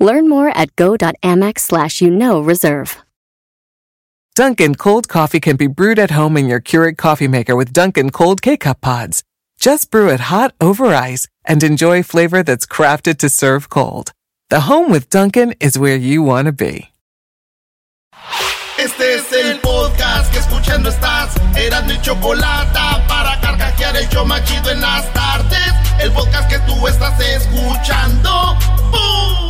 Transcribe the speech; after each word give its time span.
Learn 0.00 0.28
more 0.28 0.48
at 0.48 0.74
go.amex 0.74 1.60
slash 1.60 2.00
you 2.00 2.10
know 2.10 2.40
reserve. 2.40 2.96
Dunkin' 4.34 4.76
cold 4.76 5.08
coffee 5.08 5.40
can 5.40 5.56
be 5.56 5.66
brewed 5.66 5.98
at 5.98 6.12
home 6.12 6.36
in 6.36 6.46
your 6.46 6.60
Keurig 6.60 6.96
coffee 6.96 7.28
maker 7.28 7.54
with 7.54 7.72
Dunkin' 7.72 8.10
cold 8.10 8.40
K-Cup 8.40 8.80
pods. 8.80 9.22
Just 9.58 9.90
brew 9.90 10.08
it 10.08 10.20
hot 10.20 10.54
over 10.60 10.86
ice 10.86 11.26
and 11.44 11.62
enjoy 11.62 12.02
flavor 12.02 12.42
that's 12.42 12.64
crafted 12.64 13.18
to 13.18 13.28
serve 13.28 13.68
cold. 13.68 14.12
The 14.48 14.60
home 14.60 14.90
with 14.90 15.10
Dunkin' 15.10 15.54
is 15.60 15.78
where 15.78 15.96
you 15.96 16.22
want 16.22 16.46
to 16.46 16.52
be. 16.52 16.88
Este 18.78 19.16
es 19.16 19.30
el 19.32 19.58
podcast 19.58 20.32
que 20.32 20.38
escuchando 20.38 20.88
estás. 20.88 21.36
Eran 21.54 21.86
mi 21.86 22.00
chocolate 22.00 22.72
para 23.06 23.38
carcajear 23.42 23.94
el 23.96 24.08
yo 24.08 24.24
machido 24.24 24.70
en 24.70 24.80
las 24.80 25.12
tardes. 25.12 25.74
El 26.00 26.10
podcast 26.12 26.48
que 26.48 26.58
tú 26.60 26.86
estás 26.86 27.20
escuchando. 27.20 28.56
¡Bum! 28.90 29.49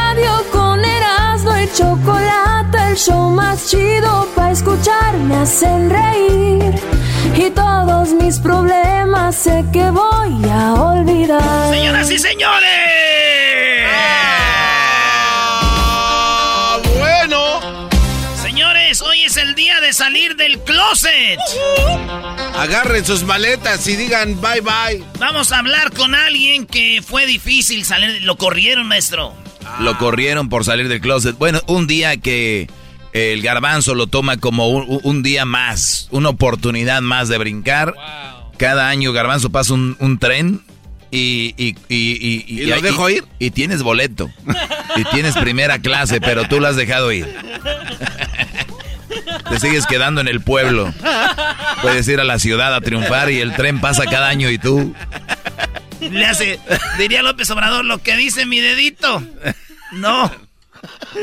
chocolate, 1.73 2.77
el 2.89 2.97
show 2.97 3.29
más 3.29 3.69
chido 3.69 4.27
para 4.35 4.51
escuchar. 4.51 5.17
Me 5.17 5.35
hacen 5.35 5.89
reír 5.89 6.73
y 7.35 7.49
todos 7.51 8.09
mis 8.13 8.39
problemas 8.39 9.35
sé 9.35 9.63
que 9.71 9.89
voy 9.89 10.49
a 10.49 10.73
olvidar. 10.73 11.73
Señoras 11.73 12.11
y 12.11 12.19
señores. 12.19 12.69
Ah, 15.53 16.79
bueno. 16.97 17.89
Señores, 18.41 19.01
hoy 19.01 19.23
es 19.23 19.37
el 19.37 19.55
día 19.55 19.79
de 19.79 19.93
salir 19.93 20.35
del 20.35 20.59
closet. 20.59 21.39
Agarren 22.57 23.05
sus 23.05 23.23
maletas 23.23 23.87
y 23.87 23.95
digan 23.95 24.39
bye 24.41 24.61
bye. 24.61 25.03
Vamos 25.19 25.51
a 25.51 25.59
hablar 25.59 25.91
con 25.93 26.13
alguien 26.15 26.65
que 26.65 27.01
fue 27.05 27.25
difícil 27.25 27.85
salir. 27.85 28.23
Lo 28.23 28.35
corrieron, 28.37 28.87
maestro. 28.87 29.40
Lo 29.79 29.97
corrieron 29.97 30.49
por 30.49 30.65
salir 30.65 30.87
del 30.89 31.01
closet. 31.01 31.37
Bueno, 31.37 31.61
un 31.67 31.87
día 31.87 32.17
que 32.17 32.69
el 33.13 33.41
garbanzo 33.41 33.95
lo 33.95 34.07
toma 34.07 34.37
como 34.37 34.69
un, 34.69 34.99
un 35.03 35.23
día 35.23 35.45
más, 35.45 36.07
una 36.11 36.29
oportunidad 36.29 37.01
más 37.01 37.29
de 37.29 37.37
brincar. 37.37 37.93
Cada 38.57 38.89
año 38.89 39.11
garbanzo 39.11 39.49
pasa 39.49 39.73
un, 39.73 39.95
un 39.99 40.19
tren 40.19 40.61
y... 41.09 41.53
¿Y, 41.57 41.75
y, 41.89 42.45
¿Y 42.47 42.65
lo 42.65 42.79
dejo 42.81 43.09
ir? 43.09 43.23
Y 43.39 43.51
tienes 43.51 43.81
boleto. 43.81 44.29
y 44.95 45.03
tienes 45.05 45.35
primera 45.35 45.79
clase, 45.79 46.21
pero 46.21 46.47
tú 46.47 46.59
lo 46.59 46.67
has 46.67 46.75
dejado 46.75 47.11
ir. 47.11 47.27
Te 49.49 49.59
sigues 49.59 49.85
quedando 49.87 50.21
en 50.21 50.27
el 50.27 50.41
pueblo. 50.41 50.93
Puedes 51.81 52.07
ir 52.07 52.19
a 52.19 52.23
la 52.23 52.39
ciudad 52.39 52.73
a 52.75 52.81
triunfar 52.81 53.31
y 53.31 53.39
el 53.39 53.55
tren 53.55 53.81
pasa 53.81 54.05
cada 54.05 54.29
año 54.29 54.49
y 54.49 54.57
tú... 54.57 54.93
Le 56.01 56.25
hace, 56.25 56.59
diría 56.97 57.21
López 57.21 57.49
Obrador, 57.51 57.85
lo 57.85 57.99
que 57.99 58.15
dice 58.15 58.45
mi 58.45 58.59
dedito. 58.59 59.23
No. 59.93 60.31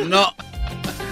No. 0.07 0.35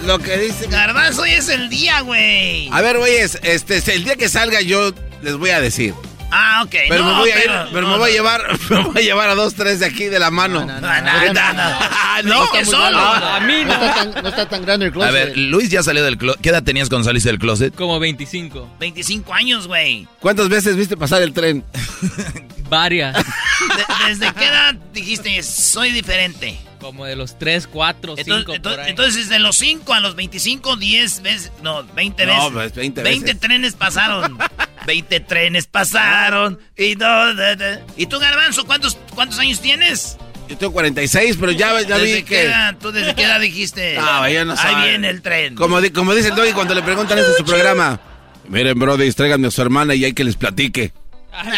Lo 0.05 0.19
que 0.19 0.37
dice. 0.37 0.67
Garbanzo, 0.67 1.23
hoy 1.23 1.31
es 1.31 1.49
el 1.49 1.69
día, 1.69 2.01
güey. 2.01 2.69
A 2.71 2.81
ver, 2.81 2.97
güeyes, 2.97 3.39
este, 3.43 3.81
el 3.93 4.03
día 4.03 4.15
que 4.15 4.29
salga 4.29 4.61
yo 4.61 4.93
les 5.21 5.35
voy 5.37 5.49
a 5.49 5.59
decir. 5.59 5.93
Ah, 6.29 6.61
ok. 6.65 6.75
Pero 6.89 7.03
no, 7.05 7.11
me 7.13 7.19
voy 7.21 7.31
a 7.31 7.35
pero- 7.35 7.53
ir, 7.63 7.69
pero 7.71 7.81
no, 7.87 7.93
me 7.93 7.97
voy 7.99 8.09
a 8.11 8.13
llevar, 8.13 8.41
me 8.69 8.83
voy 8.83 8.97
a 8.97 9.01
llevar 9.01 9.29
a 9.29 9.35
dos, 9.35 9.53
tres 9.55 9.79
de 9.79 9.85
aquí 9.85 10.05
de 10.05 10.19
la 10.19 10.29
mano. 10.29 10.65
No, 10.65 10.79
no, 10.81 11.01
no, 11.01 11.53
no. 11.53 12.23
No, 12.23 12.51
que 12.51 12.65
solo. 12.65 12.97
A 12.99 13.39
mí 13.39 13.63
no. 13.65 13.71
está, 13.73 13.93
tan, 13.95 14.23
no 14.23 14.29
está 14.29 14.49
tan 14.49 14.61
grande 14.65 14.85
el 14.87 14.91
A 14.91 14.93
closet. 14.93 15.13
ver, 15.13 15.37
Luis 15.37 15.69
ya 15.69 15.83
salió 15.83 16.03
del 16.03 16.17
closet. 16.17 16.41
¿Qué 16.41 16.49
edad 16.49 16.63
tenías 16.63 16.89
cuando 16.89 17.05
saliste 17.05 17.29
del 17.29 17.39
closet? 17.39 17.73
Como 17.75 17.97
25. 17.99 18.75
25 18.79 19.33
años, 19.33 19.67
güey. 19.67 20.07
¿Cuántas 20.19 20.49
veces 20.49 20.75
viste 20.75 20.97
pasar 20.97 21.21
el 21.21 21.33
tren? 21.33 21.63
Varias. 22.69 23.15
De- 23.25 24.07
¿Desde 24.09 24.33
qué 24.33 24.45
edad 24.45 24.75
dijiste 24.93 25.41
soy 25.43 25.91
diferente? 25.91 26.59
Como 26.79 27.05
de 27.05 27.15
los 27.15 27.39
3, 27.39 27.67
4, 27.67 28.15
5 28.17 28.21
Entonces, 28.21 28.45
por 28.45 28.55
entonces, 28.55 28.79
ahí. 28.83 28.89
entonces, 28.91 29.29
de 29.29 29.39
los 29.39 29.55
5 29.57 29.93
a 29.93 29.99
los 29.99 30.15
25, 30.15 30.75
10 30.77 31.21
veces, 31.23 31.51
no, 31.63 31.83
20 31.83 32.25
No, 32.27 32.33
veces. 32.33 32.51
pues, 32.53 32.75
20 32.75 33.01
20 33.03 33.25
veces. 33.25 33.39
trenes 33.39 33.73
pasaron. 33.73 34.37
20 34.85 35.19
trenes 35.21 35.65
pasaron. 35.67 36.59
Y, 36.77 36.95
no, 36.95 37.33
da, 37.33 37.55
da. 37.55 37.81
¿Y 37.97 38.05
tú, 38.05 38.19
Garbanzo, 38.19 38.65
cuántos, 38.65 38.95
cuántos 39.15 39.39
años 39.39 39.59
tienes? 39.59 40.17
Yo 40.47 40.55
tengo 40.57 40.71
46, 40.71 41.37
pero 41.39 41.51
ya, 41.51 41.81
ya 41.81 41.97
vi 41.97 42.03
¿Desde 42.03 42.23
qué 42.23 42.35
que... 42.35 42.41
edad? 42.43 42.75
¿Tú 42.79 42.91
desde 42.91 43.15
qué 43.15 43.23
edad 43.23 43.39
dijiste? 43.41 43.95
No, 43.95 44.29
ya 44.29 44.45
no 44.45 44.51
Ahí 44.53 44.57
sabe. 44.59 44.89
viene 44.89 45.09
el 45.09 45.21
tren. 45.23 45.55
Como, 45.55 45.81
di- 45.81 45.89
como 45.89 46.13
dice 46.13 46.29
el 46.29 46.35
Doggy 46.35 46.53
cuando 46.53 46.73
le 46.75 46.83
preguntan 46.83 47.17
eso 47.17 47.31
en 47.31 47.37
su 47.37 47.43
programa. 47.43 47.99
Miren, 48.47 48.77
brody, 48.79 49.11
tráiganme 49.11 49.47
a 49.47 49.51
su 49.51 49.61
hermana 49.61 49.93
y 49.95 50.05
hay 50.05 50.13
que 50.13 50.23
les 50.23 50.35
platique. 50.35 50.93
¿Para 51.31 51.51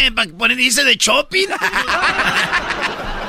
qué? 0.00 0.12
¿Para 0.12 0.30
poner 0.32 0.58
irse 0.60 0.84
de 0.84 0.96
shopping? 0.96 1.46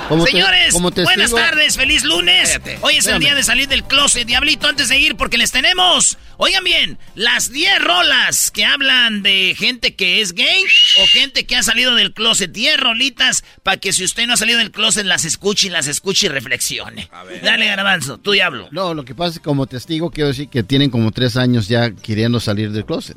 Como 0.10 0.26
te- 0.26 0.32
Señores, 0.32 0.74
buenas 1.06 1.32
tardes, 1.32 1.78
feliz 1.78 2.04
lunes. 2.04 2.50
Cállate. 2.50 2.80
Hoy 2.82 2.96
es 2.98 3.08
el 3.08 3.20
día 3.20 3.34
de 3.34 3.44
salir 3.44 3.70
del 3.70 3.86
closet, 3.86 4.28
Diablito, 4.28 4.68
antes 4.68 4.90
de 4.90 4.98
ir, 5.00 5.16
porque 5.16 5.38
les 5.38 5.52
tenemos, 5.54 6.18
oigan 6.36 6.66
bien, 6.66 7.00
las 7.16 7.50
10 7.50 7.80
rolas 7.82 8.52
que 8.52 8.66
hablan 8.66 9.24
de 9.24 9.56
gente 9.58 9.96
que 9.96 10.20
es 10.20 10.34
gay 10.34 10.64
o 11.02 11.08
gente 11.08 11.46
que 11.46 11.56
ha 11.56 11.64
salido 11.64 11.96
del 11.96 12.14
closet. 12.14 12.52
10 12.52 12.78
rolitas 12.78 13.46
para 13.64 13.78
que 13.78 13.94
si 13.94 14.04
usted 14.04 14.28
no 14.28 14.34
ha 14.34 14.38
salido 14.38 14.60
del 14.60 14.72
closet, 14.72 15.06
las 15.06 15.24
escuche 15.24 15.68
y 15.68 15.70
las 15.70 15.88
escuche 15.88 16.26
y 16.26 16.30
reflexione. 16.30 17.10
Dale, 17.42 17.68
Garbanzo, 17.68 18.18
tú 18.18 18.32
diablo. 18.32 18.68
No, 18.72 18.94
lo 18.94 19.06
que 19.06 19.16
pasa 19.16 19.30
es 19.30 19.38
que 19.40 19.44
como 19.46 19.66
testigo 19.66 20.12
quiero 20.12 20.28
decir 20.28 20.50
que 20.50 20.64
tienen 20.64 20.90
como 20.90 21.12
tres 21.14 21.38
años 21.38 21.70
ya 21.70 21.92
queriendo 21.92 22.42
salir 22.42 22.72
del 22.74 22.84
closet. 22.86 23.16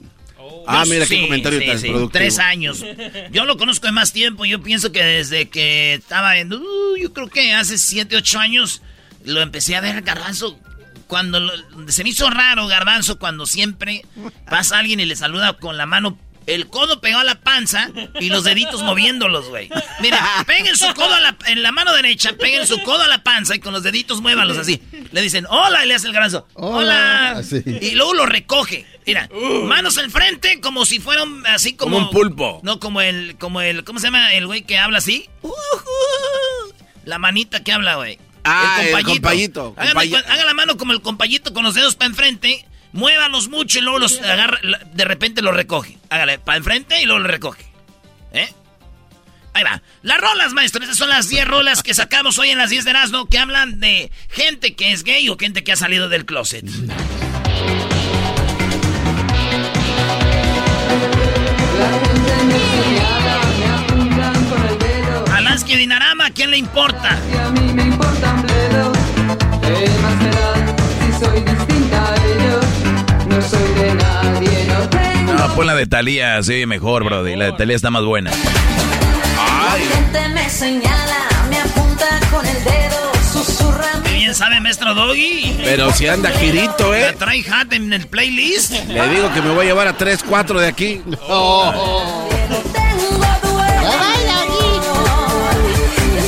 Ah, 0.67 0.85
mira 0.89 1.05
Sí, 1.07 1.17
qué 1.17 1.23
comentario 1.23 1.61
sí, 1.61 1.67
tan 1.67 1.79
sí, 1.79 1.89
productivo. 1.89 2.11
Tres 2.13 2.39
años. 2.39 2.85
Yo 3.33 3.45
lo 3.45 3.57
conozco 3.57 3.87
de 3.87 3.93
más 3.93 4.13
tiempo. 4.13 4.45
Yo 4.45 4.63
pienso 4.63 4.93
que 4.93 5.03
desde 5.03 5.49
que 5.49 5.95
estaba 5.95 6.39
en. 6.39 6.53
uh, 6.53 6.97
yo 7.01 7.13
creo 7.13 7.29
que 7.29 7.53
hace 7.53 7.79
siete, 7.79 8.17
ocho 8.17 8.39
años 8.39 8.83
lo 9.25 9.41
empecé 9.43 9.77
a 9.77 9.81
ver 9.81 10.03
Garbanzo. 10.03 10.59
Cuando 11.07 11.39
lo- 11.39 11.53
se 11.89 12.03
me 12.03 12.11
hizo 12.11 12.31
raro 12.31 12.67
Garbanzo 12.67 13.19
cuando 13.19 13.47
siempre 13.47 14.05
pasa 14.49 14.79
alguien 14.79 15.01
y 15.01 15.05
le 15.07 15.17
saluda 15.17 15.53
con 15.55 15.77
la 15.77 15.87
mano. 15.87 16.19
El 16.47 16.69
codo 16.69 17.01
pegado 17.01 17.23
a 17.23 17.25
la 17.25 17.41
panza 17.41 17.91
y 18.21 18.29
los 18.29 18.45
deditos 18.45 18.83
moviéndolos, 18.83 19.49
güey. 19.49 19.71
Mira, 20.01 20.19
peguen 20.47 20.77
su 20.77 20.93
codo 20.95 21.15
a 21.15 21.21
la, 21.21 21.37
en 21.47 21.63
la 21.63 21.73
mano 21.73 21.93
derecha, 21.93 22.35
peguen 22.35 22.67
su 22.67 22.83
codo 22.83 23.03
a 23.03 23.09
la 23.09 23.23
panza 23.23 23.55
y 23.55 23.61
con 23.61 23.73
los 23.73 23.83
deditos 23.83 24.21
muévanlos 24.21 24.59
así. 24.59 24.83
Le 25.13 25.23
dicen, 25.23 25.47
hola, 25.49 25.85
y 25.85 25.89
le 25.89 25.95
hace 25.95 26.07
el 26.09 26.13
garbanzo. 26.13 26.47
Hola. 26.55 26.77
Hola. 26.77 27.31
Así. 27.39 27.63
Y 27.81 27.93
luego 27.93 28.15
lo 28.15 28.27
recoge. 28.27 28.87
Mira, 29.07 29.29
manos 29.65 29.99
al 29.99 30.11
frente 30.11 30.61
como 30.61 30.87
si 30.87 30.99
fueran 30.99 31.47
así 31.47 31.75
como... 31.75 31.97
Como 31.97 32.09
un 32.09 32.13
pulpo. 32.13 32.61
No, 32.63 32.81
como 32.81 33.01
el, 33.01 33.37
como 33.39 33.61
el, 33.61 33.85
¿cómo 33.85 33.99
se 33.99 34.07
llama 34.07 34.33
el 34.33 34.47
güey 34.47 34.63
que 34.63 34.79
habla 34.79 34.99
así? 34.99 35.29
La 37.05 37.19
manita 37.19 37.63
que 37.63 37.73
habla, 37.73 37.97
güey. 37.97 38.19
Ah, 38.45 38.83
el 38.83 39.05
compayito. 39.05 39.75
Haga 39.77 40.45
la 40.45 40.55
mano 40.55 40.77
como 40.77 40.93
el 40.93 41.01
compayito 41.01 41.53
con 41.55 41.65
los 41.65 41.75
dedos 41.75 41.97
para 41.97 42.11
enfrente. 42.11 42.67
Muévalos 42.95 43.49
mucho 43.49 43.81
y 43.81 43.83
luego 43.83 43.99
los 43.99 44.21
agarra, 44.21 44.61
de 44.63 45.05
repente 45.05 45.43
los 45.43 45.53
recoge. 45.53 45.99
Hágale 46.11 46.39
para 46.39 46.59
enfrente 46.59 47.03
y 47.03 47.07
luego 47.07 47.19
los 47.19 47.29
recoge. 47.29 47.65
¿Eh? 48.33 48.49
Ahí 49.53 49.65
va. 49.65 49.83
Las 50.03 50.21
rolas, 50.21 50.53
maestro. 50.53 50.85
Esas 50.85 50.97
son 50.97 51.09
las 51.09 51.29
10 51.29 51.45
rolas 51.45 51.83
que 51.83 51.93
sacamos 51.93 52.39
hoy 52.39 52.51
en 52.51 52.59
las 52.59 52.71
10 52.71 52.85
de 52.85 52.91
Erasmo 52.91 53.27
que 53.27 53.41
hablan 53.41 53.81
de 53.81 54.13
gente 54.29 54.77
que 54.77 54.93
es 54.93 55.03
gay 55.03 55.29
o 55.29 55.37
gente 55.37 55.65
que 55.65 55.73
ha 55.73 55.77
salido 55.77 56.09
del 56.09 56.25
closet. 56.25 56.65
Alansky 65.33 65.77
Dinarama, 65.77 66.27
¿a 66.27 66.31
quién 66.31 66.53
le 66.53 66.59
importa? 66.59 67.19
Pon 75.55 75.67
la 75.67 75.75
de 75.75 75.87
Talía, 75.87 76.43
sí, 76.43 76.67
mejor, 76.67 77.05
brody. 77.05 77.37
La 77.37 77.47
de 77.47 77.53
Talía 77.53 77.77
está 77.77 77.91
más 77.91 78.05
buena. 78.05 78.31
La 78.31 79.79
gente 79.79 80.29
me 80.31 80.49
señala, 80.51 81.29
me 81.49 81.59
apunta 81.61 82.07
con 82.31 82.45
el 82.45 82.65
dedo, 82.65 83.13
susurra. 83.33 83.87
Qué 84.05 84.15
bien 84.15 84.35
sabe, 84.35 84.61
maestro 84.61 84.95
Doggy. 84.95 85.57
Pero 85.63 85.93
si 85.93 86.09
anda 86.09 86.31
girito, 86.31 86.91
¿La 86.91 87.11
¿eh? 87.11 87.13
trae 87.17 87.45
hat 87.49 87.73
en 87.73 87.93
el 87.93 88.07
playlist? 88.09 88.73
Le 88.89 89.09
digo 89.09 89.33
que 89.33 89.43
me 89.43 89.55
voy 89.55 89.67
a 89.67 89.69
llevar 89.69 89.87
a 89.89 89.97
3, 89.97 90.25
4 90.29 90.61
de 90.61 90.67
aquí. 90.67 91.03
Oh. 91.29 92.29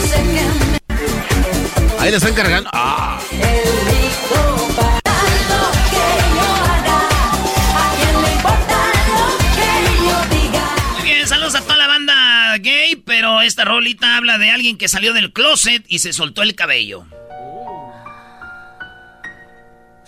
Sé 0.08 0.22
que 0.22 2.00
Ahí 2.00 2.10
le 2.10 2.16
están 2.16 2.34
cargando. 2.34 2.70
Ah, 2.72 3.15
esta 13.46 13.64
rolita 13.64 14.16
habla 14.16 14.38
de 14.38 14.50
alguien 14.50 14.76
que 14.76 14.88
salió 14.88 15.12
del 15.12 15.32
closet 15.32 15.84
y 15.88 16.00
se 16.00 16.12
soltó 16.12 16.42
el 16.42 16.54
cabello. 16.54 17.06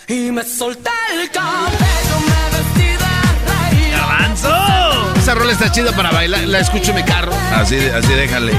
Y 0.08 0.30
me 0.32 0.42
solté 0.42 0.90
el 1.12 1.30
cabello, 1.30 2.20
me 2.26 2.58
vestí 2.58 2.90
de 2.90 3.80
rey. 3.80 3.90
¡Garbanzo! 3.92 5.14
esa 5.18 5.34
rola 5.34 5.52
está 5.52 5.70
chida 5.70 5.92
para 5.92 6.10
bailar. 6.10 6.44
La 6.44 6.60
escucho 6.60 6.90
en 6.90 6.96
mi 6.96 7.04
carro. 7.04 7.32
Así, 7.52 7.76
así 7.76 8.12
déjale. 8.14 8.52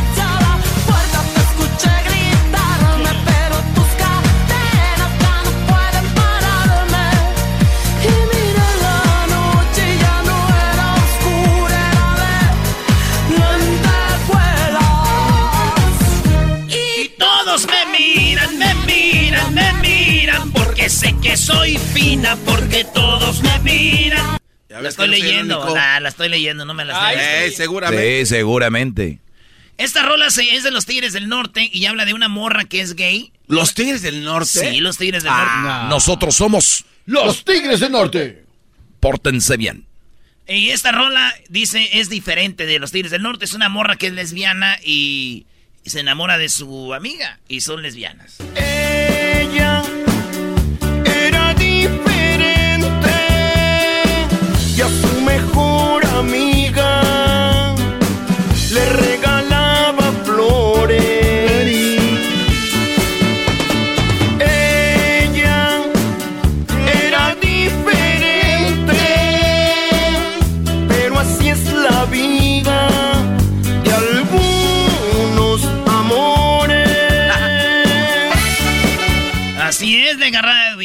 Que 21.29 21.37
soy 21.37 21.77
fina, 21.77 22.35
porque 22.43 22.83
todos 22.85 23.43
me 23.43 23.59
miran. 23.59 24.39
Ya 24.67 24.81
La 24.81 24.89
estoy 24.89 25.11
que 25.11 25.17
no 25.19 25.23
leyendo, 25.25 25.59
único. 25.61 25.75
la, 25.75 26.09
estoy 26.09 26.27
leyendo, 26.27 26.65
no 26.65 26.73
me 26.73 26.85
la 26.85 27.11
estoy 27.11 27.23
Eh, 27.23 27.51
seguramente. 27.55 28.19
Sí, 28.21 28.25
seguramente. 28.25 29.19
Esta 29.77 30.01
rola 30.01 30.25
es 30.27 30.63
de 30.63 30.71
los 30.71 30.87
Tigres 30.87 31.13
del 31.13 31.27
Norte 31.29 31.69
y 31.71 31.85
habla 31.85 32.05
de 32.05 32.15
una 32.15 32.29
morra 32.29 32.63
que 32.65 32.81
es 32.81 32.95
gay. 32.95 33.31
¿Los 33.47 33.75
Tigres 33.75 34.01
del 34.01 34.23
Norte? 34.23 34.47
Sí, 34.71 34.79
los 34.79 34.97
Tigres 34.97 35.21
del 35.21 35.31
Ah. 35.35 35.81
Norte. 35.83 35.89
Nosotros 35.93 36.33
somos. 36.35 36.83
Los 37.05 37.45
Tigres 37.45 37.79
del 37.79 37.91
Norte. 37.91 38.43
Pórtense 38.99 39.55
bien. 39.55 39.85
Y 40.47 40.71
esta 40.71 40.91
rola 40.91 41.31
dice 41.47 41.89
es 41.99 42.09
diferente 42.09 42.65
de 42.65 42.79
los 42.79 42.91
Tigres 42.91 43.11
del 43.11 43.21
Norte. 43.21 43.45
Es 43.45 43.53
una 43.53 43.69
morra 43.69 43.97
que 43.97 44.07
es 44.07 44.13
lesbiana 44.13 44.79
y 44.83 45.45
se 45.85 45.99
enamora 45.99 46.39
de 46.39 46.49
su 46.49 46.91
amiga 46.95 47.39
y 47.47 47.61
son 47.61 47.83
lesbianas. 47.83 48.37
Ella 48.55 49.08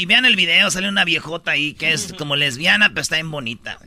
Y 0.05 0.07
vean 0.07 0.27
el 0.27 0.37
video, 0.37 0.71
sale 0.71 0.87
una 0.87 1.07
viejota 1.07 1.53
ahí 1.53 1.73
que 1.73 1.95
es 1.95 2.13
como 2.19 2.37
lesbiana, 2.37 2.91
pero 2.91 3.01
está 3.01 3.17
bien 3.17 3.31
bonita. 3.31 3.79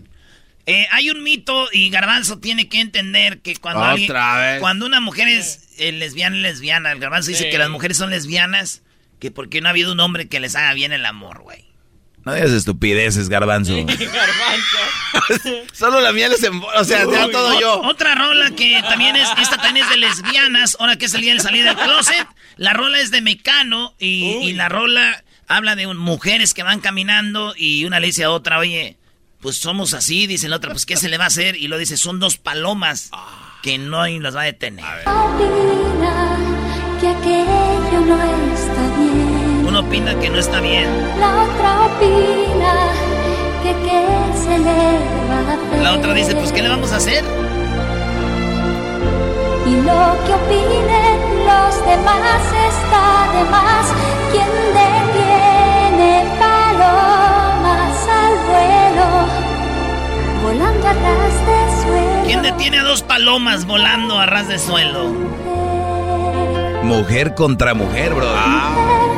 Eh, 0.66 0.88
hay 0.90 1.12
un 1.12 1.22
mito 1.22 1.68
y 1.72 1.92
Garbanzo 1.92 2.40
tiene 2.40 2.68
que 2.70 2.80
entender 2.82 3.40
que 3.42 3.56
cuando 3.58 3.82
alguien- 3.92 4.08
cuando 4.60 4.88
una 4.88 5.00
mujer 5.00 5.28
es 5.28 5.70
eh, 5.78 5.92
lesbiana, 5.92 6.36
es 6.38 6.42
lesbiana. 6.42 6.92
El 6.92 6.98
Garbanzo 7.00 7.30
dice 7.30 7.52
que 7.52 7.60
las 7.60 7.70
mujeres 7.70 7.98
son 7.98 8.10
lesbianas, 8.10 8.82
que 9.20 9.30
porque 9.30 9.62
no 9.62 9.68
ha 9.68 9.70
habido 9.70 9.92
un 9.92 10.00
hombre 10.00 10.28
que 10.28 10.40
les 10.40 10.56
haga 10.56 10.74
bien 10.74 10.92
el 10.92 11.06
amor, 11.06 11.42
güey. 11.44 11.66
No 12.26 12.34
digas 12.34 12.50
estupideces, 12.50 13.30
garbanzo. 13.30 13.74
Solo 15.72 16.02
la 16.02 16.12
miel 16.14 16.32
es 16.34 16.44
en... 16.44 16.60
O 16.62 16.84
sea, 16.84 17.06
ya 17.06 17.30
todo 17.32 17.56
O- 17.56 17.62
yo. 17.62 17.82
Otra 17.84 18.16
rola 18.16 18.50
que 18.56 18.82
también 18.90 19.16
es, 19.16 19.30
esta 19.40 19.58
también 19.58 19.86
es 19.86 19.92
de 19.92 19.98
lesbianas, 19.98 20.78
ahora 20.80 20.98
que 20.98 21.06
es 21.06 21.14
el 21.14 21.22
día 21.22 21.36
de 21.36 21.40
salir 21.42 21.64
del 21.64 21.76
closet. 21.76 22.28
La 22.56 22.74
rola 22.74 23.00
es 23.00 23.12
de 23.12 23.22
Mecano 23.22 23.94
y, 24.00 24.40
y 24.42 24.54
la 24.54 24.68
rola 24.68 25.24
habla 25.48 25.76
de 25.76 25.88
un- 25.88 25.98
mujeres 25.98 26.54
que 26.54 26.64
van 26.64 26.80
caminando 26.80 27.54
y 27.58 27.86
una 27.86 28.00
le 28.00 28.08
dice 28.08 28.24
a 28.26 28.32
otra, 28.32 28.60
oye, 28.60 28.98
pues 29.42 29.58
somos 29.58 29.94
así, 29.94 30.28
dice 30.28 30.50
la 30.50 30.58
otra, 30.58 30.72
pues 30.72 30.86
¿qué 30.86 30.98
se 30.98 31.10
le 31.10 31.18
va 31.18 31.26
a 31.26 31.28
hacer? 31.28 31.56
Y 31.56 31.68
lo 31.68 31.78
dice, 31.78 31.98
son 31.98 32.20
dos 32.20 32.38
palomas 32.38 33.10
que 33.64 33.78
no 33.78 34.06
las 34.08 34.36
va 34.36 34.42
a 34.42 34.46
detener. 34.46 34.86
Opina 35.08 36.38
que 37.00 37.08
aquello 37.10 38.00
no 38.06 38.24
está 38.54 38.98
bien. 38.98 39.66
Uno 39.68 39.80
opina 39.82 40.20
que 40.20 40.30
no 40.30 40.38
está 40.40 40.60
bien. 40.60 40.88
La 41.20 41.44
otra 41.44 41.86
opina 41.86 42.74
que 43.64 43.72
qué 43.84 44.06
se 44.44 44.58
le 44.58 45.00
va 45.30 45.40
a 45.52 45.54
hacer. 45.54 45.82
La 45.82 45.94
otra 45.94 46.14
dice, 46.14 46.36
pues 46.36 46.52
¿qué 46.52 46.62
le 46.62 46.70
vamos 46.70 46.92
a 46.92 46.98
hacer? 46.98 47.24
Y 49.66 49.76
lo 49.76 50.18
que 50.26 50.34
opinen 50.34 51.46
los 51.46 51.86
demás 51.86 52.42
está 52.70 53.32
de 53.34 53.44
más. 53.52 53.88
Detiene 54.32 55.07
volando 60.42 60.88
a 60.88 60.94
ras 60.94 61.34
de 61.46 61.82
suelo. 61.84 62.24
¿Quién 62.26 62.42
detiene 62.42 62.80
a 62.80 62.84
dos 62.84 63.02
palomas 63.04 63.66
volando 63.66 64.20
a 64.20 64.26
ras 64.26 64.48
de 64.48 64.60
suelo? 64.60 65.10
Mujer 66.84 67.36
contra 67.36 67.74
mujer, 67.74 68.14
bro. 68.14 68.28
Mujer. 68.28 69.18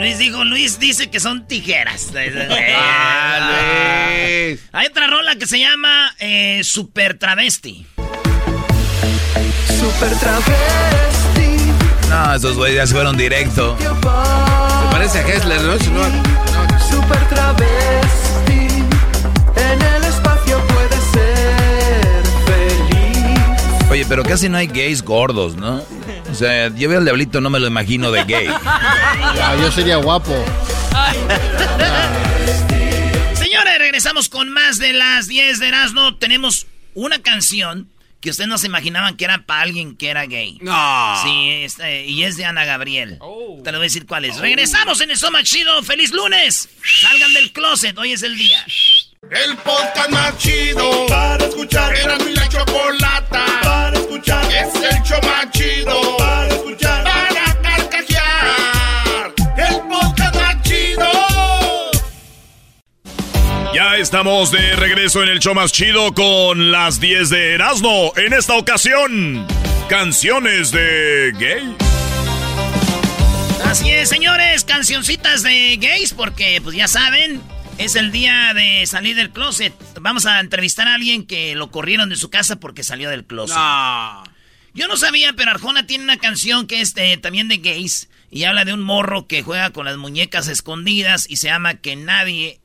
Luis 0.00 0.18
dijo, 0.18 0.44
Luis 0.44 0.78
dice 0.78 1.10
que 1.10 1.20
son 1.20 1.46
tijeras. 1.46 2.10
Ah, 2.82 3.50
Luis. 4.18 4.60
Hay 4.72 4.86
otra 4.86 5.06
rola 5.06 5.36
que 5.36 5.46
se 5.46 5.58
llama 5.60 6.10
eh, 6.18 6.62
Super 6.64 7.18
Travesti. 7.18 7.86
Super 9.78 10.10
travesti. 10.18 11.72
No, 12.08 12.34
esos 12.34 12.56
güeyes 12.56 12.76
ya 12.76 12.86
se 12.86 12.94
fueron 12.94 13.16
directo. 13.16 13.76
Se 13.78 14.90
parece 14.90 15.18
a 15.20 15.28
Hessler, 15.28 15.60
¿no? 15.62 15.74
Super 16.88 17.28
travesti. 17.28 18.84
En 19.56 19.82
el 19.82 20.04
espacio 20.04 20.60
puede 20.68 20.96
ser 21.12 22.22
feliz. 22.46 23.90
Oye, 23.90 24.06
pero 24.08 24.22
casi 24.22 24.48
no 24.48 24.58
hay 24.58 24.66
gays 24.66 25.02
gordos, 25.02 25.56
¿no? 25.56 25.82
O 26.30 26.34
sea, 26.34 26.68
yo 26.68 26.88
veo 26.88 26.98
al 26.98 27.04
diablito, 27.04 27.40
no 27.40 27.50
me 27.50 27.58
lo 27.58 27.66
imagino 27.66 28.12
de 28.12 28.24
gay. 28.24 28.48
Yo 29.60 29.72
sería 29.72 29.96
guapo. 29.96 30.32
Señores, 33.34 33.78
regresamos 33.78 34.28
con 34.28 34.48
más 34.50 34.78
de 34.78 34.92
las 34.92 35.26
10 35.26 35.58
de 35.58 35.68
Erasmo. 35.68 36.16
Tenemos 36.16 36.66
una 36.94 37.20
canción 37.20 37.88
que 38.20 38.30
ustedes 38.30 38.48
no 38.48 38.58
se 38.58 38.66
imaginaban 38.66 39.16
que 39.16 39.24
era 39.24 39.44
para 39.46 39.62
alguien 39.62 39.96
que 39.96 40.08
era 40.08 40.26
gay. 40.26 40.58
No. 40.60 41.22
Sí, 41.22 41.50
es, 41.50 41.78
eh, 41.80 42.04
y 42.06 42.24
es 42.24 42.36
de 42.36 42.44
Ana 42.44 42.64
Gabriel. 42.64 43.18
Te 43.64 43.72
lo 43.72 43.78
voy 43.78 43.84
a 43.84 43.88
decir 43.88 44.06
cuál 44.06 44.24
es. 44.26 44.36
Regresamos 44.38 45.00
en 45.00 45.10
el 45.10 45.16
Soma 45.16 45.42
Chido. 45.42 45.82
¡Feliz 45.82 46.10
lunes! 46.12 46.68
Salgan 47.00 47.32
del 47.32 47.52
closet, 47.52 47.96
hoy 47.98 48.12
es 48.12 48.22
el 48.22 48.36
día. 48.36 48.64
El 49.30 49.56
podcast 49.58 50.10
más 50.10 50.38
chido 50.38 51.06
para 51.06 51.44
escuchar. 51.44 51.94
Era 51.94 52.18
mi 52.18 52.32
la 52.34 52.48
chocolata 52.48 53.44
para 53.62 53.98
escuchar. 53.98 54.44
Es 54.50 54.74
el 54.74 55.02
show 55.02 55.20
más 55.22 55.50
chido 55.50 56.16
para 56.16 56.48
escuchar. 56.48 56.89
Estamos 64.00 64.50
de 64.50 64.76
regreso 64.76 65.22
en 65.22 65.28
el 65.28 65.38
show 65.40 65.54
más 65.54 65.72
chido 65.72 66.12
con 66.14 66.70
las 66.72 67.00
10 67.00 67.28
de 67.30 67.54
Erasmo. 67.54 68.12
En 68.16 68.32
esta 68.32 68.54
ocasión, 68.56 69.46
canciones 69.88 70.70
de 70.72 71.32
gay. 71.38 71.76
Así 73.64 73.90
es, 73.90 74.08
señores, 74.08 74.64
cancioncitas 74.64 75.42
de 75.42 75.76
gays, 75.80 76.12
porque 76.14 76.60
pues 76.62 76.74
ya 76.76 76.88
saben, 76.88 77.40
es 77.78 77.94
el 77.94 78.10
día 78.10 78.52
de 78.54 78.86
salir 78.86 79.16
del 79.16 79.30
closet. 79.30 79.74
Vamos 80.00 80.26
a 80.26 80.40
entrevistar 80.40 80.88
a 80.88 80.94
alguien 80.94 81.26
que 81.26 81.54
lo 81.54 81.70
corrieron 81.70 82.08
de 82.08 82.16
su 82.16 82.30
casa 82.30 82.56
porque 82.56 82.82
salió 82.82 83.10
del 83.10 83.24
closet. 83.26 83.56
No. 83.56 84.24
Yo 84.72 84.88
no 84.88 84.96
sabía, 84.96 85.32
pero 85.34 85.50
Arjona 85.50 85.86
tiene 85.86 86.04
una 86.04 86.16
canción 86.16 86.66
que 86.66 86.80
es 86.80 86.94
de- 86.94 87.16
también 87.16 87.48
de 87.48 87.58
gays 87.58 88.08
y 88.30 88.44
habla 88.44 88.64
de 88.64 88.72
un 88.72 88.80
morro 88.82 89.26
que 89.26 89.42
juega 89.42 89.70
con 89.70 89.84
las 89.84 89.96
muñecas 89.96 90.46
escondidas 90.48 91.26
y 91.28 91.36
se 91.36 91.48
llama 91.48 91.74
Que 91.74 91.96
nadie 91.96 92.59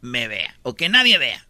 me 0.00 0.28
vea 0.28 0.54
o 0.62 0.74
que 0.74 0.88
nadie 0.88 1.18
vea. 1.18 1.46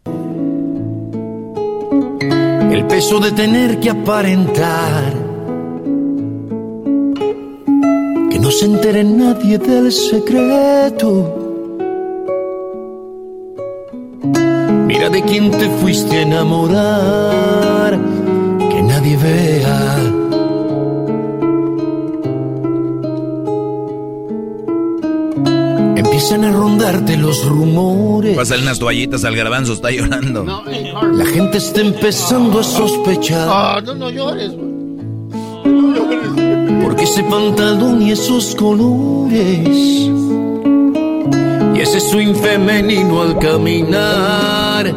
El 2.71 2.85
peso 2.87 3.19
de 3.19 3.31
tener 3.31 3.79
que 3.79 3.89
aparentar. 3.89 5.13
Que 8.29 8.39
no 8.39 8.51
se 8.51 8.65
entere 8.65 9.03
nadie 9.03 9.57
del 9.57 9.91
secreto. 9.91 11.35
Mira 14.85 15.09
de 15.09 15.21
quién 15.23 15.51
te 15.51 15.69
fuiste 15.81 16.17
a 16.17 16.21
enamorar. 16.21 17.99
Que 18.69 18.81
nadie 18.81 19.17
vea. 19.17 19.98
Empiezan 26.19 26.43
a 26.43 26.51
rondarte 26.51 27.15
los 27.15 27.45
rumores. 27.45 28.35
Pásale 28.35 28.63
unas 28.63 28.77
toallitas 28.77 29.23
al 29.23 29.37
garbanzo, 29.37 29.71
está 29.71 29.89
llorando. 29.89 30.43
La 30.43 31.25
gente 31.25 31.59
está 31.59 31.79
empezando 31.79 32.59
a 32.59 32.63
sospechar. 32.65 33.47
Ah, 33.49 33.79
no, 33.81 33.95
no 33.95 34.09
llores, 34.09 34.51
güey. 34.51 34.67
Porque 36.83 37.03
ese 37.05 37.23
pantalón 37.23 38.01
y 38.01 38.11
esos 38.11 38.53
colores. 38.53 39.65
Y 41.73 41.79
ese 41.79 42.01
swing 42.01 42.35
femenino 42.35 43.21
al 43.21 43.39
caminar. 43.39 44.93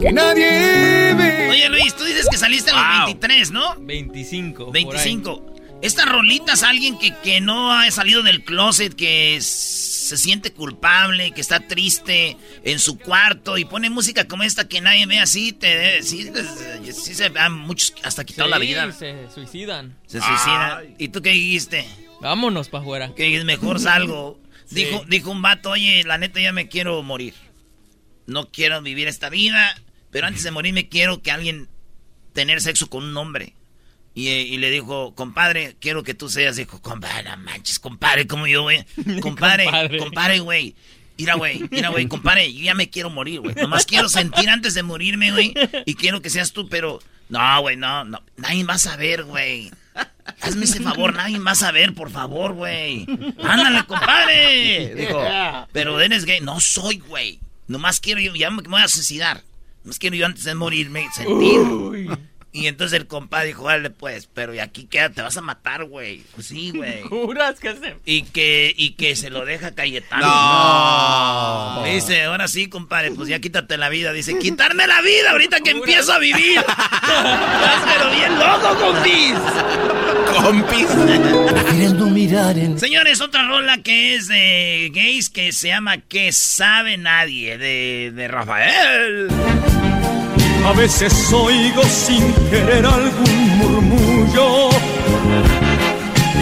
Que 0.00 0.12
nadie 0.12 1.14
vea. 1.14 1.50
Oye 1.50 1.68
Luis, 1.68 1.96
tú 1.96 2.04
dices 2.04 2.28
que 2.30 2.36
saliste 2.38 2.70
a 2.70 2.76
los 2.76 3.06
23, 3.06 3.50
¿no? 3.50 3.74
25. 3.80 4.70
25. 4.70 5.55
Estas 5.82 6.08
rolitas, 6.08 6.62
alguien 6.62 6.98
que, 6.98 7.14
que 7.22 7.40
no 7.40 7.72
ha 7.72 7.90
salido 7.90 8.22
del 8.22 8.42
closet, 8.42 8.94
que 8.94 9.38
se 9.40 10.16
siente 10.16 10.52
culpable, 10.52 11.32
que 11.32 11.40
está 11.40 11.60
triste 11.60 12.36
en 12.64 12.78
su 12.78 12.98
cuarto 12.98 13.58
y 13.58 13.64
pone 13.64 13.90
música 13.90 14.26
como 14.26 14.42
esta 14.42 14.68
que 14.68 14.80
nadie 14.80 15.06
ve 15.06 15.18
así, 15.18 15.52
te, 15.52 16.02
sí, 16.02 16.30
sí 16.92 17.14
se 17.14 17.28
van 17.28 17.52
muchos 17.52 17.92
hasta 18.02 18.24
quitado 18.24 18.48
la 18.48 18.58
vida. 18.58 18.90
Se 18.92 19.28
suicidan. 19.34 19.96
Se 20.06 20.20
suicidan. 20.20 20.94
¿Y 20.98 21.08
tú 21.08 21.22
qué 21.22 21.30
dijiste? 21.30 21.84
Vámonos 22.20 22.68
para 22.68 22.82
afuera. 22.82 23.14
Que 23.14 23.42
mejor 23.44 23.80
salgo. 23.80 24.40
Dijo, 24.70 25.04
dijo 25.06 25.30
un 25.30 25.42
vato, 25.42 25.70
oye, 25.70 26.02
la 26.02 26.18
neta 26.18 26.40
ya 26.40 26.52
me 26.52 26.66
quiero 26.66 27.00
morir. 27.04 27.34
No 28.26 28.50
quiero 28.50 28.82
vivir 28.82 29.06
esta 29.06 29.28
vida, 29.28 29.80
pero 30.10 30.26
antes 30.26 30.42
de 30.42 30.50
morirme 30.50 30.88
quiero 30.88 31.22
que 31.22 31.30
alguien 31.30 31.68
tener 32.32 32.60
sexo 32.60 32.90
con 32.90 33.04
un 33.04 33.16
hombre. 33.16 33.54
Y, 34.16 34.28
y, 34.30 34.56
le 34.56 34.70
dijo, 34.70 35.14
compadre, 35.14 35.76
quiero 35.78 36.02
que 36.02 36.14
tú 36.14 36.30
seas. 36.30 36.56
Dijo, 36.56 36.80
compadre, 36.80 37.28
no 37.28 37.36
manches, 37.36 37.78
compadre, 37.78 38.26
como 38.26 38.46
yo, 38.46 38.62
güey. 38.62 38.82
Compadre, 39.20 39.66
compadre, 39.98 40.38
güey. 40.40 40.74
Mira, 41.18 41.34
güey, 41.34 41.64
mira, 41.70 41.90
güey, 41.90 42.08
compadre, 42.08 42.52
yo 42.52 42.64
ya 42.64 42.74
me 42.74 42.88
quiero 42.88 43.10
morir, 43.10 43.40
güey. 43.40 43.54
Nomás 43.54 43.84
quiero 43.84 44.08
sentir 44.08 44.48
antes 44.48 44.72
de 44.72 44.82
morirme, 44.82 45.32
güey. 45.32 45.54
Y 45.84 45.94
quiero 45.94 46.22
que 46.22 46.30
seas 46.30 46.52
tú, 46.52 46.66
pero... 46.68 46.98
No, 47.28 47.60
güey, 47.60 47.76
no, 47.76 48.04
no. 48.04 48.22
Nadie 48.36 48.64
va 48.64 48.74
a 48.74 48.78
saber, 48.78 49.24
güey. 49.24 49.70
Hazme 50.40 50.64
ese 50.64 50.80
favor, 50.80 51.14
nadie 51.14 51.38
va 51.38 51.50
a 51.50 51.54
saber, 51.54 51.94
por 51.94 52.10
favor, 52.10 52.54
güey. 52.54 53.06
Ándale, 53.42 53.84
compadre. 53.84 54.94
Dijo, 54.94 55.22
pero 55.72 56.00
eres 56.00 56.24
gay. 56.24 56.40
No 56.40 56.58
soy, 56.60 56.98
güey. 56.98 57.38
Nomás 57.66 58.00
quiero 58.00 58.20
yo, 58.20 58.34
ya 58.34 58.50
me 58.50 58.62
voy 58.62 58.80
a 58.80 58.88
suicidar. 58.88 59.42
Nomás 59.84 59.98
quiero 59.98 60.16
yo 60.16 60.24
antes 60.24 60.44
de 60.44 60.54
morirme 60.54 61.06
sentir. 61.14 61.60
Uy. 61.60 62.10
Y 62.56 62.68
entonces 62.68 62.98
el 62.98 63.06
compadre 63.06 63.48
dijo, 63.48 63.64
vale, 63.64 63.90
pues, 63.90 64.30
pero 64.32 64.54
y 64.54 64.60
aquí 64.60 64.86
queda, 64.86 65.10
te 65.10 65.20
vas 65.20 65.36
a 65.36 65.42
matar, 65.42 65.84
güey. 65.84 66.22
Pues 66.34 66.46
sí, 66.46 66.72
güey. 66.74 67.02
¿Juras 67.08 67.60
que 67.60 67.74
se...? 67.74 67.96
Y 68.06 68.22
que, 68.22 68.72
y 68.74 68.92
que 68.92 69.14
se 69.14 69.28
lo 69.28 69.44
deja 69.44 69.74
Cayetano. 69.74 70.26
No. 70.26 71.74
no. 71.76 71.84
Dice, 71.84 72.24
ahora 72.24 72.48
sí, 72.48 72.70
compadre, 72.70 73.10
pues 73.10 73.28
ya 73.28 73.40
quítate 73.40 73.76
la 73.76 73.90
vida. 73.90 74.14
Dice, 74.14 74.38
quitarme 74.38 74.86
la 74.86 75.02
vida 75.02 75.32
ahorita 75.32 75.60
que 75.60 75.72
empiezo 75.72 76.14
a 76.14 76.18
vivir. 76.18 76.56
Estás 76.56 77.82
pero 77.84 78.10
bien 78.10 78.38
loco, 78.38 78.74
compis. 78.80 79.34
Compis. 80.42 81.92
no 81.92 82.06
mirar 82.06 82.56
en... 82.56 82.78
Señores, 82.78 83.20
otra 83.20 83.46
rola 83.46 83.82
que 83.82 84.14
es 84.14 84.28
de 84.28 84.90
gays 84.94 85.28
que 85.28 85.52
se 85.52 85.68
llama 85.68 85.98
Que 85.98 86.32
sabe 86.32 86.96
nadie, 86.96 87.58
de, 87.58 88.12
de 88.14 88.28
Rafael. 88.28 89.28
A 90.66 90.72
veces 90.72 91.32
oigo 91.32 91.84
sin 91.84 92.34
querer 92.50 92.84
algún 92.84 93.48
murmullo 93.56 94.70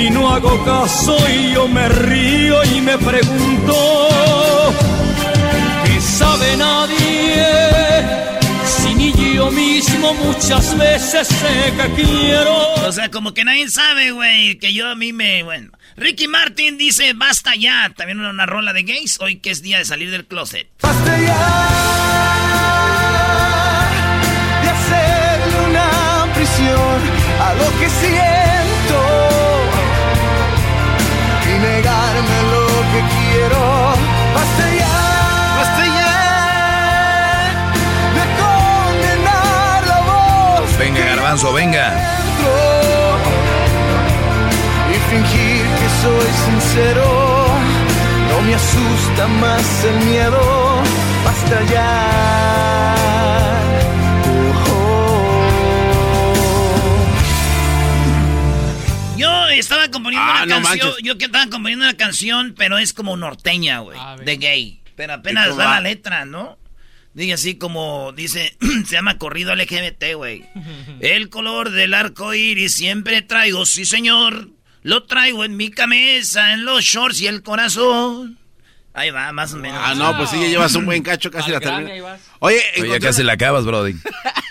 y 0.00 0.08
no 0.08 0.34
hago 0.34 0.64
caso 0.64 1.14
y 1.28 1.52
yo 1.52 1.68
me 1.68 1.86
río 1.90 2.64
y 2.64 2.80
me 2.80 2.96
pregunto 2.96 3.74
¿qué 5.84 6.00
sabe 6.00 6.56
nadie? 6.56 7.44
Si 8.64 8.94
ni 8.94 9.12
yo 9.34 9.50
mismo 9.50 10.14
muchas 10.14 10.76
veces 10.78 11.28
sé 11.28 11.74
que 11.76 12.02
quiero. 12.02 12.74
O 12.86 12.92
sea, 12.92 13.10
como 13.10 13.34
que 13.34 13.44
nadie 13.44 13.68
sabe, 13.68 14.12
güey, 14.12 14.58
que 14.58 14.72
yo 14.72 14.88
a 14.88 14.94
mí 14.94 15.12
me... 15.12 15.42
Bueno, 15.42 15.70
Ricky 15.96 16.28
Martin 16.28 16.78
dice, 16.78 17.12
basta 17.14 17.54
ya. 17.56 17.92
También 17.94 18.20
una, 18.20 18.30
una 18.30 18.46
rola 18.46 18.72
de 18.72 18.84
gays, 18.84 19.20
hoy 19.20 19.36
que 19.36 19.50
es 19.50 19.60
día 19.60 19.78
de 19.78 19.84
salir 19.84 20.10
del 20.10 20.24
closet. 20.24 20.66
Basta 20.80 21.20
ya 21.20 21.93
que 27.80 27.88
siento 27.88 29.00
y 31.50 31.58
negarme 31.58 32.38
lo 32.54 32.66
que 32.92 33.00
quiero. 33.14 33.62
Basta 34.34 34.64
ya, 34.80 34.96
basta 35.58 35.84
ya 35.98 36.14
de 38.16 38.24
condenar 38.42 39.80
la 39.86 40.00
voz. 40.10 40.78
Venga, 40.78 41.00
garbanzo, 41.04 41.52
venga. 41.52 41.86
Y 44.90 44.96
fingir 45.10 45.64
que 45.78 45.88
soy 46.02 46.30
sincero. 46.46 47.08
No 48.30 48.42
me 48.42 48.54
asusta 48.54 49.26
más 49.40 49.84
el 49.84 49.96
miedo. 50.06 50.42
Basta 51.24 51.62
ya. 51.72 53.03
Yo 59.54 59.60
estaba 59.60 59.90
componiendo 59.90 60.26
ah, 60.26 60.42
una 60.44 60.58
no 60.58 60.62
canción. 60.62 60.88
Manches. 60.88 61.04
Yo 61.04 61.18
que 61.18 61.24
estaba 61.26 61.46
componiendo 61.48 61.84
una 61.84 61.96
canción, 61.96 62.54
pero 62.56 62.78
es 62.78 62.92
como 62.92 63.16
norteña, 63.16 63.80
güey. 63.80 63.98
De 64.24 64.36
gay. 64.36 64.80
Pero 64.96 65.14
apenas 65.14 65.56
da 65.56 65.70
la 65.70 65.80
letra, 65.80 66.24
¿no? 66.24 66.58
Dice 67.14 67.32
así 67.32 67.54
como, 67.54 68.12
dice, 68.12 68.56
se 68.86 68.92
llama 68.92 69.18
corrido 69.18 69.54
LGBT, 69.54 70.14
güey. 70.16 70.44
El 71.00 71.28
color 71.30 71.70
del 71.70 71.94
arco 71.94 72.34
iris 72.34 72.74
siempre 72.74 73.22
traigo, 73.22 73.66
sí 73.66 73.84
señor. 73.84 74.50
Lo 74.82 75.04
traigo 75.04 75.44
en 75.44 75.56
mi 75.56 75.70
camisa, 75.70 76.52
en 76.52 76.64
los 76.64 76.84
shorts 76.84 77.20
y 77.22 77.26
el 77.26 77.42
corazón. 77.42 78.38
Ahí 78.92 79.10
va, 79.10 79.32
más 79.32 79.54
o 79.54 79.56
menos. 79.56 79.80
Ah, 79.82 79.94
no, 79.94 80.16
pues 80.16 80.30
sí, 80.30 80.38
ya 80.38 80.46
llevas 80.46 80.74
un 80.74 80.84
buen 80.84 81.02
cacho, 81.02 81.30
casi 81.30 81.50
la 81.50 81.58
terminas. 81.58 82.20
Oye, 82.38 82.60
Oye 82.78 82.90
ya 82.90 83.00
casi 83.00 83.22
la 83.22 83.32
acabas, 83.32 83.64
Brody. 83.64 83.94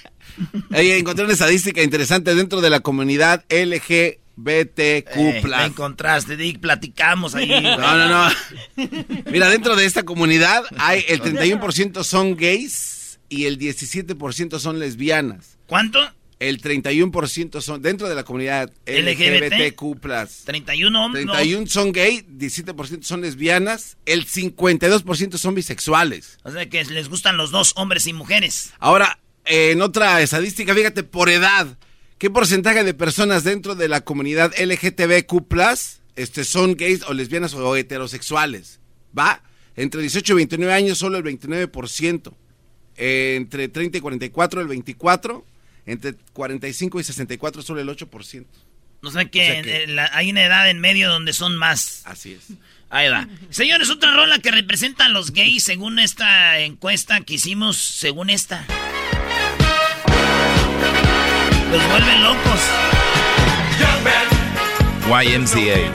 Oye, 0.71 0.97
encontré 0.97 1.23
una 1.23 1.33
estadística 1.33 1.83
interesante 1.83 2.33
dentro 2.33 2.59
de 2.59 2.69
la 2.69 2.79
comunidad 2.79 3.45
LG. 3.49 4.22
BTQ 4.43 5.15
eh, 5.15 5.41
me 5.43 5.65
encontraste, 5.65 6.37
Dick, 6.37 6.59
platicamos 6.59 7.35
ahí. 7.35 7.49
No, 7.63 7.97
no, 7.97 8.07
no. 8.07 8.31
Mira, 9.31 9.49
dentro 9.49 9.75
de 9.75 9.85
esta 9.85 10.03
comunidad 10.03 10.63
hay 10.77 11.03
el 11.07 11.21
31% 11.21 12.03
son 12.03 12.35
gays 12.35 13.19
y 13.29 13.45
el 13.45 13.57
17% 13.57 14.59
son 14.59 14.79
lesbianas. 14.79 15.57
¿Cuánto? 15.67 15.99
El 16.39 16.61
31% 16.61 17.61
son 17.61 17.81
dentro 17.81 18.09
de 18.09 18.15
la 18.15 18.23
comunidad 18.23 18.69
LGBTQ+. 18.85 19.97
31 20.45 21.05
hombres. 21.05 21.25
31 21.25 21.67
son 21.67 21.91
gay, 21.93 22.25
17% 22.27 23.03
son 23.03 23.21
lesbianas, 23.21 23.97
el 24.05 24.25
52% 24.25 25.37
son 25.37 25.55
bisexuales. 25.55 26.37
O 26.43 26.51
sea 26.51 26.67
que 26.69 26.83
les 26.83 27.07
gustan 27.07 27.37
los 27.37 27.51
dos, 27.51 27.71
hombres 27.77 28.07
y 28.07 28.13
mujeres. 28.13 28.73
Ahora, 28.79 29.19
en 29.45 29.81
otra 29.81 30.21
estadística, 30.21 30.75
fíjate, 30.75 31.03
por 31.03 31.29
edad. 31.29 31.77
¿Qué 32.23 32.29
porcentaje 32.29 32.85
de 32.85 32.93
personas 32.93 33.43
dentro 33.43 33.75
de 33.75 33.89
la 33.89 33.99
comunidad 33.99 34.53
LGTBQ 34.57 35.43
este, 36.15 36.45
son 36.45 36.77
gays 36.77 37.03
o 37.03 37.13
lesbianas 37.13 37.53
o 37.53 37.75
heterosexuales? 37.75 38.79
¿Va? 39.19 39.43
Entre 39.75 39.99
18 39.99 40.31
y 40.31 40.35
29 40.37 40.73
años 40.73 40.97
solo 40.97 41.17
el 41.17 41.25
29%. 41.25 42.33
Eh, 42.95 43.33
entre 43.35 43.67
30 43.67 43.97
y 43.97 43.99
44 43.99 44.61
el 44.61 44.69
24%. 44.69 45.43
Entre 45.85 46.13
45 46.31 47.01
y 47.01 47.03
64 47.03 47.61
solo 47.61 47.81
el 47.81 47.89
8%. 47.89 48.45
O 49.01 49.11
sea 49.11 49.25
que, 49.25 49.41
o 49.41 49.43
sea 49.43 49.61
que... 49.61 49.87
La, 49.87 50.09
hay 50.13 50.31
una 50.31 50.45
edad 50.45 50.69
en 50.69 50.79
medio 50.79 51.09
donde 51.09 51.33
son 51.33 51.57
más. 51.57 52.03
Así 52.05 52.31
es. 52.31 52.57
Ahí 52.89 53.09
va. 53.09 53.27
Señores, 53.49 53.89
otra 53.89 54.13
rola 54.13 54.39
que 54.39 54.51
representa 54.51 55.07
a 55.07 55.09
los 55.09 55.33
gays 55.33 55.65
según 55.65 55.99
esta 55.99 56.57
encuesta 56.59 57.19
que 57.19 57.33
hicimos, 57.33 57.75
según 57.75 58.29
esta. 58.29 58.65
Los 61.73 61.89
vuelven 61.89 62.23
locos. 62.23 62.59
YMCA. 65.07 65.91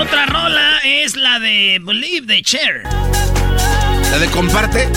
Otra 0.00 0.26
rola 0.26 0.78
es 0.84 1.16
la 1.16 1.40
de 1.40 1.80
Believe 1.82 2.24
de 2.24 2.42
Cher. 2.42 2.84
¿La 2.84 4.18
de 4.20 4.28
comparte? 4.28 4.88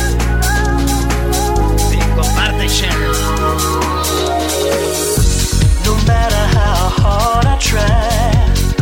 Sí, 1.90 1.98
comparte 2.16 2.68
Cher. 2.68 2.94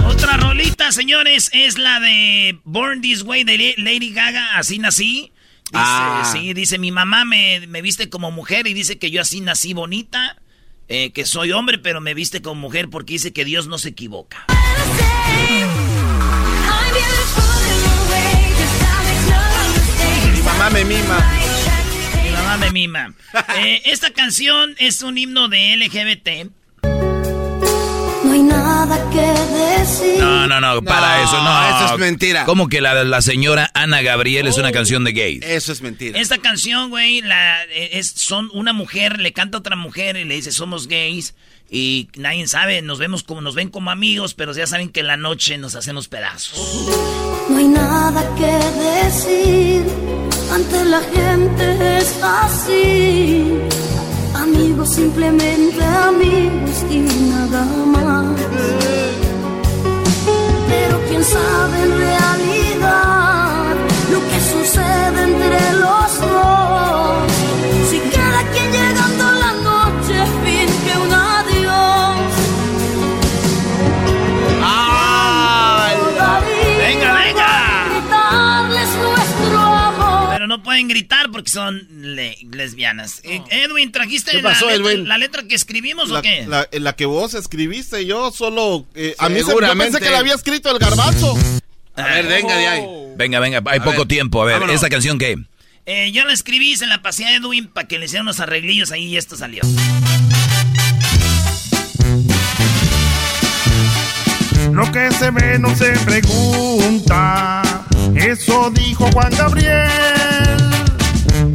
Otra 0.05 0.37
rolita, 0.37 0.91
señores, 0.91 1.49
es 1.53 1.77
la 1.77 2.01
de 2.01 2.59
Born 2.65 2.99
This 2.99 3.21
Way 3.21 3.45
de 3.45 3.75
Lady 3.77 4.11
Gaga, 4.11 4.57
así 4.57 4.77
nací. 4.79 5.31
Dice, 5.73 5.83
Ah. 5.85 6.29
Sí, 6.31 6.53
dice, 6.53 6.77
mi 6.77 6.91
mamá 6.91 7.25
me, 7.25 7.65
me 7.67 7.81
viste 7.81 8.07
como 8.09 8.29
mujer 8.29 8.67
y 8.67 8.73
dice 8.73 8.99
que 8.99 9.09
yo 9.09 9.21
así 9.21 9.41
nací 9.41 9.73
bonita, 9.73 10.37
eh, 10.87 11.11
que 11.11 11.25
soy 11.25 11.51
hombre, 11.51 11.79
pero 11.79 11.99
me 11.99 12.13
viste 12.13 12.41
como 12.43 12.61
mujer 12.61 12.89
porque 12.91 13.13
dice 13.13 13.33
que 13.33 13.43
Dios 13.43 13.65
no 13.67 13.79
se 13.79 13.89
equivoca. 13.89 14.45
Mi 20.33 20.41
mamá 20.41 20.69
me 20.69 20.85
mima. 20.85 21.31
Mi 22.23 22.29
mamá 22.31 22.57
me 22.57 22.71
mima. 22.71 23.13
Eh, 23.57 23.81
esta 23.85 24.11
canción 24.11 24.75
es 24.77 25.01
un 25.01 25.17
himno 25.17 25.47
de 25.47 25.75
LGBT. 25.77 26.51
No 28.33 28.39
hay 28.39 28.45
nada 28.45 29.09
que 29.11 29.21
decir. 29.21 30.17
No, 30.17 30.47
no, 30.47 30.59
no, 30.59 30.81
para 30.81 31.17
No, 31.17 31.23
eso, 31.23 31.43
no. 31.43 31.77
eso 31.85 31.93
es 31.93 31.99
mentira. 31.99 32.45
¿Cómo 32.45 32.67
que 32.67 32.81
la, 32.81 33.03
la 33.03 33.21
señora 33.21 33.69
Ana 33.75 34.01
Gabriel 34.01 34.47
es 34.47 34.57
una 34.57 34.71
canción 34.71 35.03
de 35.03 35.11
gays? 35.11 35.45
Eso 35.45 35.71
es 35.71 35.83
mentira. 35.83 36.19
Esta 36.19 36.39
canción, 36.39 36.89
güey, 36.89 37.21
la, 37.21 37.63
eh, 37.65 37.91
es, 37.93 38.07
son 38.07 38.49
una 38.51 38.73
mujer, 38.73 39.19
le 39.19 39.33
canta 39.33 39.57
a 39.57 39.59
otra 39.59 39.75
mujer 39.75 40.17
y 40.17 40.23
le 40.23 40.33
dice, 40.33 40.51
somos 40.51 40.87
gays. 40.87 41.35
Y 41.69 42.09
nadie 42.15 42.47
sabe, 42.47 42.81
nos 42.81 42.97
vemos 42.97 43.21
como, 43.21 43.39
nos 43.41 43.53
ven 43.53 43.69
como 43.69 43.91
amigos, 43.91 44.33
pero 44.33 44.51
ya 44.51 44.65
saben 44.65 44.89
que 44.89 45.01
en 45.01 45.07
la 45.07 45.17
noche 45.17 45.59
nos 45.59 45.75
hacemos 45.75 46.07
pedazos. 46.07 46.89
No 47.49 47.57
hay 47.59 47.67
nada 47.67 48.35
que 48.35 48.47
decir. 49.05 49.85
Ante 50.51 50.85
la 50.85 51.01
gente 51.01 51.97
es 51.99 52.17
así. 52.23 53.59
Amigos, 54.43 54.89
simplemente 54.89 55.81
amigos 55.81 56.85
y 56.89 56.99
nada 57.31 57.63
más. 57.85 58.35
Pero 60.67 60.99
quién 61.07 61.23
sabe 61.23 61.75
en 61.83 61.91
realidad 61.97 63.75
lo 64.11 64.19
que 64.29 64.39
sucede 64.53 65.23
entre 65.29 65.61
los 65.83 66.02
pueden 80.73 80.87
gritar 80.87 81.29
porque 81.31 81.51
son 81.51 81.87
le- 82.15 82.35
lesbianas. 82.51 83.21
Eh, 83.23 83.41
Edwin, 83.51 83.91
¿trajiste 83.91 84.31
¿Qué 84.31 84.41
la, 84.41 84.53
letra, 84.53 84.73
Edwin? 84.73 85.07
la 85.07 85.19
letra 85.19 85.43
que 85.47 85.53
escribimos 85.53 86.09
La, 86.09 86.17
o 86.17 86.21
qué? 86.23 86.45
la- 86.47 86.67
la 86.71 86.95
que 86.95 87.05
vos 87.05 87.35
escribiste, 87.35 88.07
yo 88.07 88.31
solo... 88.31 88.87
eh, 88.95 89.13
a 89.19 89.29
mí 89.29 89.35
se, 89.35 89.41
yo 89.41 89.47
Seguramente. 89.49 89.91
pensé 89.91 90.03
que 90.03 90.11
la 90.11 90.17
había 90.17 90.33
escrito 90.33 90.71
el 90.71 90.79
garbanzo. 90.79 91.37
A 91.95 92.01
ver, 92.07 92.25
venga 92.25 92.57
de 92.57 92.67
ahí. 92.67 92.83
Venga, 93.15 93.39
venga, 93.39 93.61
hay 93.67 93.79
poco 93.81 93.99
ver, 93.99 94.07
tiempo. 94.07 94.41
A 94.41 94.45
ver, 94.45 94.53
vámonos. 94.55 94.73
¿esta 94.75 94.89
canción 94.89 95.19
qué? 95.19 95.37
Eh, 95.85 96.11
yo 96.11 96.25
la 96.25 96.33
escribí, 96.33 96.75
se 96.75 96.87
la 96.87 97.03
pasé 97.03 97.25
a 97.25 97.35
Edwin 97.35 97.67
para 97.67 97.87
que 97.87 97.99
le 97.99 98.05
hicieran 98.05 98.25
unos 98.25 98.39
arreglillos 98.39 98.91
ahí 98.91 99.03
y 99.05 99.17
esto 99.17 99.35
salió. 99.37 99.61
Lo 104.71 104.91
que 104.91 105.11
se 105.11 105.29
ve 105.29 105.59
no 105.59 105.75
se 105.75 105.91
pregunta. 105.99 107.61
Eso 108.15 108.71
dijo 108.71 109.07
Juan 109.11 109.31
Gabriel. 109.37 109.87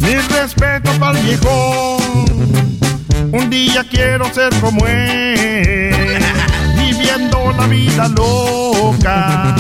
Mi 0.01 0.15
respeto 0.15 0.91
para 0.99 1.19
el 1.19 1.27
viejón. 1.27 2.29
Un 3.33 3.51
día 3.51 3.85
quiero 3.91 4.33
ser 4.33 4.55
como 4.61 4.87
él. 4.87 6.23
Viviendo 6.77 7.53
la 7.57 7.67
vida 7.67 8.09
loca. 8.09 9.57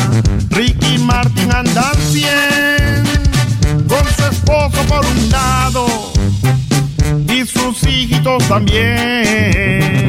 Ricky 0.50 0.98
Martin 0.98 1.52
anda 1.52 1.90
al 1.90 1.96
100. 1.96 3.88
Con 3.88 4.04
su 4.16 4.24
esposo 4.24 4.82
por 4.88 5.04
un 5.04 5.30
lado. 5.30 5.86
Y 7.28 7.46
sus 7.46 7.82
hijitos 7.84 8.46
también. 8.48 10.06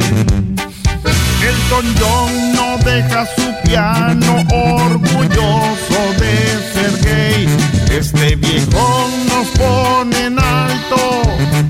Elton 1.42 1.94
John 1.98 2.52
no 2.54 2.76
deja 2.84 3.26
su 3.34 3.54
piano 3.64 4.44
orgulloso 4.50 6.12
de 6.18 6.34
ser 6.72 6.92
gay. 7.02 7.79
Este 7.90 8.36
viejón 8.36 9.26
nos 9.26 9.48
pone 9.48 10.26
en 10.26 10.38
alto, 10.38 11.22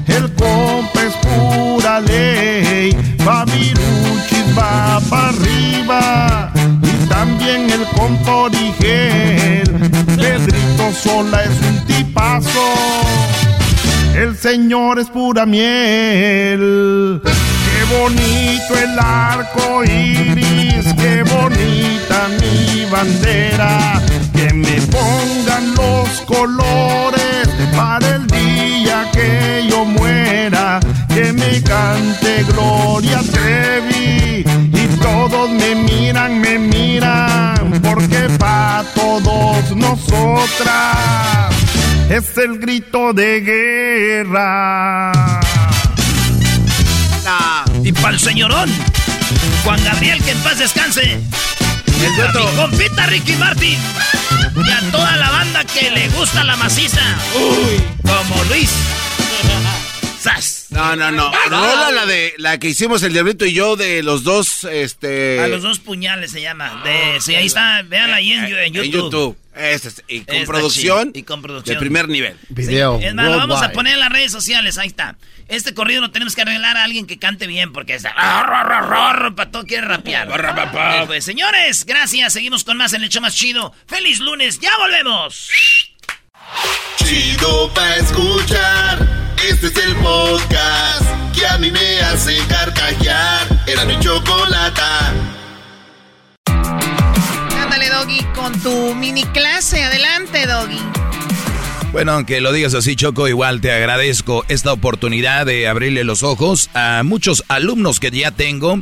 el 0.06 0.32
compa 0.34 1.02
es 1.02 1.14
pura 1.16 2.00
ley. 2.00 2.96
Babiruchis 3.24 4.56
va 4.56 5.00
para 5.08 5.28
arriba 5.30 6.52
y 6.82 7.08
también 7.08 7.70
el 7.70 7.84
compa 7.96 8.34
Origel. 8.34 9.68
Pedrito 10.16 10.92
Sola 11.02 11.42
es 11.44 11.68
un 11.68 11.86
tipazo. 11.86 12.74
El 14.14 14.36
señor 14.36 14.98
es 14.98 15.08
pura 15.08 15.46
miel. 15.46 17.20
Qué 17.80 17.86
bonito 17.96 18.76
el 18.76 18.98
arco 18.98 19.82
iris, 19.84 20.92
qué 20.98 21.22
bonita 21.22 22.28
mi 22.38 22.84
bandera. 22.84 24.02
Que 24.34 24.52
me 24.52 24.82
pongan 24.82 25.74
los 25.74 26.20
colores 26.26 27.48
para 27.74 28.06
el 28.16 28.26
día 28.26 29.08
que 29.14 29.66
yo 29.70 29.86
muera. 29.86 30.78
Que 31.08 31.32
me 31.32 31.62
cante 31.62 32.44
Gloria 32.52 33.22
Trevi 33.32 34.44
y 34.44 34.86
todos 35.00 35.48
me 35.48 35.74
miran, 35.74 36.38
me 36.38 36.58
miran, 36.58 37.80
porque 37.82 38.28
pa' 38.38 38.84
todos 38.94 39.74
nosotras 39.74 41.48
es 42.10 42.36
el 42.36 42.58
grito 42.58 43.14
de 43.14 43.40
guerra. 43.40 45.12
Y 47.90 47.92
para 47.94 48.14
el 48.14 48.20
señorón, 48.20 48.70
Juan 49.64 49.82
Gabriel, 49.82 50.22
que 50.22 50.30
en 50.30 50.38
paz 50.42 50.60
descanse. 50.60 51.02
El 51.02 52.20
a 52.22 52.32
mi 52.32 52.56
compita 52.56 53.06
Ricky 53.06 53.34
Martin. 53.34 53.78
Y 54.64 54.70
a 54.70 54.92
toda 54.92 55.16
la 55.16 55.28
banda 55.28 55.64
que 55.64 55.90
le 55.90 56.08
gusta 56.10 56.44
la 56.44 56.54
maciza. 56.54 57.00
Uy, 57.34 57.82
como 58.04 58.44
Luis. 58.44 58.70
¡Sas! 60.22 60.59
No, 60.70 60.94
no, 60.96 61.10
no. 61.10 61.32
Rola 61.48 61.90
la 61.90 62.06
de 62.06 62.34
la 62.38 62.58
que 62.58 62.68
hicimos 62.68 63.02
el 63.02 63.12
diablito 63.12 63.44
y 63.44 63.52
yo 63.52 63.76
de 63.76 64.02
los 64.02 64.22
dos, 64.22 64.64
este. 64.64 65.40
A 65.40 65.48
los 65.48 65.62
dos 65.62 65.80
puñales 65.80 66.30
se 66.30 66.40
llama. 66.40 66.82
De, 66.84 67.20
sí, 67.20 67.34
ahí 67.34 67.46
está, 67.46 67.82
véanla 67.82 68.16
ahí 68.16 68.32
en, 68.32 68.44
en 68.44 68.72
YouTube. 68.72 68.84
En 68.84 68.90
YouTube. 68.92 69.36
Es- 69.54 70.02
y 70.06 70.20
con 70.20 70.36
Está 70.36 70.46
producción. 70.46 71.08
chido, 71.08 71.18
y 71.18 71.22
con 71.24 71.42
producción. 71.42 71.74
De 71.74 71.80
primer 71.80 72.08
nivel. 72.08 72.36
Video. 72.50 72.98
Es 73.02 73.14
más, 73.14 73.26
lo 73.26 73.36
vamos 73.36 73.60
a 73.62 73.72
poner 73.72 73.94
en 73.94 74.00
las 74.00 74.10
redes 74.10 74.30
sociales, 74.30 74.78
ahí 74.78 74.86
está. 74.88 75.16
Este 75.48 75.74
corrido 75.74 76.00
lo 76.00 76.12
tenemos 76.12 76.36
que 76.36 76.42
arreglar 76.42 76.76
a 76.76 76.84
alguien 76.84 77.06
que 77.08 77.18
cante 77.18 77.48
bien, 77.48 77.72
porque 77.72 77.94
está... 77.96 78.14
Para 78.14 79.50
todo 79.50 79.64
quiere 79.66 79.88
rapear. 79.88 80.28
Eh, 80.30 81.02
pues, 81.06 81.24
señores, 81.24 81.84
gracias. 81.84 82.32
Seguimos 82.32 82.62
con 82.62 82.76
más 82.76 82.92
en 82.92 83.02
el 83.02 83.08
show 83.08 83.20
más 83.20 83.34
chido. 83.34 83.74
¡Feliz 83.88 84.20
lunes! 84.20 84.60
¡Ya 84.60 84.70
volvemos! 84.78 85.50
Chido 86.98 87.68
pa' 87.74 87.96
escuchar. 87.96 89.29
Este 89.48 89.68
es 89.68 89.76
el 89.86 89.96
podcast 89.96 91.34
que 91.34 91.46
a 91.46 91.56
mí 91.56 91.70
me 91.70 92.00
hace 92.00 92.36
carcajear. 92.46 93.64
Era 93.66 93.86
mi 93.86 93.98
chocolata. 93.98 95.14
Ándale, 96.46 97.88
Doggy, 97.88 98.22
con 98.34 98.52
tu 98.60 98.94
mini 98.94 99.24
clase. 99.24 99.82
Adelante, 99.82 100.46
Doggy. 100.46 100.78
Bueno, 101.90 102.12
aunque 102.12 102.40
lo 102.42 102.52
digas 102.52 102.74
así, 102.74 102.96
Choco, 102.96 103.28
igual 103.28 103.62
te 103.62 103.72
agradezco 103.72 104.44
esta 104.48 104.72
oportunidad 104.72 105.46
de 105.46 105.66
abrirle 105.68 106.04
los 106.04 106.22
ojos 106.22 106.68
a 106.74 107.02
muchos 107.02 107.42
alumnos 107.48 107.98
que 107.98 108.10
ya 108.10 108.30
tengo 108.32 108.80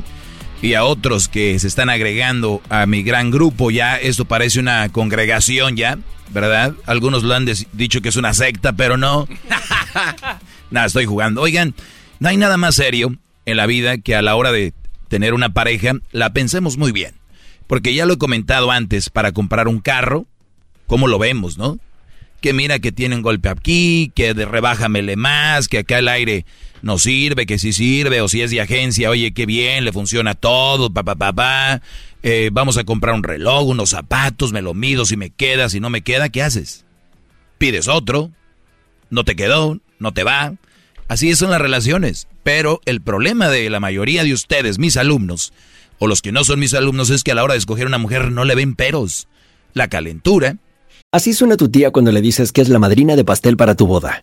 y 0.61 0.75
a 0.75 0.85
otros 0.85 1.29
que 1.29 1.57
se 1.61 1.69
están 1.69 1.89
agregando 1.89 2.61
a 2.69 2.85
mi 2.87 3.05
gran 3.05 3.31
grupo. 3.31 3.71
Ya 3.71 3.97
esto 3.97 4.25
parece 4.25 4.59
una 4.59 4.89
congregación 4.91 5.77
ya, 5.77 5.99
¿verdad? 6.31 6.75
Algunos 6.85 7.23
lo 7.23 7.35
han 7.35 7.47
dicho 7.73 8.03
que 8.03 8.09
es 8.09 8.17
una 8.17 8.35
secta, 8.35 8.73
pero 8.73 8.97
no. 8.97 9.29
nada, 10.71 10.87
estoy 10.87 11.07
jugando. 11.07 11.43
Oigan, 11.43 11.75
no 12.21 12.29
hay 12.29 12.37
nada 12.37 12.57
más 12.57 12.75
serio 12.75 13.17
en 13.47 13.57
la 13.57 13.67
vida 13.67 13.99
que 13.99 14.15
a 14.15 14.23
la 14.23 14.37
hora 14.37 14.53
de 14.53 14.73
tener 15.09 15.35
una 15.35 15.55
pareja 15.55 15.93
la 16.13 16.33
pensemos 16.33 16.77
muy 16.77 16.93
bien. 16.93 17.15
Porque 17.67 17.95
ya 17.95 18.07
lo 18.07 18.15
he 18.15 18.19
comentado 18.19 18.71
antes, 18.71 19.11
para 19.11 19.33
comprar 19.33 19.69
un 19.69 19.81
carro, 19.81 20.27
¿cómo 20.87 21.07
lo 21.07 21.19
vemos, 21.19 21.59
no? 21.59 21.79
que 22.41 22.53
mira 22.53 22.79
que 22.79 22.93
tienen 22.93 23.23
golpe 23.23 23.49
aquí, 23.49 24.13
que 24.15 24.35
de 24.35 24.45
rebájamele 24.45 25.17
más, 25.17 25.69
que 25.69 25.79
acá 25.79 25.99
el 25.99 26.09
aire 26.09 26.47
no 26.83 26.99
sirve, 26.99 27.47
que 27.47 27.59
sí 27.59 27.73
sirve, 27.73 28.21
o 28.21 28.29
si 28.29 28.43
es 28.43 28.51
de 28.51 28.61
agencia, 28.61 29.11
oye, 29.11 29.33
qué 29.33 29.47
bien, 29.47 29.85
le 29.85 29.93
funciona 29.93 30.35
todo, 30.35 30.93
pa, 30.93 31.03
pa, 31.03 31.17
pa, 31.17 31.33
pa. 31.33 31.83
eh, 32.23 32.51
vamos 32.53 32.77
a 32.77 32.85
comprar 32.85 33.15
un 33.15 33.25
reloj, 33.25 33.67
unos 33.67 33.91
zapatos, 33.91 34.53
me 34.53 34.63
lo 34.63 34.75
mido, 34.75 35.05
si 35.05 35.17
me 35.17 35.31
queda, 35.31 35.69
si 35.69 35.81
no 35.81 35.91
me 35.91 36.03
queda, 36.03 36.29
¿qué 36.29 36.43
haces? 36.43 36.85
Pides 37.59 37.89
otro, 37.89 38.31
no 39.11 39.25
te 39.25 39.35
quedó, 39.35 39.81
no 39.99 40.13
te 40.13 40.25
va. 40.25 40.55
Así 41.09 41.35
son 41.35 41.51
las 41.51 41.61
relaciones. 41.61 42.29
Pero 42.43 42.81
el 42.85 43.01
problema 43.01 43.49
de 43.49 43.69
la 43.71 43.81
mayoría 43.81 44.25
de 44.25 44.33
ustedes, 44.33 44.79
mis 44.79 44.97
alumnos, 44.97 45.53
o 45.99 46.07
los 46.07 46.23
que 46.23 46.33
no 46.33 46.45
son 46.45 46.61
mis 46.61 46.75
alumnos, 46.75 47.11
es 47.11 47.25
que 47.25 47.33
a 47.33 47.35
la 47.35 47.45
hora 47.45 47.55
de 47.55 47.59
escoger 47.59 47.87
una 47.87 47.99
mujer 47.99 48.31
no 48.31 48.45
le 48.45 48.55
ven 48.55 48.75
peros. 48.75 49.29
La 49.75 49.89
calentura. 49.89 50.57
Así 51.13 51.33
suena 51.33 51.57
tu 51.57 51.71
tía 51.71 51.91
cuando 51.91 52.13
le 52.13 52.21
dices 52.21 52.53
que 52.53 52.61
es 52.61 52.69
la 52.69 52.79
madrina 52.79 53.17
de 53.17 53.25
pastel 53.25 53.57
para 53.57 53.75
tu 53.75 53.87
boda. 53.87 54.23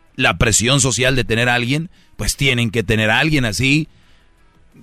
la 0.15 0.37
presión 0.37 0.81
social 0.81 1.15
de 1.15 1.23
tener 1.23 1.49
a 1.49 1.55
alguien, 1.55 1.89
pues 2.15 2.35
tienen 2.35 2.71
que 2.71 2.83
tener 2.83 3.09
a 3.09 3.19
alguien 3.19 3.45
así, 3.45 3.87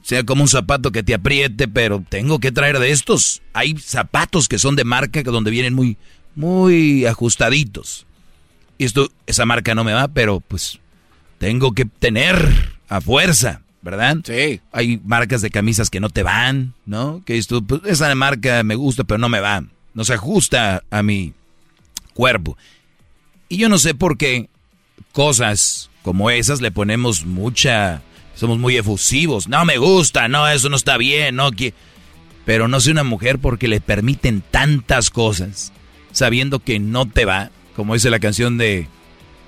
sea 0.03 0.25
como 0.25 0.43
un 0.43 0.49
zapato 0.49 0.93
que 0.93 1.03
te 1.03 1.15
apriete, 1.15 1.69
pero 1.69 2.05
tengo 2.09 2.39
que 2.39 2.53
traer 2.53 2.79
de 2.79 2.91
estos. 2.91 3.43
Hay 3.53 3.77
zapatos 3.79 4.49
que 4.49 4.59
son 4.59 4.77
de 4.77 4.85
marca 4.85 5.23
donde 5.23 5.51
vienen 5.51 5.75
muy, 5.75 5.97
muy 6.35 7.07
ajustaditos. 7.07 8.07
Y 8.79 8.85
esto, 8.85 9.11
esa 9.27 9.45
marca 9.45 9.75
no 9.75 9.85
me 9.85 9.93
va, 9.93 10.09
pero 10.09 10.41
pues 10.41 10.79
tengo 11.39 11.73
que 11.73 11.85
tener 11.85 12.79
a 12.89 13.01
fuerza, 13.01 13.63
¿verdad? 13.83 14.19
Sí. 14.25 14.61
Hay 14.73 15.01
marcas 15.05 15.43
de 15.43 15.51
camisas 15.51 15.91
que 15.91 16.01
no 16.01 16.11
te 16.11 16.23
van, 16.23 16.75
¿no? 16.87 17.23
Que 17.25 17.39
esto, 17.39 17.63
pues, 17.63 17.83
esa 17.87 18.15
marca 18.15 18.63
me 18.63 18.77
gusta, 18.77 19.05
pero 19.05 19.19
no 19.19 19.29
me 19.29 19.41
va. 19.41 19.65
No 19.95 20.05
se 20.05 20.15
ajusta 20.15 20.85
a 20.91 21.03
mi 21.03 21.35
cuerpo. 22.15 22.57
Y 23.49 23.57
yo 23.57 23.69
no 23.69 23.79
sé 23.79 23.95
por 23.95 24.17
qué 24.17 24.49
cosas 25.13 25.91
como 26.03 26.31
esas 26.31 26.61
le 26.61 26.71
ponemos 26.71 27.25
mucha... 27.25 28.03
Somos 28.35 28.59
muy 28.59 28.77
efusivos. 28.77 29.49
No 29.49 29.65
me 29.65 29.79
gusta, 29.79 30.29
no, 30.29 30.47
eso 30.49 30.69
no 30.69 30.77
está 30.77 30.97
bien, 30.97 31.37
no 31.37 31.51
que... 31.51 31.75
Pero 32.45 32.69
no 32.69 32.81
soy 32.81 32.93
una 32.93 33.05
mujer 33.05 33.39
porque 33.39 33.69
le 33.69 33.81
permiten 33.81 34.43
tantas 34.51 35.11
cosas, 35.11 35.73
sabiendo 36.13 36.61
que 36.61 36.79
no 36.79 37.07
te 37.07 37.27
va, 37.27 37.51
como 37.77 37.93
dice 37.93 38.09
la 38.09 38.21
canción 38.21 38.57
de, 38.57 38.89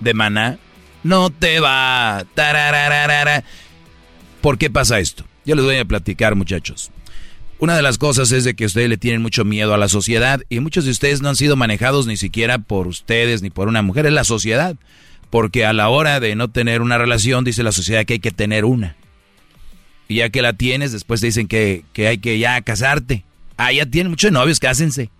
de 0.00 0.12
Maná, 0.12 0.58
no 1.02 1.30
te 1.30 1.60
va. 1.60 2.26
¿Por 4.42 4.58
qué 4.58 4.68
pasa 4.68 4.98
esto? 4.98 5.24
Yo 5.46 5.54
les 5.54 5.64
voy 5.64 5.76
a 5.78 5.84
platicar, 5.84 6.34
muchachos. 6.34 6.90
Una 7.58 7.76
de 7.76 7.82
las 7.82 7.98
cosas 7.98 8.32
es 8.32 8.44
de 8.44 8.54
que 8.54 8.64
ustedes 8.64 8.88
le 8.88 8.96
tienen 8.96 9.20
mucho 9.20 9.44
miedo 9.44 9.74
a 9.74 9.78
la 9.78 9.88
sociedad 9.88 10.40
y 10.48 10.60
muchos 10.60 10.84
de 10.84 10.90
ustedes 10.90 11.20
no 11.20 11.28
han 11.28 11.36
sido 11.36 11.56
manejados 11.56 12.06
ni 12.06 12.16
siquiera 12.16 12.58
por 12.58 12.86
ustedes 12.86 13.42
ni 13.42 13.50
por 13.50 13.68
una 13.68 13.82
mujer, 13.82 14.06
es 14.06 14.12
la 14.12 14.24
sociedad. 14.24 14.76
Porque 15.30 15.64
a 15.64 15.72
la 15.72 15.88
hora 15.88 16.20
de 16.20 16.34
no 16.34 16.48
tener 16.48 16.82
una 16.82 16.98
relación, 16.98 17.44
dice 17.44 17.62
la 17.62 17.72
sociedad 17.72 18.04
que 18.04 18.14
hay 18.14 18.18
que 18.20 18.32
tener 18.32 18.64
una. 18.64 18.96
Y 20.08 20.16
ya 20.16 20.30
que 20.30 20.42
la 20.42 20.54
tienes, 20.54 20.90
después 20.92 21.20
te 21.20 21.28
dicen 21.28 21.46
que, 21.46 21.84
que 21.92 22.08
hay 22.08 22.18
que 22.18 22.38
ya 22.38 22.60
casarte. 22.62 23.24
Ah, 23.56 23.72
ya 23.72 23.86
tienen 23.86 24.10
muchos 24.10 24.32
novios, 24.32 24.58
cásense. 24.58 25.10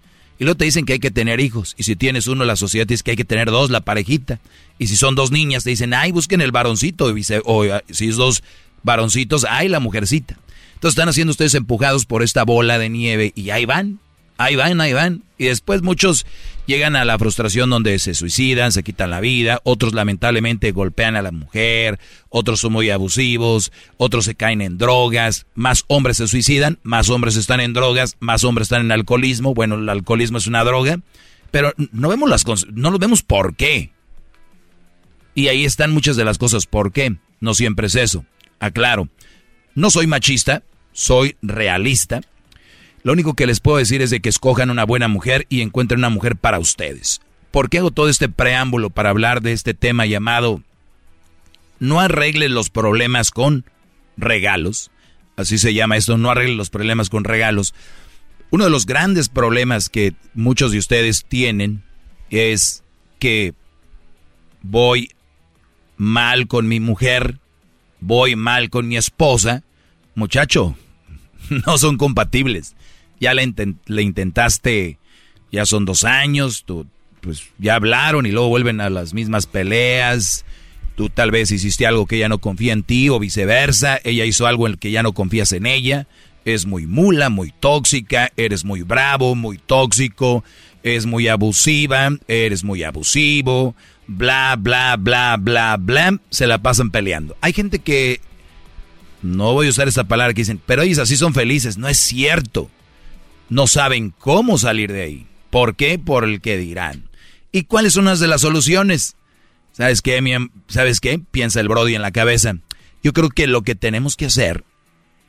Y 0.40 0.44
luego 0.44 0.56
te 0.56 0.64
dicen 0.64 0.86
que 0.86 0.94
hay 0.94 0.98
que 0.98 1.10
tener 1.10 1.38
hijos. 1.38 1.74
Y 1.78 1.82
si 1.82 1.96
tienes 1.96 2.26
uno, 2.26 2.44
la 2.44 2.56
sociedad 2.56 2.86
dice 2.86 3.04
que 3.04 3.10
hay 3.12 3.16
que 3.16 3.26
tener 3.26 3.50
dos, 3.50 3.70
la 3.70 3.82
parejita. 3.82 4.40
Y 4.78 4.86
si 4.86 4.96
son 4.96 5.14
dos 5.14 5.30
niñas, 5.30 5.64
te 5.64 5.70
dicen, 5.70 5.92
ay, 5.92 6.12
busquen 6.12 6.40
el 6.40 6.50
varoncito. 6.50 7.14
O 7.44 7.64
si 7.90 8.08
es 8.08 8.16
dos 8.16 8.42
varoncitos, 8.82 9.46
ay, 9.48 9.68
la 9.68 9.80
mujercita. 9.80 10.38
Entonces 10.74 10.96
están 10.96 11.10
haciendo 11.10 11.32
ustedes 11.32 11.54
empujados 11.54 12.06
por 12.06 12.22
esta 12.22 12.44
bola 12.44 12.78
de 12.78 12.88
nieve 12.88 13.32
y 13.36 13.50
ahí 13.50 13.66
van. 13.66 14.00
Ahí 14.40 14.56
van, 14.56 14.80
ahí 14.80 14.94
van. 14.94 15.22
Y 15.36 15.44
después 15.44 15.82
muchos 15.82 16.24
llegan 16.64 16.96
a 16.96 17.04
la 17.04 17.18
frustración 17.18 17.68
donde 17.68 17.98
se 17.98 18.14
suicidan, 18.14 18.72
se 18.72 18.82
quitan 18.82 19.10
la 19.10 19.20
vida, 19.20 19.60
otros 19.64 19.92
lamentablemente 19.92 20.72
golpean 20.72 21.14
a 21.14 21.20
la 21.20 21.30
mujer, 21.30 21.98
otros 22.30 22.60
son 22.60 22.72
muy 22.72 22.88
abusivos, 22.88 23.70
otros 23.98 24.24
se 24.24 24.34
caen 24.34 24.62
en 24.62 24.78
drogas, 24.78 25.44
más 25.54 25.84
hombres 25.88 26.16
se 26.16 26.26
suicidan, 26.26 26.78
más 26.82 27.10
hombres 27.10 27.36
están 27.36 27.60
en 27.60 27.74
drogas, 27.74 28.16
más 28.18 28.42
hombres 28.42 28.64
están 28.64 28.80
en 28.80 28.92
alcoholismo. 28.92 29.52
Bueno, 29.52 29.74
el 29.74 29.86
alcoholismo 29.90 30.38
es 30.38 30.46
una 30.46 30.64
droga, 30.64 31.00
pero 31.50 31.74
no 31.92 32.08
vemos 32.08 32.30
las 32.30 32.46
no 32.72 32.90
lo 32.90 32.98
vemos 32.98 33.22
por 33.22 33.56
qué. 33.56 33.92
Y 35.34 35.48
ahí 35.48 35.66
están 35.66 35.92
muchas 35.92 36.16
de 36.16 36.24
las 36.24 36.38
cosas 36.38 36.64
por 36.64 36.92
qué. 36.92 37.14
No 37.40 37.52
siempre 37.52 37.88
es 37.88 37.94
eso. 37.94 38.24
Aclaro. 38.58 39.10
No 39.74 39.90
soy 39.90 40.06
machista, 40.06 40.62
soy 40.92 41.36
realista. 41.42 42.22
Lo 43.02 43.12
único 43.12 43.34
que 43.34 43.46
les 43.46 43.60
puedo 43.60 43.78
decir 43.78 44.02
es 44.02 44.10
de 44.10 44.20
que 44.20 44.28
escojan 44.28 44.70
una 44.70 44.84
buena 44.84 45.08
mujer 45.08 45.46
y 45.48 45.62
encuentren 45.62 46.00
una 46.00 46.10
mujer 46.10 46.36
para 46.36 46.58
ustedes. 46.58 47.20
¿Por 47.50 47.70
qué 47.70 47.78
hago 47.78 47.90
todo 47.90 48.08
este 48.08 48.28
preámbulo 48.28 48.90
para 48.90 49.10
hablar 49.10 49.40
de 49.40 49.52
este 49.52 49.74
tema 49.74 50.06
llamado 50.06 50.62
No 51.78 52.00
arreglen 52.00 52.54
los 52.54 52.68
problemas 52.68 53.30
con 53.30 53.64
regalos? 54.16 54.90
Así 55.36 55.56
se 55.56 55.72
llama 55.72 55.96
esto, 55.96 56.18
no 56.18 56.30
arreglen 56.30 56.58
los 56.58 56.68
problemas 56.68 57.08
con 57.08 57.24
regalos. 57.24 57.74
Uno 58.50 58.64
de 58.64 58.70
los 58.70 58.84
grandes 58.84 59.28
problemas 59.28 59.88
que 59.88 60.12
muchos 60.34 60.72
de 60.72 60.78
ustedes 60.78 61.24
tienen 61.24 61.82
es 62.28 62.84
que 63.18 63.54
voy 64.60 65.12
mal 65.96 66.48
con 66.48 66.68
mi 66.68 66.80
mujer, 66.80 67.38
voy 68.00 68.36
mal 68.36 68.68
con 68.68 68.88
mi 68.88 68.98
esposa. 68.98 69.62
Muchacho, 70.14 70.76
no 71.66 71.78
son 71.78 71.96
compatibles 71.96 72.74
ya 73.20 73.34
le, 73.34 74.02
intentaste, 74.02 74.98
ya 75.52 75.66
son 75.66 75.84
dos 75.84 76.04
años, 76.04 76.64
tú, 76.64 76.86
pues 77.20 77.44
ya 77.58 77.74
hablaron 77.74 78.24
y 78.26 78.32
luego 78.32 78.48
vuelven 78.48 78.80
a 78.80 78.90
las 78.90 79.14
mismas 79.14 79.46
peleas. 79.46 80.44
Tú 80.96 81.10
tal 81.10 81.30
vez 81.30 81.50
hiciste 81.52 81.86
algo 81.86 82.06
que 82.06 82.16
ella 82.16 82.28
no 82.28 82.38
confía 82.38 82.72
en 82.72 82.82
ti 82.82 83.08
o 83.10 83.18
viceversa, 83.18 84.00
ella 84.04 84.24
hizo 84.24 84.46
algo 84.46 84.66
en 84.66 84.72
el 84.72 84.78
que 84.78 84.90
ya 84.90 85.02
no 85.02 85.12
confías 85.12 85.52
en 85.52 85.66
ella. 85.66 86.06
Es 86.46 86.64
muy 86.64 86.86
mula, 86.86 87.28
muy 87.28 87.52
tóxica, 87.52 88.32
eres 88.36 88.64
muy 88.64 88.82
bravo, 88.82 89.34
muy 89.34 89.58
tóxico, 89.58 90.42
es 90.82 91.04
muy 91.04 91.28
abusiva, 91.28 92.10
eres 92.26 92.64
muy 92.64 92.82
abusivo, 92.82 93.74
bla, 94.06 94.56
bla, 94.58 94.96
bla, 94.96 95.36
bla, 95.38 95.76
bla. 95.78 96.18
Se 96.30 96.46
la 96.46 96.62
pasan 96.62 96.90
peleando. 96.90 97.36
Hay 97.42 97.52
gente 97.52 97.80
que, 97.80 98.20
no 99.22 99.52
voy 99.52 99.66
a 99.66 99.70
usar 99.70 99.88
esa 99.88 100.04
palabra 100.04 100.32
que 100.32 100.40
dicen, 100.40 100.60
pero 100.64 100.80
ellos 100.80 100.98
así 100.98 101.16
son 101.16 101.34
felices. 101.34 101.76
No 101.76 101.88
es 101.88 101.98
cierto 101.98 102.70
no 103.50 103.66
saben 103.66 104.14
cómo 104.18 104.56
salir 104.56 104.92
de 104.92 105.02
ahí. 105.02 105.26
¿Por 105.50 105.76
qué? 105.76 105.98
Por 105.98 106.24
el 106.24 106.40
que 106.40 106.56
dirán. 106.56 107.10
¿Y 107.52 107.64
cuáles 107.64 107.92
son 107.92 108.06
las 108.06 108.20
de 108.20 108.28
las 108.28 108.40
soluciones? 108.40 109.16
¿Sabes 109.72 110.00
qué? 110.02 110.20
¿Sabes 110.68 111.00
qué? 111.00 111.20
Piensa 111.30 111.60
el 111.60 111.68
Brody 111.68 111.94
en 111.94 112.02
la 112.02 112.12
cabeza. 112.12 112.54
Yo 113.02 113.12
creo 113.12 113.28
que 113.28 113.46
lo 113.46 113.62
que 113.62 113.74
tenemos 113.74 114.16
que 114.16 114.26
hacer 114.26 114.64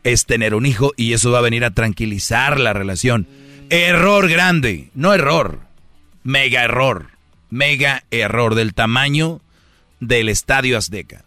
es 0.04 0.26
tener 0.26 0.56
un 0.56 0.66
hijo 0.66 0.94
y 0.96 1.14
eso 1.14 1.32
va 1.32 1.40
a 1.40 1.44
venir 1.44 1.66
a 1.66 1.72
tranquilizar 1.72 2.60
la 2.60 2.74
relación. 2.74 3.28
Error 3.70 4.30
grande, 4.30 4.90
no 4.94 5.14
error. 5.14 5.60
Mega 6.24 6.64
error. 6.64 7.10
Mega 7.50 8.04
error 8.12 8.56
del 8.56 8.74
tamaño 8.74 9.42
del 10.00 10.30
Estadio 10.30 10.78
Azteca. 10.78 11.24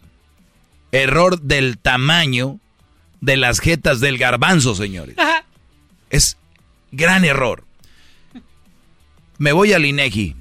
Error 0.91 1.41
del 1.41 1.77
tamaño 1.77 2.59
de 3.19 3.37
las 3.37 3.59
jetas 3.59 3.99
del 3.99 4.17
garbanzo, 4.17 4.75
señores. 4.75 5.15
Es 6.09 6.37
gran 6.95 7.25
error. 7.25 7.65
Me 9.37 9.51
voy 9.51 9.73
al 9.73 9.85
INEGI. 9.85 10.35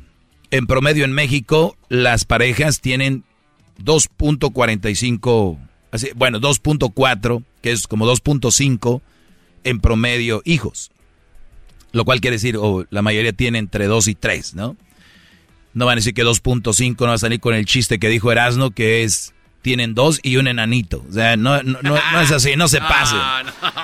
En 0.51 0.67
promedio 0.67 1.05
en 1.05 1.13
México, 1.13 1.77
las 1.89 2.25
parejas 2.25 2.81
tienen 2.81 3.25
2.45, 3.83 5.59
así, 5.91 6.11
bueno, 6.15 6.41
2.4, 6.41 7.43
que 7.61 7.73
es 7.73 7.89
como 7.89 8.07
2.5 8.07 9.01
en 9.65 9.81
promedio 9.81 10.43
hijos. 10.45 10.93
Lo 11.93 12.05
cual 12.05 12.21
quiere 12.21 12.37
decir, 12.37 12.57
o 12.57 12.87
la 12.91 13.03
mayoría 13.03 13.33
tiene 13.33 13.59
entre 13.59 13.87
2 13.87 14.09
y 14.09 14.15
3, 14.15 14.55
¿no? 14.55 14.77
No 15.73 15.87
van 15.87 15.95
a 15.95 15.97
decir 15.97 16.15
que 16.15 16.25
2.5 16.25 17.01
no 17.01 17.07
va 17.07 17.15
a 17.15 17.19
salir 17.19 17.41
con 17.41 17.55
el 17.55 17.67
chiste 17.67 17.99
que 17.99 18.09
dijo 18.09 18.31
Erasno, 18.31 18.71
que 18.71 19.03
es, 19.03 19.35
tienen 19.61 19.95
dos 19.95 20.21
y 20.23 20.37
un 20.37 20.47
enanito. 20.47 21.05
O 21.09 21.13
sea, 21.13 21.37
no, 21.37 21.63
no, 21.65 21.81
no, 21.83 21.99
no 22.13 22.21
es 22.21 22.31
así, 22.31 22.55
no 22.55 22.69
se 22.69 22.79
pasen. 22.81 23.19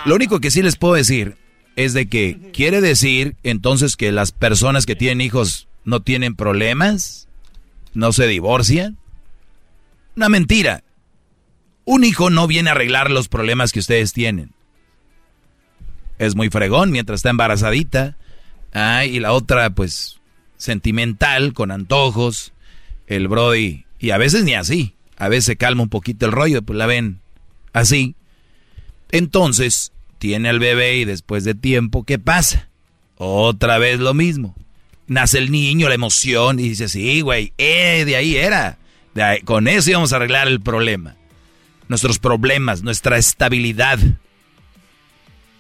Lo 0.04 0.14
único 0.14 0.38
que 0.38 0.52
sí 0.52 0.62
les 0.62 0.76
puedo 0.76 0.94
decir 0.94 1.37
es 1.76 1.92
de 1.92 2.09
que 2.09 2.50
quiere 2.52 2.80
decir 2.80 3.37
entonces 3.42 3.96
que 3.96 4.12
las 4.12 4.33
personas 4.33 4.87
que 4.87 4.96
tienen 4.96 5.20
hijos 5.20 5.68
no 5.85 6.00
tienen 6.00 6.37
problemas, 6.37 7.28
no 7.94 8.12
se 8.12 8.26
divorcian. 8.26 8.98
Una 10.16 10.28
mentira. 10.28 10.85
Un 11.85 12.04
hijo 12.04 12.30
no 12.30 12.46
viene 12.46 12.70
a 12.70 12.72
arreglar 12.72 13.11
los 13.11 13.28
problemas 13.28 13.72
que 13.72 13.80
ustedes 13.80 14.12
tienen. 14.12 14.52
Es 16.18 16.37
muy 16.37 16.50
fregón 16.50 16.90
mientras 16.90 17.20
está 17.20 17.30
embarazadita. 17.30 18.16
Ah, 18.72 19.04
y 19.06 19.18
la 19.20 19.33
otra, 19.33 19.70
pues, 19.70 20.20
sentimental, 20.56 21.54
con 21.54 21.70
antojos. 21.70 22.52
El 23.06 23.26
Brody. 23.26 23.87
Y 23.98 24.11
a 24.11 24.18
veces 24.18 24.44
ni 24.44 24.54
así. 24.54 24.94
A 25.16 25.28
veces 25.28 25.46
se 25.46 25.56
calma 25.56 25.83
un 25.83 25.88
poquito 25.88 26.26
el 26.26 26.33
rollo, 26.33 26.62
pues 26.62 26.76
la 26.78 26.87
ven 26.87 27.20
así. 27.72 28.14
Entonces, 29.11 29.92
tiene 30.20 30.50
al 30.50 30.59
bebé 30.59 30.98
y 30.98 31.06
después 31.06 31.44
de 31.44 31.54
tiempo, 31.54 32.04
¿qué 32.04 32.18
pasa? 32.18 32.68
Otra 33.16 33.78
vez 33.78 34.00
lo 34.00 34.12
mismo. 34.12 34.54
Nace 35.06 35.38
el 35.38 35.50
niño, 35.50 35.88
la 35.88 35.94
emoción, 35.94 36.61
y 36.61 36.68
dice, 36.68 36.88
sí, 36.90 37.22
güey, 37.22 37.54
eh, 37.56 38.04
de 38.04 38.16
ahí 38.16 38.37
era. 38.37 38.76
Con 39.44 39.66
eso 39.66 39.90
íbamos 39.90 40.12
a 40.12 40.16
arreglar 40.16 40.46
el 40.46 40.61
problema. 40.61 41.16
Nuestros 41.88 42.18
problemas, 42.18 42.83
nuestra 42.83 43.16
estabilidad. 43.16 43.98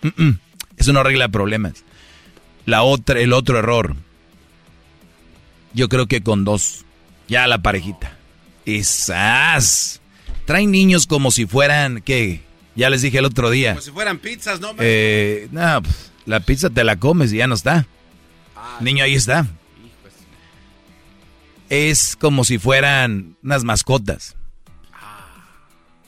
Mm, 0.02 0.22
mm, 0.24 0.38
Eso 0.76 0.92
no 0.92 1.00
arregla 1.00 1.28
problemas. 1.28 1.82
La 2.66 2.82
otra, 2.82 3.18
el 3.18 3.32
otro 3.32 3.58
error. 3.58 3.96
Yo 5.72 5.88
creo 5.88 6.06
que 6.06 6.22
con 6.22 6.44
dos. 6.44 6.84
Ya 7.28 7.46
la 7.46 7.62
parejita. 7.62 8.14
Esas. 8.66 10.02
Traen 10.44 10.70
niños 10.70 11.06
como 11.06 11.30
si 11.30 11.46
fueran, 11.46 12.02
¿qué? 12.02 12.42
Ya 12.74 12.90
les 12.90 13.02
dije 13.02 13.18
el 13.18 13.24
otro 13.24 13.50
día. 13.50 13.72
Como 13.72 13.82
si 13.82 13.90
fueran 13.90 14.18
pizzas, 14.18 14.60
¿no? 14.60 14.74
Eh, 14.78 15.48
no, 15.50 15.82
pues, 15.82 16.12
la 16.26 16.40
pizza 16.40 16.70
te 16.70 16.84
la 16.84 16.96
comes 16.96 17.32
y 17.32 17.38
ya 17.38 17.46
no 17.46 17.54
está. 17.54 17.86
Niño, 18.80 19.04
ahí 19.04 19.14
está. 19.14 19.46
Es 21.68 22.16
como 22.16 22.44
si 22.44 22.58
fueran 22.58 23.36
unas 23.42 23.64
mascotas. 23.64 24.36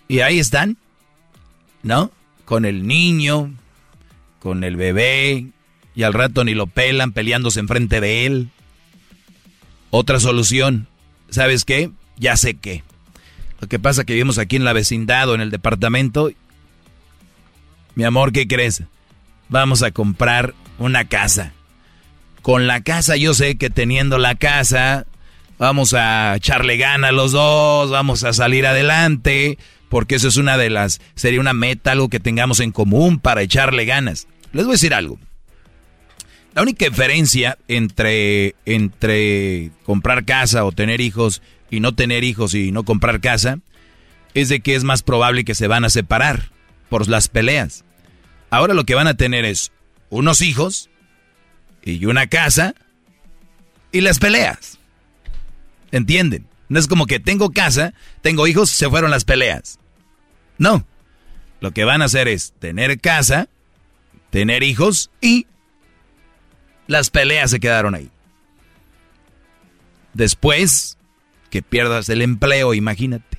Y 0.09 0.20
ahí 0.20 0.38
están, 0.38 0.77
¿no? 1.83 2.11
Con 2.44 2.64
el 2.64 2.87
niño, 2.87 3.53
con 4.40 4.64
el 4.64 4.77
bebé, 4.77 5.46
y 5.94 6.03
al 6.03 6.12
rato 6.12 6.44
ni 6.44 6.55
lo 6.55 6.66
pelan 6.66 7.12
peleándose 7.12 7.61
enfrente 7.61 8.01
de 8.01 8.27
él. 8.27 8.51
Otra 9.90 10.20
solución, 10.20 10.88
¿sabes 11.31 11.64
qué? 11.64 11.90
Ya 12.16 12.37
sé 12.37 12.55
qué. 12.55 12.83
Lo 13.61 13.68
que 13.68 13.79
pasa 13.79 14.05
que 14.05 14.14
vivimos 14.14 14.38
aquí 14.38 14.57
en 14.57 14.64
la 14.64 14.72
vecindad 14.72 15.29
o 15.29 15.35
en 15.35 15.40
el 15.40 15.51
departamento. 15.51 16.31
Mi 17.94 18.05
amor, 18.05 18.33
¿qué 18.33 18.46
crees? 18.46 18.83
Vamos 19.48 19.83
a 19.83 19.90
comprar 19.90 20.55
una 20.78 21.09
casa. 21.09 21.52
Con 22.40 22.66
la 22.66 22.81
casa 22.81 23.16
yo 23.16 23.35
sé 23.35 23.57
que 23.57 23.70
teniendo 23.70 24.18
la 24.18 24.35
casa 24.35 25.07
vamos 25.59 25.94
a 25.94 26.35
echarle 26.37 26.76
gana 26.76 27.12
los 27.12 27.33
dos, 27.33 27.90
vamos 27.90 28.24
a 28.24 28.33
salir 28.33 28.66
adelante, 28.66 29.59
porque 29.88 30.16
eso 30.16 30.26
es 30.26 30.37
una 30.37 30.57
de 30.57 30.70
las, 30.70 31.00
sería 31.14 31.38
una 31.38 31.52
meta, 31.52 31.92
algo 31.92 32.09
que 32.09 32.18
tengamos 32.18 32.59
en 32.61 32.72
común 32.72 33.20
para 33.20 33.42
echarle 33.42 33.85
ganas. 33.85 34.26
Les 34.52 34.64
voy 34.64 34.72
a 34.72 34.74
decir 34.74 34.94
algo. 34.94 35.18
La 36.55 36.62
única 36.62 36.87
diferencia 36.87 37.59
entre, 37.68 38.57
entre 38.66 39.70
comprar 39.85 40.24
casa 40.24 40.64
o 40.64 40.72
tener 40.72 41.00
hijos 41.00 41.42
y 41.70 41.81
no 41.81 41.94
tener 41.94 42.24
hijos 42.24 42.55
y 42.55 42.72
no 42.72 42.85
comprar 42.85 43.20
casa 43.20 43.59
es 44.35 44.48
de 44.48 44.61
que 44.61 44.74
es 44.74 44.83
más 44.83 45.02
probable 45.02 45.44
que 45.44 45.55
se 45.55 45.68
van 45.68 45.85
a 45.85 45.90
separar 45.90 46.50
por 46.92 47.09
las 47.09 47.28
peleas. 47.28 47.87
Ahora 48.50 48.74
lo 48.74 48.85
que 48.85 48.94
van 48.94 49.07
a 49.07 49.14
tener 49.14 49.46
es 49.46 49.72
unos 50.11 50.42
hijos 50.42 50.90
y 51.83 52.05
una 52.05 52.26
casa 52.26 52.74
y 53.92 54.02
las 54.02 54.18
peleas. 54.18 54.78
¿Entienden? 55.90 56.46
No 56.68 56.78
es 56.78 56.88
como 56.88 57.07
que 57.07 57.18
tengo 57.18 57.50
casa, 57.50 57.94
tengo 58.20 58.46
hijos, 58.46 58.68
se 58.68 58.90
fueron 58.90 59.11
las 59.11 59.24
peleas. 59.24 59.78
No. 60.59 60.85
Lo 61.62 61.70
que 61.70 61.85
van 61.85 62.02
a 62.02 62.05
hacer 62.05 62.28
es 62.28 62.52
tener 62.59 63.00
casa, 63.00 63.48
tener 64.28 64.62
hijos 64.62 65.11
y 65.22 65.46
las 66.88 67.09
peleas 67.09 67.52
se 67.52 67.61
quedaron 67.61 67.94
ahí. 67.94 68.11
Después 70.12 70.98
que 71.48 71.62
pierdas 71.62 72.11
el 72.11 72.20
empleo, 72.20 72.74
imagínate. 72.74 73.32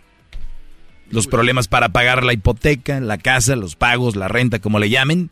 Los 1.13 1.27
problemas 1.27 1.67
para 1.67 1.89
pagar 1.89 2.23
la 2.23 2.33
hipoteca, 2.33 2.99
la 2.99 3.17
casa, 3.17 3.55
los 3.55 3.75
pagos, 3.75 4.15
la 4.15 4.27
renta, 4.27 4.59
como 4.59 4.79
le 4.79 4.89
llamen. 4.89 5.29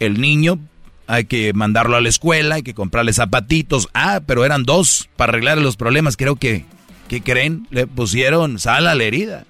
El 0.00 0.20
niño, 0.20 0.58
hay 1.06 1.24
que 1.26 1.52
mandarlo 1.52 1.96
a 1.96 2.00
la 2.00 2.08
escuela, 2.08 2.56
hay 2.56 2.62
que 2.62 2.74
comprarle 2.74 3.12
zapatitos. 3.12 3.88
Ah, 3.94 4.20
pero 4.26 4.44
eran 4.44 4.64
dos 4.64 5.08
para 5.16 5.30
arreglar 5.30 5.58
los 5.58 5.76
problemas. 5.76 6.16
Creo 6.16 6.36
que, 6.36 6.64
¿qué 7.08 7.22
creen? 7.22 7.66
Le 7.70 7.86
pusieron 7.86 8.58
sal 8.58 8.86
a 8.88 8.94
la 8.94 9.04
herida. 9.04 9.44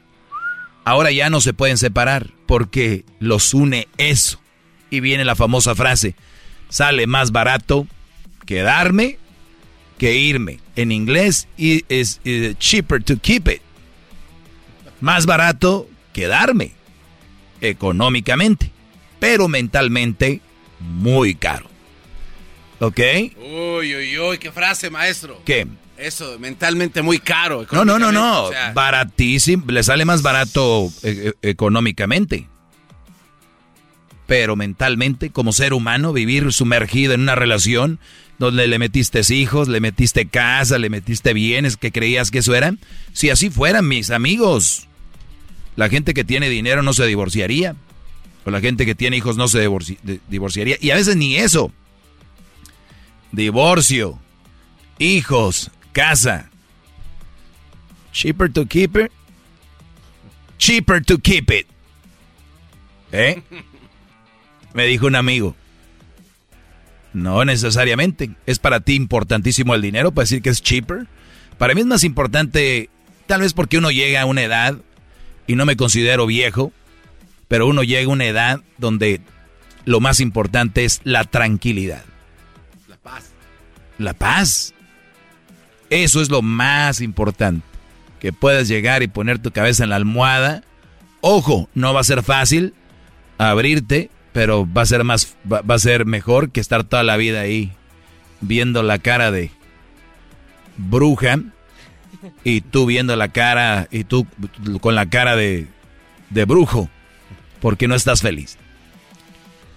Ahora 0.85 1.11
ya 1.11 1.31
no 1.31 1.41
se 1.41 1.53
pueden 1.55 1.79
separar 1.79 2.31
porque 2.47 3.05
los 3.19 3.55
une 3.55 3.89
eso. 3.99 4.39
Y 4.91 5.01
viene 5.01 5.25
la 5.25 5.35
famosa 5.35 5.75
frase, 5.75 6.15
sale 6.69 7.07
más 7.09 7.33
barato 7.33 7.89
quedarme 8.45 9.19
que 9.99 10.17
irme. 10.17 10.61
En 10.77 10.93
inglés 10.93 11.49
i- 11.57 11.85
es 11.89 12.21
eh, 12.25 12.55
cheaper 12.59 13.03
to 13.03 13.17
keep 13.19 13.49
it. 13.49 13.63
Más 15.01 15.27
barato 15.27 15.89
quedarme 16.13 16.73
económicamente, 17.61 18.71
pero 19.19 19.49
mentalmente 19.49 20.41
muy 20.81 21.35
caro. 21.35 21.67
¿Ok? 22.81 23.01
Uy, 23.39 23.97
uy, 23.97 24.19
uy, 24.19 24.39
qué 24.39 24.53
frase, 24.53 24.91
maestro. 24.91 25.41
¿Qué? 25.45 25.67
Eso, 25.97 26.39
mentalmente 26.39 27.01
muy 27.01 27.19
caro. 27.19 27.67
No, 27.73 27.85
no, 27.85 27.99
no, 27.99 28.13
no. 28.13 28.45
o 28.45 28.51
sea, 28.51 28.73
Baratísimo. 28.73 29.65
Le 29.69 29.83
sale 29.83 30.05
más 30.05 30.23
barato 30.23 30.93
eh, 31.03 31.33
eh, 31.43 31.51
económicamente. 31.51 32.49
Pero 34.27 34.57
mentalmente, 34.57 35.31
como 35.31 35.53
ser 35.53 35.73
humano, 35.73 36.13
vivir 36.13 36.53
sumergido 36.53 37.15
en 37.15 37.23
una 37.23 37.35
relación 37.35 37.99
donde 38.39 38.67
le 38.67 38.79
metiste 38.79 39.21
hijos, 39.35 39.69
le 39.69 39.81
metiste 39.81 40.27
casa, 40.27 40.79
le 40.79 40.91
metiste 40.91 41.33
bienes 41.33 41.77
que 41.77 41.93
creías 41.93 42.31
que 42.31 42.39
eso 42.39 42.55
era. 42.55 42.75
Si 43.13 43.31
así 43.31 43.49
fueran 43.51 43.89
mis 43.89 44.11
amigos, 44.11 44.86
la 45.77 45.89
gente 45.89 46.15
que 46.15 46.25
tiene 46.25 46.49
dinero 46.49 46.83
no 46.83 46.93
se 46.93 47.07
divorciaría. 47.07 47.77
O 48.45 48.51
la 48.51 48.61
gente 48.61 48.87
que 48.87 48.95
tiene 48.95 49.17
hijos 49.17 49.37
no 49.37 49.49
se 49.49 49.67
divorci- 49.69 49.99
divorciaría. 50.29 50.77
Y 50.81 50.91
a 50.91 50.95
veces 50.95 51.17
ni 51.17 51.37
eso. 51.37 51.73
Divorcio, 53.33 54.19
hijos, 54.99 55.71
casa. 55.93 56.49
Cheaper 58.13 58.53
to 58.53 58.67
keep 58.67 58.97
it. 58.97 59.11
Cheaper 60.59 61.05
to 61.05 61.19
keep 61.19 61.51
it. 61.51 61.67
¿Eh? 63.13 63.43
Me 64.75 64.87
dijo 64.87 65.07
un 65.07 65.17
amigo. 65.17 65.55
No 67.13 67.45
necesariamente. 67.45 68.31
Es 68.47 68.59
para 68.59 68.81
ti 68.81 68.95
importantísimo 68.95 69.75
el 69.75 69.83
dinero 69.83 70.13
para 70.13 70.25
decir 70.25 70.41
que 70.41 70.51
es 70.51 70.63
cheaper. 70.63 71.07
Para 71.59 71.75
mí 71.75 71.81
es 71.81 71.87
más 71.87 72.05
importante, 72.05 72.91
tal 73.27 73.41
vez 73.41 73.53
porque 73.55 73.79
uno 73.79 73.91
llega 73.91 74.21
a 74.23 74.27
una 74.27 74.43
edad, 74.43 74.77
y 75.47 75.55
no 75.55 75.67
me 75.67 75.77
considero 75.77 76.27
viejo, 76.27 76.73
pero 77.49 77.67
uno 77.67 77.83
llega 77.83 78.09
a 78.09 78.13
una 78.13 78.27
edad 78.27 78.61
donde 78.79 79.21
lo 79.85 80.01
más 80.01 80.21
importante 80.21 80.85
es 80.85 81.01
la 81.05 81.25
tranquilidad. 81.25 82.05
La 82.89 82.97
paz. 82.97 83.31
La 83.99 84.15
paz. 84.15 84.75
Eso 85.91 86.21
es 86.21 86.31
lo 86.31 86.43
más 86.43 87.01
importante. 87.01 87.65
Que 88.21 88.33
puedas 88.33 88.69
llegar 88.69 89.03
y 89.03 89.09
poner 89.09 89.39
tu 89.39 89.53
cabeza 89.53 89.85
en 89.85 89.91
la 89.91 89.97
almohada. 89.97 90.65
Ojo, 91.21 91.69
no 91.75 91.95
va 91.95 92.01
a 92.01 92.05
ser 92.05 92.23
fácil 92.23 92.75
abrirte, 93.39 94.11
pero 94.33 94.67
va 94.71 94.83
a 94.83 94.87
ser 94.87 95.05
más, 95.05 95.37
va, 95.51 95.61
va 95.61 95.77
a 95.77 95.79
ser 95.79 96.07
mejor 96.07 96.51
que 96.51 96.61
estar 96.61 96.85
toda 96.85 97.03
la 97.03 97.17
vida 97.17 97.41
ahí 97.41 97.73
viendo 98.41 98.83
la 98.83 98.99
cara 98.99 99.31
de 99.31 99.51
bruja 100.77 101.41
y 102.45 102.61
tú 102.61 102.87
viendo 102.87 103.17
la 103.17 103.29
cara 103.29 103.89
y 103.91 104.05
tú 104.05 104.27
con 104.81 104.95
la 104.95 105.09
cara 105.09 105.37
de, 105.37 105.67
de 106.31 106.45
brujo 106.45 106.89
porque 107.61 107.89
no 107.89 107.95
estás 107.95 108.23
feliz. 108.23 108.59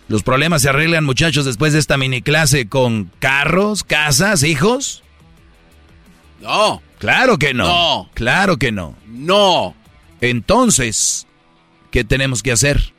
Los 0.07 0.23
problemas 0.23 0.63
se 0.63 0.69
arreglan, 0.69 1.05
muchachos, 1.05 1.45
después 1.45 1.71
de 1.73 1.79
esta 1.79 1.97
mini 1.97 2.21
clase 2.21 2.67
con 2.67 3.11
carros, 3.19 3.83
casas, 3.83 4.43
hijos. 4.43 5.03
No. 6.41 6.81
Claro 6.97 7.37
que 7.37 7.53
no. 7.53 7.67
No. 7.67 8.09
Claro 8.15 8.57
que 8.57 8.71
no. 8.71 8.95
No. 9.07 9.75
Entonces, 10.19 11.27
¿qué 11.91 12.03
tenemos 12.03 12.41
que 12.41 12.51
hacer? 12.51 12.93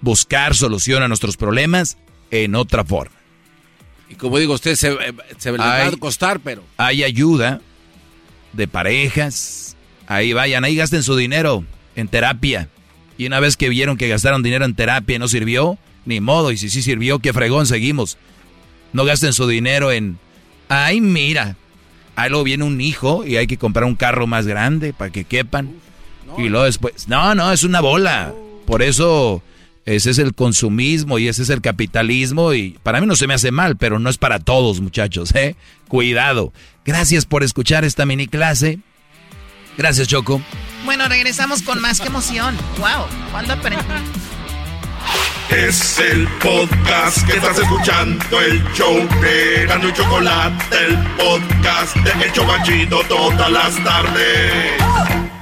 Buscar 0.00 0.54
solución 0.54 1.02
a 1.02 1.08
nuestros 1.08 1.36
problemas 1.36 1.98
en 2.30 2.54
otra 2.54 2.84
forma. 2.84 3.14
Y 4.08 4.14
como 4.14 4.38
digo, 4.38 4.54
usted 4.54 4.76
se, 4.76 4.92
eh, 4.92 5.14
se 5.36 5.52
le 5.52 5.58
va 5.58 5.86
a 5.86 5.90
costar, 5.92 6.40
pero. 6.40 6.62
Hay 6.76 7.04
ayuda 7.04 7.60
de 8.56 8.68
parejas. 8.68 9.76
Ahí 10.06 10.32
vayan, 10.32 10.64
ahí 10.64 10.76
gasten 10.76 11.02
su 11.02 11.16
dinero 11.16 11.64
en 11.94 12.08
terapia. 12.08 12.68
Y 13.18 13.26
una 13.26 13.40
vez 13.40 13.56
que 13.56 13.68
vieron 13.68 13.96
que 13.96 14.08
gastaron 14.08 14.42
dinero 14.42 14.64
en 14.64 14.74
terapia 14.74 15.16
y 15.16 15.18
no 15.18 15.28
sirvió, 15.28 15.78
ni 16.04 16.20
modo. 16.20 16.52
Y 16.52 16.58
si 16.58 16.68
sí 16.68 16.82
sirvió, 16.82 17.18
qué 17.18 17.32
fregón, 17.32 17.66
seguimos. 17.66 18.18
No 18.92 19.04
gasten 19.04 19.32
su 19.32 19.46
dinero 19.46 19.90
en, 19.92 20.18
ay, 20.68 21.00
mira, 21.00 21.56
ahí 22.14 22.30
luego 22.30 22.44
viene 22.44 22.64
un 22.64 22.80
hijo 22.80 23.24
y 23.26 23.36
hay 23.36 23.46
que 23.46 23.58
comprar 23.58 23.84
un 23.84 23.94
carro 23.94 24.26
más 24.26 24.46
grande 24.46 24.92
para 24.92 25.10
que 25.10 25.24
quepan. 25.24 25.74
y 26.38 26.48
luego 26.48 26.64
después, 26.64 27.08
no, 27.08 27.34
no, 27.34 27.52
es 27.52 27.64
una 27.64 27.80
bola. 27.80 28.32
Por 28.66 28.82
eso 28.82 29.42
ese 29.86 30.10
es 30.10 30.18
el 30.18 30.34
consumismo 30.34 31.18
y 31.18 31.28
ese 31.28 31.42
es 31.42 31.50
el 31.50 31.60
capitalismo 31.60 32.52
y 32.52 32.76
para 32.82 33.00
mí 33.00 33.06
no 33.06 33.14
se 33.14 33.28
me 33.28 33.34
hace 33.34 33.52
mal, 33.52 33.76
pero 33.76 34.00
no 34.00 34.10
es 34.10 34.18
para 34.18 34.40
todos, 34.40 34.80
muchachos, 34.80 35.32
¿eh? 35.34 35.54
Cuidado. 35.88 36.52
Gracias 36.84 37.24
por 37.24 37.44
escuchar 37.44 37.84
esta 37.84 38.04
mini 38.04 38.26
clase. 38.26 38.80
Gracias, 39.78 40.08
Choco. 40.08 40.42
Bueno, 40.84 41.08
regresamos 41.08 41.62
con 41.62 41.80
más 41.80 42.00
que 42.00 42.08
emoción. 42.08 42.56
Wow, 42.78 43.06
¿cuándo 43.30 43.52
aprendí? 43.52 43.84
Es 45.50 46.00
el 46.00 46.26
podcast 46.42 47.24
que 47.24 47.36
estás 47.36 47.58
escuchando, 47.58 48.40
el 48.40 48.64
show 48.74 48.96
de 49.20 49.66
Gano 49.66 49.88
y 49.88 49.92
Chocolate, 49.92 50.76
el 50.88 50.96
podcast 51.16 51.96
de 51.96 52.24
El 52.24 52.32
Chocachito 52.32 53.00
todas 53.08 53.50
las 53.52 53.84
tardes. 53.84 55.35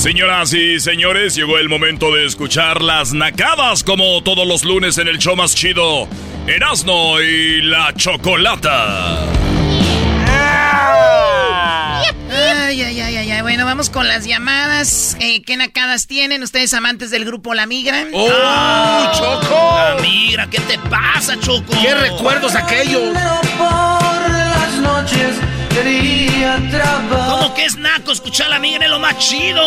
Señoras 0.00 0.54
y 0.54 0.80
señores, 0.80 1.34
llegó 1.34 1.58
el 1.58 1.68
momento 1.68 2.10
de 2.10 2.24
escuchar 2.24 2.80
las 2.80 3.12
nacadas 3.12 3.84
como 3.84 4.22
todos 4.22 4.48
los 4.48 4.64
lunes 4.64 4.96
en 4.96 5.08
el 5.08 5.18
show 5.18 5.36
más 5.36 5.54
chido, 5.54 6.08
Erasno 6.46 7.20
y 7.20 7.60
la 7.60 7.92
Chocolata. 7.94 9.18
Ay, 12.32 12.80
ay, 12.80 12.98
ay, 12.98 13.16
ay, 13.18 13.30
ay. 13.30 13.42
Bueno, 13.42 13.66
vamos 13.66 13.90
con 13.90 14.08
las 14.08 14.24
llamadas. 14.24 15.18
Eh, 15.20 15.42
¿Qué 15.42 15.58
nacadas 15.58 16.06
tienen 16.06 16.42
ustedes 16.42 16.72
amantes 16.72 17.10
del 17.10 17.26
grupo 17.26 17.52
La 17.52 17.66
Migra? 17.66 18.06
¡Oh, 18.14 19.12
Choco! 19.12 19.74
La 19.74 19.96
migra, 20.00 20.48
¿qué 20.48 20.60
te 20.60 20.78
pasa, 20.78 21.38
Choco? 21.38 21.74
¿Qué 21.82 21.94
recuerdos 21.94 22.54
aquellos? 22.54 23.02
Por 23.58 24.30
las 24.30 24.76
noches. 24.76 25.59
¿Cómo 27.10 27.54
que 27.54 27.64
es 27.64 27.76
naco 27.76 28.12
escuchar 28.12 28.48
la 28.48 28.58
migra 28.58 28.84
es 28.84 28.90
lo 28.90 28.98
más 28.98 29.18
chido? 29.18 29.62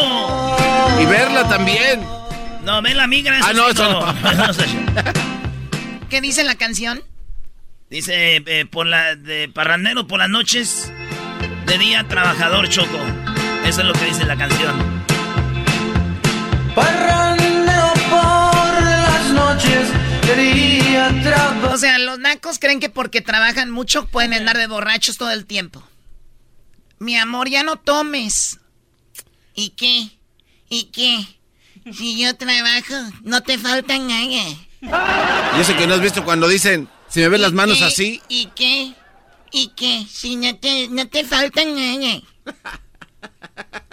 Y 1.02 1.06
verla 1.06 1.48
también. 1.48 2.06
No, 2.64 2.82
ven 2.82 2.98
la 2.98 3.08
migra. 3.08 3.40
Ah, 3.42 3.54
no, 3.54 3.70
eso 3.70 3.90
no. 3.90 4.14
¿Qué 6.10 6.22
dice 6.22 6.44
la 6.44 6.56
canción? 6.56 7.02
Dice, 7.90 8.38
eh, 8.46 8.66
por 8.66 8.86
la, 8.86 9.16
de 9.16 9.50
parrandero 9.50 10.08
por 10.08 10.20
las 10.20 10.30
noches, 10.30 10.92
de 11.66 11.78
día 11.78 12.08
trabajador, 12.08 12.68
Choco. 12.70 13.00
Eso 13.66 13.82
es 13.82 13.88
lo 13.88 13.94
que 13.94 14.06
dice 14.06 14.26
la 14.26 14.36
canción. 14.36 15.04
Parrandero 16.76 17.94
por 18.10 18.82
las 18.82 19.30
noches 19.32 19.90
quería 20.26 21.10
trabajar. 21.22 21.74
O 21.74 21.78
sea, 21.78 21.98
los 22.00 22.20
nacos 22.20 22.60
creen 22.60 22.80
que 22.80 22.90
porque 22.90 23.22
trabajan 23.22 23.72
mucho 23.72 24.06
pueden 24.08 24.34
andar 24.34 24.58
de 24.58 24.68
borrachos 24.68 25.18
todo 25.18 25.32
el 25.32 25.46
tiempo. 25.46 25.84
Mi 27.04 27.18
amor, 27.18 27.50
ya 27.50 27.64
no 27.64 27.76
tomes. 27.76 28.60
¿Y 29.54 29.72
qué? 29.72 30.18
¿Y 30.70 30.86
qué? 30.86 31.28
Si 31.92 32.18
yo 32.18 32.34
trabajo, 32.38 32.94
no 33.24 33.44
te 33.44 33.58
falta 33.58 33.98
nada. 33.98 34.24
Y 35.58 35.60
eso 35.60 35.76
que 35.76 35.86
no 35.86 35.96
has 35.96 36.00
visto 36.00 36.24
cuando 36.24 36.48
dicen, 36.48 36.88
si 37.10 37.20
me 37.20 37.28
ves 37.28 37.42
las 37.42 37.52
manos 37.52 37.80
qué? 37.80 37.84
así. 37.84 38.22
¿Y 38.30 38.46
qué? 38.56 38.94
¿Y 39.52 39.68
qué? 39.76 40.06
Si 40.10 40.38
no 40.38 40.56
te, 40.56 40.88
no 40.88 41.10
te 41.10 41.26
falta 41.26 41.66
nada. 41.66 42.22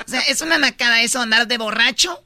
O 0.06 0.08
sea, 0.08 0.20
es 0.28 0.40
una 0.40 0.58
nacada 0.58 1.02
eso, 1.02 1.20
andar 1.20 1.48
de 1.48 1.58
borracho 1.58 2.22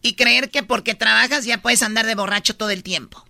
y 0.00 0.14
creer 0.14 0.48
que 0.50 0.62
porque 0.62 0.94
trabajas 0.94 1.44
ya 1.44 1.60
puedes 1.60 1.82
andar 1.82 2.06
de 2.06 2.14
borracho 2.14 2.54
todo 2.54 2.70
el 2.70 2.84
tiempo. 2.84 3.26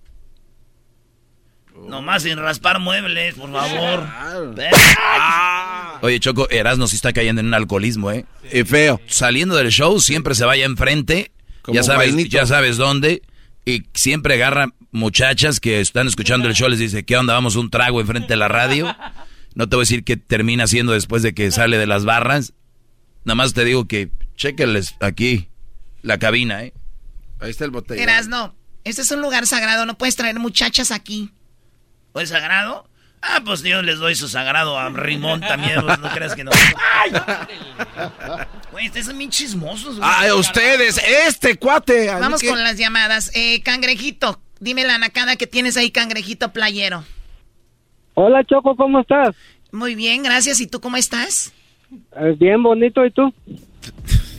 Nomás 1.75 2.25
sin 2.25 2.37
raspar 2.37 2.79
muebles, 2.79 3.37
por 3.37 3.51
favor. 3.51 4.07
Oye, 6.03 6.19
Choco, 6.21 6.49
Erasno 6.51 6.87
sí 6.87 6.97
está 6.97 7.13
cayendo 7.13 7.41
en 7.41 7.49
un 7.49 7.55
alcoholismo, 7.55 8.11
¿eh? 8.11 8.25
Y 8.53 8.65
feo. 8.65 9.01
Saliendo 9.07 9.57
del 9.57 9.71
show, 9.71 10.01
siempre 10.01 10.35
se 10.35 10.45
vaya 10.45 10.65
enfrente. 10.65 11.31
Como 11.63 11.77
ya 11.77 11.83
sabes, 11.83 12.13
vainito. 12.13 12.31
ya 12.31 12.47
sabes 12.47 12.77
dónde. 12.77 13.23
Y 13.67 13.85
siempre 13.95 14.35
agarra 14.35 14.69
muchachas 14.91 15.61
que 15.61 15.81
están 15.81 16.07
escuchando 16.07 16.49
el 16.49 16.55
show, 16.55 16.69
les 16.69 16.79
dice, 16.79 17.05
¿qué 17.05 17.17
onda? 17.17 17.35
Vamos 17.35 17.57
un 17.57 17.71
trago 17.71 18.01
enfrente 18.01 18.29
de 18.29 18.37
la 18.37 18.49
radio. 18.49 18.97
No 19.55 19.69
te 19.69 19.77
voy 19.77 19.83
a 19.83 19.85
decir 19.85 20.05
qué 20.05 20.17
termina 20.17 20.65
haciendo 20.65 20.93
después 20.93 21.23
de 21.23 21.35
que 21.35 21.51
sale 21.51 21.77
de 21.77 21.87
las 21.87 22.05
barras. 22.05 22.55
Nada 23.25 23.35
más 23.35 23.53
te 23.53 23.65
digo 23.65 23.87
que 23.87 24.11
chequenles 24.37 24.95
aquí 25.01 25.49
la 26.03 26.19
cabina, 26.19 26.65
¿eh? 26.65 26.73
Ahí 27.41 27.51
está 27.51 27.65
el 27.65 27.71
botella. 27.71 28.03
Erasno, 28.03 28.55
este 28.85 29.03
es 29.03 29.11
un 29.11 29.21
lugar 29.21 29.47
sagrado, 29.47 29.87
no 29.87 29.99
puedes 29.99 30.17
traer 30.17 30.39
muchachas 30.39 30.91
aquí. 30.91 31.31
¿O 32.13 32.21
es 32.21 32.31
sagrado? 32.31 32.89
Ah, 33.23 33.41
pues 33.45 33.63
yo 33.63 33.83
les 33.83 33.99
doy 33.99 34.15
su 34.15 34.29
sagrado 34.29 34.79
a 34.79 34.89
Rimón 34.89 35.41
también, 35.41 35.83
pues, 35.83 35.99
no 35.99 36.09
creas 36.11 36.35
que 36.35 36.43
no. 36.45 36.51
Güey, 38.73 38.87
ustedes 38.87 39.07
son 39.07 39.19
bien 39.19 39.31
chismosos, 39.31 39.99
güey. 39.99 40.11
Ay, 40.11 40.31
ustedes, 40.33 40.99
este 41.27 41.57
cuate. 41.57 42.09
Vamos 42.15 42.41
que- 42.41 42.49
con 42.49 42.63
las 42.63 42.79
llamadas. 42.79 43.31
Eh, 43.35 43.63
cangrejito, 43.63 44.41
dime 44.59 44.85
la 44.85 44.97
nacada 44.99 45.37
que 45.37 45.47
tienes 45.47 45.77
ahí, 45.77 45.91
cangrejito 45.91 46.53
playero. 46.53 47.05
Hola 48.15 48.43
Choco, 48.45 48.75
¿cómo 48.77 49.01
estás? 49.01 49.35
Muy 49.71 49.95
bien, 49.95 50.23
gracias. 50.23 50.61
¿Y 50.61 50.67
tú 50.67 50.81
cómo 50.81 50.97
estás? 50.97 51.53
Eh, 52.17 52.35
bien 52.39 52.63
bonito, 52.63 53.05
¿y 53.05 53.11
tú? 53.11 53.33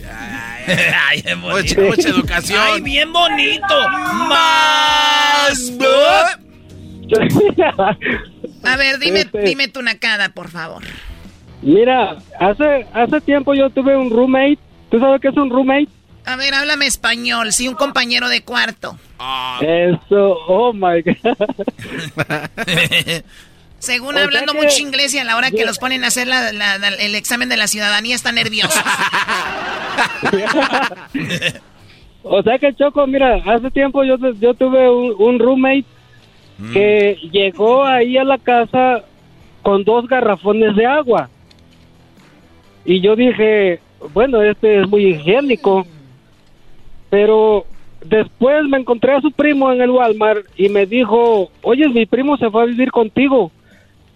Ay, 1.08 1.22
mucha 1.36 2.08
educación. 2.08 2.60
Ay, 2.60 2.80
bien 2.80 3.12
bonito. 3.12 3.88
Más. 4.28 5.72
A 8.64 8.76
ver, 8.76 8.98
dime, 8.98 9.20
Este- 9.20 9.42
dime 9.42 9.68
tu 9.68 9.82
nacada, 9.82 10.30
por 10.30 10.48
favor. 10.50 10.82
Mira, 11.62 12.16
hace 12.40 12.86
hace 12.92 13.20
tiempo 13.20 13.54
yo 13.54 13.70
tuve 13.70 13.96
un 13.96 14.10
roommate. 14.10 14.58
¿Tú 14.90 14.98
sabes 14.98 15.20
qué 15.20 15.28
es 15.28 15.36
un 15.36 15.48
roommate? 15.50 15.88
A 16.24 16.36
ver, 16.36 16.54
háblame 16.54 16.86
español. 16.86 17.52
Sí, 17.52 17.68
un 17.68 17.74
compañero 17.74 18.28
de 18.28 18.42
cuarto. 18.42 18.96
Eso, 19.60 20.36
oh 20.48 20.72
my 20.72 21.02
God. 21.02 21.16
Según 23.78 24.10
O 24.10 24.18
sea 24.18 24.24
hablando 24.24 24.52
que- 24.52 24.58
mucho 24.62 24.78
inglés 24.80 25.12
y 25.14 25.18
a 25.18 25.24
la 25.24 25.36
hora 25.36 25.50
que 25.50 25.64
los 25.66 25.78
ponen 25.78 26.04
a 26.04 26.08
hacer 26.08 26.28
la- 26.28 26.52
la- 26.52 26.78
la- 26.78 26.88
el 26.88 27.14
examen 27.16 27.48
de 27.48 27.56
la 27.56 27.66
ciudadanía 27.66 28.14
están 28.14 28.36
nerviosos. 28.36 28.80
O 32.24 32.40
sea 32.42 32.56
que 32.58 32.72
Choco, 32.74 33.04
mira, 33.08 33.42
hace 33.46 33.68
tiempo 33.72 34.04
yo, 34.04 34.14
yo 34.40 34.54
tuve 34.54 34.88
un, 34.88 35.12
un 35.18 35.38
roommate 35.40 35.84
que 36.72 37.18
llegó 37.30 37.84
ahí 37.84 38.16
a 38.16 38.24
la 38.24 38.38
casa 38.38 39.04
con 39.62 39.84
dos 39.84 40.06
garrafones 40.06 40.76
de 40.76 40.86
agua. 40.86 41.28
Y 42.84 43.00
yo 43.00 43.16
dije, 43.16 43.80
bueno, 44.12 44.42
este 44.42 44.80
es 44.80 44.88
muy 44.88 45.06
higiénico. 45.06 45.86
Pero 47.10 47.66
después 48.04 48.64
me 48.64 48.78
encontré 48.78 49.14
a 49.14 49.20
su 49.20 49.30
primo 49.30 49.72
en 49.72 49.80
el 49.80 49.90
Walmart 49.90 50.46
y 50.56 50.68
me 50.68 50.86
dijo, 50.86 51.50
oye, 51.62 51.88
mi 51.88 52.06
primo 52.06 52.36
se 52.36 52.50
fue 52.50 52.62
a 52.62 52.66
vivir 52.66 52.90
contigo. 52.90 53.50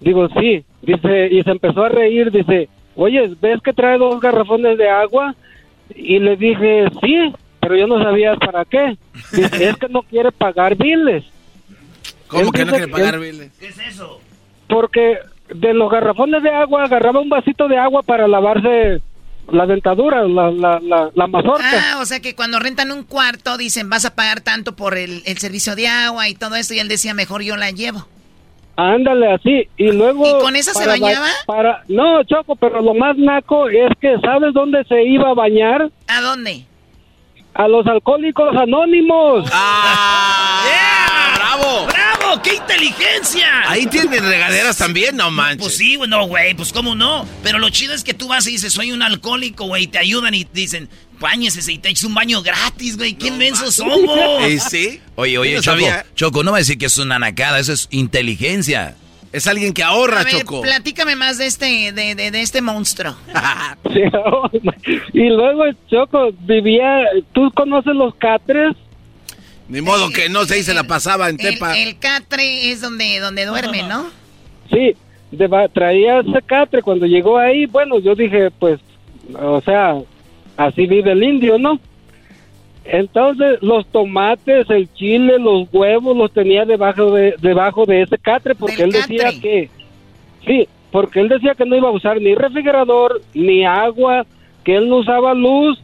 Digo, 0.00 0.28
sí. 0.40 0.64
Dice, 0.82 1.28
y 1.30 1.42
se 1.42 1.50
empezó 1.50 1.84
a 1.84 1.88
reír, 1.88 2.30
dice, 2.30 2.68
oye, 2.94 3.30
¿ves 3.40 3.60
que 3.60 3.72
trae 3.72 3.98
dos 3.98 4.20
garrafones 4.20 4.78
de 4.78 4.88
agua? 4.88 5.34
Y 5.94 6.18
le 6.18 6.36
dije, 6.36 6.86
sí, 7.02 7.32
pero 7.60 7.76
yo 7.76 7.86
no 7.86 8.02
sabía 8.02 8.34
para 8.36 8.64
qué. 8.64 8.96
Dice, 9.32 9.68
es 9.68 9.76
que 9.76 9.88
no 9.88 10.02
quiere 10.02 10.32
pagar 10.32 10.76
biles. 10.76 11.24
¿Cómo 12.28 12.52
que 12.52 12.64
no 12.64 12.72
quiere 12.72 12.88
pagar 12.88 13.18
biles? 13.18 13.52
¿Qué 13.58 13.68
es 13.68 13.78
eso? 13.78 14.20
Porque 14.68 15.18
de 15.48 15.74
los 15.74 15.90
garrafones 15.90 16.42
de 16.42 16.50
agua 16.50 16.84
agarraba 16.84 17.20
un 17.20 17.28
vasito 17.28 17.68
de 17.68 17.78
agua 17.78 18.02
para 18.02 18.26
lavarse 18.26 19.00
la 19.52 19.64
dentadura, 19.64 20.24
la, 20.24 20.50
la, 20.50 20.80
la, 20.80 21.10
la 21.14 21.26
mazorca. 21.28 21.70
Ah, 21.92 21.98
o 22.00 22.04
sea 22.04 22.18
que 22.18 22.34
cuando 22.34 22.58
rentan 22.58 22.90
un 22.90 23.04
cuarto 23.04 23.56
dicen 23.56 23.88
vas 23.88 24.04
a 24.04 24.14
pagar 24.16 24.40
tanto 24.40 24.74
por 24.74 24.96
el, 24.98 25.22
el 25.24 25.38
servicio 25.38 25.76
de 25.76 25.86
agua 25.86 26.28
y 26.28 26.34
todo 26.34 26.56
esto 26.56 26.74
y 26.74 26.80
él 26.80 26.88
decía 26.88 27.14
mejor 27.14 27.42
yo 27.42 27.56
la 27.56 27.70
llevo. 27.70 28.08
Ándale, 28.78 29.32
así. 29.32 29.66
Y 29.78 29.90
luego... 29.90 30.28
¿Y 30.28 30.42
con 30.42 30.54
esa 30.54 30.74
se 30.74 30.86
bañaba? 30.86 31.28
Para... 31.46 31.82
No, 31.88 32.22
Choco, 32.24 32.56
pero 32.56 32.82
lo 32.82 32.92
más 32.92 33.16
naco 33.16 33.70
es 33.70 33.90
que 34.00 34.18
¿sabes 34.20 34.52
dónde 34.52 34.84
se 34.84 35.02
iba 35.02 35.30
a 35.30 35.34
bañar? 35.34 35.90
¿A 36.08 36.20
dónde? 36.20 36.66
A 37.54 37.68
los 37.68 37.86
alcohólicos 37.86 38.54
anónimos. 38.54 39.48
¡Bravo! 39.48 40.75
¡Qué 42.42 42.54
inteligencia! 42.54 43.68
Ahí 43.68 43.86
tienen 43.86 44.22
regaderas 44.24 44.76
también, 44.78 45.16
no 45.16 45.30
manches. 45.30 45.62
Pues 45.62 45.76
sí, 45.76 45.96
güey, 45.96 46.08
no, 46.08 46.26
güey, 46.26 46.54
pues 46.54 46.72
cómo 46.72 46.94
no. 46.94 47.26
Pero 47.42 47.58
lo 47.58 47.68
chido 47.70 47.94
es 47.94 48.04
que 48.04 48.14
tú 48.14 48.28
vas 48.28 48.46
y 48.46 48.52
dices, 48.52 48.72
soy 48.72 48.92
un 48.92 49.02
alcohólico, 49.02 49.66
güey, 49.66 49.84
y 49.84 49.86
te 49.86 49.98
ayudan 49.98 50.34
y 50.34 50.44
te 50.44 50.60
dicen, 50.60 50.88
bañese 51.20 51.70
y 51.72 51.78
te 51.78 51.88
echas 51.88 52.04
un 52.04 52.14
baño 52.14 52.42
gratis, 52.42 52.96
güey. 52.96 53.14
¿Qué 53.14 53.28
inmensos 53.28 53.74
somos? 53.76 54.00
¿Eh, 54.42 54.58
sí? 54.58 55.00
Oye, 55.14 55.38
oye, 55.38 55.54
no 55.56 55.62
Choco, 55.62 55.76
sabía. 55.78 56.06
Choco, 56.14 56.42
no 56.42 56.50
va 56.52 56.58
a 56.58 56.60
decir 56.60 56.78
que 56.78 56.86
es 56.86 56.98
una 56.98 57.18
nacada, 57.18 57.58
eso 57.58 57.72
es 57.72 57.88
inteligencia. 57.90 58.96
Es 59.32 59.46
alguien 59.46 59.74
que 59.74 59.82
ahorra, 59.82 60.20
A 60.20 60.24
ver, 60.24 60.38
Choco. 60.38 60.62
platícame 60.62 61.14
más 61.14 61.36
de 61.36 61.46
este, 61.46 61.92
de, 61.92 62.14
de, 62.14 62.30
de 62.30 62.40
este 62.42 62.62
monstruo. 62.62 63.16
Y 65.12 65.28
luego 65.28 65.64
Choco 65.90 66.30
vivía... 66.40 67.00
¿Tú 67.32 67.50
conoces 67.54 67.94
los 67.94 68.14
catres? 68.16 68.76
Ni 69.68 69.80
modo 69.80 70.10
que 70.10 70.28
no 70.28 70.44
se 70.44 70.62
se 70.62 70.74
la 70.74 70.84
pasaba 70.84 71.28
en 71.28 71.40
El, 71.40 71.54
Tepa. 71.54 71.76
el 71.76 71.98
catre 71.98 72.70
es 72.70 72.80
donde, 72.80 73.18
donde 73.18 73.44
duerme, 73.46 73.82
¿no? 73.82 74.06
Sí, 74.70 74.94
de 75.32 75.68
traía 75.72 76.20
ese 76.20 76.42
catre. 76.42 76.82
Cuando 76.82 77.06
llegó 77.06 77.38
ahí, 77.38 77.66
bueno, 77.66 77.98
yo 77.98 78.14
dije, 78.14 78.50
pues, 78.58 78.80
o 79.34 79.60
sea, 79.62 79.96
así 80.56 80.86
vive 80.86 81.12
el 81.12 81.22
indio, 81.22 81.58
¿no? 81.58 81.80
Entonces, 82.84 83.58
los 83.62 83.84
tomates, 83.88 84.70
el 84.70 84.92
chile, 84.94 85.38
los 85.40 85.66
huevos 85.72 86.16
los 86.16 86.32
tenía 86.32 86.64
debajo 86.64 87.10
de, 87.10 87.34
debajo 87.40 87.84
de 87.84 88.02
ese 88.02 88.16
catre 88.16 88.54
porque 88.54 88.76
Del 88.76 88.94
él 88.94 89.02
decía 89.02 89.32
que, 89.40 89.68
sí, 90.46 90.68
porque 90.92 91.20
él 91.20 91.28
decía 91.28 91.54
que 91.56 91.66
no 91.66 91.76
iba 91.76 91.88
a 91.88 91.92
usar 91.92 92.20
ni 92.20 92.36
refrigerador, 92.36 93.20
ni 93.34 93.64
agua, 93.64 94.24
que 94.62 94.76
él 94.76 94.88
no 94.88 94.98
usaba 94.98 95.34
luz. 95.34 95.82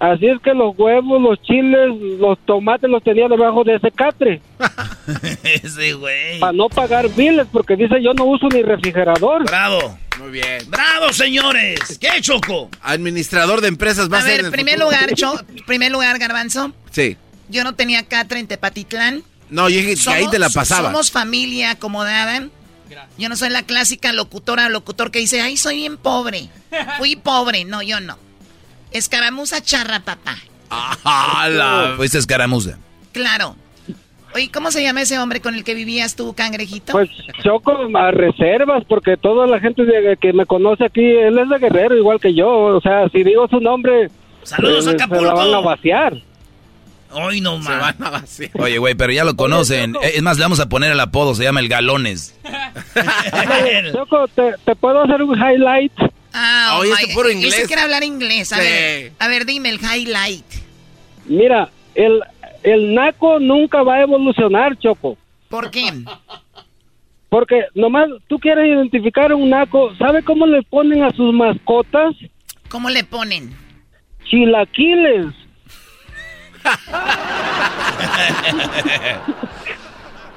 Así 0.00 0.26
es 0.26 0.40
que 0.42 0.54
los 0.54 0.74
huevos, 0.78 1.20
los 1.20 1.40
chiles, 1.42 1.88
los 2.18 2.38
tomates 2.46 2.88
los 2.88 3.02
tenía 3.04 3.28
debajo 3.28 3.62
de 3.64 3.74
ese 3.76 3.90
catre. 3.90 4.40
Ese 5.44 5.92
güey. 5.94 6.38
Para 6.40 6.52
no 6.52 6.68
pagar 6.68 7.08
biles, 7.14 7.46
porque 7.52 7.76
dice 7.76 8.02
yo 8.02 8.14
no 8.14 8.24
uso 8.24 8.48
ni 8.48 8.62
refrigerador. 8.62 9.44
Bravo. 9.44 9.98
Muy 10.18 10.30
bien. 10.30 10.58
¡Bravo, 10.68 11.12
señores! 11.12 11.98
¿Qué, 12.00 12.20
Choco? 12.20 12.68
Administrador 12.82 13.60
de 13.60 13.68
empresas 13.68 14.10
va 14.10 14.18
a, 14.18 14.20
A 14.20 14.24
ser 14.24 14.42
ver, 14.42 14.50
primer 14.52 14.74
futuro. 14.78 14.90
lugar, 14.90 15.14
Cho- 15.14 15.40
primer 15.66 15.90
lugar, 15.92 16.18
Garbanzo. 16.18 16.72
Sí. 16.90 17.16
Yo 17.48 17.64
no 17.64 17.74
tenía 17.74 18.02
catre 18.06 18.38
en 18.40 18.46
Tepatitlán. 18.46 19.22
No, 19.50 19.68
yo 19.68 19.78
dije 19.78 19.96
que 19.96 20.10
ahí 20.10 20.28
te 20.30 20.38
la 20.38 20.48
pasaba. 20.50 20.88
Somos 20.90 21.10
familia 21.10 21.72
acomodada. 21.72 22.48
Yo 23.18 23.28
no 23.28 23.36
soy 23.36 23.50
la 23.50 23.62
clásica 23.64 24.12
locutora 24.12 24.66
o 24.66 24.68
locutor 24.70 25.10
que 25.10 25.18
dice, 25.20 25.40
ay, 25.40 25.56
soy 25.56 25.76
bien 25.76 25.96
pobre. 25.96 26.48
Fui 26.98 27.16
pobre. 27.16 27.64
No, 27.64 27.82
yo 27.82 28.00
no. 28.00 28.16
Escaramuza 28.92 29.60
charra, 29.62 30.00
papá. 30.00 30.36
¡Hala! 31.04 31.94
Fuiste 31.96 32.18
escaramuza. 32.18 32.78
Claro. 33.12 33.56
Oye, 34.34 34.48
¿cómo 34.52 34.70
se 34.70 34.82
llama 34.82 35.02
ese 35.02 35.18
hombre 35.18 35.40
con 35.40 35.56
el 35.56 35.64
que 35.64 35.74
vivías 35.74 36.14
tú, 36.14 36.32
cangrejito? 36.34 36.92
Pues 36.92 37.10
choco 37.42 37.72
a 37.96 38.10
reservas 38.12 38.84
porque 38.88 39.16
toda 39.16 39.48
la 39.48 39.58
gente 39.58 39.84
de- 39.84 40.16
que 40.20 40.32
me 40.32 40.46
conoce 40.46 40.84
aquí, 40.84 41.00
él 41.04 41.36
es 41.36 41.48
de 41.48 41.58
Guerrero 41.58 41.96
igual 41.96 42.20
que 42.20 42.32
yo. 42.34 42.48
O 42.48 42.80
sea, 42.80 43.08
si 43.08 43.24
digo 43.24 43.48
su 43.48 43.58
nombre, 43.60 44.08
Saludos, 44.44 44.86
eh, 44.86 44.90
se 44.92 44.98
la 44.98 45.04
Acapulco. 45.04 45.34
van 45.34 45.54
a 45.54 45.60
vaciar. 45.60 46.14
Hoy 47.12 47.40
no 47.40 47.60
Se 47.60 47.68
más. 47.70 47.80
van 47.98 48.04
a 48.06 48.10
vaciar. 48.10 48.50
Oye, 48.60 48.78
güey, 48.78 48.94
pero 48.94 49.12
ya 49.12 49.24
lo 49.24 49.34
conocen. 49.34 49.96
Es 50.00 50.22
más, 50.22 50.36
le 50.38 50.44
vamos 50.44 50.60
a 50.60 50.68
poner 50.68 50.92
el 50.92 51.00
apodo, 51.00 51.34
se 51.34 51.42
llama 51.42 51.58
el 51.58 51.68
Galones. 51.68 52.36
Choco, 53.92 54.28
¿te, 54.28 54.54
te 54.64 54.76
puedo 54.76 55.02
hacer 55.02 55.22
un 55.22 55.36
highlight? 55.36 55.92
Ah, 56.32 56.76
Oye, 56.80 56.90
oh 56.90 56.94
este 56.94 57.06
my- 57.08 57.14
puro 57.14 57.30
inglés. 57.30 57.66
quiere 57.66 57.82
hablar 57.82 58.04
inglés. 58.04 58.52
A, 58.52 58.56
Sí. 58.56 58.62
ver, 58.62 59.12
a 59.18 59.28
ver, 59.28 59.46
dime 59.46 59.68
el 59.70 59.80
highlight. 59.80 60.44
Mira, 61.26 61.70
el, 61.94 62.20
el 62.62 62.94
naco 62.94 63.38
nunca 63.40 63.82
va 63.82 63.96
a 63.96 64.02
evolucionar, 64.02 64.78
Choco. 64.78 65.16
¿Por 65.48 65.70
qué? 65.70 65.90
Porque 67.28 67.64
nomás 67.74 68.08
tú 68.28 68.38
quieres 68.38 68.66
identificar 68.66 69.30
a 69.32 69.36
un 69.36 69.50
naco. 69.50 69.94
¿Sabe 69.96 70.22
cómo 70.22 70.46
le 70.46 70.62
ponen 70.62 71.02
a 71.02 71.10
sus 71.10 71.32
mascotas? 71.32 72.14
¿Cómo 72.68 72.90
le 72.90 73.02
ponen? 73.04 73.52
Chilaquiles. 74.24 75.26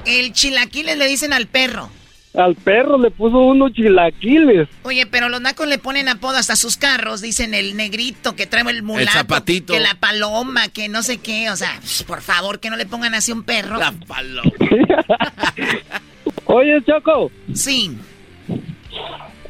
El 0.05 0.33
chilaquiles 0.33 0.97
le 0.97 1.07
dicen 1.07 1.33
al 1.33 1.47
perro. 1.47 1.89
Al 2.35 2.55
perro 2.55 2.97
le 2.97 3.11
puso 3.11 3.37
unos 3.37 3.73
chilaquiles. 3.73 4.67
Oye, 4.83 5.05
pero 5.05 5.29
los 5.29 5.39
nacos 5.39 5.67
le 5.67 5.77
ponen 5.77 6.09
apodo 6.09 6.37
hasta 6.37 6.53
a 6.53 6.55
sus 6.55 6.77
carros. 6.77 7.21
Dicen 7.21 7.53
el 7.53 7.75
negrito 7.77 8.35
que 8.35 8.47
trae 8.47 8.63
el 8.71 8.81
mulato. 8.81 9.11
zapatito. 9.19 9.73
Que 9.73 9.79
la 9.79 9.93
paloma, 9.95 10.67
que 10.69 10.89
no 10.89 11.03
sé 11.03 11.17
qué. 11.19 11.51
O 11.51 11.55
sea, 11.55 11.79
por 12.07 12.21
favor, 12.21 12.59
que 12.59 12.71
no 12.71 12.75
le 12.75 12.87
pongan 12.87 13.13
así 13.13 13.31
a 13.31 13.35
un 13.35 13.43
perro. 13.43 13.77
La 13.77 13.91
paloma. 13.91 14.51
Oye, 16.45 16.81
Choco, 16.85 17.31
Sí. 17.53 17.95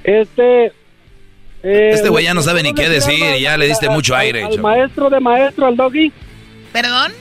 este... 0.04 0.66
eh, 1.64 1.92
Este 1.94 2.10
güey 2.10 2.26
ya 2.26 2.34
no 2.34 2.42
sabe 2.42 2.64
ni 2.64 2.70
¿cómo 2.72 2.82
qué 2.84 2.90
decir, 2.90 3.18
ya 3.42 3.58
le 3.58 3.68
diste 3.68 3.90
mucho 3.90 4.14
al- 4.14 4.22
aire, 4.22 4.44
Al, 4.44 4.50
Choco. 4.52 4.62
maestro 4.64 5.10
de 5.10 5.20
maestro, 5.20 5.68
al 5.68 5.76
doggy. 5.78 6.12
¿Perdón? 6.72 7.14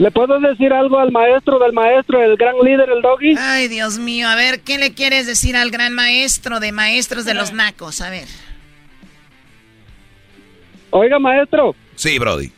¿Le 0.00 0.10
puedo 0.10 0.40
decir 0.40 0.72
algo 0.72 0.98
al 0.98 1.12
maestro 1.12 1.58
del 1.58 1.74
maestro, 1.74 2.22
el 2.22 2.34
gran 2.38 2.54
líder, 2.64 2.88
el 2.88 3.02
doggy? 3.02 3.34
Ay, 3.38 3.68
Dios 3.68 3.98
mío. 3.98 4.30
A 4.30 4.34
ver, 4.34 4.62
¿qué 4.62 4.78
le 4.78 4.94
quieres 4.94 5.26
decir 5.26 5.56
al 5.56 5.70
gran 5.70 5.92
maestro 5.92 6.58
de 6.58 6.72
maestros 6.72 7.26
de 7.26 7.34
los 7.34 7.52
nacos? 7.52 8.00
A 8.00 8.08
ver. 8.08 8.26
Oiga, 10.88 11.18
maestro, 11.18 11.74
Sí, 11.96 12.18
Brody. 12.18 12.50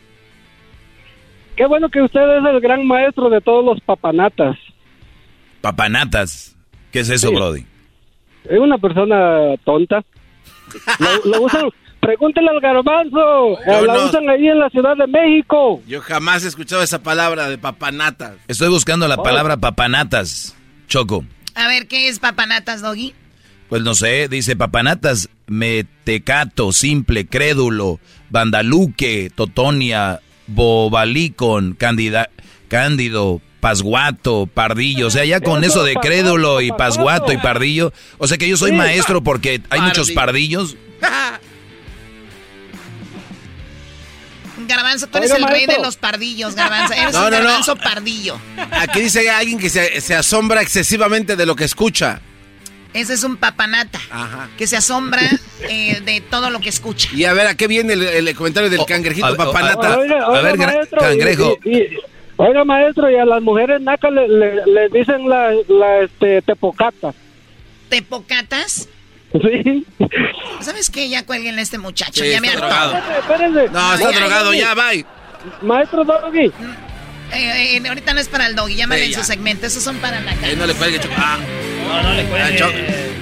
qué 1.56 1.66
bueno 1.66 1.88
que 1.88 2.00
usted 2.00 2.20
es 2.20 2.44
el 2.44 2.60
gran 2.60 2.86
maestro 2.86 3.28
de 3.28 3.40
todos 3.40 3.64
los 3.64 3.80
papanatas. 3.80 4.56
Papanatas. 5.60 6.54
¿Qué 6.92 7.00
es 7.00 7.08
eso, 7.10 7.28
Sí. 7.30 7.34
Brody? 7.34 7.66
Es 8.44 8.58
una 8.60 8.78
persona 8.78 9.56
tonta. 9.64 10.04
Lo, 11.00 11.30
lo 11.32 11.42
usan, 11.42 11.68
pregúntele 12.02 12.48
al 12.50 12.60
garbanzo. 12.60 13.16
Yo 13.66 13.78
eh, 13.78 13.86
la 13.86 13.94
no. 13.94 14.06
usan 14.06 14.28
ahí 14.28 14.48
en 14.48 14.58
la 14.58 14.68
Ciudad 14.70 14.96
de 14.96 15.06
México. 15.06 15.80
Yo 15.86 16.00
jamás 16.02 16.44
he 16.44 16.48
escuchado 16.48 16.82
esa 16.82 17.02
palabra 17.02 17.48
de 17.48 17.56
papanata. 17.58 18.34
Estoy 18.48 18.68
buscando 18.68 19.08
la 19.08 19.16
palabra 19.16 19.56
papanatas, 19.56 20.54
Choco. 20.88 21.24
A 21.54 21.68
ver, 21.68 21.86
¿qué 21.86 22.08
es 22.08 22.18
papanatas, 22.18 22.82
Doggy? 22.82 23.14
Pues 23.68 23.82
no 23.82 23.94
sé, 23.94 24.28
dice 24.28 24.56
papanatas, 24.56 25.30
metecato, 25.46 26.72
simple, 26.72 27.26
crédulo, 27.26 28.00
bandaluque, 28.30 29.30
totonia, 29.34 30.20
bobalicon, 30.48 31.74
candida, 31.74 32.28
cándido, 32.68 33.40
pasguato, 33.60 34.46
pardillo. 34.52 35.06
O 35.06 35.10
sea, 35.10 35.24
ya 35.24 35.40
con 35.40 35.62
eso 35.62 35.84
de 35.84 35.94
crédulo 35.94 36.60
y 36.60 36.72
pasguato 36.72 37.32
y 37.32 37.38
pardillo. 37.38 37.92
O 38.18 38.26
sea 38.26 38.36
que 38.38 38.48
yo 38.48 38.56
soy 38.56 38.72
maestro 38.72 39.22
porque 39.22 39.62
hay 39.70 39.80
muchos 39.80 40.10
Pardillo. 40.10 40.66
pardillos. 40.66 40.76
Garbanzo, 44.66 45.06
tú 45.06 45.18
eres 45.18 45.32
Oiga, 45.32 45.46
el 45.46 45.52
rey 45.52 45.66
de 45.66 45.78
los 45.78 45.96
pardillos, 45.96 46.54
Garbanzo. 46.54 46.94
Eres 46.94 47.12
No, 47.14 47.24
un 47.26 47.30
no, 47.30 47.38
no. 47.38 47.44
garbanzo 47.44 47.76
pardillo. 47.76 48.38
Aquí 48.72 49.00
dice 49.00 49.28
alguien 49.30 49.58
que 49.58 49.68
se, 49.70 50.00
se 50.00 50.14
asombra 50.14 50.62
excesivamente 50.62 51.36
de 51.36 51.46
lo 51.46 51.54
que 51.56 51.64
escucha. 51.64 52.20
Ese 52.94 53.14
es 53.14 53.24
un 53.24 53.36
papanata. 53.38 53.98
Ajá. 54.10 54.50
Que 54.58 54.66
se 54.66 54.76
asombra 54.76 55.22
eh, 55.68 56.00
de 56.04 56.20
todo 56.20 56.50
lo 56.50 56.60
que 56.60 56.68
escucha. 56.68 57.08
Y 57.14 57.24
a 57.24 57.32
ver, 57.32 57.46
¿a 57.46 57.54
qué 57.54 57.66
viene 57.66 57.94
el, 57.94 58.02
el 58.02 58.36
comentario 58.36 58.68
del 58.68 58.80
Oh, 58.80 58.86
cangrejito 58.86 59.26
a- 59.28 59.34
papanata? 59.36 59.96
Oiga, 59.98 60.26
A 60.26 60.40
ver, 60.42 60.58
maestro, 60.58 61.00
cangrejo. 61.00 61.58
y- 61.64 61.78
y- 61.78 61.88
oiga, 62.36 62.64
maestro, 62.64 63.10
y 63.10 63.16
a 63.16 63.24
las 63.24 63.40
mujeres 63.40 63.80
nacas 63.80 64.12
le, 64.12 64.28
le- 64.28 64.66
le 64.66 64.88
dicen 64.90 65.26
la, 65.26 65.52
la 65.68 66.00
este, 66.00 66.42
tepocata. 66.42 67.14
¿Tepocatas? 67.88 68.88
Sí. 69.32 69.86
¿Sabes 70.60 70.90
qué? 70.90 71.08
Ya 71.08 71.24
cuelguen 71.24 71.58
a 71.58 71.62
este 71.62 71.78
muchacho. 71.78 72.22
Sí, 72.22 72.30
ya 72.30 72.40
me 72.40 72.48
está 72.48 72.58
hartó. 72.66 72.90
drogado. 72.90 73.18
Espérense, 73.20 73.64
espérense. 73.64 73.72
No, 73.72 73.94
está 73.94 74.10
drogado, 74.20 74.52
ya, 74.54 74.60
ya, 74.60 74.74
bye. 74.74 75.06
Maestro 75.62 76.04
Doggy, 76.04 76.52
Eh, 77.34 77.76
eh, 77.78 77.82
ahorita 77.88 78.12
no 78.14 78.20
es 78.20 78.28
para 78.28 78.46
el 78.46 78.54
doggy. 78.54 78.74
Llámale 78.76 79.06
Sí, 79.06 79.12
en 79.14 79.18
su 79.18 79.24
segmento. 79.24 79.66
Esos 79.66 79.82
son 79.82 79.96
para 79.96 80.20
la 80.20 80.32
Eh, 80.34 80.36
cara. 80.40 80.54
no 80.54 80.66
le 80.66 80.74
cuelgue, 80.74 81.00
Choco. 81.00 81.14
Ah, 81.16 81.38
No, 81.88 82.02
no 82.02 82.14
le 82.14 82.24
cuelgues. 82.24 82.58
Choco. 82.60 82.72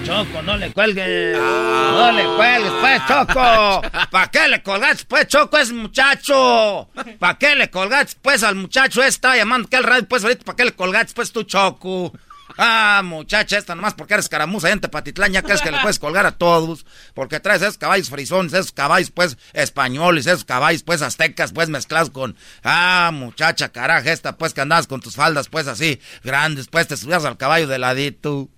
Choco, 0.05 0.43
no 0.43 0.57
le 0.57 0.73
cuelgues. 0.73 1.39
No 1.39 2.13
le 2.13 2.25
cuelgues, 2.37 2.73
pues, 2.81 3.03
Choco. 3.07 3.83
¿Para 4.11 4.31
qué 4.33 4.49
le 4.49 4.63
colgaste, 4.63 5.05
pues, 5.07 5.29
Choco, 5.29 5.59
es 5.59 5.71
muchacho? 5.73 6.89
¿Para 7.21 7.39
qué 7.39 7.55
le 7.55 7.71
colgaste, 7.71 8.17
pues, 8.21 8.43
al 8.43 8.57
muchacho? 8.57 9.03
Estaba 9.05 9.37
llamando 9.37 9.69
que 9.69 9.77
al 9.77 9.85
radio, 9.85 10.07
pues, 10.09 10.25
ahorita, 10.25 10.45
¿para 10.45 10.57
qué 10.57 10.65
le 10.65 10.73
colgaste, 10.73 11.13
pues, 11.15 11.31
tú, 11.33 11.45
Choco? 11.45 12.13
Ah, 12.57 13.03
muchacha, 13.05 13.59
esta 13.59 13.75
nomás 13.75 13.95
porque 13.95 14.15
eres 14.15 14.29
caramuza 14.29 14.71
en 14.71 14.81
Tepatitlán, 14.81 15.33
ya 15.33 15.43
crees 15.43 15.61
que 15.61 15.71
le 15.71 15.79
puedes 15.79 15.99
colgar 15.99 16.27
a 16.27 16.33
todos. 16.33 16.87
Porque 17.15 17.41
traes 17.41 17.63
esos 17.63 17.79
caballos 17.79 18.11
frisones, 18.11 18.53
esos 18.53 18.73
caballos, 18.73 19.11
pues, 19.11 19.39
españoles, 19.53 20.27
esos 20.27 20.45
caballos, 20.45 20.83
pues, 20.83 21.03
aztecas, 21.03 21.53
pues, 21.53 21.69
mezclados 21.69 22.11
con... 22.11 22.37
Ah, 22.63 23.11
muchacha, 23.13 23.71
caraja, 23.71 24.13
esta, 24.13 24.37
pues, 24.37 24.55
que 24.55 24.61
andabas 24.61 24.87
con 24.87 25.01
tus 25.01 25.17
faldas, 25.17 25.49
pues, 25.49 25.67
así, 25.67 26.01
grandes, 26.23 26.69
pues, 26.69 26.89
te 26.89 26.97
subías 26.97 27.25
al 27.25 27.37
caballo 27.37 27.67
de 27.67 27.79
ladito. 27.79 28.49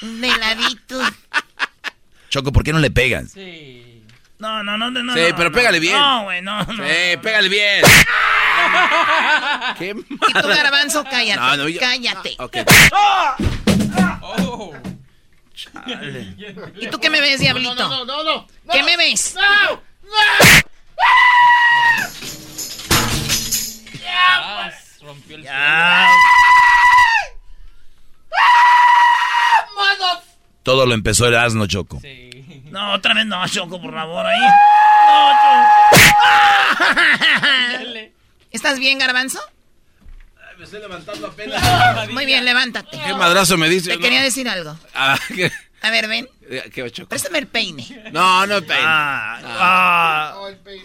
De 0.00 0.38
ladito. 0.38 1.00
Choco, 2.28 2.52
¿por 2.52 2.64
qué 2.64 2.72
no 2.72 2.78
le 2.78 2.90
pegas? 2.90 3.32
Sí. 3.32 3.91
No, 4.42 4.60
no, 4.64 4.76
no, 4.76 4.90
no. 4.90 5.14
Sí, 5.14 5.20
no, 5.30 5.36
pero 5.36 5.50
no. 5.50 5.54
pégale 5.54 5.78
bien. 5.78 5.96
No, 5.96 6.24
güey, 6.24 6.42
no, 6.42 6.64
no. 6.64 6.84
Sí, 6.84 7.16
pégale 7.22 7.48
bien. 7.48 7.84
¿Qué? 9.78 9.90
Y 9.90 10.32
tú, 10.32 10.48
garbanzo, 10.48 11.04
cállate. 11.04 11.40
No, 11.40 11.56
no, 11.58 11.68
yo- 11.68 11.78
cállate. 11.78 12.34
Ok. 12.40 12.56
Oh. 12.90 14.72
¿Y 16.80 16.88
tú 16.88 16.98
qué 16.98 17.08
me 17.08 17.20
ves, 17.20 17.38
diablito? 17.38 17.76
No, 17.76 18.04
no, 18.04 18.04
no, 18.04 18.24
no. 18.24 18.46
¿Qué 18.72 18.82
me 18.82 18.96
ves? 18.96 19.36
¡No! 19.36 19.80
Ah, 24.08 24.70
rompió 25.02 25.36
el 25.36 25.42
suelo. 25.44 25.56
Todo 30.64 30.86
lo 30.86 30.94
empezó 30.94 31.26
el 31.28 31.36
asno, 31.36 31.66
Choco. 31.66 32.00
No, 32.72 32.94
otra 32.94 33.12
vez 33.12 33.26
no, 33.26 33.46
Choco, 33.46 33.78
por 33.80 33.92
favor, 33.92 34.24
ahí. 34.24 34.40
No, 35.06 35.30
Choco. 35.42 36.88
¿Estás 38.50 38.78
bien, 38.78 38.98
garbanzo? 38.98 39.38
Me 40.56 40.64
estoy 40.64 40.80
levantando 40.80 41.26
apenas. 41.26 42.10
Muy 42.10 42.24
bien, 42.24 42.44
levántate. 42.46 42.98
¿Qué 42.98 43.12
madrazo 43.14 43.58
me 43.58 43.68
dice? 43.68 43.90
Te 43.90 43.96
no? 43.96 44.02
quería 44.02 44.22
decir 44.22 44.48
algo. 44.48 44.74
Ah, 44.94 45.18
¿qué? 45.34 45.52
A 45.82 45.90
ver, 45.90 46.08
ven. 46.08 46.26
¿Qué 46.72 46.82
ocho? 46.82 47.06
Préstame 47.06 47.38
el 47.40 47.46
peine. 47.46 47.84
No, 48.12 48.46
no 48.46 48.62
peine. 48.62 48.82
Ah, 48.86 50.34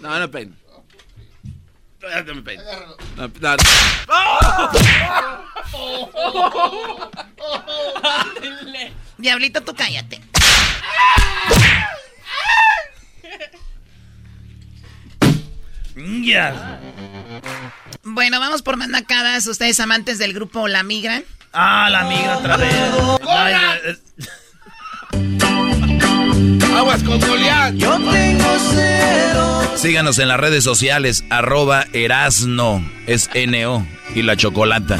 No, 0.02 0.20
no 0.20 0.30
peine. 0.32 0.54
No, 2.02 2.24
no 2.34 2.44
peine. 2.44 2.64
No, 3.16 3.28
no. 3.28 3.58
Diablito, 9.18 9.62
tú 9.64 9.74
cállate. 9.76 10.22
Ya. 16.24 16.80
Bueno, 18.04 18.40
vamos 18.40 18.62
por 18.62 18.78
más 18.78 18.90
nacadas. 18.90 19.48
Ustedes 19.48 19.80
amantes 19.80 20.18
del 20.20 20.34
grupo 20.34 20.68
La 20.68 20.84
Migra. 20.84 21.24
Ah, 21.54 21.90
la 21.90 22.04
migra 22.04 22.38
otra 22.38 22.58
vez. 22.58 22.72
Ay, 23.28 23.54
eh, 23.86 23.98
Aguas 26.76 27.02
con 27.04 27.20
Goliat. 27.20 27.74
Yo 27.76 27.98
tengo 28.12 28.58
cero. 28.72 29.62
Síganos 29.76 30.20
en 30.20 30.28
las 30.28 30.40
redes 30.40 30.64
sociales, 30.64 31.24
arroba 31.30 31.86
Erasno, 31.94 32.88
es 33.08 33.30
N-O, 33.34 33.86
y 34.14 34.22
la 34.22 34.36
chocolata. 34.36 35.00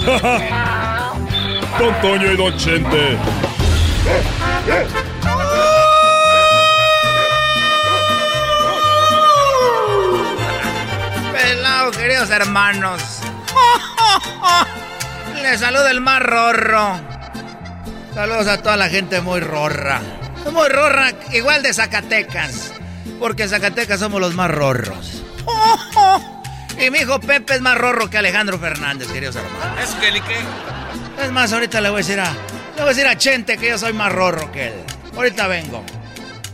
Don 0.00 0.18
Toño 2.02 2.32
y 2.32 2.36
Don 2.36 2.56
Chente. 2.56 3.18
Pelado, 11.32 11.90
queridos 11.90 12.30
hermanos. 12.30 13.02
Les 15.42 15.60
saluda 15.60 15.90
el 15.90 16.00
más 16.00 16.22
rorro. 16.22 17.00
Saludos 18.14 18.46
a 18.46 18.62
toda 18.62 18.76
la 18.76 18.88
gente 18.88 19.20
muy 19.20 19.40
rorra. 19.40 20.00
Muy 20.50 20.68
rorra, 20.68 21.12
igual 21.32 21.62
de 21.62 21.74
Zacatecas. 21.74 22.72
Porque 23.18 23.44
en 23.44 23.48
Zacatecas 23.50 24.00
somos 24.00 24.20
los 24.20 24.34
más 24.34 24.50
rorros. 24.50 25.22
Y 26.78 26.90
mi 26.90 26.98
hijo 26.98 27.20
Pepe 27.20 27.54
es 27.54 27.60
más 27.60 27.76
rorro 27.76 28.08
que 28.10 28.18
Alejandro 28.18 28.58
Fernández, 28.58 29.08
queridos 29.08 29.36
hermanos. 29.36 29.78
¿Es 29.82 29.90
que 29.96 30.12
qué? 30.20 31.22
Es 31.22 31.30
más, 31.30 31.52
ahorita 31.52 31.80
le 31.80 31.90
voy 31.90 31.96
a 31.96 32.04
decir 32.04 32.20
a. 32.20 32.32
Le 32.32 32.82
voy 32.82 32.84
a 32.84 32.88
decir 32.88 33.06
a 33.06 33.16
Chente 33.16 33.58
que 33.58 33.68
yo 33.68 33.78
soy 33.78 33.92
más 33.92 34.10
rorro 34.12 34.50
que 34.50 34.68
él. 34.68 34.74
Ahorita 35.14 35.46
vengo. 35.46 35.84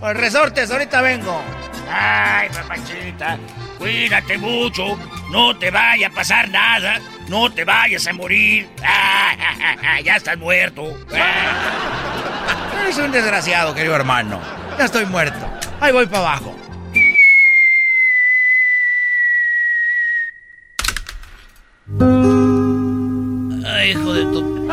Pues 0.01 0.17
resortes, 0.17 0.71
ahorita 0.71 1.01
vengo. 1.01 1.43
Ay, 1.91 2.49
papachita, 2.51 3.39
cuídate 3.79 4.37
mucho. 4.37 4.99
No 5.31 5.57
te 5.57 5.71
vaya 5.71 6.09
a 6.09 6.11
pasar 6.11 6.49
nada. 6.49 7.01
No 7.29 7.53
te 7.53 7.65
vayas 7.65 8.07
a 8.07 8.13
morir. 8.13 8.69
Ah, 8.83 10.01
ya 10.05 10.17
estás 10.17 10.37
muerto. 10.37 10.99
Ah. 11.15 12.83
Eres 12.83 12.99
un 12.99 13.13
desgraciado, 13.13 13.75
querido 13.75 13.95
hermano. 13.95 14.41
Ya 14.79 14.85
estoy 14.85 15.07
muerto. 15.07 15.47
Ahí 15.81 15.93
voy 15.93 16.07
para 16.07 16.19
abajo. 16.21 16.58
Ay, 23.69 23.91
hijo 23.91 24.13
de 24.13 24.23
tu. 24.23 24.69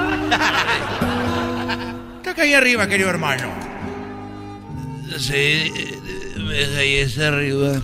Te 2.23 2.33
caí 2.33 2.53
arriba, 2.53 2.87
querido 2.87 3.09
hermano. 3.09 3.53
Sí, 5.17 5.71
me 6.37 6.65
caí 6.75 7.01
hasta 7.01 7.27
arriba. 7.27 7.81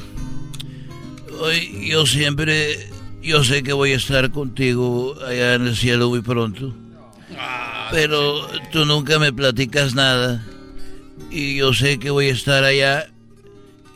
Hoy 1.39 1.89
yo 1.89 2.05
siempre, 2.05 2.89
yo 3.21 3.43
sé 3.43 3.63
que 3.63 3.73
voy 3.73 3.91
a 3.93 3.97
estar 3.97 4.31
contigo 4.31 5.15
allá 5.25 5.55
en 5.55 5.67
el 5.67 5.75
cielo 5.75 6.09
muy 6.09 6.21
pronto. 6.21 6.73
Pero 7.91 8.47
tú 8.71 8.85
nunca 8.85 9.19
me 9.19 9.33
platicas 9.33 9.93
nada. 9.95 10.45
Y 11.29 11.57
yo 11.57 11.73
sé 11.73 11.99
que 11.99 12.09
voy 12.09 12.29
a 12.29 12.33
estar 12.33 12.63
allá 12.63 13.07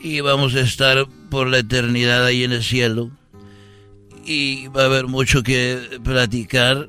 y 0.00 0.20
vamos 0.20 0.54
a 0.54 0.60
estar 0.60 1.06
por 1.30 1.48
la 1.48 1.58
eternidad 1.58 2.24
ahí 2.24 2.44
en 2.44 2.52
el 2.52 2.62
cielo. 2.62 3.10
Y 4.24 4.68
va 4.68 4.82
a 4.82 4.86
haber 4.86 5.06
mucho 5.06 5.42
que 5.42 5.98
platicar 6.02 6.88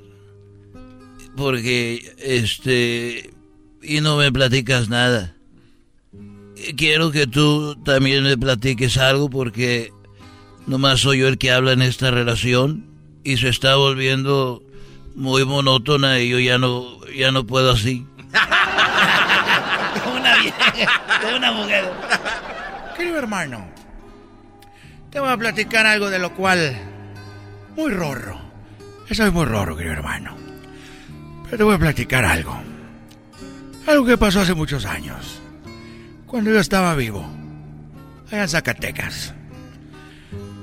porque 1.37 2.13
este 2.17 3.29
y 3.81 4.01
no 4.01 4.17
me 4.17 4.29
platicas 4.31 4.89
nada. 4.89 5.33
Quiero 6.75 7.11
que 7.11 7.27
tú 7.27 7.75
también 7.83 8.23
me 8.23 8.35
platiques 8.37 8.97
algo 8.97 9.29
porque 9.29 9.91
nomás 10.65 11.01
soy 11.01 11.19
yo 11.19 11.27
el 11.27 11.37
que 11.37 11.51
habla 11.51 11.73
en 11.73 11.83
esta 11.83 12.09
relación 12.11 12.87
y 13.23 13.37
se 13.37 13.49
está 13.49 13.75
volviendo 13.75 14.63
muy 15.15 15.45
monótona 15.45 16.19
y 16.19 16.29
yo 16.29 16.39
ya 16.39 16.57
no 16.57 17.05
ya 17.15 17.31
no 17.31 17.45
puedo 17.45 17.71
así. 17.71 18.07
una 20.17 20.41
vieja, 20.41 21.03
una 21.37 21.51
mujer. 21.51 21.85
Querido 22.97 23.19
hermano, 23.19 23.69
te 25.11 25.19
voy 25.19 25.29
a 25.29 25.37
platicar 25.37 25.85
algo 25.85 26.09
de 26.09 26.17
lo 26.17 26.33
cual 26.33 26.75
muy 27.75 27.91
rorro. 27.91 28.41
Soy 29.11 29.29
muy 29.29 29.45
rorro, 29.45 29.77
querido 29.77 29.93
hermano. 29.93 30.46
Pero 31.49 31.57
te 31.57 31.63
voy 31.63 31.75
a 31.75 31.79
platicar 31.79 32.25
algo. 32.25 32.57
Algo 33.87 34.05
que 34.05 34.17
pasó 34.17 34.41
hace 34.41 34.53
muchos 34.53 34.85
años. 34.85 35.41
Cuando 36.25 36.51
yo 36.51 36.59
estaba 36.59 36.93
vivo. 36.95 37.25
Allá 38.27 38.43
en 38.43 38.49
Zacatecas. 38.49 39.33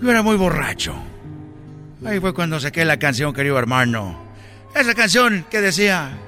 Yo 0.03 0.11
era 0.11 0.23
muy 0.23 0.37
borracho. 0.37 0.95
Ahí 2.05 2.21
fue 2.21 2.35
cuando 2.35 2.61
saqué 2.61 2.85
la 2.85 2.99
canción, 2.99 3.33
querido 3.33 3.59
hermano. 3.59 4.19
Esa 4.75 4.95
canción 4.95 5.47
que 5.51 5.63
decía... 5.63 6.19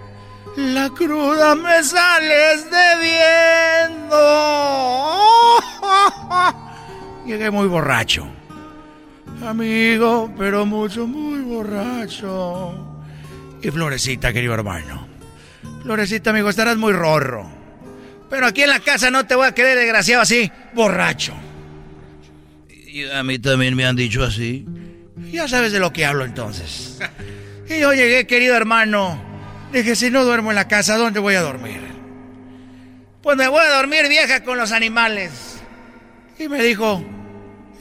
La 0.56 0.88
cruda 0.88 1.54
me 1.54 1.82
sales 1.82 2.66
debiendo. 2.70 4.16
Llegué 7.26 7.50
muy 7.50 7.68
borracho. 7.68 8.26
Amigo, 9.46 10.32
pero 10.38 10.64
mucho, 10.64 11.06
muy 11.06 11.40
borracho. 11.42 12.85
Y 13.66 13.70
Florecita, 13.72 14.32
querido 14.32 14.54
hermano. 14.54 15.08
Florecita, 15.82 16.30
amigo, 16.30 16.48
estarás 16.48 16.76
muy 16.76 16.92
rorro. 16.92 17.50
Pero 18.30 18.46
aquí 18.46 18.62
en 18.62 18.68
la 18.68 18.78
casa 18.78 19.10
no 19.10 19.26
te 19.26 19.34
voy 19.34 19.48
a 19.48 19.54
querer 19.54 19.76
desgraciado 19.76 20.22
así, 20.22 20.52
borracho. 20.72 21.34
Y 22.68 23.10
a 23.10 23.24
mí 23.24 23.40
también 23.40 23.74
me 23.74 23.84
han 23.84 23.96
dicho 23.96 24.22
así. 24.22 24.64
Ya 25.32 25.48
sabes 25.48 25.72
de 25.72 25.80
lo 25.80 25.92
que 25.92 26.06
hablo 26.06 26.24
entonces. 26.24 27.00
Y 27.68 27.80
yo 27.80 27.92
llegué, 27.92 28.24
querido 28.28 28.54
hermano. 28.54 29.20
Dije, 29.72 29.96
si 29.96 30.12
no 30.12 30.24
duermo 30.24 30.52
en 30.52 30.54
la 30.54 30.68
casa, 30.68 30.96
¿dónde 30.96 31.18
voy 31.18 31.34
a 31.34 31.40
dormir? 31.40 31.80
Pues 33.20 33.36
me 33.36 33.48
voy 33.48 33.64
a 33.66 33.74
dormir 33.78 34.08
vieja 34.08 34.44
con 34.44 34.58
los 34.58 34.70
animales. 34.70 35.60
Y 36.38 36.48
me 36.48 36.62
dijo, 36.62 37.04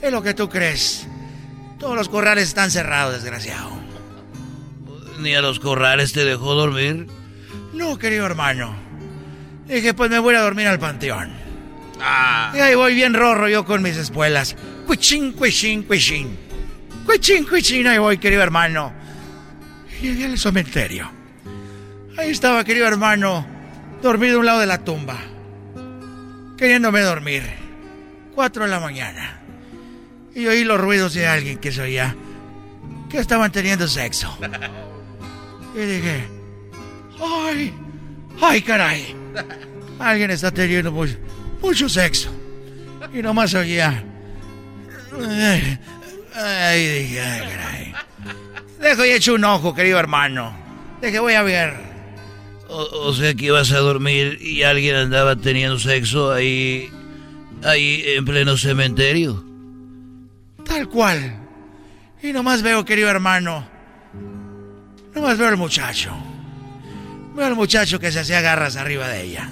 es 0.02 0.10
lo 0.10 0.20
que 0.20 0.34
tú 0.34 0.48
crees. 0.48 1.06
Todos 1.78 1.94
los 1.94 2.08
corrales 2.08 2.48
están 2.48 2.72
cerrados, 2.72 3.22
desgraciado. 3.22 3.75
¿Ni 5.18 5.34
a 5.34 5.40
los 5.40 5.60
corrales 5.60 6.12
te 6.12 6.24
dejó 6.24 6.54
dormir? 6.54 7.06
No, 7.72 7.98
querido 7.98 8.26
hermano. 8.26 8.74
Dije, 9.66 9.94
pues 9.94 10.10
me 10.10 10.18
voy 10.18 10.34
a 10.34 10.40
dormir 10.40 10.66
al 10.66 10.78
panteón. 10.78 11.32
Y 12.54 12.58
ahí 12.58 12.74
voy 12.74 12.94
bien 12.94 13.14
rorro 13.14 13.48
yo 13.48 13.64
con 13.64 13.82
mis 13.82 13.96
espuelas. 13.96 14.56
Cuichín, 14.86 15.32
cuichín, 15.32 15.82
cuichín. 15.82 16.38
Cuichín, 17.04 17.44
cuichín, 17.44 17.86
ahí 17.86 17.98
voy, 17.98 18.18
querido 18.18 18.42
hermano. 18.42 18.92
Y 20.00 20.08
llegué 20.08 20.26
al 20.26 20.38
cementerio. 20.38 21.10
Ahí 22.18 22.30
estaba, 22.30 22.64
querido 22.64 22.86
hermano, 22.86 23.46
dormido 24.02 24.36
a 24.36 24.40
un 24.40 24.46
lado 24.46 24.60
de 24.60 24.66
la 24.66 24.84
tumba. 24.84 25.18
Queriéndome 26.56 27.00
dormir. 27.00 27.42
Cuatro 28.34 28.64
de 28.64 28.70
la 28.70 28.80
mañana. 28.80 29.40
Y 30.34 30.46
oí 30.46 30.64
los 30.64 30.80
ruidos 30.80 31.14
de 31.14 31.26
alguien 31.26 31.58
que 31.58 31.72
se 31.72 31.82
oía. 31.82 32.14
Que 33.10 33.18
estaban 33.18 33.50
teniendo 33.52 33.88
sexo. 33.88 34.36
Y 35.76 35.80
dije, 35.80 36.24
¡ay! 37.20 37.72
¡Ay, 38.40 38.62
caray! 38.62 39.14
Alguien 39.98 40.30
está 40.30 40.50
teniendo 40.50 40.90
mucho, 40.90 41.16
mucho 41.60 41.88
sexo. 41.88 42.30
Y 43.12 43.20
nomás 43.20 43.52
oía. 43.54 44.02
Ay, 46.34 46.86
dije, 46.86 47.20
ay, 47.20 47.40
caray. 47.40 47.94
Dejo 48.80 49.04
y 49.04 49.10
echo 49.10 49.34
un 49.34 49.44
ojo, 49.44 49.74
querido 49.74 49.98
hermano. 49.98 50.56
Deje, 51.02 51.18
voy 51.18 51.34
a 51.34 51.42
ver. 51.42 51.74
O, 52.68 53.08
o 53.08 53.14
sea 53.14 53.34
que 53.34 53.46
ibas 53.46 53.70
a 53.72 53.78
dormir 53.78 54.38
y 54.40 54.62
alguien 54.62 54.96
andaba 54.96 55.36
teniendo 55.36 55.78
sexo 55.78 56.32
ahí. 56.32 56.90
ahí 57.64 58.02
en 58.06 58.24
pleno 58.24 58.56
cementerio. 58.56 59.44
Tal 60.64 60.88
cual. 60.88 61.38
Y 62.22 62.32
nomás 62.32 62.62
veo, 62.62 62.84
querido 62.84 63.10
hermano. 63.10 63.75
Nomás 65.16 65.38
veo 65.38 65.48
al 65.48 65.56
muchacho. 65.56 66.14
Veo 67.34 67.46
al 67.46 67.54
muchacho 67.54 67.98
que 67.98 68.12
se 68.12 68.20
hacía 68.20 68.42
garras 68.42 68.76
arriba 68.76 69.08
de 69.08 69.22
ella. 69.22 69.48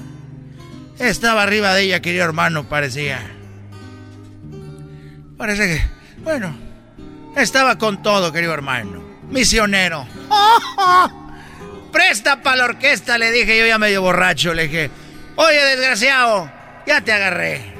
Estaba 0.98 1.42
arriba 1.42 1.72
de 1.72 1.84
ella, 1.84 2.02
querido 2.02 2.22
hermano, 2.22 2.68
parecía. 2.68 3.22
Parece 5.38 5.66
que. 5.66 6.20
Bueno. 6.22 6.54
Estaba 7.34 7.78
con 7.78 8.02
todo, 8.02 8.30
querido 8.30 8.52
hermano. 8.52 9.02
Misionero. 9.30 10.06
Presta 11.92 12.42
para 12.42 12.56
la 12.56 12.64
orquesta, 12.66 13.16
le 13.16 13.32
dije 13.32 13.58
yo 13.58 13.66
ya 13.66 13.78
medio 13.78 14.02
borracho. 14.02 14.52
Le 14.52 14.64
dije, 14.64 14.90
oye, 15.36 15.64
desgraciado, 15.64 16.52
ya 16.86 17.00
te 17.00 17.10
agarré. 17.10 17.72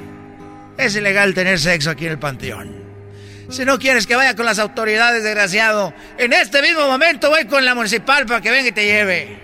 Es 0.75 0.95
ilegal 0.95 1.35
tener 1.35 1.59
sexo 1.59 1.91
aquí 1.91 2.07
en 2.07 2.13
el 2.13 2.19
panteón. 2.19 2.84
Si 3.49 3.63
no 3.63 3.77
quieres 3.77 4.07
que 4.07 4.15
vaya 4.15 4.35
con 4.35 4.45
las 4.45 4.59
autoridades, 4.59 5.23
desgraciado, 5.23 5.93
en 6.17 6.33
este 6.33 6.61
mismo 6.61 6.87
momento 6.87 7.29
voy 7.29 7.45
con 7.45 7.63
la 7.63 7.75
municipal 7.75 8.25
para 8.25 8.41
que 8.41 8.51
venga 8.51 8.69
y 8.69 8.71
te 8.71 8.85
lleve. 8.85 9.39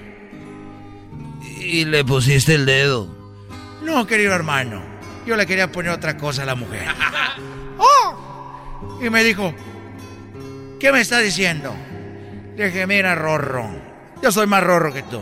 Y 1.59 1.85
le 1.85 2.03
pusiste 2.03 2.55
el 2.55 2.65
dedo. 2.65 3.15
No, 3.81 4.05
querido 4.07 4.33
hermano. 4.33 4.81
Yo 5.25 5.35
le 5.35 5.45
quería 5.45 5.71
poner 5.71 5.91
otra 5.91 6.17
cosa 6.17 6.43
a 6.43 6.45
la 6.45 6.55
mujer. 6.55 6.83
¡Oh! 7.77 8.99
Y 9.01 9.09
me 9.09 9.23
dijo, 9.23 9.53
¿qué 10.79 10.91
me 10.91 11.01
está 11.01 11.19
diciendo? 11.19 11.75
Le 12.57 12.65
dije, 12.65 12.87
mira, 12.87 13.15
Rorro, 13.15 13.69
yo 14.21 14.31
soy 14.31 14.47
más 14.47 14.63
Rorro 14.63 14.91
que 14.93 15.03
tú. 15.03 15.21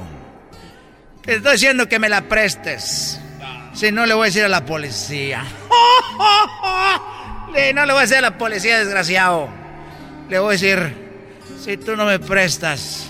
Te 1.22 1.36
estoy 1.36 1.54
diciendo 1.54 1.88
que 1.88 2.00
me 2.00 2.10
la 2.10 2.22
prestes. 2.22 3.20
Si 3.74 3.92
no, 3.92 4.06
le 4.06 4.14
voy 4.14 4.24
a 4.24 4.26
decir 4.26 4.44
a 4.44 4.50
la 4.50 4.66
policía. 4.66 5.44
Le- 7.54 7.74
no 7.74 7.86
le 7.86 7.93
voy 7.93 8.00
a 8.00 8.02
decir 8.04 8.18
a 8.18 8.22
la 8.22 8.38
policía, 8.38 8.80
desgraciado. 8.80 9.50
Le 10.30 10.39
voy 10.39 10.50
a 10.50 10.52
decir, 10.52 10.93
si 11.64 11.78
tú 11.78 11.95
no 11.95 12.06
me 12.06 12.20
prestas, 12.20 13.08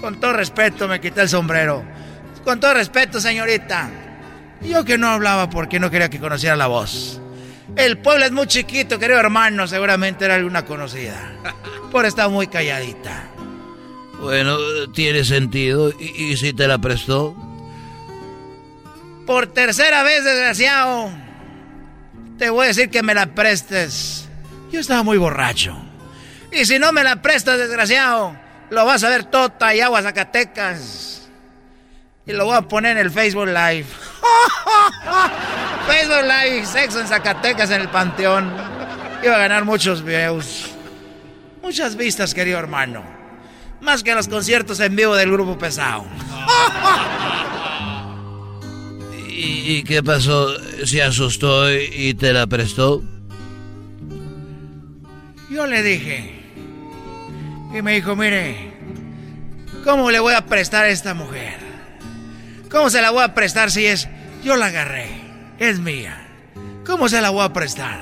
con 0.00 0.18
todo 0.20 0.32
respeto 0.32 0.88
me 0.88 1.00
quité 1.00 1.22
el 1.22 1.28
sombrero. 1.28 1.84
Con 2.44 2.58
todo 2.58 2.74
respeto, 2.74 3.20
señorita. 3.20 3.90
Yo 4.62 4.84
que 4.84 4.98
no 4.98 5.08
hablaba 5.08 5.48
porque 5.50 5.78
no 5.80 5.90
quería 5.90 6.10
que 6.10 6.18
conociera 6.18 6.56
la 6.56 6.66
voz. 6.66 7.20
El 7.76 7.98
pueblo 7.98 8.24
es 8.24 8.32
muy 8.32 8.46
chiquito, 8.46 8.98
querido 8.98 9.20
hermano, 9.20 9.66
seguramente 9.68 10.24
era 10.24 10.34
alguna 10.34 10.64
conocida. 10.64 11.32
Por 11.92 12.04
estar 12.04 12.28
muy 12.28 12.46
calladita. 12.48 13.28
Bueno, 14.20 14.56
tiene 14.92 15.24
sentido. 15.24 15.90
¿Y, 15.98 16.04
y 16.32 16.36
si 16.36 16.52
te 16.52 16.66
la 16.66 16.78
prestó? 16.78 17.34
Por 19.26 19.46
tercera 19.46 20.02
vez, 20.02 20.24
desgraciado. 20.24 21.10
Te 22.40 22.48
voy 22.48 22.64
a 22.64 22.68
decir 22.68 22.88
que 22.88 23.02
me 23.02 23.12
la 23.12 23.26
prestes. 23.26 24.26
Yo 24.72 24.80
estaba 24.80 25.02
muy 25.02 25.18
borracho. 25.18 25.76
Y 26.50 26.64
si 26.64 26.78
no 26.78 26.90
me 26.90 27.04
la 27.04 27.20
prestas, 27.20 27.58
desgraciado, 27.58 28.34
lo 28.70 28.86
vas 28.86 29.04
a 29.04 29.10
ver 29.10 29.24
tota 29.24 29.74
y 29.74 29.82
agua 29.82 30.00
Zacatecas. 30.00 31.28
Y 32.24 32.32
lo 32.32 32.46
voy 32.46 32.56
a 32.56 32.62
poner 32.62 32.92
en 32.92 33.04
el 33.04 33.10
Facebook 33.10 33.44
Live. 33.44 33.84
Facebook 35.86 36.22
Live, 36.22 36.64
sexo 36.64 37.00
en 37.02 37.08
Zacatecas 37.08 37.70
en 37.72 37.82
el 37.82 37.90
Panteón. 37.90 38.50
Iba 39.22 39.36
a 39.36 39.38
ganar 39.38 39.66
muchos 39.66 40.02
views. 40.02 40.70
Muchas 41.62 41.94
vistas, 41.94 42.32
querido 42.32 42.58
hermano. 42.58 43.04
Más 43.82 44.02
que 44.02 44.14
los 44.14 44.28
conciertos 44.28 44.80
en 44.80 44.96
vivo 44.96 45.14
del 45.14 45.30
grupo 45.30 45.58
pesado. 45.58 46.06
¿Y, 49.42 49.82
qué 49.84 50.02
pasó? 50.02 50.54
¿Se 50.84 51.02
asustó 51.02 51.72
y, 51.72 51.88
y 51.92 52.14
te 52.14 52.32
la 52.32 52.46
prestó? 52.46 53.02
Yo 55.50 55.66
le 55.66 55.82
dije. 55.82 56.34
Y 57.72 57.82
me 57.82 57.94
dijo, 57.94 58.14
mire, 58.16 58.72
¿cómo 59.84 60.10
le 60.10 60.20
voy 60.20 60.34
a 60.34 60.44
prestar 60.44 60.84
a 60.84 60.88
esta 60.88 61.14
mujer? 61.14 61.58
¿Cómo 62.70 62.90
se 62.90 63.00
la 63.00 63.10
voy 63.10 63.22
a 63.22 63.34
prestar 63.34 63.70
si 63.70 63.86
es... 63.86 64.08
Yo 64.44 64.56
la 64.56 64.66
agarré, 64.66 65.08
es 65.58 65.78
mía. 65.80 66.26
¿Cómo 66.84 67.08
se 67.08 67.20
la 67.20 67.30
voy 67.30 67.44
a 67.44 67.52
prestar? 67.52 68.00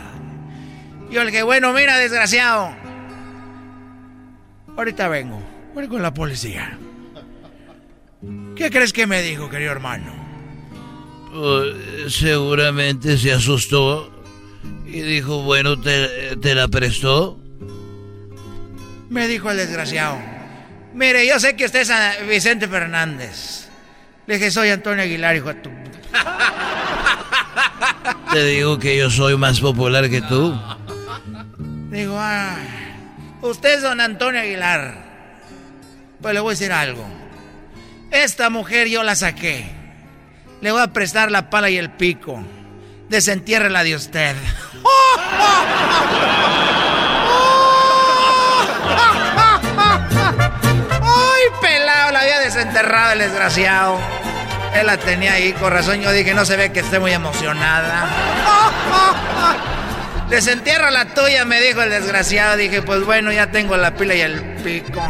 Yo 1.11 1.23
le 1.23 1.31
dije, 1.31 1.43
bueno, 1.43 1.73
mira, 1.73 1.99
desgraciado. 1.99 2.75
Ahorita 4.77 5.09
vengo, 5.09 5.41
voy 5.75 5.89
con 5.89 6.03
la 6.03 6.15
policía. 6.15 6.79
¿Qué 8.57 8.71
crees 8.71 8.93
que 8.93 9.07
me 9.07 9.23
dijo, 9.23 9.49
querido 9.49 9.73
hermano? 9.73 10.18
Pues, 11.33 12.15
seguramente 12.15 13.19
se 13.19 13.33
asustó 13.33 14.11
y 14.87 15.01
dijo, 15.01 15.43
bueno, 15.43 15.79
¿te, 15.81 16.37
te 16.37 16.55
la 16.55 16.69
prestó? 16.69 17.39
Me 19.11 19.29
dijo 19.29 19.51
el 19.51 19.57
desgraciado. 19.59 20.19
Mire, 20.95 21.27
yo 21.27 21.39
sé 21.39 21.55
que 21.57 21.67
usted 21.67 21.81
es 21.81 21.91
a- 21.91 22.17
Vicente 22.29 22.67
Fernández. 22.69 23.69
Le 24.27 24.35
dije, 24.35 24.51
soy 24.51 24.71
Antonio 24.71 25.03
Aguilar, 25.05 25.37
hijo 25.37 25.49
de 25.49 25.55
tu... 25.55 25.71
Te 28.33 28.45
digo 28.45 28.79
que 28.79 28.97
yo 28.97 29.11
soy 29.11 29.37
más 29.37 29.61
popular 29.61 30.09
que 30.11 30.21
tú. 30.23 30.59
Digo, 31.91 32.17
ah, 32.19 32.57
usted 33.43 33.77
es 33.77 33.83
don 33.83 34.01
Antonio 34.01 34.41
Aguilar. 34.41 35.07
Pues 36.21 36.35
le 36.35 36.41
voy 36.41 36.51
a 36.51 36.53
decir 36.53 36.73
algo. 36.73 37.05
Esta 38.11 38.51
mujer 38.51 38.89
yo 38.89 39.03
la 39.03 39.15
saqué. 39.15 39.67
Le 40.61 40.73
voy 40.73 40.83
a 40.83 40.89
prestar 40.89 41.31
la 41.31 41.51
pala 41.51 41.71
y 41.71 41.77
el 41.77 41.91
pico. 41.91 42.43
Desentiérrela 43.09 43.85
de 43.85 43.95
usted. 43.95 44.35
¡Ay, 51.01 51.45
pelado! 51.61 52.11
La 52.13 52.21
había 52.21 52.41
desenterrado 52.41 53.13
el 53.13 53.21
desgraciado. 53.21 53.99
Él 54.75 54.87
la 54.87 54.97
tenía 54.97 55.35
ahí, 55.35 55.53
con 55.53 55.73
razón 55.73 56.01
yo 56.01 56.11
dije, 56.13 56.35
no 56.35 56.45
se 56.45 56.57
ve 56.57 56.73
que 56.73 56.81
esté 56.81 56.99
muy 56.99 57.13
emocionada. 57.13 58.09
Desentierra 60.29 60.91
la 60.91 61.07
tuya, 61.15 61.45
me 61.45 61.61
dijo 61.61 61.83
el 61.83 61.91
desgraciado. 61.91 62.57
Dije, 62.57 62.83
pues 62.83 63.05
bueno, 63.05 63.33
ya 63.33 63.51
tengo 63.51 63.77
la 63.77 63.95
pila 63.95 64.15
y 64.15 64.21
el 64.21 64.41
pico. 64.63 65.01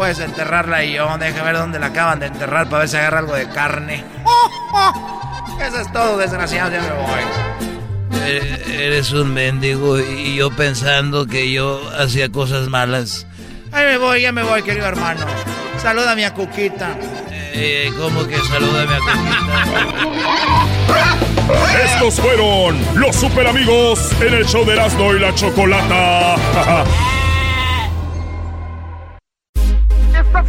Puedes 0.00 0.18
enterrarla 0.18 0.82
y 0.82 0.94
yo. 0.94 1.18
Deja 1.18 1.42
ver 1.42 1.58
dónde 1.58 1.78
la 1.78 1.88
acaban 1.88 2.20
de 2.20 2.28
enterrar 2.28 2.70
para 2.70 2.78
ver 2.78 2.88
si 2.88 2.96
agarra 2.96 3.18
algo 3.18 3.34
de 3.34 3.46
carne. 3.50 4.02
Eso 5.62 5.78
es 5.78 5.92
todo, 5.92 6.16
desgraciado, 6.16 6.70
ya 6.70 6.80
me 6.80 6.88
voy. 6.92 7.20
Eh, 8.14 8.86
Eres 8.86 9.12
un 9.12 9.34
mendigo 9.34 10.00
y 10.00 10.36
yo 10.36 10.50
pensando 10.56 11.26
que 11.26 11.52
yo 11.52 11.82
hacía 11.98 12.32
cosas 12.32 12.68
malas. 12.68 13.26
Ahí 13.72 13.84
me 13.84 13.98
voy, 13.98 14.22
ya 14.22 14.32
me 14.32 14.42
voy, 14.42 14.62
querido 14.62 14.86
hermano. 14.86 15.26
Saluda 15.82 16.12
a 16.12 16.16
mi 16.16 16.26
cuquita. 16.30 16.96
Eh, 17.30 17.92
¿Cómo 17.98 18.26
que 18.26 18.38
salúdame 18.38 18.94
a 18.94 18.98
Coquita? 19.00 20.34
Estos 21.84 22.18
fueron 22.18 22.80
los 22.94 23.14
super 23.16 23.46
amigos 23.46 24.12
en 24.22 24.32
el 24.32 24.46
show 24.46 24.64
de 24.64 24.72
Erasmo 24.72 25.12
y 25.12 25.18
la 25.18 25.34
Chocolata. 25.34 26.36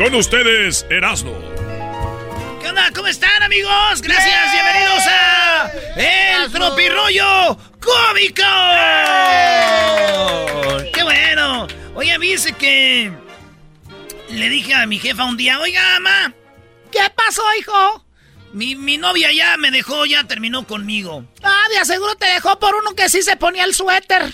Con 0.00 0.14
ustedes, 0.14 0.86
Erasmo. 0.88 1.38
¿Qué 2.58 2.68
onda? 2.68 2.90
¿Cómo 2.94 3.06
están, 3.08 3.42
amigos? 3.42 4.00
Gracias, 4.00 4.50
bienvenidos 4.50 5.04
a 5.06 5.70
El 5.94 6.50
Tropirollo 6.50 7.58
Cómico. 7.78 8.42
¡Qué 10.94 11.02
bueno! 11.02 11.68
Oye, 11.94 12.16
dice 12.18 12.52
que 12.52 13.12
le 14.30 14.48
dije 14.48 14.72
a 14.72 14.86
mi 14.86 14.98
jefa 14.98 15.24
un 15.24 15.36
día, 15.36 15.60
oiga, 15.60 15.82
mamá, 16.00 16.32
¿qué 16.90 17.00
pasó, 17.14 17.42
hijo? 17.58 18.06
Mi, 18.54 18.76
mi 18.76 18.96
novia 18.96 19.30
ya 19.34 19.58
me 19.58 19.70
dejó, 19.70 20.06
ya 20.06 20.24
terminó 20.24 20.66
conmigo. 20.66 21.26
Ah, 21.42 21.64
de 21.68 21.76
aseguro 21.76 22.14
te 22.14 22.24
dejó 22.24 22.58
por 22.58 22.74
uno 22.74 22.94
que 22.94 23.10
sí 23.10 23.20
se 23.20 23.36
ponía 23.36 23.64
el 23.64 23.74
suéter. 23.74 24.32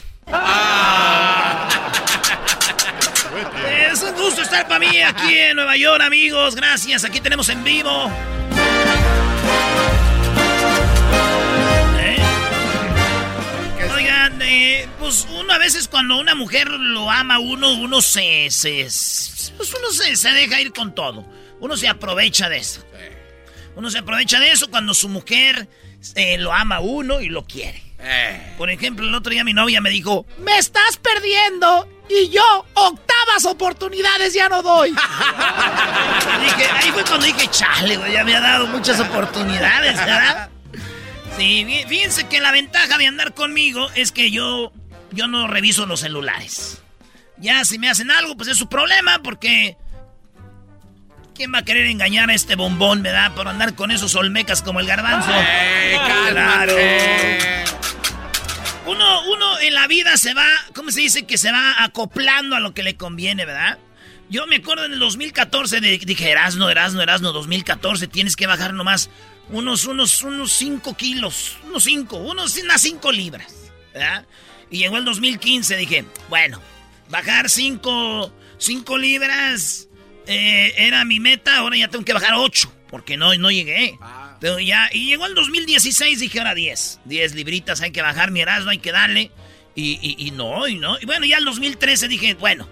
Es 3.96 4.02
un 4.02 4.14
gusto 4.14 4.42
estar 4.42 4.68
para 4.68 4.78
mí 4.78 5.00
aquí 5.00 5.38
en 5.38 5.56
Nueva 5.56 5.74
York, 5.74 6.02
amigos. 6.02 6.54
Gracias, 6.54 7.02
aquí 7.02 7.18
tenemos 7.18 7.48
en 7.48 7.64
vivo. 7.64 8.12
¿Eh? 11.98 12.18
Oigan, 13.94 14.42
eh, 14.42 14.86
pues 14.98 15.26
uno 15.30 15.50
a 15.50 15.56
veces 15.56 15.88
cuando 15.88 16.18
una 16.20 16.34
mujer 16.34 16.68
lo 16.68 17.10
ama 17.10 17.36
a 17.36 17.38
uno, 17.38 17.72
uno 17.72 18.02
se, 18.02 18.50
se, 18.50 18.82
pues 19.56 19.72
uno 19.72 19.90
se, 19.90 20.14
se 20.14 20.28
deja 20.28 20.60
ir 20.60 20.74
con 20.74 20.94
todo. 20.94 21.26
Uno 21.60 21.74
se 21.78 21.88
aprovecha 21.88 22.50
de 22.50 22.58
eso. 22.58 22.84
Uno 23.76 23.90
se 23.90 23.96
aprovecha 23.96 24.38
de 24.38 24.50
eso 24.50 24.68
cuando 24.70 24.92
su 24.92 25.08
mujer 25.08 25.70
eh, 26.16 26.36
lo 26.36 26.52
ama 26.52 26.76
a 26.76 26.80
uno 26.80 27.22
y 27.22 27.30
lo 27.30 27.46
quiere. 27.46 27.82
Por 28.58 28.68
ejemplo, 28.68 29.08
el 29.08 29.14
otro 29.14 29.32
día 29.32 29.42
mi 29.42 29.54
novia 29.54 29.80
me 29.80 29.88
dijo, 29.88 30.26
Me 30.38 30.58
estás 30.58 30.98
perdiendo 30.98 31.88
y 32.08 32.28
yo 32.30 32.66
octavas 32.74 33.44
oportunidades 33.46 34.32
ya 34.34 34.48
no 34.48 34.62
doy. 34.62 34.90
Dije, 36.40 36.70
ahí 36.72 36.90
fue 36.92 37.04
cuando 37.04 37.26
dije, 37.26 37.48
chale, 37.50 37.96
güey, 37.96 38.12
ya 38.12 38.24
me 38.24 38.34
ha 38.36 38.40
dado 38.40 38.66
muchas 38.68 39.00
oportunidades, 39.00 39.96
¿verdad? 39.96 40.48
Sí, 41.36 41.64
fí- 41.66 41.86
fíjense 41.88 42.24
que 42.28 42.40
la 42.40 42.50
ventaja 42.52 42.96
de 42.98 43.06
andar 43.06 43.34
conmigo 43.34 43.88
es 43.94 44.12
que 44.12 44.30
yo, 44.30 44.72
yo 45.10 45.26
no 45.26 45.46
reviso 45.48 45.86
los 45.86 46.00
celulares. 46.00 46.82
Ya 47.38 47.64
si 47.64 47.78
me 47.78 47.90
hacen 47.90 48.10
algo, 48.10 48.36
pues 48.36 48.48
es 48.48 48.56
su 48.58 48.68
problema, 48.68 49.18
porque... 49.22 49.76
¿Quién 51.34 51.52
va 51.52 51.58
a 51.58 51.62
querer 51.66 51.84
engañar 51.88 52.30
a 52.30 52.34
este 52.34 52.56
bombón, 52.56 53.02
verdad? 53.02 53.32
Por 53.34 53.46
andar 53.46 53.74
con 53.74 53.90
esos 53.90 54.14
olmecas 54.14 54.62
como 54.62 54.80
el 54.80 54.86
garbanzo. 54.86 55.30
Claro. 56.30 56.74
Uno, 58.86 59.22
uno 59.30 59.58
en 59.60 59.74
la 59.74 59.86
vida 59.88 60.16
se 60.16 60.32
va, 60.34 60.46
¿cómo 60.74 60.90
se 60.90 61.00
dice? 61.00 61.26
Que 61.26 61.38
se 61.38 61.50
va 61.50 61.82
acoplando 61.82 62.54
a 62.56 62.60
lo 62.60 62.72
que 62.72 62.82
le 62.84 62.96
conviene, 62.96 63.44
¿verdad? 63.44 63.78
Yo 64.28 64.46
me 64.46 64.56
acuerdo 64.56 64.84
en 64.84 64.92
el 64.92 64.98
2014, 64.98 65.80
de- 65.80 65.98
dije, 65.98 66.30
Erasno, 66.30 66.68
Erasno, 66.70 67.02
Erasno, 67.02 67.32
2014, 67.32 68.06
tienes 68.08 68.36
que 68.36 68.46
bajar 68.46 68.74
nomás 68.74 69.10
unos, 69.50 69.86
unos, 69.86 70.22
unos 70.22 70.52
5 70.52 70.96
kilos, 70.96 71.56
unos 71.64 71.84
5, 71.84 72.16
unos, 72.16 72.56
unas 72.58 72.80
5 72.80 73.12
libras, 73.12 73.52
¿verdad? 73.92 74.24
Y 74.70 74.78
llegó 74.78 74.96
el 74.98 75.04
2015, 75.04 75.76
dije, 75.76 76.04
bueno, 76.28 76.60
bajar 77.08 77.48
5 77.50 78.32
cinco 78.58 78.96
libras 78.98 79.88
eh, 80.26 80.72
era 80.78 81.04
mi 81.04 81.20
meta, 81.20 81.58
ahora 81.58 81.76
ya 81.76 81.88
tengo 81.88 82.04
que 82.04 82.12
bajar 82.14 82.34
8, 82.34 82.72
porque 82.88 83.16
no, 83.16 83.34
no 83.34 83.50
llegué. 83.50 83.96
Y 84.92 85.06
llegó 85.06 85.26
el 85.26 85.34
2016, 85.34 86.20
dije 86.20 86.38
ahora 86.38 86.54
10. 86.54 87.00
10 87.04 87.34
libritas 87.34 87.80
hay 87.80 87.90
que 87.90 88.02
bajar, 88.02 88.30
mi 88.30 88.40
Erasmo 88.40 88.70
hay 88.70 88.78
que 88.78 88.92
darle. 88.92 89.30
Y, 89.74 90.30
no, 90.34 90.66
y 90.66 90.76
no. 90.76 90.98
Y 91.00 91.04
bueno, 91.06 91.26
ya 91.26 91.36
el 91.38 91.44
2013 91.44 92.08
dije, 92.08 92.34
bueno, 92.34 92.66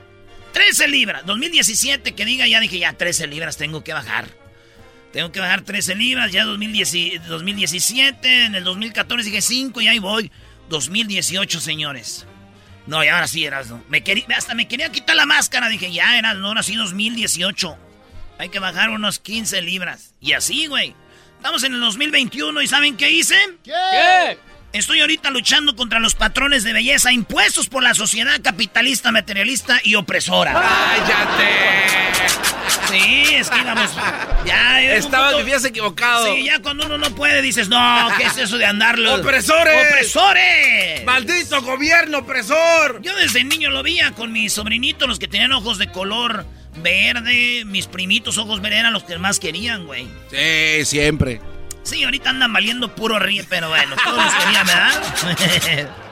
13 0.52 0.88
libras. 0.88 1.26
2017 1.26 2.14
que 2.14 2.24
diga, 2.24 2.46
ya 2.46 2.60
dije, 2.60 2.78
ya 2.78 2.92
13 2.94 3.26
libras 3.26 3.56
tengo 3.56 3.84
que 3.84 3.92
bajar. 3.92 4.26
Tengo 5.12 5.30
que 5.30 5.38
bajar 5.40 5.62
13 5.62 5.94
libras, 5.94 6.32
ya 6.32 6.44
2010 6.44 6.94
y- 6.94 7.18
2017, 7.28 8.46
en 8.46 8.54
el 8.54 8.64
2014 8.64 9.30
dije 9.30 9.42
5 9.42 9.80
y 9.80 9.88
ahí 9.88 9.98
voy. 9.98 10.30
2018, 10.70 11.60
señores. 11.60 12.26
No, 12.86 13.04
y 13.04 13.08
ahora 13.08 13.28
sí, 13.28 13.44
Erasmo. 13.44 13.82
Me 13.88 14.02
quería, 14.02 14.24
hasta 14.36 14.54
me 14.54 14.66
quería 14.66 14.90
quitar 14.90 15.14
la 15.16 15.26
máscara. 15.26 15.68
Dije, 15.68 15.92
ya, 15.92 16.18
Erasmo, 16.18 16.48
ahora 16.48 16.62
sí 16.62 16.74
2018. 16.74 17.78
Hay 18.38 18.48
que 18.48 18.58
bajar 18.58 18.90
unos 18.90 19.18
15 19.20 19.62
libras. 19.62 20.14
Y 20.20 20.32
así, 20.32 20.66
güey. 20.66 20.94
Estamos 21.44 21.62
en 21.64 21.74
el 21.74 21.80
2021 21.80 22.62
y 22.62 22.66
¿saben 22.66 22.96
qué 22.96 23.10
hice? 23.10 23.36
¿Qué? 23.62 24.38
Estoy 24.72 25.02
ahorita 25.02 25.30
luchando 25.30 25.76
contra 25.76 26.00
los 26.00 26.14
patrones 26.14 26.64
de 26.64 26.72
belleza 26.72 27.12
impuestos 27.12 27.68
por 27.68 27.82
la 27.82 27.92
sociedad 27.92 28.40
capitalista, 28.42 29.12
materialista 29.12 29.78
y 29.84 29.94
opresora. 29.94 30.54
¡Cállate! 30.54 31.84
Sí, 32.88 33.34
es 33.34 33.50
que 33.50 33.60
íbamos. 33.60 33.90
Ya, 34.46 34.80
Estabas, 34.94 35.36
vivías 35.36 35.66
equivocado. 35.66 36.34
Sí, 36.34 36.44
ya 36.44 36.60
cuando 36.60 36.86
uno 36.86 36.96
no 36.96 37.14
puede 37.14 37.42
dices, 37.42 37.68
no, 37.68 38.08
¿qué 38.16 38.24
es 38.24 38.38
eso 38.38 38.56
de 38.56 38.64
andarlo? 38.64 39.16
¡Opresores! 39.16 39.90
¡Opresores! 39.90 41.04
¡Maldito 41.04 41.60
gobierno 41.60 42.20
opresor! 42.20 43.02
Yo 43.02 43.14
desde 43.16 43.44
niño 43.44 43.68
lo 43.68 43.82
veía 43.82 44.12
con 44.12 44.32
mis 44.32 44.54
sobrinitos, 44.54 45.06
los 45.06 45.18
que 45.18 45.28
tenían 45.28 45.52
ojos 45.52 45.76
de 45.76 45.88
color 45.92 46.46
verde, 46.76 47.64
mis 47.66 47.86
primitos 47.86 48.38
ojos 48.38 48.60
verdes 48.60 48.80
eran 48.80 48.92
los 48.92 49.04
que 49.04 49.18
más 49.18 49.38
querían, 49.38 49.86
güey. 49.86 50.06
Sí, 50.30 50.84
siempre. 50.84 51.40
Sí, 51.82 52.02
ahorita 52.02 52.30
andan 52.30 52.52
valiendo 52.52 52.94
puro 52.94 53.18
ríe, 53.18 53.44
pero 53.44 53.68
bueno, 53.68 53.94
todos 54.02 54.24
los 54.24 54.34
querían, 54.34 54.66
¿verdad? 54.66 55.94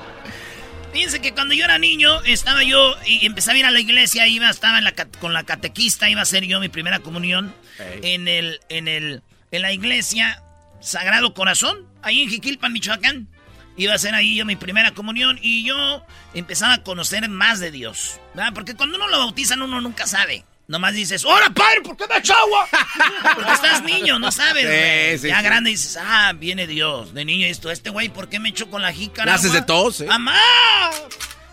Fíjense 0.92 1.20
que 1.22 1.32
cuando 1.32 1.54
yo 1.54 1.64
era 1.64 1.78
niño, 1.78 2.20
estaba 2.24 2.62
yo 2.62 2.94
y 3.06 3.24
empecé 3.24 3.52
a 3.52 3.56
ir 3.56 3.64
a 3.64 3.70
la 3.70 3.80
iglesia, 3.80 4.26
iba, 4.26 4.50
estaba 4.50 4.76
en 4.76 4.84
la, 4.84 4.92
con 4.92 5.32
la 5.32 5.44
catequista, 5.44 6.10
iba 6.10 6.20
a 6.20 6.24
hacer 6.24 6.44
yo 6.44 6.60
mi 6.60 6.68
primera 6.68 7.00
comunión 7.00 7.54
en 8.02 8.28
el, 8.28 8.60
en 8.68 8.88
el, 8.88 9.22
en 9.50 9.62
la 9.62 9.72
iglesia 9.72 10.42
Sagrado 10.80 11.32
Corazón, 11.32 11.86
ahí 12.02 12.22
en 12.22 12.28
Jiquilpan, 12.28 12.72
Michoacán. 12.72 13.28
Iba 13.74 13.94
a 13.94 13.96
hacer 13.96 14.14
ahí 14.14 14.36
yo 14.36 14.44
mi 14.44 14.56
primera 14.56 14.90
comunión 14.92 15.38
y 15.40 15.64
yo 15.64 16.04
empezaba 16.34 16.74
a 16.74 16.82
conocer 16.82 17.26
más 17.30 17.58
de 17.58 17.70
Dios, 17.70 18.20
¿verdad? 18.34 18.52
Porque 18.52 18.74
cuando 18.74 18.96
uno 18.96 19.08
lo 19.08 19.18
bautizan 19.18 19.62
uno 19.62 19.80
nunca 19.80 20.06
sabe. 20.06 20.44
Nomás 20.72 20.94
dices, 20.94 21.22
¡Hola, 21.26 21.50
padre! 21.54 21.82
¿Por 21.82 21.98
qué 21.98 22.06
me 22.08 22.16
echa 22.16 22.34
agua? 22.34 22.66
Porque 23.34 23.52
estás 23.52 23.82
niño, 23.82 24.18
no 24.18 24.32
sabes, 24.32 24.64
güey. 24.64 25.18
sí, 25.18 25.28
ya 25.28 25.36
sí. 25.36 25.44
grande 25.44 25.68
dices, 25.68 25.98
ah, 26.00 26.32
viene 26.34 26.66
Dios. 26.66 27.12
De 27.12 27.26
niño 27.26 27.46
esto, 27.46 27.70
este 27.70 27.90
güey, 27.90 28.08
¿por 28.08 28.30
qué 28.30 28.40
me 28.40 28.48
echo 28.48 28.70
con 28.70 28.80
la 28.80 28.90
jícara? 28.90 29.34
Agua? 29.34 29.50
de 29.50 29.60
tos, 29.60 30.00
¿eh? 30.00 30.06
¡Mamá! 30.06 30.40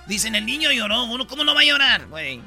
Dicen, 0.08 0.36
el 0.36 0.46
niño 0.46 0.72
lloró. 0.72 1.04
Uno, 1.04 1.28
¿cómo 1.28 1.44
no 1.44 1.54
va 1.54 1.60
a 1.60 1.66
llorar, 1.66 2.06
güey? 2.08 2.40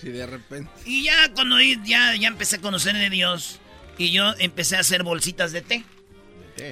Sí, 0.00 0.08
de 0.08 0.26
repente. 0.26 0.68
Y 0.84 1.04
ya 1.04 1.32
cuando 1.32 1.60
ya, 1.60 2.16
ya 2.16 2.26
empecé 2.26 2.56
a 2.56 2.60
conocer 2.60 2.96
de 2.96 3.08
Dios, 3.08 3.60
y 3.98 4.10
yo 4.10 4.34
empecé 4.40 4.74
a 4.76 4.80
hacer 4.80 5.04
bolsitas 5.04 5.52
de 5.52 5.62
té. 5.62 5.84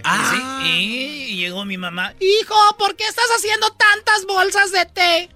Ah. 0.03 0.61
Sí, 0.65 1.27
y 1.29 1.37
llegó 1.37 1.65
mi 1.65 1.77
mamá. 1.77 2.15
Hijo, 2.19 2.57
¿por 2.77 2.97
qué 2.97 3.05
estás 3.05 3.29
haciendo 3.37 3.71
tantas 3.71 4.27
bolsas 4.27 4.73
de 4.73 4.85
té? 4.87 5.29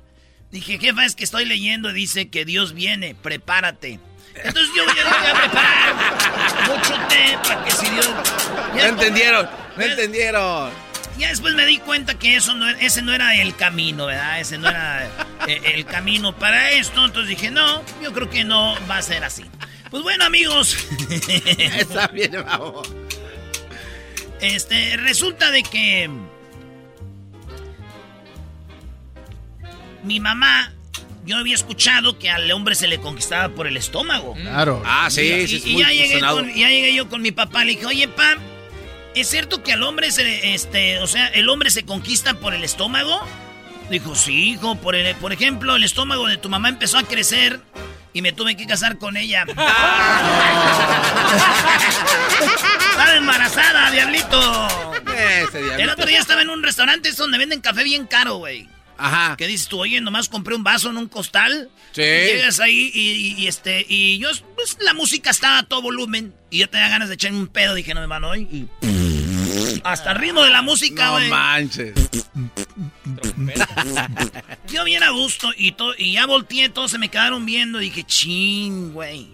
Dije, 0.55 0.78
jefa, 0.78 1.05
es 1.05 1.16
que 1.16 1.24
estoy 1.24 1.46
leyendo 1.46 1.90
y 1.90 1.94
dice 1.94 2.28
que 2.28 2.44
Dios 2.44 2.74
viene, 2.74 3.16
prepárate. 3.16 3.98
Entonces 4.36 4.72
yo 4.76 4.84
voy 4.84 4.94
a, 5.00 5.18
voy 5.18 5.30
a 5.30 5.40
preparar 5.40 5.94
mucho 6.68 6.94
té 7.09 7.36
para 7.42 7.64
que 7.64 7.70
si 7.72 7.90
Dios... 7.90 8.09
No 8.72 8.80
entendieron, 8.80 9.50
no 9.76 9.82
entendieron. 9.82 10.70
Ya 11.18 11.30
después 11.30 11.55
me 11.55 11.66
di 11.66 11.78
cuenta 11.78 12.16
que 12.20 12.36
eso 12.36 12.55
no, 12.55 12.68
ese 12.68 13.02
no 13.02 13.12
era 13.12 13.34
el 13.34 13.57
camino, 13.57 14.07
¿verdad? 14.07 14.38
Ese 14.38 14.57
no 14.59 14.68
era 14.68 15.09
eh, 15.48 15.61
el 15.74 15.86
camino 15.86 16.38
para 16.38 16.70
esto. 16.70 17.05
Entonces 17.05 17.30
dije, 17.30 17.50
no, 17.50 17.82
yo 18.00 18.12
creo 18.12 18.30
que 18.30 18.44
no 18.44 18.76
va 18.88 18.98
a 18.98 19.02
ser 19.02 19.24
así. 19.24 19.44
Pues 19.90 20.05
bueno, 20.05 20.24
amigos. 20.24 20.76
Está 21.28 22.07
bien, 22.07 22.30
vamos. 22.46 22.88
Este, 24.40 24.96
resulta 24.98 25.50
de 25.50 25.64
que 25.64 26.09
mi 30.05 30.20
mamá, 30.20 30.72
yo 31.24 31.36
había 31.38 31.55
escuchado 31.55 32.18
que 32.18 32.30
al 32.30 32.50
hombre 32.52 32.74
se 32.74 32.86
le 32.86 32.98
conquistaba 33.00 33.48
por 33.55 33.66
el 33.66 33.76
estómago. 33.76 34.34
Claro. 34.34 34.82
Ah, 34.86 35.09
sí, 35.11 35.22
Y, 35.22 35.48
sí, 35.48 35.57
es 35.57 35.66
y 35.66 35.72
muy 35.72 35.82
ya, 35.82 35.88
llegué 35.90 36.20
con- 36.20 36.55
ya 36.55 36.68
llegué 36.68 36.94
yo 36.94 37.09
con 37.09 37.22
mi 37.22 37.32
papá, 37.32 37.64
le 37.64 37.72
dije, 37.72 37.86
oye, 37.86 38.09
pa, 38.09 38.36
¿es 39.14 39.28
cierto 39.28 39.62
que 39.62 39.72
al 39.72 39.82
hombre 39.82 40.11
se, 40.11 40.55
este, 40.55 40.98
o 41.00 41.07
sea, 41.07 41.26
el 41.28 41.48
hombre 41.48 41.70
se 41.70 41.84
conquista 41.84 42.34
por 42.34 42.55
el 42.55 42.62
estómago? 42.64 43.20
Dijo, 43.90 44.14
sí, 44.14 44.50
hijo, 44.52 44.76
por, 44.76 44.94
el- 44.94 45.14
por 45.16 45.32
ejemplo, 45.32 45.76
el 45.76 45.84
estómago 45.84 46.26
de 46.26 46.36
tu 46.36 46.48
mamá 46.48 46.68
empezó 46.68 46.98
a 46.98 47.02
crecer 47.05 47.61
y 48.12 48.22
me 48.22 48.32
tuve 48.32 48.57
que 48.57 48.66
casar 48.66 48.98
con 48.98 49.16
ella. 49.16 49.44
Estaba 52.90 53.16
embarazada, 53.16 53.90
diablito. 53.90 54.68
Ese 55.16 55.59
diablito. 55.59 55.82
El 55.82 55.90
otro 55.90 56.07
día 56.07 56.18
estaba 56.20 56.42
en 56.42 56.50
un 56.50 56.62
restaurante 56.62 57.09
es 57.09 57.16
donde 57.16 57.38
venden 57.38 57.61
café 57.61 57.82
bien 57.84 58.07
caro, 58.07 58.36
güey. 58.36 58.68
Ajá. 58.97 59.36
Que 59.36 59.47
dices 59.47 59.68
tú, 59.68 59.80
oye, 59.80 60.01
nomás 60.01 60.28
compré 60.28 60.55
un 60.55 60.62
vaso 60.64 60.90
en 60.90 60.97
un 60.97 61.09
costal. 61.09 61.70
Sí. 61.92 62.03
Y 62.03 62.05
Llegas 62.05 62.61
ahí 62.61 62.90
y, 62.95 63.11
y- 63.11 63.34
y 63.42 63.47
este, 63.49 63.84
y 63.88 64.18
yo, 64.18 64.28
pues 64.55 64.76
la 64.80 64.95
música 64.95 65.30
estaba 65.30 65.59
a 65.59 65.62
todo 65.64 65.82
volumen. 65.82 66.34
Y 66.51 66.59
yo 66.59 66.68
tenía 66.68 66.88
ganas 66.88 67.09
de 67.09 67.14
echarme 67.14 67.38
un 67.38 67.49
pedo. 67.49 67.74
Dije, 67.74 67.95
no 67.95 68.01
me 68.01 68.07
van 68.07 68.24
hoy. 68.24 68.42
Y 68.51 68.66
hasta 69.84 70.12
el 70.12 70.18
ritmo 70.18 70.42
de 70.42 70.51
la 70.51 70.62
música, 70.62 71.07
No 71.07 71.12
güey. 71.12 71.28
manches. 71.28 71.95
Yo 74.68 74.84
bien 74.84 75.03
a 75.03 75.11
gusto 75.11 75.51
y, 75.57 75.72
to- 75.72 75.95
y 75.97 76.12
ya 76.14 76.26
volteé, 76.26 76.68
todos 76.68 76.90
se 76.90 76.99
me 76.99 77.09
quedaron 77.09 77.47
viendo. 77.47 77.78
Dije, 77.78 78.05
chin, 78.05 78.92
güey. 78.92 79.28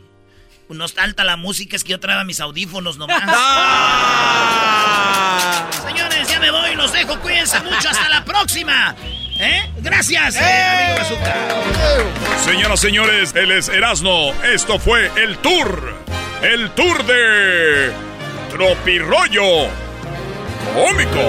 No 0.68 0.84
está 0.84 1.02
alta 1.02 1.24
la 1.24 1.36
música, 1.36 1.74
es 1.74 1.82
que 1.82 1.90
yo 1.90 1.98
traía 1.98 2.22
mis 2.22 2.38
audífonos 2.38 2.96
nomás. 2.96 3.22
Señores, 5.84 6.28
ya 6.28 6.38
me 6.38 6.50
voy, 6.52 6.76
los 6.76 6.92
dejo, 6.92 7.18
cuídense 7.20 7.58
mucho, 7.60 7.88
hasta 7.88 8.08
la 8.08 8.24
próxima. 8.24 8.94
¿Eh? 9.42 9.72
Gracias, 9.78 10.36
eh, 10.36 10.40
amigo 10.40 10.98
Bazooka. 10.98 11.34
Señoras, 12.44 12.78
señores, 12.78 13.34
él 13.34 13.52
es 13.52 13.70
Erasno. 13.70 14.34
Esto 14.44 14.78
fue 14.78 15.10
el 15.16 15.38
tour. 15.38 15.94
El 16.42 16.70
tour 16.72 17.02
de 17.06 17.90
Tropirollo 18.50 19.68
Cómico. 20.74 21.22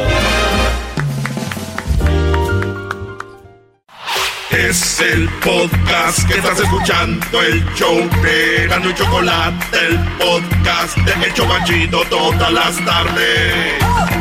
Es 4.49 4.99
el 4.99 5.29
podcast 5.39 6.27
que 6.27 6.33
estás 6.33 6.59
escuchando, 6.59 7.41
el 7.41 7.63
show 7.75 7.97
de 8.21 8.65
y 8.65 8.93
Chocolate, 8.93 9.77
el 9.87 9.97
podcast 10.17 10.97
de 10.97 11.27
El 11.27 11.33
Chobachito 11.33 12.03
todas 12.09 12.51
las 12.51 12.75
tardes. 12.83 14.20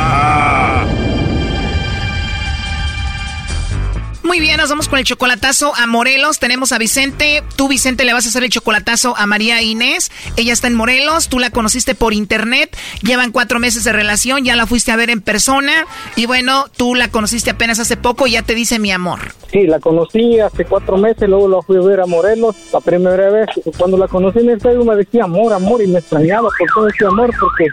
Muy 4.31 4.39
bien, 4.39 4.55
nos 4.55 4.69
vamos 4.69 4.87
con 4.87 4.97
el 4.97 5.03
chocolatazo 5.03 5.73
a 5.75 5.87
Morelos. 5.87 6.39
Tenemos 6.39 6.71
a 6.71 6.77
Vicente. 6.77 7.43
Tú, 7.57 7.67
Vicente, 7.67 8.05
le 8.05 8.13
vas 8.13 8.25
a 8.25 8.29
hacer 8.29 8.45
el 8.45 8.49
chocolatazo 8.49 9.13
a 9.17 9.25
María 9.25 9.61
Inés. 9.61 10.09
Ella 10.37 10.53
está 10.53 10.67
en 10.67 10.73
Morelos. 10.73 11.27
Tú 11.27 11.37
la 11.37 11.49
conociste 11.49 11.95
por 11.95 12.13
internet. 12.13 12.73
Llevan 13.03 13.33
cuatro 13.33 13.59
meses 13.59 13.83
de 13.83 13.91
relación. 13.91 14.45
Ya 14.45 14.55
la 14.55 14.67
fuiste 14.67 14.93
a 14.93 14.95
ver 14.95 15.09
en 15.09 15.19
persona. 15.19 15.85
Y 16.15 16.27
bueno, 16.27 16.67
tú 16.77 16.95
la 16.95 17.09
conociste 17.09 17.49
apenas 17.49 17.79
hace 17.79 17.97
poco 17.97 18.25
y 18.25 18.31
ya 18.31 18.41
te 18.41 18.55
dice 18.55 18.79
mi 18.79 18.93
amor. 18.93 19.19
Sí, 19.51 19.67
la 19.67 19.81
conocí 19.81 20.39
hace 20.39 20.63
cuatro 20.63 20.95
meses, 20.95 21.27
luego 21.27 21.49
la 21.49 21.61
fui 21.63 21.75
a 21.75 21.81
ver 21.81 21.99
a 21.99 22.05
Morelos. 22.05 22.55
La 22.71 22.79
primera 22.79 23.29
vez, 23.31 23.47
cuando 23.77 23.97
la 23.97 24.07
conocí 24.07 24.39
en 24.39 24.51
el 24.51 24.61
Facebook 24.61 24.87
me 24.87 24.95
decía 24.95 25.25
amor, 25.25 25.51
amor, 25.51 25.81
y 25.81 25.87
me 25.87 25.99
extrañaba 25.99 26.47
por 26.57 26.69
todo 26.73 26.87
ese 26.87 27.05
amor, 27.05 27.31
porque 27.37 27.65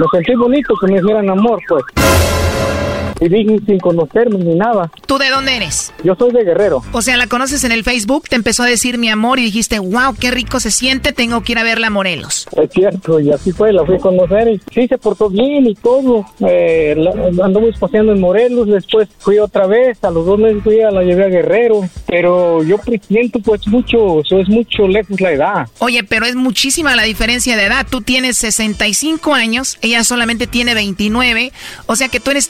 me 0.00 0.06
sentí 0.12 0.34
bonito 0.34 0.74
que 0.82 0.92
me 0.92 0.98
hicieran 0.98 1.30
amor, 1.30 1.58
pues. 1.66 1.82
Y 3.20 3.28
dije 3.28 3.58
sin 3.66 3.78
conocerme 3.80 4.38
ni 4.38 4.54
nada. 4.54 4.90
¿Tú 5.06 5.18
de 5.18 5.28
dónde 5.30 5.56
eres? 5.56 5.92
Yo 6.04 6.14
soy 6.14 6.30
de 6.32 6.44
Guerrero. 6.44 6.82
O 6.92 7.02
sea, 7.02 7.16
la 7.16 7.26
conoces 7.26 7.64
en 7.64 7.72
el 7.72 7.82
Facebook, 7.84 8.28
te 8.28 8.36
empezó 8.36 8.62
a 8.62 8.66
decir 8.66 8.96
mi 8.98 9.08
amor 9.08 9.38
y 9.38 9.42
dijiste, 9.44 9.78
wow, 9.78 10.14
qué 10.18 10.30
rico 10.30 10.60
se 10.60 10.70
siente, 10.70 11.12
tengo 11.12 11.42
que 11.42 11.52
ir 11.52 11.58
a 11.58 11.62
verla 11.64 11.88
a 11.88 11.90
Morelos. 11.90 12.46
Es 12.56 12.70
cierto, 12.72 13.18
y 13.20 13.30
así 13.32 13.52
fue, 13.52 13.72
la 13.72 13.84
fui 13.84 13.96
a 13.96 13.98
conocer 13.98 14.48
y 14.48 14.60
sí 14.72 14.86
se 14.86 14.98
portó 14.98 15.28
bien 15.30 15.66
y 15.66 15.74
todo. 15.74 16.24
Eh, 16.46 16.94
la- 16.96 17.44
anduvimos 17.44 17.78
paseando 17.78 18.12
en 18.12 18.20
Morelos, 18.20 18.68
después 18.68 19.08
fui 19.18 19.38
otra 19.38 19.66
vez, 19.66 20.02
a 20.04 20.10
los 20.10 20.24
dos 20.24 20.38
meses 20.38 20.62
fui 20.62 20.80
a 20.80 20.90
la 20.90 21.02
llevé 21.02 21.24
a 21.24 21.28
Guerrero, 21.28 21.88
pero 22.06 22.62
yo 22.62 22.78
presiento 22.78 23.38
pues 23.40 23.66
mucho, 23.66 24.20
eso 24.20 24.38
es 24.38 24.48
mucho 24.48 24.86
lejos 24.86 25.20
la 25.20 25.32
edad. 25.32 25.68
Oye, 25.80 26.04
pero 26.04 26.26
es 26.26 26.34
muchísima 26.36 26.94
la 26.96 27.02
diferencia 27.02 27.56
de 27.56 27.64
edad. 27.64 27.86
Tú 27.88 28.00
tienes 28.00 28.38
65 28.38 29.34
años, 29.34 29.78
ella 29.82 30.04
solamente 30.04 30.46
tiene 30.46 30.74
29, 30.74 31.52
o 31.86 31.96
sea 31.96 32.08
que 32.08 32.20
tú 32.20 32.30
eres 32.30 32.48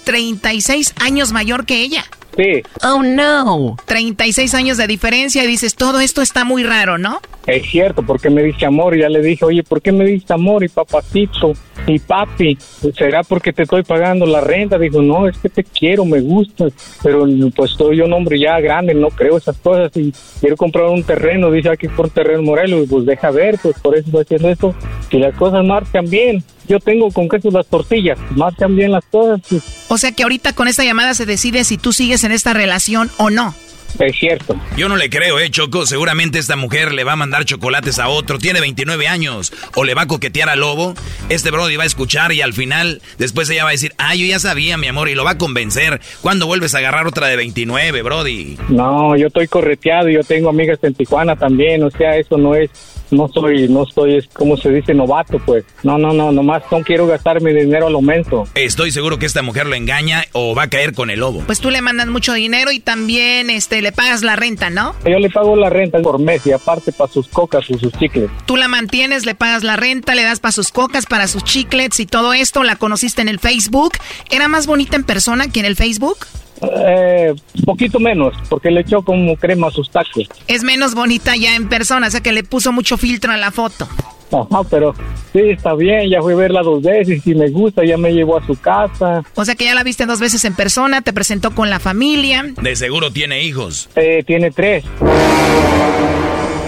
36 0.58 0.94
años 1.00 1.32
mayor 1.32 1.66
que 1.66 1.82
ella. 1.82 2.04
Sí. 2.36 2.62
Oh, 2.82 3.02
no. 3.02 3.76
36 3.86 4.54
años 4.54 4.76
de 4.76 4.86
diferencia 4.86 5.42
y 5.42 5.46
dices, 5.46 5.74
todo 5.74 6.00
esto 6.00 6.20
está 6.20 6.44
muy 6.44 6.62
raro, 6.62 6.98
¿no? 6.98 7.20
Es 7.46 7.68
cierto, 7.70 8.02
porque 8.02 8.28
me 8.28 8.42
dice 8.42 8.66
amor 8.66 8.96
y 8.96 9.00
ya 9.00 9.08
le 9.08 9.22
dije, 9.22 9.44
oye, 9.44 9.62
¿por 9.62 9.80
qué 9.80 9.90
me 9.90 10.04
dice 10.04 10.32
amor 10.32 10.62
y 10.64 10.68
papacito 10.68 11.52
y 11.86 11.98
papi? 11.98 12.58
¿Será 12.96 13.22
porque 13.22 13.52
te 13.52 13.62
estoy 13.62 13.82
pagando 13.82 14.26
la 14.26 14.40
renta? 14.40 14.78
Dijo, 14.78 15.00
no, 15.00 15.28
es 15.28 15.38
que 15.38 15.48
te 15.48 15.64
quiero, 15.64 16.04
me 16.04 16.20
gustas, 16.20 16.72
pero 17.02 17.26
pues 17.54 17.70
soy 17.70 18.00
un 18.00 18.12
hombre 18.12 18.38
ya 18.38 18.60
grande, 18.60 18.94
no 18.94 19.08
creo 19.08 19.38
esas 19.38 19.56
cosas 19.58 19.96
y 19.96 20.12
quiero 20.40 20.56
comprar 20.56 20.86
un 20.86 21.02
terreno, 21.02 21.50
dice 21.50 21.70
aquí 21.70 21.88
por 21.88 22.10
terreno 22.10 22.42
Morelos, 22.42 22.86
pues 22.90 23.06
deja 23.06 23.30
ver, 23.30 23.58
pues 23.62 23.78
por 23.80 23.96
eso 23.96 24.06
estoy 24.06 24.22
haciendo 24.22 24.48
esto, 24.50 24.74
si 25.10 25.18
las 25.18 25.34
cosas 25.34 25.64
marchan 25.64 26.08
bien. 26.10 26.44
Yo 26.68 26.78
tengo 26.80 27.10
con 27.10 27.28
queso 27.28 27.50
las 27.50 27.66
tortillas, 27.66 28.18
marchan 28.36 28.76
bien 28.76 28.92
las 28.92 29.04
cosas, 29.06 29.40
pues, 29.48 29.86
O 29.88 29.96
sea 29.98 30.12
que 30.12 30.22
ahorita 30.22 30.52
con 30.52 30.68
esta 30.68 30.84
llamada 30.84 31.14
se 31.14 31.26
decide 31.26 31.64
si 31.64 31.78
tú 31.78 31.92
sigues 31.92 32.24
en 32.24 32.32
esta 32.32 32.52
relación 32.52 33.10
o 33.16 33.30
no. 33.30 33.54
es 33.98 34.16
cierto. 34.16 34.54
Yo 34.76 34.88
no 34.88 34.96
le 34.96 35.08
creo, 35.08 35.38
eh, 35.38 35.50
Choco. 35.50 35.86
Seguramente 35.86 36.38
esta 36.38 36.56
mujer 36.56 36.92
le 36.92 37.04
va 37.04 37.12
a 37.12 37.16
mandar 37.16 37.46
chocolates 37.46 37.98
a 37.98 38.08
otro. 38.08 38.38
Tiene 38.38 38.60
29 38.60 39.08
años. 39.08 39.50
O 39.74 39.84
le 39.84 39.94
va 39.94 40.02
a 40.02 40.06
coquetear 40.06 40.50
al 40.50 40.60
lobo. 40.60 40.94
Este 41.30 41.50
Brody 41.50 41.76
va 41.76 41.84
a 41.84 41.86
escuchar 41.86 42.32
y 42.32 42.42
al 42.42 42.52
final, 42.52 43.00
después 43.16 43.48
ella 43.48 43.64
va 43.64 43.70
a 43.70 43.72
decir, 43.72 43.94
ah, 43.96 44.14
yo 44.14 44.26
ya 44.26 44.38
sabía, 44.38 44.76
mi 44.76 44.88
amor, 44.88 45.08
y 45.08 45.14
lo 45.14 45.24
va 45.24 45.32
a 45.32 45.38
convencer. 45.38 46.00
¿Cuándo 46.20 46.46
vuelves 46.46 46.74
a 46.74 46.78
agarrar 46.78 47.06
otra 47.06 47.28
de 47.28 47.36
29, 47.36 48.02
Brody? 48.02 48.58
No, 48.68 49.16
yo 49.16 49.28
estoy 49.28 49.48
correteado, 49.48 50.08
yo 50.10 50.22
tengo 50.22 50.50
amigas 50.50 50.78
en 50.82 50.94
Tijuana 50.94 51.34
también, 51.34 51.82
o 51.82 51.90
sea, 51.90 52.16
eso 52.16 52.36
no 52.36 52.54
es, 52.54 52.70
no 53.10 53.28
soy, 53.28 53.68
no 53.68 53.84
soy, 53.86 54.16
es 54.16 54.28
como 54.28 54.56
se 54.56 54.70
dice, 54.70 54.94
novato, 54.94 55.38
pues. 55.38 55.64
No, 55.82 55.98
no, 55.98 56.12
no, 56.12 56.32
nomás 56.32 56.62
no 56.70 56.80
quiero 56.80 57.06
gastar 57.06 57.40
mi 57.40 57.52
dinero 57.52 57.86
al 57.86 57.94
aumento. 57.94 58.44
Estoy 58.54 58.90
seguro 58.90 59.18
que 59.18 59.26
esta 59.26 59.42
mujer 59.42 59.66
lo 59.66 59.74
engaña 59.74 60.24
o 60.32 60.54
va 60.54 60.64
a 60.64 60.68
caer 60.68 60.94
con 60.94 61.10
el 61.10 61.20
lobo. 61.20 61.42
Pues 61.46 61.60
tú 61.60 61.70
le 61.70 61.80
mandas 61.82 62.08
mucho 62.08 62.32
dinero 62.32 62.70
y 62.72 62.80
también 62.80 63.50
este 63.50 63.82
le 63.82 63.92
pagas 63.92 64.22
la 64.22 64.36
renta, 64.36 64.70
¿no? 64.70 64.94
Yo 65.04 65.18
le 65.18 65.30
pago 65.30 65.56
la 65.56 65.70
renta 65.70 65.98
por 66.00 66.18
mes 66.18 66.46
y 66.46 66.52
aparte 66.52 66.92
para 66.92 67.12
sus 67.12 67.28
cocas 67.28 67.68
y 67.68 67.78
sus 67.78 67.92
chicles. 67.92 68.30
Tú 68.46 68.56
la 68.56 68.68
mantienes, 68.68 69.26
le 69.26 69.34
pagas 69.34 69.64
la 69.64 69.76
renta, 69.76 70.14
le 70.14 70.22
das 70.22 70.40
para 70.40 70.52
sus 70.52 70.70
cocas, 70.70 71.06
para 71.06 71.28
sus 71.28 71.44
chiclets 71.44 72.00
y 72.00 72.06
todo 72.06 72.32
esto. 72.32 72.62
La 72.62 72.76
conociste 72.76 73.22
en 73.22 73.28
el 73.28 73.38
Facebook. 73.38 73.92
¿Era 74.30 74.48
más 74.48 74.66
bonita 74.66 74.96
en 74.96 75.04
persona 75.04 75.50
que 75.50 75.60
en 75.60 75.66
el 75.66 75.76
Facebook? 75.76 76.18
Eh, 76.60 77.34
poquito 77.64 78.00
menos, 78.00 78.34
porque 78.48 78.70
le 78.70 78.80
echó 78.80 79.02
como 79.02 79.36
crema 79.36 79.68
a 79.68 79.70
sus 79.70 79.90
tacos. 79.90 80.28
Es 80.46 80.62
menos 80.62 80.94
bonita 80.94 81.36
ya 81.36 81.54
en 81.54 81.68
persona, 81.68 82.08
o 82.08 82.10
sea 82.10 82.20
que 82.20 82.32
le 82.32 82.44
puso 82.44 82.72
mucho 82.72 82.96
filtro 82.96 83.32
a 83.32 83.36
la 83.36 83.50
foto. 83.50 83.88
Ajá, 84.30 84.62
pero 84.68 84.94
sí, 85.32 85.40
está 85.40 85.74
bien, 85.74 86.10
ya 86.10 86.20
fui 86.20 86.34
a 86.34 86.36
verla 86.36 86.62
dos 86.62 86.82
veces 86.82 87.26
y 87.26 87.34
me 87.34 87.48
gusta, 87.48 87.84
ya 87.84 87.96
me 87.96 88.12
llevó 88.12 88.38
a 88.38 88.46
su 88.46 88.56
casa. 88.56 89.22
O 89.34 89.44
sea 89.44 89.54
que 89.54 89.64
ya 89.64 89.74
la 89.74 89.82
viste 89.84 90.04
dos 90.06 90.20
veces 90.20 90.44
en 90.44 90.54
persona, 90.54 91.00
te 91.00 91.12
presentó 91.12 91.54
con 91.54 91.70
la 91.70 91.80
familia. 91.80 92.44
De 92.60 92.76
seguro 92.76 93.10
tiene 93.10 93.42
hijos. 93.42 93.88
Eh, 93.96 94.22
tiene 94.26 94.50
tres. 94.50 94.84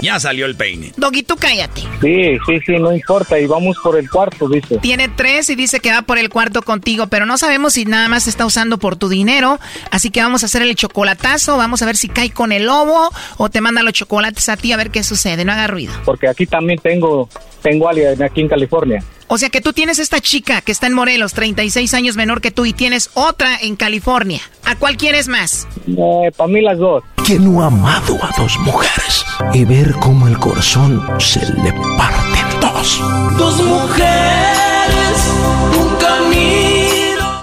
Ya 0.01 0.19
salió 0.19 0.45
el 0.45 0.55
peine. 0.55 0.93
Doggy, 0.97 1.23
tú 1.23 1.35
cállate. 1.37 1.81
Sí, 2.01 2.37
sí, 2.45 2.59
sí, 2.65 2.77
no 2.79 2.91
importa, 2.93 3.39
y 3.39 3.45
vamos 3.45 3.77
por 3.83 3.97
el 3.97 4.09
cuarto, 4.09 4.49
dice. 4.49 4.79
Tiene 4.79 5.09
tres 5.09 5.49
y 5.49 5.55
dice 5.55 5.79
que 5.79 5.91
va 5.91 6.01
por 6.01 6.17
el 6.17 6.29
cuarto 6.29 6.63
contigo, 6.63 7.07
pero 7.07 7.25
no 7.25 7.37
sabemos 7.37 7.73
si 7.73 7.85
nada 7.85 8.07
más 8.07 8.27
está 8.27 8.45
usando 8.45 8.79
por 8.79 8.95
tu 8.95 9.09
dinero. 9.09 9.59
Así 9.91 10.09
que 10.09 10.21
vamos 10.21 10.43
a 10.43 10.47
hacer 10.47 10.63
el 10.63 10.75
chocolatazo, 10.75 11.57
vamos 11.57 11.81
a 11.81 11.85
ver 11.85 11.97
si 11.97 12.07
cae 12.07 12.31
con 12.31 12.51
el 12.51 12.65
lobo 12.65 13.09
o 13.37 13.49
te 13.49 13.61
manda 13.61 13.83
los 13.83 13.93
chocolates 13.93 14.49
a 14.49 14.57
ti 14.57 14.71
a 14.71 14.77
ver 14.77 14.89
qué 14.89 15.03
sucede. 15.03 15.45
No 15.45 15.51
haga 15.51 15.67
ruido. 15.67 15.93
Porque 16.03 16.27
aquí 16.27 16.45
también 16.45 16.79
tengo, 16.79 17.29
tengo 17.61 17.87
alguien 17.87 18.21
aquí 18.23 18.41
en 18.41 18.47
California. 18.47 19.03
O 19.33 19.37
sea 19.37 19.49
que 19.49 19.61
tú 19.61 19.71
tienes 19.71 19.97
esta 19.97 20.19
chica 20.19 20.59
que 20.59 20.73
está 20.73 20.87
en 20.87 20.93
Morelos, 20.93 21.33
36 21.33 21.93
años 21.93 22.17
menor 22.17 22.41
que 22.41 22.51
tú, 22.51 22.65
y 22.65 22.73
tienes 22.73 23.11
otra 23.13 23.57
en 23.61 23.77
California. 23.77 24.41
¿A 24.65 24.75
cuál 24.75 24.97
quieres 24.97 25.29
más? 25.29 25.69
Eh, 25.87 26.31
para 26.35 26.49
mí 26.49 26.59
las 26.59 26.77
dos. 26.77 27.01
¿Quién 27.25 27.45
no 27.45 27.63
ha 27.63 27.67
amado 27.67 28.17
a 28.21 28.29
dos 28.37 28.59
mujeres 28.59 29.23
y 29.53 29.63
ver 29.63 29.93
cómo 30.01 30.27
el 30.27 30.37
corazón 30.37 31.01
se 31.17 31.39
le 31.39 31.71
parte 31.97 32.39
en 32.39 32.59
dos? 32.59 32.99
Dos 33.37 33.63
mujeres, 33.63 35.31
un 35.79 35.95
camino. 35.95 36.70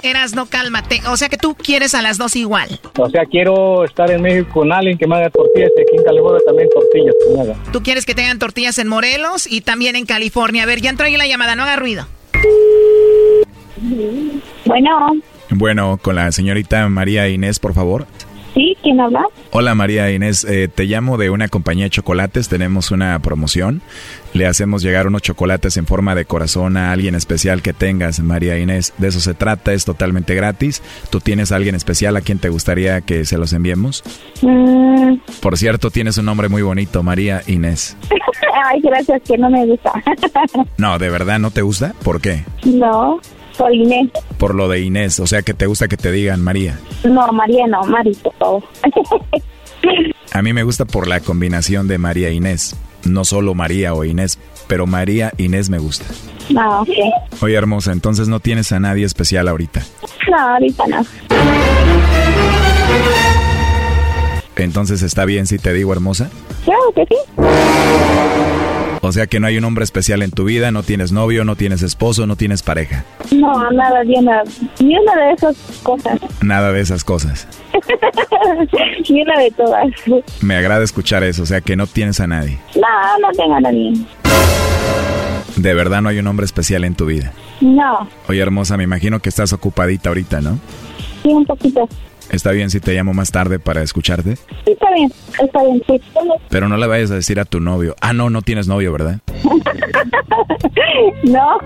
Eras, 0.03 0.35
no 0.35 0.45
cálmate. 0.45 1.01
O 1.09 1.17
sea 1.17 1.29
que 1.29 1.37
tú 1.37 1.55
quieres 1.55 1.93
a 1.95 2.01
las 2.01 2.17
dos 2.17 2.35
igual. 2.35 2.79
O 2.97 3.09
sea, 3.09 3.25
quiero 3.25 3.83
estar 3.83 4.09
en 4.11 4.21
México 4.21 4.49
con 4.53 4.71
alguien 4.71 4.97
que 4.97 5.07
me 5.07 5.15
haga 5.15 5.29
tortillas 5.29 5.71
y 5.77 5.81
aquí 5.81 5.97
en 5.97 6.03
California 6.03 6.41
también 6.45 6.69
tortillas 6.73 7.15
que 7.27 7.33
me 7.35 7.41
haga. 7.41 7.55
Tú 7.71 7.83
quieres 7.83 8.05
que 8.05 8.15
tengan 8.15 8.39
tortillas 8.39 8.77
en 8.79 8.87
Morelos 8.87 9.47
y 9.51 9.61
también 9.61 9.95
en 9.95 10.05
California. 10.05 10.63
A 10.63 10.65
ver, 10.65 10.81
ya 10.81 10.89
entró 10.89 11.05
ahí 11.05 11.17
la 11.17 11.27
llamada, 11.27 11.55
no 11.55 11.63
haga 11.63 11.75
ruido. 11.75 12.07
Bueno, 14.65 15.11
Bueno, 15.51 15.99
con 16.01 16.15
la 16.15 16.31
señorita 16.31 16.87
María 16.89 17.27
Inés, 17.29 17.59
por 17.59 17.73
favor. 17.73 18.05
¿Sí? 18.59 18.77
¿Quién 18.83 18.99
habla? 18.99 19.23
Hola 19.51 19.73
María 19.73 20.11
Inés, 20.11 20.43
eh, 20.43 20.67
te 20.73 20.83
llamo 20.83 21.17
de 21.17 21.29
una 21.29 21.47
compañía 21.47 21.85
de 21.85 21.89
chocolates, 21.91 22.49
tenemos 22.49 22.91
una 22.91 23.17
promoción. 23.19 23.81
Le 24.33 24.45
hacemos 24.45 24.83
llegar 24.83 25.07
unos 25.07 25.21
chocolates 25.23 25.77
en 25.77 25.85
forma 25.87 26.13
de 26.13 26.25
corazón 26.25 26.77
a 26.77 26.91
alguien 26.91 27.15
especial 27.15 27.61
que 27.61 27.73
tengas, 27.73 28.19
María 28.19 28.59
Inés. 28.59 28.93
De 28.97 29.07
eso 29.07 29.19
se 29.21 29.33
trata, 29.33 29.73
es 29.73 29.85
totalmente 29.85 30.35
gratis. 30.35 30.83
¿Tú 31.09 31.19
tienes 31.19 31.51
a 31.51 31.55
alguien 31.55 31.73
especial 31.73 32.15
a 32.17 32.21
quien 32.21 32.37
te 32.37 32.49
gustaría 32.49 33.01
que 33.01 33.25
se 33.25 33.37
los 33.37 33.53
enviemos? 33.53 34.03
Mm, 34.41 35.15
Por 35.41 35.57
cierto, 35.57 35.89
tienes 35.89 36.17
un 36.17 36.25
nombre 36.25 36.49
muy 36.49 36.61
bonito, 36.61 37.01
María 37.01 37.41
Inés. 37.47 37.97
Ay, 38.65 38.81
gracias, 38.81 39.21
que 39.23 39.37
no 39.37 39.49
me 39.49 39.65
gusta. 39.65 39.93
No, 40.77 40.97
¿de 40.99 41.09
verdad 41.09 41.39
no 41.39 41.51
te 41.51 41.61
gusta? 41.61 41.93
¿Por 42.03 42.21
qué? 42.21 42.43
no, 42.65 43.19
soy 43.59 43.83
Inés. 43.83 44.09
Por 44.37 44.55
lo 44.55 44.67
de 44.69 44.79
Inés, 44.79 45.19
o 45.19 45.27
sea 45.27 45.41
que 45.43 45.53
te 45.53 45.65
gusta 45.67 45.87
que 45.89 45.97
te 45.97 46.11
digan 46.11 46.41
María. 46.41 46.79
No, 47.03 47.27
María, 47.33 47.67
no, 47.67 47.83
Mari, 47.83 48.15
por 48.15 48.33
favor. 48.35 48.63
A 50.33 50.41
mí 50.41 50.53
me 50.53 50.63
gusta 50.63 50.85
por 50.85 51.07
la 51.07 51.19
combinación 51.19 51.87
de 51.87 51.97
María 51.97 52.29
Inés. 52.31 52.75
No 53.05 53.25
solo 53.25 53.53
María 53.55 53.93
o 53.93 54.03
Inés, 54.05 54.39
pero 54.67 54.85
María 54.87 55.31
Inés 55.37 55.69
me 55.69 55.77
gusta. 55.79 56.05
no, 56.49 56.81
ok. 56.81 56.89
Oye, 57.41 57.55
hermosa, 57.55 57.91
entonces 57.91 58.27
no 58.29 58.39
tienes 58.39 58.71
a 58.71 58.79
nadie 58.79 59.05
especial 59.05 59.47
ahorita. 59.47 59.81
No, 60.29 60.37
ahorita 60.37 60.83
no. 60.87 61.05
Entonces 64.55 65.01
está 65.01 65.25
bien 65.25 65.47
si 65.47 65.57
te 65.57 65.73
digo 65.73 65.93
hermosa. 65.93 66.29
Claro 66.65 66.91
que 66.95 67.05
sí. 67.05 67.15
O 69.01 69.11
sea 69.11 69.27
que 69.27 69.39
no 69.39 69.47
hay 69.47 69.57
un 69.57 69.63
hombre 69.63 69.83
especial 69.83 70.21
en 70.21 70.31
tu 70.31 70.43
vida, 70.43 70.71
no 70.71 70.83
tienes 70.83 71.11
novio, 71.11 71.45
no 71.45 71.55
tienes 71.55 71.81
esposo, 71.81 72.27
no 72.27 72.35
tienes 72.35 72.63
pareja. 72.63 73.05
No, 73.31 73.71
nada, 73.71 74.03
ni 74.03 74.17
una, 74.17 74.43
ni 74.79 74.97
una 74.97 75.15
de 75.15 75.31
esas 75.33 75.55
cosas. 75.83 76.19
Nada 76.41 76.71
de 76.73 76.81
esas 76.81 77.03
cosas. 77.03 77.47
ni 79.09 79.21
una 79.21 79.39
de 79.39 79.51
todas. 79.51 79.87
Me 80.41 80.55
agrada 80.55 80.83
escuchar 80.83 81.23
eso, 81.23 81.43
o 81.43 81.45
sea 81.45 81.61
que 81.61 81.75
no 81.75 81.87
tienes 81.87 82.19
a 82.19 82.27
nadie. 82.27 82.59
No, 82.75 83.19
no 83.21 83.31
tengo 83.37 83.55
a 83.55 83.61
nadie. 83.61 83.93
De 85.55 85.73
verdad 85.73 86.01
no 86.01 86.09
hay 86.09 86.19
un 86.19 86.27
hombre 86.27 86.45
especial 86.45 86.83
en 86.83 86.95
tu 86.95 87.05
vida. 87.05 87.33
No, 87.61 88.07
Oye, 88.27 88.39
hermosa, 88.41 88.77
me 88.77 88.83
imagino 88.83 89.19
que 89.19 89.29
estás 89.29 89.51
ocupadita 89.53 90.09
ahorita, 90.09 90.41
¿no? 90.41 90.59
sí, 91.23 91.29
un 91.29 91.45
poquito. 91.45 91.87
¿Está 92.31 92.51
bien 92.51 92.69
si 92.69 92.79
te 92.79 92.93
llamo 92.93 93.13
más 93.13 93.31
tarde 93.31 93.59
para 93.59 93.81
escucharte? 93.81 94.35
Sí, 94.35 94.71
está 94.71 94.93
bien, 94.93 95.11
está 95.43 95.63
bien, 95.63 95.83
sí. 95.87 96.01
Pero 96.49 96.69
no 96.69 96.77
le 96.77 96.87
vayas 96.87 97.11
a 97.11 97.15
decir 97.15 97.39
a 97.39 97.45
tu 97.45 97.59
novio. 97.59 97.95
Ah, 98.01 98.13
no, 98.13 98.29
no 98.29 98.41
tienes 98.41 98.67
novio, 98.67 98.91
¿verdad? 98.91 99.19
no. 101.23 101.57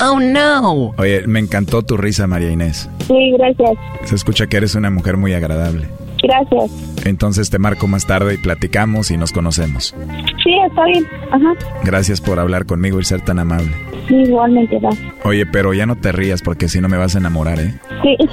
Oh, 0.00 0.20
no. 0.20 0.94
Oye, 0.98 1.26
me 1.26 1.40
encantó 1.40 1.82
tu 1.82 1.96
risa, 1.96 2.26
María 2.26 2.50
Inés. 2.50 2.88
Sí, 3.06 3.34
gracias. 3.36 3.70
Se 4.04 4.14
escucha 4.14 4.46
que 4.46 4.58
eres 4.58 4.74
una 4.74 4.90
mujer 4.90 5.16
muy 5.16 5.32
agradable. 5.32 5.88
Gracias. 6.26 6.70
Entonces 7.06 7.50
te 7.50 7.58
marco 7.58 7.86
más 7.86 8.06
tarde 8.06 8.34
y 8.34 8.38
platicamos 8.38 9.10
y 9.10 9.16
nos 9.16 9.32
conocemos. 9.32 9.94
Sí, 10.42 10.50
está 10.66 10.84
bien. 10.84 11.06
Ajá. 11.30 11.54
Gracias 11.84 12.20
por 12.20 12.40
hablar 12.40 12.66
conmigo 12.66 12.98
y 13.00 13.04
ser 13.04 13.20
tan 13.20 13.38
amable. 13.38 13.70
Sí, 14.08 14.14
igualmente, 14.14 14.78
va. 14.78 14.90
Oye, 15.24 15.46
pero 15.46 15.72
ya 15.74 15.86
no 15.86 15.96
te 15.96 16.12
rías 16.12 16.42
porque 16.42 16.68
si 16.68 16.80
no 16.80 16.88
me 16.88 16.96
vas 16.96 17.14
a 17.14 17.18
enamorar, 17.18 17.58
¿eh? 17.60 17.74
Sí. 18.02 18.16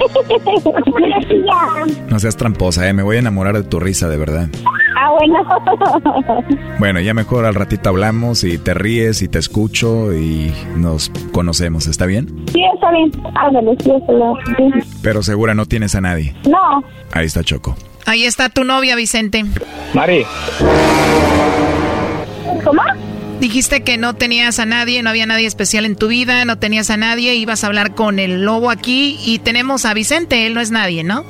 No 2.08 2.18
seas 2.18 2.36
tramposa, 2.36 2.88
¿eh? 2.88 2.92
Me 2.92 3.02
voy 3.02 3.16
a 3.16 3.18
enamorar 3.20 3.54
de 3.56 3.62
tu 3.64 3.80
risa, 3.80 4.08
de 4.08 4.16
verdad. 4.16 4.48
ah, 4.96 5.10
bueno. 5.18 6.44
Bueno, 6.78 7.00
ya 7.00 7.14
mejor 7.14 7.44
al 7.44 7.54
ratito 7.54 7.88
hablamos 7.88 8.44
y 8.44 8.58
te 8.58 8.74
ríes 8.74 9.22
y 9.22 9.28
te 9.28 9.38
escucho 9.38 10.12
y 10.12 10.52
nos 10.76 11.10
conocemos, 11.32 11.86
¿está 11.86 12.04
bien? 12.06 12.26
sí, 12.52 12.62
está 12.74 12.90
bien. 12.90 13.10
Ándale, 13.36 13.76
sí, 13.82 13.90
está 13.90 14.12
bien. 14.58 14.72
Pero 15.02 15.22
segura 15.22 15.54
no 15.54 15.66
tienes 15.66 15.94
a 15.94 16.00
nadie. 16.00 16.34
No. 16.48 16.82
Ahí 17.12 17.26
está 17.26 17.42
Choco. 17.42 17.76
Ahí 18.06 18.24
está 18.24 18.48
tu 18.48 18.64
novia, 18.64 18.96
Vicente. 18.96 19.44
Mari, 19.94 20.24
¿Cómo? 22.64 22.82
Dijiste 23.40 23.82
que 23.82 23.98
no 23.98 24.14
tenías 24.14 24.58
a 24.58 24.66
nadie, 24.66 25.02
no 25.02 25.10
había 25.10 25.26
nadie 25.26 25.46
especial 25.46 25.84
en 25.84 25.96
tu 25.96 26.08
vida, 26.08 26.44
no 26.44 26.58
tenías 26.58 26.90
a 26.90 26.96
nadie, 26.96 27.34
ibas 27.34 27.64
a 27.64 27.66
hablar 27.66 27.94
con 27.94 28.18
el 28.18 28.44
lobo 28.44 28.70
aquí 28.70 29.18
y 29.24 29.38
tenemos 29.40 29.84
a 29.84 29.92
Vicente, 29.94 30.46
él 30.46 30.54
no 30.54 30.60
es 30.60 30.70
nadie, 30.70 31.04
¿no? 31.04 31.24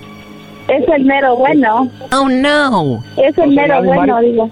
Es 0.69 0.85
el 0.89 1.05
mero 1.05 1.37
bueno. 1.37 1.91
Oh, 2.13 2.29
no. 2.29 3.03
Es 3.17 3.37
el 3.37 3.51
mero 3.51 3.83
bueno, 3.83 4.15
Mari. 4.15 4.31
digo. 4.31 4.51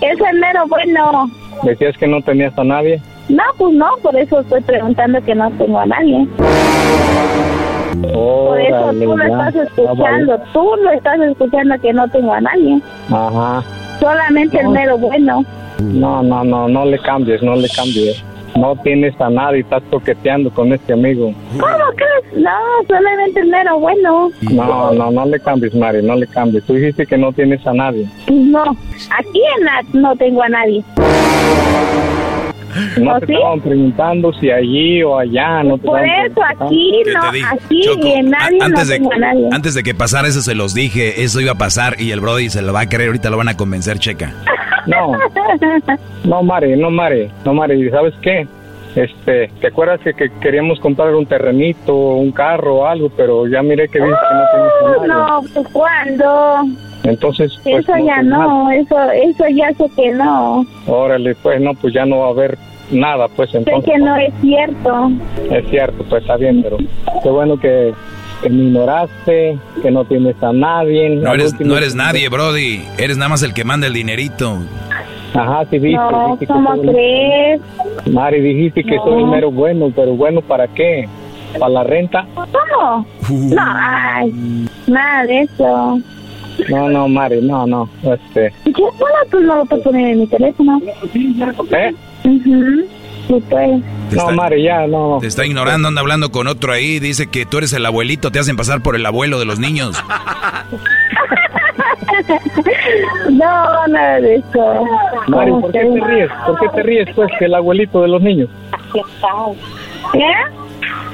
Es 0.00 0.18
el 0.32 0.40
mero 0.40 0.66
bueno. 0.66 1.30
decías 1.62 1.96
que 1.96 2.06
no 2.08 2.20
tenías 2.22 2.56
a 2.58 2.64
nadie. 2.64 3.00
No, 3.28 3.42
pues 3.56 3.74
no, 3.74 3.88
por 4.02 4.16
eso 4.16 4.40
estoy 4.40 4.62
preguntando 4.62 5.22
que 5.22 5.34
no 5.34 5.50
tengo 5.52 5.78
a 5.78 5.86
nadie. 5.86 6.26
Por 8.02 8.60
eso 8.60 8.90
tú 8.92 9.16
lo 9.16 9.22
estás 9.22 9.54
escuchando, 9.54 10.40
tú 10.52 10.70
lo 10.82 10.90
estás 10.90 11.20
escuchando 11.20 11.74
que 11.80 11.92
no 11.92 12.08
tengo 12.08 12.32
a 12.32 12.40
nadie. 12.40 12.80
Ajá. 13.10 13.62
Solamente 14.00 14.60
el 14.60 14.68
mero 14.68 14.98
bueno. 14.98 15.44
No, 15.80 16.22
no, 16.22 16.44
no, 16.44 16.68
no 16.68 16.84
le 16.84 16.98
cambies, 16.98 17.42
no 17.42 17.56
le 17.56 17.68
cambies. 17.68 18.22
No 18.56 18.74
tienes 18.82 19.18
a 19.20 19.30
nadie, 19.30 19.60
estás 19.60 19.82
coqueteando 19.90 20.50
con 20.50 20.72
este 20.72 20.92
amigo. 20.92 21.32
¿Cómo 21.52 21.84
crees? 21.94 22.42
No, 22.42 22.50
solamente 22.88 23.40
el 23.40 23.48
mero 23.48 23.78
bueno. 23.78 24.30
No, 24.50 24.92
no, 24.92 25.10
no 25.10 25.26
le 25.26 25.38
cambies, 25.38 25.74
Mari, 25.74 26.02
no 26.02 26.16
le 26.16 26.26
cambies. 26.26 26.64
Tú 26.64 26.74
dijiste 26.74 27.06
que 27.06 27.16
no 27.16 27.32
tienes 27.32 27.64
a 27.66 27.72
nadie. 27.72 28.08
No, 28.28 28.62
aquí 28.62 29.40
en 29.58 29.64
la 29.64 29.82
no 29.92 30.16
tengo 30.16 30.42
a 30.42 30.48
nadie. 30.48 30.82
No 33.00 33.14
¿Oh, 33.14 33.20
te 33.20 33.26
sí? 33.26 33.32
estaban 33.34 33.60
preguntando 33.60 34.32
si 34.34 34.50
allí 34.50 35.02
o 35.02 35.18
allá, 35.18 35.62
no 35.62 35.78
te 35.78 35.86
Por 35.86 36.00
eso 36.04 36.40
aquí 36.58 36.92
¿Qué 37.04 37.12
no, 37.12 37.22
aquí 37.22 37.82
Choco, 37.82 38.06
y 38.06 38.12
en 38.12 38.30
nadie 38.30 38.58
antes, 38.60 39.00
no 39.00 39.08
de, 39.10 39.18
nadie. 39.18 39.48
antes 39.52 39.74
de 39.74 39.82
que 39.82 39.94
pasara 39.94 40.28
eso 40.28 40.42
se 40.42 40.54
los 40.54 40.74
dije, 40.74 41.22
eso 41.22 41.40
iba 41.40 41.52
a 41.52 41.58
pasar 41.58 42.00
y 42.00 42.10
el 42.12 42.20
Brody 42.20 42.50
se 42.50 42.62
lo 42.62 42.72
va 42.72 42.80
a 42.82 42.88
creer, 42.88 43.08
ahorita 43.08 43.30
lo 43.30 43.36
van 43.36 43.48
a 43.48 43.56
convencer, 43.56 43.98
checa. 43.98 44.32
No, 44.86 45.12
no, 46.24 46.42
Mari, 46.42 46.74
no, 46.76 46.90
Mari, 46.90 47.28
no, 47.44 47.52
Mari, 47.52 47.90
¿sabes 47.90 48.14
qué? 48.22 48.46
Este, 48.96 49.48
¿te 49.60 49.66
acuerdas 49.66 50.00
que, 50.00 50.14
que 50.14 50.30
queríamos 50.40 50.80
comprar 50.80 51.14
un 51.14 51.26
terrenito, 51.26 51.94
un 51.94 52.32
carro 52.32 52.76
o 52.76 52.86
algo, 52.86 53.10
pero 53.14 53.46
ya 53.46 53.62
miré 53.62 53.88
que 53.88 53.98
dices 54.00 54.16
que 54.28 54.34
no 54.34 54.44
tienes 54.50 54.72
a 54.80 55.06
nadie. 55.06 55.08
No, 55.08 55.40
pues 55.52 55.68
¿cuándo? 55.72 56.62
Entonces, 57.04 57.52
pues, 57.62 57.84
Eso 57.84 57.92
ya 58.04 58.16
pues, 58.16 58.26
no, 58.26 58.70
eso, 58.70 58.96
eso 59.12 59.44
ya 59.54 59.72
sé 59.74 59.88
que 59.96 60.10
no. 60.12 60.64
Órale, 60.86 61.34
pues 61.36 61.60
no, 61.60 61.72
pues 61.74 61.94
ya 61.94 62.04
no 62.04 62.18
va 62.18 62.26
a 62.26 62.30
haber 62.30 62.58
nada, 62.90 63.28
pues 63.28 63.50
Sé 63.50 63.58
entonces. 63.58 63.92
que 63.92 63.98
no 63.98 64.16
es 64.16 64.32
cierto. 64.40 65.10
Es 65.50 65.68
cierto, 65.70 66.04
pues 66.08 66.22
está 66.22 66.36
bien, 66.36 66.62
pero 66.62 66.76
qué 67.22 67.28
bueno 67.30 67.56
que, 67.58 67.94
que 68.42 68.50
me 68.50 68.64
ignoraste, 68.64 69.58
que 69.82 69.90
no 69.90 70.04
tienes 70.04 70.42
a 70.42 70.52
nadie. 70.52 71.10
No 71.10 71.34
eres, 71.34 71.52
último- 71.52 71.70
no 71.70 71.76
eres 71.78 71.94
nadie, 71.94 72.28
Brody. 72.28 72.82
Eres 72.98 73.16
nada 73.16 73.28
más 73.30 73.42
el 73.42 73.54
que 73.54 73.64
manda 73.64 73.86
el 73.86 73.92
dinerito. 73.94 74.58
Ajá, 75.34 75.64
sí, 75.70 75.78
viste. 75.78 75.96
No, 75.98 76.24
dijiste 76.32 76.46
que 76.46 76.52
¿cómo 76.52 76.76
soy- 76.76 76.88
crees? 76.88 77.60
Mari, 78.10 78.40
dijiste 78.40 78.82
que 78.84 78.96
No. 78.96 79.04
soy 79.04 79.22
el 79.22 79.26
mero 79.28 79.50
bueno, 79.50 79.92
pero 79.94 80.12
bueno, 80.14 80.40
¿para 80.40 80.66
qué? 80.68 81.06
¿Para 81.58 81.68
la 81.70 81.84
renta? 81.84 82.26
¿Cómo? 82.34 83.06
Uh. 83.30 83.54
No, 83.54 83.62
ay, 83.62 84.66
nada 84.86 85.24
de 85.26 85.40
eso. 85.42 86.00
No, 86.68 86.88
no, 86.88 87.08
Mari, 87.08 87.40
no, 87.40 87.66
no. 87.66 87.88
Este, 88.02 88.52
¿Qué 88.64 88.72
bueno 88.72 89.16
tú 89.30 89.40
no 89.40 89.56
lo 89.56 89.64
puedes 89.66 89.84
poner 89.84 90.08
en 90.08 90.20
mi 90.20 90.26
teléfono? 90.26 90.80
¿eh? 90.84 91.94
Mhm. 92.24 92.84
Sí, 93.28 93.42
pues. 93.48 93.82
No, 94.12 94.30
Mari, 94.32 94.62
ya, 94.62 94.86
no. 94.86 95.18
Te 95.20 95.26
está 95.26 95.44
ignorando, 95.44 95.88
anda 95.88 96.00
hablando 96.00 96.30
con 96.30 96.46
otro 96.46 96.72
ahí. 96.72 96.98
Dice 96.98 97.26
que 97.28 97.44
tú 97.46 97.58
eres 97.58 97.72
el 97.74 97.84
abuelito, 97.86 98.30
te 98.30 98.38
hacen 98.38 98.56
pasar 98.56 98.82
por 98.82 98.96
el 98.96 99.04
abuelo 99.06 99.38
de 99.38 99.44
los 99.44 99.58
niños. 99.58 100.02
No, 103.30 103.86
nada 103.88 104.20
de 104.20 104.36
eso. 104.36 104.84
Mari, 105.28 105.50
¿Cómo 105.50 105.60
¿por 105.62 105.72
qué 105.72 105.78
te 105.80 106.04
ríes? 106.06 106.30
¿Por 106.46 106.58
qué 106.58 106.68
te 106.74 106.82
ríes, 106.82 107.08
pues, 107.14 107.30
que 107.38 107.44
el 107.44 107.54
abuelito 107.54 108.02
de 108.02 108.08
los 108.08 108.22
niños? 108.22 108.48
¿Qué? 110.12 110.32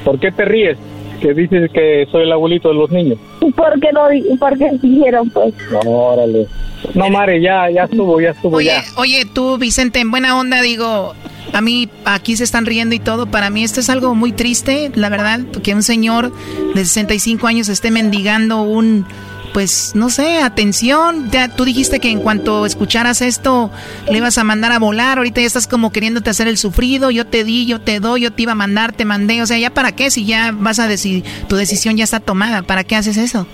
¿Por 0.05 0.19
qué 0.19 0.31
te 0.33 0.45
ríes? 0.45 0.79
Que 1.21 1.33
dices 1.35 1.71
que 1.73 2.07
soy 2.11 2.25
el 2.25 2.33
abuelito 2.33 2.69
de 2.69 2.75
los 2.75 2.91
niños. 2.91 3.19
¿Por 3.41 3.81
qué 3.81 3.89
di- 4.13 4.37
por 4.37 4.59
qué 4.59 4.71
dijeron, 4.83 5.31
pues? 5.31 5.55
Órale. 5.87 6.47
No, 6.95 7.09
Mari, 7.09 7.41
ya, 7.43 7.71
ya 7.71 7.85
estuvo, 7.85 8.21
ya 8.21 8.31
estuvo, 8.31 8.57
Oye, 8.57 8.67
ya. 8.67 8.85
oye, 8.97 9.25
tú, 9.33 9.57
Vicente, 9.59 10.01
en 10.01 10.11
buena 10.11 10.39
onda, 10.39 10.61
digo, 10.61 11.15
a 11.53 11.61
mí 11.63 11.89
aquí 12.05 12.37
se 12.37 12.45
están 12.45 12.67
riendo 12.67 12.95
y 12.95 12.99
todo. 12.99 13.27
Para 13.27 13.49
mí 13.49 13.65
esto 13.65 13.81
es 13.81 13.89
algo 13.89 14.15
muy 14.15 14.33
triste, 14.33 14.91
la 14.95 15.09
verdad, 15.09 15.41
que 15.63 15.75
un 15.75 15.83
señor 15.83 16.31
de 16.75 16.85
65 16.85 17.47
años 17.47 17.69
esté 17.71 17.91
mendigando 17.91 18.61
un, 18.63 19.07
pues, 19.55 19.93
no 19.95 20.11
sé, 20.11 20.43
atención. 20.43 21.31
Ya, 21.31 21.49
tú 21.49 21.65
dijiste 21.65 22.01
que 22.01 22.11
en 22.11 22.19
cuanto 22.19 22.67
escucharas 22.67 23.23
esto 23.23 23.71
le 24.11 24.19
ibas 24.19 24.37
a 24.37 24.43
mandar 24.43 24.73
a 24.73 24.81
volar. 24.81 25.19
Ahorita 25.19 25.41
ya 25.41 25.47
estás 25.47 25.69
como 25.69 25.93
queriéndote 25.93 26.29
hacer 26.29 26.49
el 26.49 26.59
sufrido. 26.59 27.13
Yo 27.13 27.25
te 27.25 27.45
di, 27.45 27.65
yo 27.65 27.81
te 27.81 28.01
doy, 28.01 28.23
yo 28.23 28.33
te 28.33 28.43
iba 28.43 28.53
a 28.53 28.57
mandar, 28.57 28.93
te 28.93 29.05
mandé. 29.05 29.41
O 29.43 29.47
sea, 29.47 29.57
¿ya 29.57 29.71
para 29.71 29.93
qué? 29.93 30.11
Si 30.11 30.27
ya 30.27 30.53
vas 30.53 30.81
a 30.81 30.89
decidir, 30.89 31.23
tu 31.49 31.55
decisión 31.55 31.97
ya 31.97 32.03
está 32.03 32.19
tomada. 32.19 32.63
¿Para 32.63 32.83
qué 32.83 32.97
haces 32.97 33.17
eso? 33.17 33.47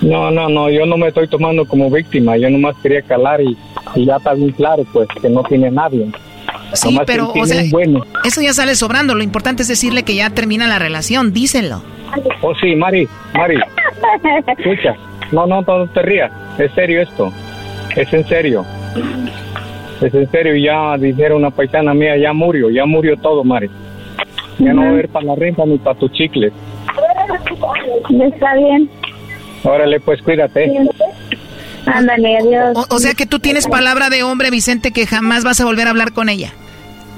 No, 0.00 0.30
no, 0.30 0.48
no, 0.48 0.70
yo 0.70 0.86
no 0.86 0.96
me 0.96 1.08
estoy 1.08 1.28
tomando 1.28 1.66
como 1.66 1.90
víctima, 1.90 2.36
yo 2.36 2.50
nomás 2.50 2.76
quería 2.82 3.00
calar 3.02 3.40
y, 3.40 3.56
y 3.94 4.04
ya 4.04 4.16
está 4.16 4.34
bien 4.34 4.52
claro, 4.52 4.84
pues, 4.92 5.08
que 5.20 5.28
no 5.28 5.42
tiene 5.42 5.70
nadie. 5.70 6.10
Sí, 6.72 6.88
Nomás 6.88 7.04
pero, 7.06 7.32
o 7.32 7.46
sea, 7.46 7.62
bueno. 7.70 8.04
eso 8.24 8.40
ya 8.40 8.52
sale 8.52 8.74
sobrando. 8.74 9.14
Lo 9.14 9.22
importante 9.22 9.62
es 9.62 9.68
decirle 9.68 10.02
que 10.02 10.14
ya 10.14 10.30
termina 10.30 10.66
la 10.66 10.78
relación. 10.78 11.32
Díselo. 11.32 11.82
Oh, 12.40 12.54
sí, 12.54 12.74
Mari, 12.74 13.08
Mari, 13.34 13.56
escucha. 14.58 14.96
No, 15.32 15.46
no, 15.46 15.62
no 15.62 15.86
te 15.88 16.02
rías, 16.02 16.30
es 16.58 16.72
serio 16.72 17.02
esto, 17.02 17.32
es 17.94 18.12
en 18.12 18.26
serio. 18.26 18.64
Es 20.00 20.12
en 20.12 20.30
serio, 20.30 20.54
ya 20.56 20.96
dijeron 20.98 21.38
una 21.38 21.50
paisana 21.50 21.94
mía, 21.94 22.16
ya 22.16 22.32
murió, 22.32 22.68
ya 22.70 22.84
murió 22.84 23.16
todo, 23.16 23.42
Mari. 23.42 23.70
Ya 24.58 24.72
no 24.72 24.82
va 24.82 24.88
a 24.88 24.90
haber 24.90 25.08
para 25.08 25.26
la 25.26 25.34
renta 25.34 25.64
ni 25.64 25.78
para 25.78 25.98
tus 25.98 26.12
chicles. 26.12 26.52
Está 28.22 28.54
bien. 28.54 28.88
Órale, 29.64 30.00
pues 30.00 30.20
cuídate. 30.22 30.70
Ándale, 31.86 32.38
adiós. 32.38 32.76
O, 32.76 32.94
o 32.94 32.98
sea 32.98 33.14
que 33.14 33.26
tú 33.26 33.38
tienes 33.38 33.66
palabra 33.66 34.10
de 34.10 34.22
hombre, 34.22 34.50
Vicente, 34.50 34.92
que 34.92 35.06
jamás 35.06 35.44
vas 35.44 35.60
a 35.60 35.64
volver 35.64 35.86
a 35.86 35.90
hablar 35.90 36.12
con 36.12 36.28
ella. 36.28 36.52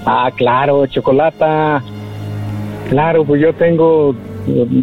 Ah, 0.07 0.31
claro, 0.35 0.87
chocolata. 0.87 1.83
Claro, 2.89 3.25
pues 3.25 3.41
yo 3.43 3.53
tengo, 3.55 4.15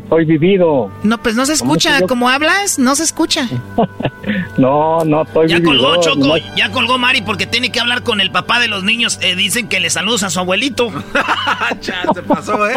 estoy 0.04 0.26
vivido. 0.26 0.92
No, 1.04 1.18
pues 1.18 1.36
no 1.36 1.46
se 1.46 1.54
escucha. 1.54 2.02
Como 2.08 2.30
hablas, 2.30 2.80
no 2.80 2.96
se 2.96 3.04
escucha. 3.04 3.48
No, 4.58 5.04
no 5.06 5.22
estoy 5.22 5.48
Ya 5.48 5.60
vividor, 5.60 5.78
colgó, 5.78 6.02
Choco. 6.02 6.38
Ya 6.56 6.72
colgó 6.72 6.98
Mari 6.98 7.22
porque 7.22 7.46
tiene 7.46 7.72
que 7.72 7.80
hablar 7.80 8.02
con 8.02 8.22
el 8.22 8.32
papá 8.32 8.60
de 8.60 8.68
los 8.68 8.84
niños. 8.84 9.20
Eh, 9.22 9.36
dicen 9.36 9.68
que 9.68 9.80
le 9.80 9.90
saludos 9.92 10.24
a 10.24 10.32
su 10.32 10.40
abuelito. 10.40 10.92
ya, 11.82 12.02
se 12.12 12.24
pasó, 12.24 12.68
¿eh? 12.68 12.74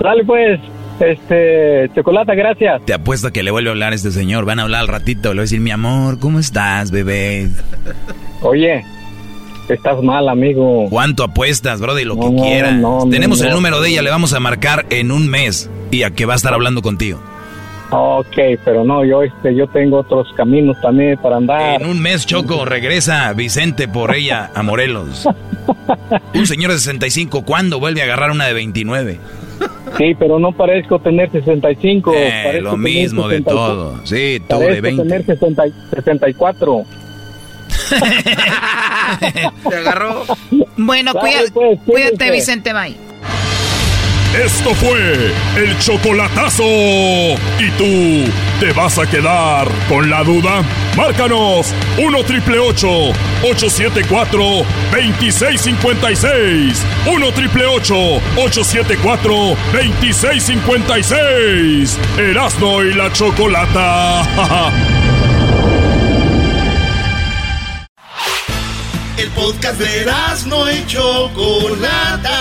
Dale 0.00 0.24
pues, 0.24 0.58
este, 0.98 1.90
chocolata, 1.94 2.34
gracias. 2.34 2.84
Te 2.84 2.94
apuesto 2.94 3.28
a 3.28 3.30
que 3.30 3.42
le 3.42 3.50
vuelve 3.50 3.70
a 3.70 3.72
hablar 3.72 3.92
a 3.92 3.94
este 3.94 4.10
señor. 4.10 4.44
Van 4.44 4.58
a 4.58 4.62
hablar 4.62 4.80
al 4.80 4.88
ratito. 4.88 5.28
Le 5.28 5.34
voy 5.34 5.40
a 5.40 5.42
decir, 5.42 5.60
mi 5.60 5.70
amor, 5.70 6.18
¿cómo 6.18 6.38
estás, 6.38 6.90
bebé? 6.90 7.48
Oye, 8.40 8.84
estás 9.68 10.02
mal, 10.02 10.28
amigo. 10.28 10.86
¿Cuánto 10.90 11.24
apuestas, 11.24 11.80
brody? 11.80 12.04
Lo 12.04 12.16
que 12.18 12.30
No, 12.30 12.42
quieras. 12.42 12.74
no, 12.74 13.06
Tenemos 13.10 13.38
no, 13.40 13.44
el 13.44 13.50
no. 13.50 13.56
número 13.56 13.80
de 13.80 13.90
ella, 13.90 14.02
le 14.02 14.10
vamos 14.10 14.32
a 14.32 14.40
marcar 14.40 14.86
en 14.90 15.10
un 15.12 15.28
mes. 15.28 15.70
Y 15.90 16.02
a 16.04 16.10
que 16.10 16.24
va 16.26 16.32
a 16.32 16.36
estar 16.36 16.52
hablando 16.54 16.82
contigo. 16.82 17.20
Ok, 17.90 18.36
pero 18.64 18.84
no, 18.84 19.04
yo, 19.04 19.22
este, 19.22 19.54
yo 19.54 19.66
tengo 19.66 19.98
otros 19.98 20.26
caminos 20.34 20.80
también 20.80 21.18
para 21.18 21.36
andar. 21.36 21.82
En 21.82 21.86
un 21.86 22.00
mes, 22.00 22.24
Choco, 22.24 22.64
regresa 22.64 23.30
Vicente 23.34 23.86
por 23.86 24.14
ella 24.14 24.50
a 24.54 24.62
Morelos. 24.62 25.28
Un 26.34 26.46
señor 26.46 26.70
de 26.72 26.78
65, 26.78 27.44
¿cuándo 27.44 27.78
vuelve 27.78 28.00
a 28.00 28.04
agarrar 28.04 28.30
una 28.30 28.46
de 28.46 28.54
29? 28.54 29.18
Sí, 29.98 30.16
pero 30.18 30.38
no 30.38 30.52
parezco 30.52 30.98
tener 31.00 31.30
65. 31.30 32.12
Eh, 32.16 32.40
parezco 32.46 32.70
lo 32.70 32.76
mismo 32.78 33.28
de 33.28 33.36
64. 33.38 33.74
todo. 33.74 34.00
Sí, 34.04 34.38
tú 34.48 34.56
de 34.58 34.64
Parezco 34.64 34.82
20. 34.82 35.02
tener 35.02 35.26
60 35.26 35.66
y- 35.66 35.72
64. 35.94 36.82
Te 39.68 39.76
agarró. 39.76 40.24
Bueno, 40.76 41.12
cuida- 41.14 41.40
pues, 41.52 41.78
cuídate. 41.86 42.30
Vicente, 42.30 42.72
bye. 42.72 42.96
Esto 44.32 44.74
fue 44.74 45.30
el 45.56 45.78
chocolatazo. 45.78 46.62
¿Y 46.64 47.70
tú 47.76 47.84
te 48.60 48.72
vas 48.72 48.98
a 48.98 49.06
quedar 49.06 49.68
con 49.90 50.08
la 50.08 50.24
duda? 50.24 50.62
Márcanos 50.96 51.66
1 51.98 52.24
triple 52.24 52.58
874 52.58 54.42
2656. 54.90 56.82
1 57.12 57.32
triple 57.32 57.66
874 57.66 59.34
2656. 59.74 61.98
Erasno 62.16 62.82
y 62.84 62.94
la 62.94 63.12
chocolata. 63.12 64.22
podcast 69.34 69.78
de 69.78 70.06
no 70.46 70.70
y 70.70 70.86
Chocolata. 70.86 72.38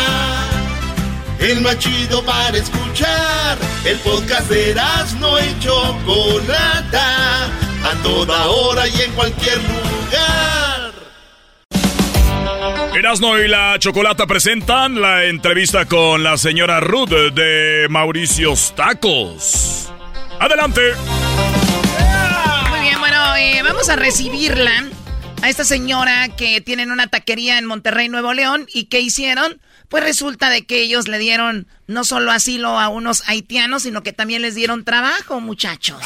El 1.40 1.62
más 1.62 1.78
chido 1.80 2.24
para 2.24 2.58
escuchar. 2.58 3.58
El 3.84 3.98
podcast 4.00 4.50
de 4.50 4.76
no 5.20 5.40
y 5.40 5.60
Chocolata. 5.60 7.46
A 7.84 7.96
toda 8.04 8.48
hora 8.48 8.88
y 8.88 9.02
en 9.02 9.12
cualquier 9.14 9.58
lugar. 9.58 10.92
Erasno 12.94 13.40
y 13.40 13.48
la 13.48 13.78
Chocolata 13.80 14.28
presentan 14.28 15.02
la 15.02 15.26
entrevista 15.26 15.86
con 15.86 16.24
la 16.24 16.38
señora 16.38 16.80
Ruth 16.80 17.10
de 17.10 17.88
Mauricios 17.90 18.74
Tacos. 18.76 19.92
Adelante. 20.40 20.82
Muy 22.70 22.80
bien, 22.82 23.00
bueno, 23.00 23.36
eh, 23.38 23.62
vamos 23.64 23.90
a 23.90 23.96
recibirla 23.96 24.72
a 25.42 25.50
esta 25.50 25.64
señora 25.64 26.30
que 26.30 26.62
tienen 26.62 26.92
una 26.92 27.08
taquería 27.08 27.58
en 27.58 27.66
Monterrey, 27.66 28.10
Nuevo 28.10 28.34
León. 28.34 28.68
¿Y 28.74 28.86
qué 28.86 29.00
hicieron? 29.00 29.60
Pues 29.90 30.04
resulta 30.04 30.50
de 30.50 30.66
que 30.66 30.82
ellos 30.82 31.08
le 31.08 31.18
dieron 31.18 31.68
no 31.88 32.04
solo 32.04 32.32
asilo 32.32 32.80
a 32.80 32.88
unos 32.88 33.24
haitianos, 33.28 33.84
sino 33.84 34.04
que 34.04 34.14
también 34.14 34.42
les 34.42 34.56
dieron 34.56 34.86
trabajo, 34.86 35.42
muchachos. 35.42 36.02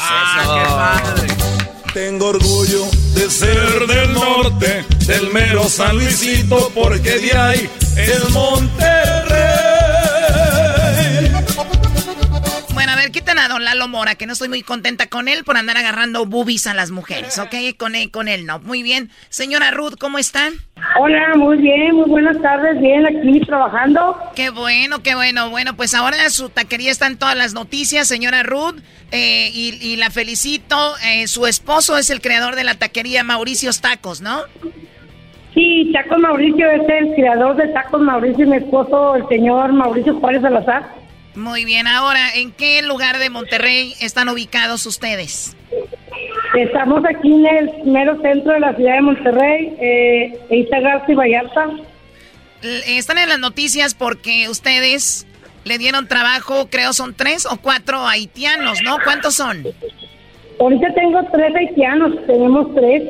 Tengo 1.92 2.26
orgullo 2.26 2.86
de 3.14 3.30
ser 3.30 3.86
del 3.86 4.12
norte, 4.12 4.84
del 5.06 5.30
mero 5.32 5.68
San 5.68 5.96
Luisito, 5.96 6.70
porque 6.74 7.18
de 7.18 7.36
ahí 7.36 7.70
es 7.96 8.30
Monterrey. 8.30 9.95
Ver, 13.06 13.12
quiten 13.12 13.38
a 13.38 13.48
don 13.48 13.64
Lalo 13.64 13.88
Mora, 13.88 14.14
que 14.14 14.26
no 14.26 14.32
estoy 14.32 14.48
muy 14.48 14.62
contenta 14.62 15.06
con 15.06 15.28
él 15.28 15.44
por 15.44 15.56
andar 15.56 15.76
agarrando 15.76 16.26
boobies 16.26 16.66
a 16.66 16.74
las 16.74 16.90
mujeres, 16.90 17.38
¿ok? 17.38 17.54
Con 17.76 17.94
él, 17.94 18.10
con 18.10 18.28
él 18.28 18.46
no. 18.46 18.58
Muy 18.60 18.82
bien. 18.82 19.10
Señora 19.28 19.70
Ruth, 19.70 19.94
¿cómo 19.98 20.18
están? 20.18 20.54
Hola, 20.98 21.34
muy 21.36 21.58
bien, 21.58 21.94
muy 21.94 22.08
buenas 22.08 22.40
tardes, 22.40 22.80
bien, 22.80 23.06
aquí 23.06 23.40
trabajando. 23.40 24.16
Qué 24.34 24.50
bueno, 24.50 25.02
qué 25.02 25.14
bueno. 25.14 25.50
Bueno, 25.50 25.76
pues 25.76 25.94
ahora 25.94 26.28
su 26.30 26.48
taquería 26.48 26.90
está 26.90 27.06
en 27.06 27.18
todas 27.18 27.36
las 27.36 27.54
noticias, 27.54 28.08
señora 28.08 28.42
Ruth, 28.42 28.76
eh, 29.12 29.50
y, 29.52 29.78
y 29.80 29.96
la 29.96 30.10
felicito. 30.10 30.76
Eh, 31.04 31.28
su 31.28 31.46
esposo 31.46 31.96
es 31.96 32.10
el 32.10 32.20
creador 32.20 32.56
de 32.56 32.64
la 32.64 32.74
taquería 32.74 33.24
Mauricio's 33.24 33.80
Tacos, 33.80 34.20
¿no? 34.20 34.42
Sí, 35.54 35.90
Tacos 35.92 36.18
Mauricio 36.18 36.70
es 36.70 36.82
el 36.88 37.14
creador 37.14 37.56
de 37.56 37.68
Tacos 37.68 38.02
Mauricio 38.02 38.44
y 38.44 38.48
mi 38.48 38.56
esposo, 38.56 39.16
el 39.16 39.26
señor 39.28 39.72
Mauricio 39.72 40.14
Juárez 40.20 40.42
Salazar. 40.42 41.05
Muy 41.36 41.64
bien, 41.66 41.86
ahora, 41.86 42.34
¿en 42.34 42.50
qué 42.50 42.82
lugar 42.82 43.18
de 43.18 43.28
Monterrey 43.30 43.94
están 44.00 44.28
ubicados 44.30 44.86
ustedes? 44.86 45.54
Estamos 46.58 47.02
aquí 47.04 47.30
en 47.32 47.46
el 47.46 47.70
mero 47.84 48.18
centro 48.22 48.52
de 48.54 48.60
la 48.60 48.74
ciudad 48.74 48.94
de 48.94 49.00
Monterrey, 49.02 49.76
eh, 49.78 50.38
y 50.50 51.14
Vallarta. 51.14 51.66
L- 52.62 52.98
Están 52.98 53.18
en 53.18 53.28
las 53.28 53.38
noticias 53.38 53.94
porque 53.94 54.48
ustedes 54.48 55.26
le 55.64 55.76
dieron 55.76 56.08
trabajo, 56.08 56.68
creo 56.70 56.94
son 56.94 57.14
tres 57.14 57.44
o 57.44 57.58
cuatro 57.58 58.06
haitianos, 58.06 58.80
¿no? 58.82 58.96
¿Cuántos 59.04 59.34
son? 59.34 59.66
Ahorita 60.58 60.94
tengo 60.94 61.20
tres 61.34 61.54
haitianos, 61.54 62.14
tenemos 62.26 62.74
tres. 62.74 63.02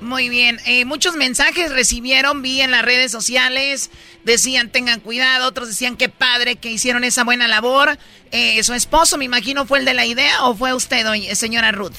Muy 0.00 0.30
bien, 0.30 0.58
eh, 0.66 0.86
muchos 0.86 1.16
mensajes 1.16 1.70
recibieron, 1.72 2.40
vi 2.40 2.62
en 2.62 2.70
las 2.70 2.82
redes 2.82 3.12
sociales, 3.12 3.90
decían 4.24 4.70
tengan 4.70 5.00
cuidado, 5.00 5.48
otros 5.48 5.68
decían 5.68 5.96
qué 5.96 6.08
padre 6.08 6.56
que 6.56 6.70
hicieron 6.70 7.04
esa 7.04 7.24
buena 7.24 7.46
labor. 7.48 7.90
Eh, 8.32 8.62
¿Su 8.62 8.74
esposo, 8.74 9.18
me 9.18 9.24
imagino, 9.24 9.66
fue 9.66 9.78
el 9.80 9.84
de 9.84 9.94
la 9.94 10.06
idea 10.06 10.44
o 10.44 10.54
fue 10.54 10.72
usted, 10.74 11.04
doña- 11.04 11.34
señora 11.34 11.72
Ruth? 11.72 11.94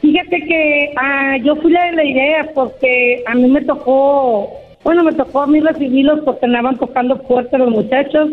Fíjate 0.00 0.44
que 0.44 0.92
ah, 0.96 1.36
yo 1.44 1.54
fui 1.56 1.70
la 1.72 1.84
de 1.86 1.92
la 1.92 2.04
idea 2.04 2.50
porque 2.54 3.22
a 3.26 3.34
mí 3.34 3.48
me 3.48 3.60
tocó, 3.62 4.52
bueno, 4.82 5.04
me 5.04 5.12
tocó 5.12 5.42
a 5.42 5.46
mí 5.46 5.60
recibirlos 5.60 6.20
porque 6.24 6.46
andaban 6.46 6.76
tocando 6.76 7.16
fuerte 7.22 7.56
los 7.56 7.70
muchachos 7.70 8.28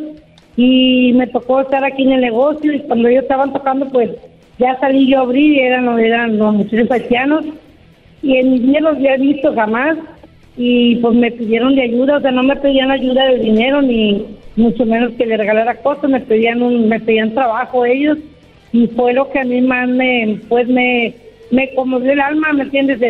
y 0.57 1.14
me 1.14 1.28
tocó 1.28 1.61
estar 1.61 1.84
aquí 1.86 2.03
en 2.03 2.14
el 2.14 2.22
negocio 2.22 2.74
y 2.74 2.80
cuando 2.82 3.07
ellos 3.07 3.22
estaban 3.24 3.53
tocando 3.53 3.88
pues 3.90 4.10
ya 4.57 4.78
salí 4.80 5.07
yo 5.07 5.20
a 5.20 5.22
abrir 5.22 5.53
y 5.53 5.60
eran, 5.60 5.99
eran 5.99 6.38
los 6.40 6.53
muchachos 6.56 6.90
haitianos 6.91 7.45
y 8.24 8.36
en 8.38 8.52
mi 8.52 8.60
vida 8.60 8.80
los 8.82 8.95
había 8.95 9.16
visto 9.18 9.53
jamás 9.53 9.95
y 10.61 10.98
pues 10.98 11.15
me 11.15 11.31
pidieron 11.31 11.73
de 11.73 11.84
ayuda, 11.84 12.18
o 12.18 12.19
sea, 12.22 12.31
no 12.31 12.44
me 12.44 12.57
pedían 12.57 12.91
ayuda 12.91 13.27
de 13.27 13.40
dinero 13.40 13.81
ni 13.81 14.26
mucho 14.57 14.86
menos 14.86 15.14
que 15.14 15.26
le 15.26 15.38
regalara 15.38 15.76
cosas, 15.76 16.10
me 16.10 16.19
pedían 16.19 16.61
un, 16.61 16.90
me 16.90 16.99
pedían 16.99 17.34
trabajo 17.34 17.86
ellos 17.86 18.18
y 18.73 18.88
fue 18.88 19.14
lo 19.14 19.30
que 19.30 19.40
a 19.40 19.45
mí 19.45 19.61
más 19.61 19.88
me, 19.88 20.41
pues 20.49 20.68
me, 20.68 21.14
me 21.49 21.73
conmovió 21.76 22.11
el 22.11 22.19
alma, 22.19 22.52
¿me 22.52 22.64
entiendes? 22.64 23.02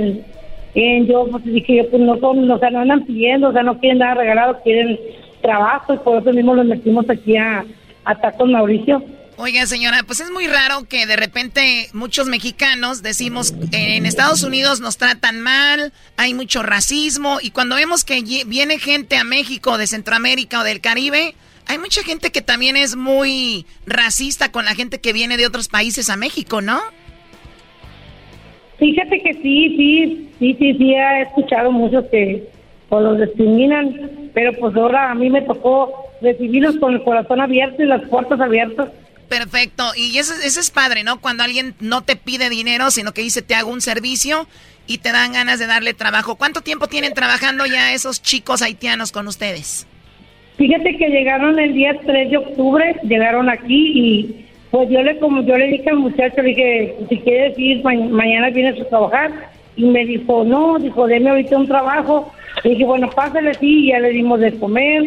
En, 0.75 1.07
yo 1.07 1.25
pues 1.31 1.43
dije, 1.43 1.77
yo, 1.77 1.89
pues 1.89 2.03
no 2.03 2.19
son, 2.19 2.49
o 2.51 2.59
sea, 2.59 2.69
no 2.69 2.81
andan 2.81 3.03
pidiendo, 3.03 3.49
o 3.49 3.51
sea, 3.51 3.63
no 3.63 3.79
quieren 3.79 3.97
nada 3.97 4.13
regalado, 4.13 4.59
quieren 4.63 4.99
trabajo 5.41 5.95
y 5.95 5.97
por 5.97 6.21
eso 6.21 6.31
mismo 6.31 6.53
los 6.53 6.67
metimos 6.67 7.09
aquí 7.09 7.35
a, 7.35 7.65
a 8.05 8.31
con 8.33 8.51
Mauricio. 8.51 9.01
Oiga, 9.41 9.65
señora, 9.67 9.99
pues 10.05 10.19
es 10.19 10.29
muy 10.31 10.47
raro 10.47 10.85
que 10.89 11.05
de 11.05 11.15
repente 11.15 11.87
muchos 11.93 12.27
mexicanos 12.27 13.01
decimos 13.01 13.53
en 13.71 14.05
Estados 14.05 14.43
Unidos 14.43 14.81
nos 14.81 14.97
tratan 14.97 15.39
mal, 15.39 15.93
hay 16.17 16.33
mucho 16.33 16.61
racismo 16.61 17.37
y 17.41 17.51
cuando 17.51 17.77
vemos 17.77 18.03
que 18.03 18.21
viene 18.45 18.79
gente 18.79 19.15
a 19.15 19.23
México 19.23 19.77
de 19.77 19.87
Centroamérica 19.87 20.59
o 20.59 20.65
del 20.65 20.81
Caribe, 20.81 21.35
hay 21.67 21.77
mucha 21.77 22.03
gente 22.03 22.33
que 22.33 22.41
también 22.41 22.75
es 22.75 22.97
muy 22.97 23.65
racista 23.85 24.51
con 24.51 24.65
la 24.65 24.75
gente 24.75 24.99
que 24.99 25.13
viene 25.13 25.37
de 25.37 25.47
otros 25.47 25.69
países 25.69 26.09
a 26.09 26.17
México, 26.17 26.59
¿no? 26.59 26.81
Fíjate 28.77 29.21
que 29.21 29.35
sí, 29.35 29.75
sí, 29.77 30.29
sí, 30.37 30.55
sí, 30.59 30.73
sí, 30.73 30.93
he 30.93 31.21
escuchado 31.21 31.71
muchos 31.71 32.03
que 32.11 32.45
pues, 32.89 33.03
los 33.03 33.17
discriminan, 33.17 34.31
pero 34.33 34.51
pues 34.59 34.75
ahora 34.75 35.11
a 35.11 35.15
mí 35.15 35.29
me 35.29 35.43
tocó 35.43 36.07
recibirlos 36.21 36.75
con 36.75 36.93
el 36.93 37.03
corazón 37.03 37.39
abierto 37.39 37.81
y 37.81 37.85
las 37.85 38.01
puertas 38.09 38.41
abiertas. 38.41 38.89
Perfecto, 39.29 39.83
y 39.95 40.17
eso, 40.17 40.33
eso 40.43 40.59
es 40.59 40.71
padre, 40.71 41.03
¿no? 41.03 41.21
Cuando 41.21 41.43
alguien 41.43 41.75
no 41.79 42.01
te 42.01 42.15
pide 42.15 42.49
dinero, 42.49 42.89
sino 42.89 43.13
que 43.13 43.21
dice 43.21 43.43
te 43.43 43.53
hago 43.53 43.71
un 43.71 43.79
servicio 43.79 44.47
y 44.87 44.97
te 44.97 45.11
dan 45.11 45.33
ganas 45.33 45.59
de 45.59 45.67
darle 45.67 45.93
trabajo. 45.93 46.35
¿Cuánto 46.35 46.61
tiempo 46.61 46.87
tienen 46.87 47.13
trabajando 47.13 47.67
ya 47.67 47.93
esos 47.93 48.23
chicos 48.23 48.63
haitianos 48.63 49.11
con 49.11 49.27
ustedes? 49.27 49.87
Fíjate 50.57 50.97
que 50.97 51.09
llegaron 51.09 51.59
el 51.59 51.73
día 51.73 51.95
3 52.03 52.31
de 52.31 52.37
octubre, 52.37 52.95
llegaron 53.03 53.49
aquí 53.49 53.91
y 53.93 54.45
pues 54.71 54.89
yo 54.89 55.01
le 55.03 55.19
como 55.19 55.43
yo 55.43 55.55
le 55.57 55.67
dije 55.67 55.89
al 55.91 55.97
muchacho, 55.97 56.41
le 56.41 56.49
dije, 56.49 56.95
si 57.07 57.19
quieres 57.19 57.57
ir, 57.57 57.83
mañana 57.83 58.49
vienes 58.49 58.81
a 58.81 58.89
trabajar. 58.89 59.31
Y 59.75 59.85
me 59.85 60.05
dijo, 60.05 60.43
no, 60.43 60.79
dijo, 60.79 61.07
deme 61.07 61.29
ahorita 61.29 61.55
un 61.55 61.67
trabajo. 61.67 62.33
Le 62.63 62.71
dije, 62.71 62.83
bueno, 62.83 63.09
pásale, 63.11 63.53
sí, 63.53 63.87
ya 63.87 63.99
le 63.99 64.09
dimos 64.09 64.39
de 64.39 64.57
comer 64.59 65.03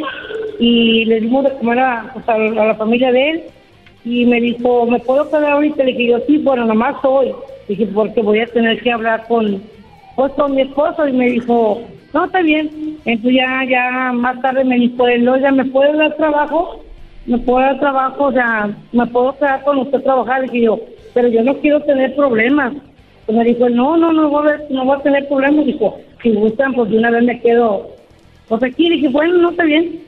y 0.60 1.04
le 1.06 1.20
dimos 1.20 1.44
de 1.44 1.52
comer 1.58 1.80
a, 1.80 2.10
pues, 2.14 2.28
a 2.28 2.38
la 2.38 2.74
familia 2.76 3.10
de 3.10 3.30
él 3.30 3.42
y 4.04 4.26
me 4.26 4.40
dijo, 4.40 4.86
¿me 4.86 4.98
puedo 5.00 5.28
quedar 5.28 5.52
ahorita? 5.52 5.84
Le 5.84 5.92
dije 5.92 6.08
yo, 6.08 6.18
sí, 6.26 6.38
bueno, 6.38 6.64
nomás 6.64 6.96
hoy. 7.04 7.32
Dije, 7.68 7.86
porque 7.86 8.20
voy 8.20 8.40
a 8.40 8.46
tener 8.46 8.82
que 8.82 8.90
hablar 8.90 9.26
con, 9.28 9.62
pues, 10.16 10.32
con 10.32 10.54
mi 10.54 10.62
esposo. 10.62 11.06
Y 11.06 11.12
me 11.12 11.30
dijo, 11.30 11.82
no, 12.12 12.24
está 12.24 12.42
bien. 12.42 12.98
Entonces 13.04 13.34
ya, 13.34 13.64
ya 13.68 14.12
más 14.12 14.40
tarde 14.42 14.64
me 14.64 14.76
dijo, 14.76 15.06
no, 15.20 15.36
ya 15.36 15.52
me 15.52 15.64
puede 15.66 15.96
dar 15.96 16.16
trabajo, 16.16 16.80
me 17.26 17.38
puede 17.38 17.66
dar 17.66 17.80
trabajo, 17.80 18.24
o 18.24 18.32
sea, 18.32 18.70
me 18.92 19.06
puedo 19.06 19.36
quedar 19.38 19.62
con 19.62 19.78
usted 19.78 19.98
a 19.98 20.02
trabajar. 20.02 20.42
Dije 20.42 20.62
yo, 20.62 20.80
pero 21.14 21.28
yo 21.28 21.42
no 21.42 21.54
quiero 21.58 21.80
tener 21.82 22.14
problemas. 22.16 22.74
Y 23.28 23.32
me 23.32 23.44
dijo, 23.44 23.68
no, 23.68 23.96
no, 23.96 24.12
no 24.12 24.28
voy 24.28 24.48
a, 24.48 24.60
no 24.68 24.84
voy 24.84 24.98
a 24.98 25.02
tener 25.02 25.28
problemas. 25.28 25.64
Dijo, 25.64 25.98
si 26.22 26.32
gustan, 26.32 26.74
pues 26.74 26.90
una 26.90 27.10
vez 27.10 27.22
me 27.22 27.40
quedo, 27.40 27.88
pues 28.48 28.62
aquí. 28.64 28.90
Dije, 28.90 29.08
bueno, 29.08 29.38
no 29.38 29.50
está 29.50 29.62
bien. 29.62 30.00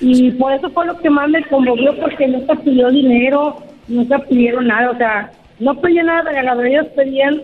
Y 0.00 0.30
por 0.32 0.52
eso 0.52 0.70
fue 0.70 0.86
lo 0.86 0.98
que 0.98 1.10
más 1.10 1.28
me 1.28 1.44
conmovió, 1.44 1.96
porque 1.98 2.26
nunca 2.26 2.54
pidió 2.56 2.90
dinero, 2.90 3.56
nunca 3.88 4.18
pidieron 4.18 4.66
nada, 4.66 4.90
o 4.90 4.96
sea, 4.96 5.30
no 5.58 5.80
pedían 5.80 6.06
nada 6.06 6.22
regalado, 6.22 6.62
ellos 6.62 6.86
pedían 6.96 7.42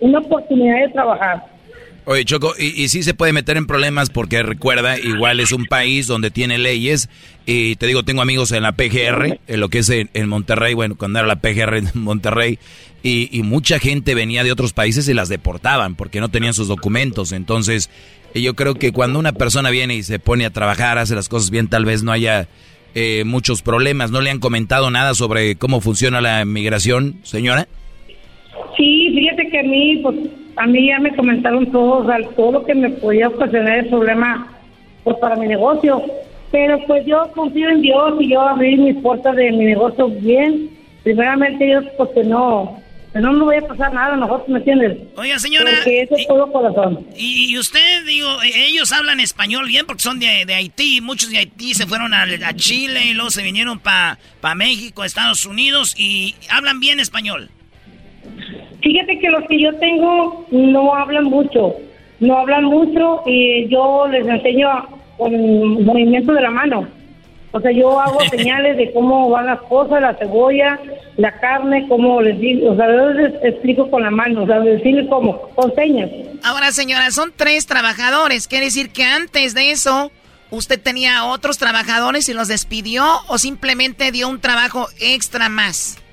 una 0.00 0.18
oportunidad 0.18 0.80
de 0.80 0.88
trabajar. 0.88 1.53
Oye, 2.06 2.24
Choco, 2.26 2.54
y, 2.58 2.88
sí 2.88 3.02
se 3.02 3.14
puede 3.14 3.32
meter 3.32 3.56
en 3.56 3.66
problemas 3.66 4.10
porque 4.10 4.42
recuerda, 4.42 4.98
igual 4.98 5.40
es 5.40 5.52
un 5.52 5.64
país 5.64 6.06
donde 6.06 6.30
tiene 6.30 6.58
leyes. 6.58 7.08
Y 7.46 7.76
te 7.76 7.86
digo, 7.86 8.02
tengo 8.02 8.20
amigos 8.20 8.52
en 8.52 8.62
la 8.62 8.72
PGR, 8.72 9.40
en 9.46 9.60
lo 9.60 9.70
que 9.70 9.78
es 9.78 9.90
en, 9.90 10.28
Monterrey, 10.28 10.74
bueno, 10.74 10.96
cuando 10.96 11.18
era 11.18 11.28
la 11.28 11.40
PGR 11.40 11.76
en 11.76 11.90
Monterrey, 11.94 12.58
y, 13.02 13.42
mucha 13.42 13.78
gente 13.78 14.14
venía 14.14 14.44
de 14.44 14.52
otros 14.52 14.72
países 14.72 15.08
y 15.08 15.14
las 15.14 15.28
deportaban 15.28 15.94
porque 15.94 16.20
no 16.20 16.30
tenían 16.30 16.54
sus 16.54 16.68
documentos. 16.68 17.32
Entonces, 17.32 17.90
y 18.34 18.42
yo 18.42 18.54
creo 18.54 18.74
que 18.74 18.92
cuando 18.92 19.18
una 19.18 19.32
persona 19.32 19.70
viene 19.70 19.94
y 19.94 20.02
se 20.02 20.18
pone 20.18 20.44
a 20.44 20.50
trabajar, 20.50 20.98
hace 20.98 21.14
las 21.14 21.28
cosas 21.28 21.50
bien, 21.50 21.68
tal 21.68 21.84
vez 21.84 22.02
no 22.02 22.12
haya 22.12 22.48
eh, 22.94 23.24
muchos 23.24 23.62
problemas. 23.62 24.10
¿No 24.10 24.20
le 24.20 24.30
han 24.30 24.40
comentado 24.40 24.90
nada 24.90 25.14
sobre 25.14 25.56
cómo 25.56 25.80
funciona 25.80 26.20
la 26.20 26.44
migración, 26.44 27.16
señora? 27.22 27.68
Sí, 28.76 29.10
fíjate 29.14 29.48
que 29.50 29.58
a 29.58 29.62
mí, 29.62 30.00
pues, 30.02 30.16
a 30.56 30.66
mí 30.66 30.88
ya 30.88 30.98
me 30.98 31.14
comentaron 31.14 31.70
todo, 31.70 32.06
todo 32.36 32.52
lo 32.52 32.64
que 32.64 32.74
me 32.74 32.90
podía 32.90 33.28
ocasionar 33.28 33.78
el 33.78 33.88
problema 33.88 34.46
pues, 35.02 35.16
para 35.18 35.36
mi 35.36 35.46
negocio. 35.46 36.02
Pero 36.50 36.78
pues 36.86 37.04
yo 37.04 37.30
confío 37.34 37.68
en 37.68 37.82
Dios 37.82 38.14
y 38.20 38.30
yo 38.30 38.40
abrí 38.40 38.76
mis 38.76 38.96
puertas 39.02 39.34
de 39.34 39.50
mi 39.50 39.64
negocio 39.64 40.08
bien. 40.08 40.70
Primeramente 41.02 41.64
Dios, 41.64 41.84
pues 41.96 42.10
que 42.14 42.24
no, 42.24 42.80
no 43.20 43.32
me 43.32 43.44
voy 43.44 43.56
a 43.56 43.66
pasar 43.66 43.92
nada, 43.92 44.16
nosotros, 44.16 44.48
¿me 44.48 44.58
entiendes? 44.58 44.98
Oiga, 45.16 45.38
señora. 45.38 45.70
Porque 45.74 46.02
eso 46.02 46.16
es 46.16 46.26
todo 46.26 46.50
corazón. 46.50 47.06
Y, 47.16 47.56
usted, 47.58 48.04
digo, 48.06 48.28
e, 48.42 48.66
ellos 48.66 48.92
hablan 48.92 49.20
español 49.20 49.66
bien 49.66 49.86
porque 49.86 50.02
son 50.02 50.18
de, 50.18 50.44
de 50.46 50.54
Haití. 50.54 51.00
Muchos 51.00 51.30
de 51.30 51.38
Haití 51.38 51.74
se 51.74 51.86
fueron 51.86 52.12
a, 52.14 52.24
Chile 52.56 53.06
y 53.06 53.14
luego 53.14 53.30
se 53.30 53.42
vinieron 53.42 53.78
para 53.78 54.18
pa 54.40 54.54
México, 54.54 55.04
Estados 55.04 55.46
Unidos 55.46 55.94
y 55.98 56.34
hablan 56.48 56.80
bien 56.80 56.98
español. 57.00 57.50
Fíjate 58.84 59.18
que 59.18 59.30
los 59.30 59.44
que 59.48 59.60
yo 59.60 59.74
tengo 59.76 60.46
no 60.50 60.94
hablan 60.94 61.24
mucho. 61.24 61.74
No 62.20 62.38
hablan 62.38 62.64
mucho 62.64 63.22
y 63.24 63.66
yo 63.68 64.06
les 64.08 64.26
enseño 64.26 64.68
con 65.16 65.84
movimiento 65.84 66.34
de 66.34 66.42
la 66.42 66.50
mano. 66.50 66.86
O 67.52 67.60
sea, 67.60 67.72
yo 67.72 67.98
hago 67.98 68.20
señales 68.30 68.76
de 68.76 68.92
cómo 68.92 69.30
van 69.30 69.46
las 69.46 69.62
cosas, 69.62 70.02
la 70.02 70.14
cebolla, 70.16 70.78
la 71.16 71.32
carne, 71.40 71.86
cómo 71.88 72.20
les 72.20 72.38
digo, 72.38 72.72
o 72.72 72.76
sea, 72.76 72.88
les 72.88 73.32
explico 73.42 73.90
con 73.90 74.02
la 74.02 74.10
mano, 74.10 74.42
o 74.42 74.46
sea, 74.46 74.60
decirles 74.60 75.06
cómo, 75.08 75.40
con 75.54 75.74
señas. 75.74 76.10
Ahora, 76.42 76.70
señora, 76.70 77.10
son 77.10 77.32
tres 77.34 77.66
trabajadores, 77.66 78.48
quiere 78.48 78.66
decir 78.66 78.90
que 78.90 79.04
antes 79.04 79.54
de 79.54 79.70
eso, 79.70 80.12
¿usted 80.50 80.80
tenía 80.80 81.24
otros 81.24 81.56
trabajadores 81.56 82.28
y 82.28 82.34
los 82.34 82.48
despidió 82.48 83.06
o 83.28 83.38
simplemente 83.38 84.12
dio 84.12 84.28
un 84.28 84.40
trabajo 84.40 84.88
extra 84.98 85.48
más? 85.48 86.03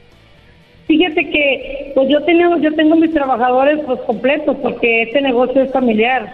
Fíjate 0.91 1.29
que, 1.29 1.93
pues 1.95 2.09
yo 2.09 2.21
tengo, 2.23 2.57
yo 2.57 2.73
tengo 2.73 2.97
mis 2.97 3.13
trabajadores 3.13 3.79
pues 3.85 3.97
completos 4.01 4.57
porque 4.61 5.03
este 5.03 5.21
negocio 5.21 5.61
es 5.61 5.71
familiar. 5.71 6.29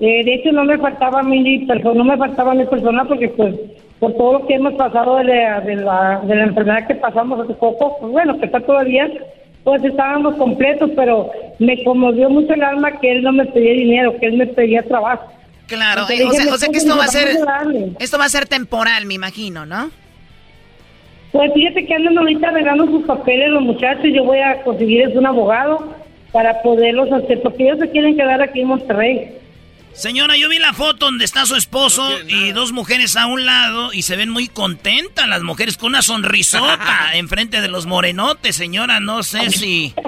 Eh, 0.00 0.24
de 0.24 0.34
hecho, 0.34 0.50
no 0.50 0.64
me 0.64 0.76
faltaba 0.76 1.22
mí 1.22 1.60
persona, 1.66 1.94
no 1.94 2.02
me 2.02 2.16
faltaba 2.16 2.52
mi 2.52 2.66
persona 2.66 3.04
porque 3.04 3.28
pues 3.28 3.54
por 4.00 4.12
todo 4.14 4.40
lo 4.40 4.46
que 4.48 4.54
hemos 4.54 4.74
pasado 4.74 5.18
de 5.18 5.24
la, 5.24 5.60
de 5.60 5.76
la, 5.76 6.20
de 6.24 6.34
la 6.34 6.42
enfermedad 6.42 6.88
que 6.88 6.96
pasamos 6.96 7.38
hace 7.44 7.54
poco, 7.54 7.96
pues 8.00 8.10
bueno, 8.10 8.40
que 8.40 8.46
está 8.46 8.58
todavía, 8.58 9.08
pues 9.62 9.84
estábamos 9.84 10.34
completos, 10.34 10.90
pero 10.96 11.30
me 11.60 11.84
conmovió 11.84 12.28
mucho 12.28 12.54
el 12.54 12.64
alma 12.64 12.98
que 12.98 13.12
él 13.12 13.22
no 13.22 13.30
me 13.30 13.46
pedía 13.46 13.72
dinero, 13.72 14.18
que 14.18 14.26
él 14.26 14.36
me 14.36 14.48
pedía 14.48 14.82
trabajo. 14.82 15.32
Claro, 15.68 16.02
eh, 16.10 16.24
o, 16.24 16.58
sea, 16.58 16.68
que 16.70 16.78
esto 16.78 16.96
va 16.96 17.04
a 17.04 17.06
ser 17.06 17.38
esto 18.00 18.18
va 18.18 18.24
a 18.24 18.28
ser 18.28 18.48
temporal, 18.48 19.06
me 19.06 19.14
imagino, 19.14 19.64
¿no? 19.64 19.92
Pues 21.32 21.50
fíjate 21.54 21.86
que 21.86 21.94
andan 21.94 22.18
ahorita 22.18 22.48
arreglando 22.48 22.86
sus 22.86 23.04
papeles 23.04 23.48
los 23.48 23.62
muchachos, 23.62 24.04
yo 24.12 24.22
voy 24.24 24.38
a 24.38 24.62
conseguirles 24.62 25.16
un 25.16 25.26
abogado 25.26 25.96
para 26.30 26.62
poderlos 26.62 27.10
hacer, 27.10 27.40
porque 27.42 27.64
ellos 27.64 27.78
se 27.78 27.90
quieren 27.90 28.16
quedar 28.16 28.42
aquí 28.42 28.60
en 28.60 28.68
Monterrey. 28.68 29.38
Señora, 29.92 30.36
yo 30.38 30.48
vi 30.48 30.58
la 30.58 30.72
foto 30.72 31.06
donde 31.06 31.24
está 31.24 31.44
su 31.44 31.54
esposo 31.54 32.02
y 32.26 32.52
dos 32.52 32.72
mujeres 32.72 33.16
a 33.16 33.26
un 33.26 33.44
lado 33.44 33.92
y 33.92 34.02
se 34.02 34.16
ven 34.16 34.30
muy 34.30 34.48
contentas 34.48 35.28
las 35.28 35.42
mujeres 35.42 35.76
con 35.76 35.90
una 35.90 36.00
sonrisota 36.00 37.10
enfrente 37.14 37.60
de 37.60 37.68
los 37.68 37.86
morenotes, 37.86 38.56
señora, 38.56 39.00
no 39.00 39.22
sé 39.22 39.50
si... 39.50 39.94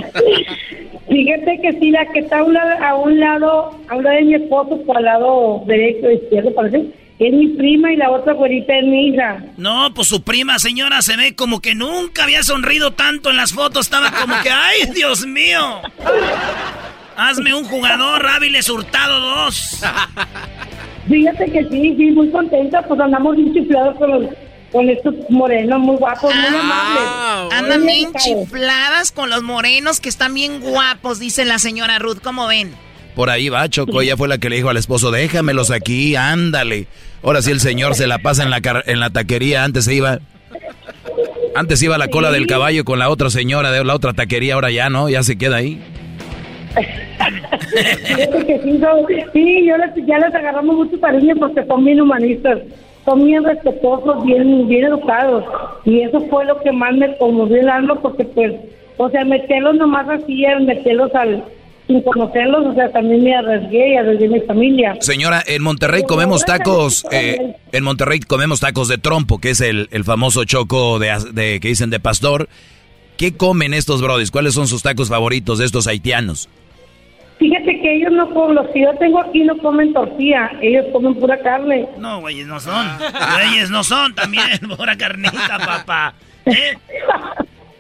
Fíjate 1.07 1.61
que 1.61 1.73
sí, 1.79 1.91
la 1.91 2.07
que 2.07 2.21
está 2.21 2.39
a 2.39 2.45
un 2.45 2.55
lado, 2.55 2.83
a 2.83 2.95
un 2.97 3.21
lado, 3.21 3.81
a 3.89 3.95
un 3.95 4.05
lado 4.05 4.17
de 4.17 4.23
mi 4.23 4.35
esposo, 4.35 4.83
por 4.85 4.97
al 4.97 5.05
lado 5.05 5.63
derecho, 5.67 6.11
izquierdo, 6.11 6.55
parece, 6.55 6.87
es 7.19 7.33
mi 7.33 7.49
prima 7.49 7.93
y 7.93 7.97
la 7.97 8.11
otra 8.11 8.33
güerita 8.33 8.77
es 8.77 8.85
mi 8.85 9.09
hija. 9.09 9.45
No, 9.57 9.93
pues 9.95 10.09
su 10.09 10.23
prima, 10.23 10.59
señora, 10.59 11.03
se 11.03 11.17
ve 11.17 11.35
como 11.35 11.61
que 11.61 11.75
nunca 11.75 12.25
había 12.25 12.43
sonrido 12.43 12.93
tanto 12.93 13.31
en 13.31 13.37
las 13.37 13.53
fotos, 13.53 13.87
estaba 13.87 14.11
como 14.11 14.35
que, 14.43 14.51
¡ay, 14.51 14.91
Dios 14.95 15.27
mío! 15.27 15.81
Hazme 17.17 17.55
un 17.55 17.65
jugador, 17.65 18.27
Áviles 18.27 18.69
Hurtado 18.69 19.21
2. 19.21 19.83
Fíjate 21.09 21.53
que 21.53 21.65
sí, 21.69 21.95
sí, 21.97 22.11
muy 22.11 22.31
contenta, 22.31 22.83
pues 22.83 22.99
andamos 22.99 23.37
bien 23.37 23.53
chiflados 23.55 23.97
con 23.99 24.29
con 24.75 24.91
estos 24.91 25.15
morenos 25.29 25.79
muy 25.79 25.95
guapos, 25.97 26.35
muy 26.35 26.57
ah, 26.57 27.47
amables. 27.47 27.55
Andan 27.55 27.87
bien 27.87 28.13
chifladas 28.13 29.13
con 29.13 29.31
los 29.31 29.45
morenos 29.45 30.01
que 30.01 30.09
están 30.09 30.35
bien 30.35 30.61
guapos, 30.61 31.21
dice 31.21 31.45
la 31.45 31.61
señora 31.61 32.01
Ruth. 32.01 32.19
¿Cómo 32.21 32.49
ven? 32.49 32.75
Por 33.15 33.31
ahí 33.31 33.49
va, 33.49 33.69
Choco. 33.69 34.03
Ella 34.03 34.17
fue 34.17 34.29
la 34.29 34.39
que 34.39 34.51
le 34.51 34.57
dijo 34.57 34.71
al 34.71 34.77
esposo, 34.77 35.11
déjamelos 35.11 35.71
aquí, 35.71 36.17
ándale. 36.17 36.87
Ahora 37.23 37.43
sí 37.43 37.51
el 37.51 37.61
señor 37.61 37.95
se 37.95 38.07
la 38.07 38.19
pasa 38.19 38.43
en 38.43 38.51
la, 38.51 38.61
en 38.87 39.01
la 39.01 39.11
taquería. 39.11 39.65
Antes 39.65 39.85
se 39.85 39.95
iba... 39.95 40.19
Antes 41.57 41.81
iba 41.83 41.95
a 41.95 41.99
la 41.99 42.09
cola 42.09 42.33
del 42.33 42.49
caballo 42.49 42.85
con 42.85 42.99
la 42.99 43.09
otra 43.09 43.31
señora 43.31 43.71
de 43.71 43.85
la 43.85 43.95
otra 43.95 44.13
taquería. 44.13 44.55
Ahora 44.55 44.73
ya 44.73 44.91
no, 44.91 45.09
ya 45.09 45.23
se 45.23 45.39
queda 45.39 45.57
ahí 45.57 45.81
sí, 49.33 49.67
yo 49.67 49.77
les, 49.77 49.95
ya 50.07 50.19
les 50.19 50.35
agarramos 50.35 50.77
mucho 50.77 51.01
cariño 51.01 51.37
porque 51.39 51.65
son 51.67 51.85
bien 51.85 52.01
humanistas, 52.01 52.59
son 53.05 53.25
bien 53.25 53.45
respetuosos, 53.45 54.25
bien, 54.25 54.67
bien 54.67 54.87
educados. 54.87 55.45
Y 55.85 56.01
eso 56.01 56.21
fue 56.29 56.45
lo 56.47 56.59
que 56.61 56.73
más 56.73 56.93
me 56.95 57.17
conmovió 57.17 57.61
el 57.61 57.69
alma 57.69 57.95
porque 58.01 58.25
pues 58.25 58.55
o 58.97 59.09
sea, 59.11 59.25
meterlos 59.25 59.77
nomás 59.77 60.09
así, 60.09 60.45
meterlos 60.61 61.15
al 61.15 61.45
sin 61.87 62.01
conocerlos, 62.03 62.67
o 62.67 62.75
sea, 62.75 62.91
también 62.93 63.23
me 63.23 63.35
arriesgué 63.37 63.93
y 63.93 63.97
arriesgué 63.97 64.29
mi 64.29 64.41
familia. 64.41 64.97
Señora, 65.01 65.43
en 65.47 65.63
Monterrey 65.63 66.03
comemos 66.05 66.45
tacos, 66.45 67.05
eh, 67.11 67.57
en 67.73 67.85
Monterrey 67.85 68.21
comemos 68.21 68.61
tacos 68.61 68.89
de 68.89 68.97
trompo, 68.99 69.39
que 69.39 69.51
es 69.51 69.61
el, 69.61 69.89
el 69.93 70.05
famoso 70.05 70.45
choco 70.45 70.99
de, 70.99 71.11
as- 71.11 71.35
de- 71.35 71.61
que 71.61 71.69
dicen 71.69 71.91
de 71.91 72.01
pastor. 72.01 72.49
¿Qué 73.19 73.37
comen 73.37 73.75
estos 73.75 74.01
brodis? 74.03 74.31
¿Cuáles 74.31 74.55
son 74.55 74.67
sus 74.67 74.83
tacos 74.83 75.09
favoritos 75.09 75.59
de 75.59 75.67
estos 75.67 75.87
haitianos? 75.87 76.49
Fíjate 77.39 77.81
que 77.81 77.97
ellos 77.97 78.13
no 78.13 78.33
comen, 78.33 78.55
los 78.57 78.69
que 78.71 78.81
yo 78.83 78.91
tengo 78.99 79.21
aquí 79.21 79.43
no 79.45 79.57
comen 79.59 79.93
tortilla, 79.93 80.51
ellos 80.63 80.87
comen 80.93 81.15
pura 81.17 81.39
carne. 81.43 81.87
No, 81.99 82.21
güeyes 82.21 82.47
no 82.47 82.59
son. 82.61 82.87
Güeyes 83.35 83.71
no 83.71 83.85
son 83.85 84.15
también, 84.15 84.47
pura 84.77 84.97
carnita, 84.97 85.59
papá. 85.59 86.15
¿Eh? 86.47 86.75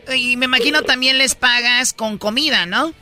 Y 0.17 0.37
me 0.37 0.45
imagino 0.45 0.83
también 0.83 1.17
les 1.17 1.35
pagas 1.35 1.95
con 1.95 2.19
comida, 2.19 2.67
¿no? 2.67 2.93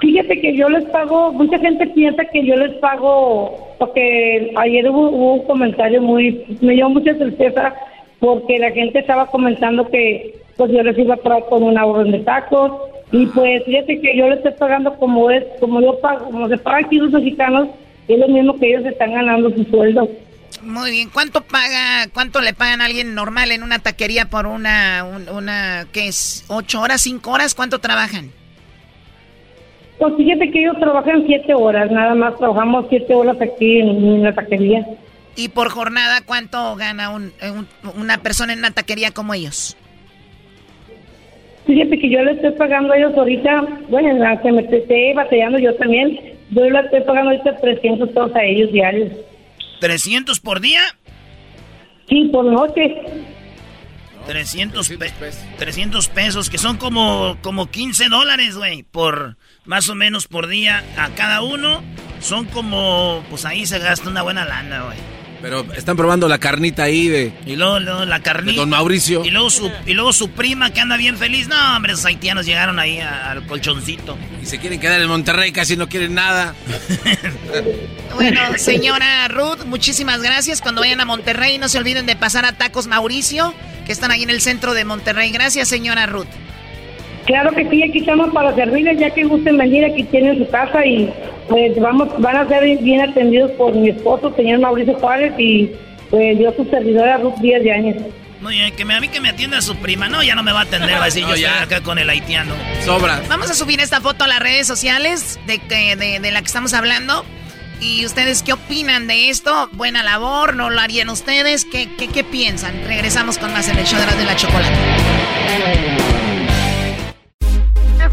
Fíjate 0.00 0.40
que 0.40 0.56
yo 0.56 0.68
les 0.70 0.84
pago, 0.86 1.32
mucha 1.32 1.58
gente 1.58 1.86
piensa 1.88 2.24
que 2.24 2.44
yo 2.46 2.56
les 2.56 2.72
pago, 2.78 3.74
porque 3.78 4.50
ayer 4.56 4.88
hubo, 4.88 5.10
hubo 5.10 5.34
un 5.34 5.46
comentario 5.46 6.00
muy, 6.00 6.42
me 6.62 6.72
dio 6.74 6.88
mucha 6.88 7.14
tristeza, 7.14 7.74
porque 8.18 8.58
la 8.58 8.70
gente 8.70 8.98
estaba 9.00 9.26
comentando 9.26 9.88
que 9.90 10.34
pues 10.56 10.70
yo 10.72 10.82
les 10.82 10.96
iba 10.98 11.14
a 11.14 11.18
pagar 11.18 11.44
con 11.48 11.62
una 11.62 11.84
orden 11.84 12.12
de 12.12 12.18
tacos, 12.20 12.72
y 13.12 13.26
pues 13.26 13.62
fíjate 13.64 14.00
que 14.00 14.16
yo 14.16 14.28
les 14.28 14.38
estoy 14.38 14.52
pagando 14.58 14.94
como 14.96 15.30
es, 15.30 15.44
como 15.58 15.80
yo 15.82 15.98
pago, 16.00 16.26
como 16.30 16.48
se 16.48 16.56
paga 16.58 16.78
aquí 16.86 16.96
los 16.96 17.10
mexicanos, 17.10 17.68
es 18.08 18.18
lo 18.18 18.28
mismo 18.28 18.58
que 18.58 18.68
ellos 18.70 18.86
están 18.86 19.12
ganando 19.12 19.50
su 19.50 19.64
sueldo. 19.64 20.08
Muy 20.62 20.90
bien. 20.90 21.08
¿Cuánto 21.12 21.42
paga, 21.42 22.08
cuánto 22.12 22.40
le 22.40 22.52
pagan 22.54 22.80
a 22.80 22.86
alguien 22.86 23.14
normal 23.14 23.50
en 23.52 23.62
una 23.62 23.78
taquería 23.78 24.26
por 24.30 24.46
una, 24.46 25.04
un- 25.04 25.28
una, 25.34 25.86
qué 25.92 26.08
es, 26.08 26.44
ocho 26.48 26.80
horas, 26.80 27.00
cinco 27.02 27.30
horas? 27.32 27.54
¿Cuánto 27.54 27.78
trabajan? 27.78 28.30
Pues 30.00 30.14
fíjate 30.16 30.50
que 30.50 30.60
ellos 30.62 30.76
trabajan 30.80 31.24
siete 31.26 31.52
horas, 31.54 31.90
nada 31.90 32.14
más 32.14 32.36
trabajamos 32.38 32.86
siete 32.88 33.14
horas 33.14 33.36
aquí 33.40 33.80
en, 33.80 33.88
en 33.90 34.22
la 34.24 34.34
taquería. 34.34 34.84
¿Y 35.36 35.48
por 35.50 35.68
jornada 35.68 36.22
cuánto 36.24 36.74
gana 36.76 37.10
un- 37.10 37.32
un- 37.42 37.68
una 38.00 38.18
persona 38.18 38.52
en 38.54 38.58
una 38.60 38.70
taquería 38.72 39.10
como 39.12 39.34
ellos? 39.34 39.76
Fíjate 41.66 41.98
que 41.98 42.10
yo 42.10 42.22
le 42.22 42.32
estoy 42.32 42.52
pagando 42.52 42.92
a 42.92 42.96
ellos 42.96 43.12
ahorita, 43.16 43.62
bueno, 43.88 44.26
aunque 44.26 44.50
me 44.50 44.62
esté 44.62 45.12
batallando 45.14 45.58
yo 45.58 45.74
también, 45.76 46.18
yo 46.50 46.64
le 46.68 46.80
estoy 46.80 47.02
pagando 47.02 47.30
ahorita 47.30 47.56
300 47.60 48.08
pesos 48.08 48.34
a 48.34 48.42
ellos 48.42 48.72
diarios. 48.72 49.12
¿300 49.80 50.40
por 50.40 50.60
día? 50.60 50.80
Sí, 52.08 52.28
por 52.32 52.44
noche. 52.46 52.96
300, 54.26 54.88
pe- 54.88 55.12
300 55.58 56.08
pesos, 56.08 56.50
que 56.50 56.58
son 56.58 56.76
como, 56.76 57.36
como 57.42 57.66
15 57.70 58.08
dólares, 58.08 58.56
güey, 58.56 58.82
por 58.82 59.36
más 59.64 59.88
o 59.88 59.94
menos 59.94 60.26
por 60.26 60.46
día 60.48 60.84
a 60.96 61.10
cada 61.10 61.42
uno. 61.42 61.82
Son 62.20 62.44
como, 62.46 63.24
pues 63.30 63.44
ahí 63.44 63.66
se 63.66 63.78
gasta 63.78 64.08
una 64.08 64.22
buena 64.22 64.44
lana, 64.44 64.82
güey. 64.82 64.98
Pero 65.40 65.64
están 65.72 65.96
probando 65.96 66.28
la 66.28 66.36
carnita 66.36 66.82
ahí 66.82 67.08
de... 67.08 67.32
Y 67.46 67.56
luego, 67.56 67.80
luego 67.80 68.04
la 68.04 68.20
carnita. 68.20 68.60
Don 68.60 68.68
Mauricio. 68.68 69.24
Y 69.24 69.30
luego, 69.30 69.48
su, 69.48 69.72
y 69.86 69.94
luego 69.94 70.12
su 70.12 70.28
prima 70.32 70.70
que 70.70 70.80
anda 70.82 70.98
bien 70.98 71.16
feliz. 71.16 71.48
No, 71.48 71.76
hombre, 71.76 71.94
esos 71.94 72.04
haitianos 72.04 72.44
llegaron 72.44 72.78
ahí 72.78 72.98
a- 73.00 73.30
al 73.30 73.46
colchoncito. 73.46 74.18
Y 74.42 74.44
se 74.44 74.58
quieren 74.58 74.78
quedar 74.80 75.00
en 75.00 75.08
Monterrey, 75.08 75.50
casi 75.50 75.78
no 75.78 75.88
quieren 75.88 76.12
nada. 76.14 76.54
Bueno, 78.14 78.40
señora 78.58 79.28
Ruth, 79.28 79.64
muchísimas 79.64 80.20
gracias. 80.20 80.60
Cuando 80.60 80.80
vayan 80.82 81.00
a 81.00 81.04
Monterrey, 81.04 81.58
no 81.58 81.68
se 81.68 81.78
olviden 81.78 82.04
de 82.06 82.16
pasar 82.16 82.44
a 82.44 82.52
Tacos 82.52 82.86
Mauricio, 82.86 83.54
que 83.86 83.92
están 83.92 84.10
ahí 84.10 84.22
en 84.22 84.30
el 84.30 84.40
centro 84.40 84.74
de 84.74 84.84
Monterrey. 84.84 85.30
Gracias, 85.30 85.68
señora 85.68 86.06
Ruth. 86.06 86.26
Claro 87.30 87.52
que 87.52 87.64
sí, 87.70 87.80
aquí 87.84 87.98
estamos 88.00 88.30
para 88.34 88.52
servirles, 88.56 88.98
ya 88.98 89.08
que 89.10 89.22
gusten 89.22 89.56
venir, 89.56 89.84
aquí 89.84 90.02
tienen 90.02 90.36
su 90.38 90.50
casa 90.50 90.84
y 90.84 91.08
pues 91.48 91.78
vamos, 91.80 92.08
van 92.18 92.36
a 92.36 92.48
ser 92.48 92.76
bien 92.78 93.00
atendidos 93.02 93.52
por 93.52 93.72
mi 93.72 93.90
esposo, 93.90 94.34
señor 94.34 94.58
Mauricio 94.58 94.94
Juárez, 94.94 95.32
y 95.38 95.70
pues 96.10 96.36
yo 96.40 96.52
su 96.56 96.64
servidora 96.64 97.18
Ruth 97.18 97.36
Díaz 97.36 97.62
de 97.62 97.72
Años. 97.72 97.96
Muy 98.40 98.54
bien, 98.54 98.74
que 98.74 98.84
me, 98.84 98.94
a 98.94 99.00
mí 99.00 99.06
que 99.06 99.20
me 99.20 99.28
atienda 99.28 99.60
su 99.60 99.76
prima. 99.76 100.08
No, 100.08 100.24
ya 100.24 100.34
no 100.34 100.42
me 100.42 100.50
va 100.50 100.60
a 100.60 100.62
atender, 100.64 100.96
va 100.96 101.02
a 101.02 101.04
decir, 101.04 101.22
No, 101.28 101.30
yo 101.30 101.36
ya. 101.36 101.60
estoy 101.60 101.76
acá 101.76 101.84
con 101.84 102.00
el 102.00 102.10
haitiano. 102.10 102.52
Sobra. 102.84 103.22
Vamos 103.28 103.48
a 103.48 103.54
subir 103.54 103.78
esta 103.78 104.00
foto 104.00 104.24
a 104.24 104.26
las 104.26 104.40
redes 104.40 104.66
sociales 104.66 105.38
de, 105.46 105.60
que, 105.60 105.94
de, 105.94 106.18
de 106.18 106.32
la 106.32 106.40
que 106.40 106.46
estamos 106.46 106.74
hablando. 106.74 107.24
¿Y 107.80 108.04
ustedes 108.06 108.42
qué 108.42 108.54
opinan 108.54 109.06
de 109.06 109.30
esto? 109.30 109.70
¿Buena 109.74 110.02
labor? 110.02 110.56
¿No 110.56 110.68
lo 110.68 110.80
harían 110.80 111.08
ustedes? 111.10 111.64
¿Qué, 111.64 111.88
qué, 111.96 112.08
qué 112.08 112.24
piensan? 112.24 112.72
Regresamos 112.88 113.38
con 113.38 113.52
más 113.52 113.68
en 113.68 113.78
el 113.78 113.86
show 113.86 114.00
de 114.00 114.06
la, 114.06 114.14
de 114.16 114.24
la 114.24 114.34
chocolate. 114.34 114.74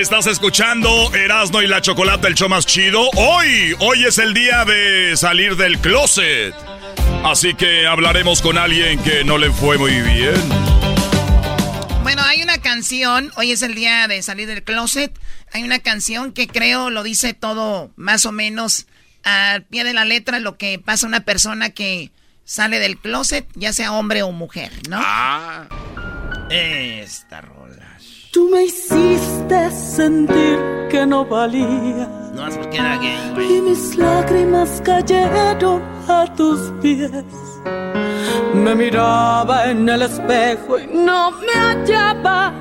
Estás 0.00 0.26
escuchando 0.28 1.14
Erasno 1.14 1.60
y 1.60 1.66
la 1.66 1.82
Chocolata, 1.82 2.26
el 2.26 2.34
show 2.34 2.48
más 2.48 2.64
chido. 2.64 3.10
Hoy, 3.16 3.76
hoy 3.80 4.06
es 4.06 4.16
el 4.16 4.32
día 4.32 4.64
de 4.64 5.14
salir 5.14 5.56
del 5.56 5.78
closet. 5.78 6.54
Así 7.22 7.52
que 7.52 7.86
hablaremos 7.86 8.40
con 8.40 8.56
alguien 8.56 8.98
que 9.02 9.24
no 9.24 9.36
le 9.36 9.50
fue 9.50 9.76
muy 9.76 10.00
bien. 10.00 10.36
Bueno, 12.02 12.22
hay 12.22 12.42
una 12.42 12.56
canción, 12.62 13.30
hoy 13.36 13.52
es 13.52 13.60
el 13.60 13.74
día 13.74 14.08
de 14.08 14.22
salir 14.22 14.48
del 14.48 14.62
closet, 14.62 15.12
hay 15.52 15.64
una 15.64 15.80
canción 15.80 16.32
que 16.32 16.48
creo 16.48 16.88
lo 16.88 17.02
dice 17.02 17.34
todo 17.34 17.90
más 17.96 18.24
o 18.24 18.32
menos 18.32 18.86
al 19.22 19.64
pie 19.64 19.84
de 19.84 19.92
la 19.92 20.06
letra 20.06 20.40
lo 20.40 20.56
que 20.56 20.78
pasa 20.78 21.04
a 21.04 21.08
una 21.08 21.20
persona 21.20 21.70
que 21.70 22.10
sale 22.46 22.78
del 22.78 22.96
closet, 22.96 23.46
ya 23.54 23.74
sea 23.74 23.92
hombre 23.92 24.22
o 24.22 24.32
mujer, 24.32 24.72
¿no? 24.88 24.98
Ah. 24.98 25.66
Esta 26.48 27.42
rola. 27.42 27.59
Tú 28.32 28.48
me 28.50 28.64
hiciste 28.64 29.70
sentir 29.72 30.58
que 30.90 31.04
no 31.06 31.24
valía 31.24 32.08
No 32.34 32.46
es 32.46 32.56
porque 32.56 32.76
era 32.78 32.96
gay, 32.98 33.18
y 33.30 33.34
güey. 33.34 33.60
mis 33.62 33.96
lágrimas 33.96 34.80
cayeron 34.84 35.82
a 36.08 36.32
tus 36.36 36.60
pies. 36.80 37.10
Me 38.54 38.74
miraba 38.74 39.70
en 39.70 39.88
el 39.88 40.02
espejo 40.02 40.78
y 40.78 40.86
no 40.86 41.32
me 41.32 41.52
hallaba. 41.52 42.52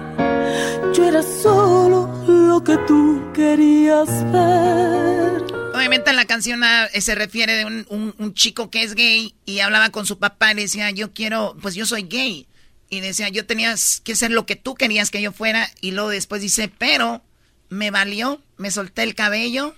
Yo 0.93 1.03
era 1.07 1.21
solo 1.21 2.09
lo 2.27 2.63
que 2.63 2.77
tú 2.87 3.21
querías 3.33 4.09
ver. 4.31 5.43
Obviamente 5.75 6.11
la 6.13 6.25
canción 6.25 6.63
ah, 6.63 6.87
eh, 6.93 7.01
se 7.01 7.15
refiere 7.15 7.53
de 7.55 7.65
un, 7.65 7.85
un- 7.89 8.13
un 8.17 8.33
chico 8.33 8.69
que 8.69 8.83
es 8.83 8.95
gay 8.95 9.33
y 9.45 9.59
hablaba 9.59 9.89
con 9.91 10.05
su 10.05 10.17
papá 10.17 10.51
y 10.51 10.55
le 10.55 10.61
decía, 10.63 10.89
yo 10.91 11.13
quiero, 11.13 11.55
pues 11.61 11.75
yo 11.75 11.85
soy 11.85 12.03
gay. 12.03 12.47
Y 12.89 13.01
decía, 13.01 13.29
yo 13.29 13.45
tenía 13.45 13.75
que 14.03 14.15
ser 14.15 14.31
lo 14.31 14.45
que 14.45 14.55
tú 14.55 14.73
querías 14.75 15.11
que 15.11 15.21
yo 15.21 15.31
fuera. 15.31 15.69
Y 15.79 15.91
luego 15.91 16.09
después 16.09 16.41
dice, 16.41 16.71
pero 16.75 17.21
me 17.69 17.91
valió, 17.91 18.41
me 18.57 18.71
solté 18.71 19.03
el 19.03 19.13
cabello. 19.13 19.75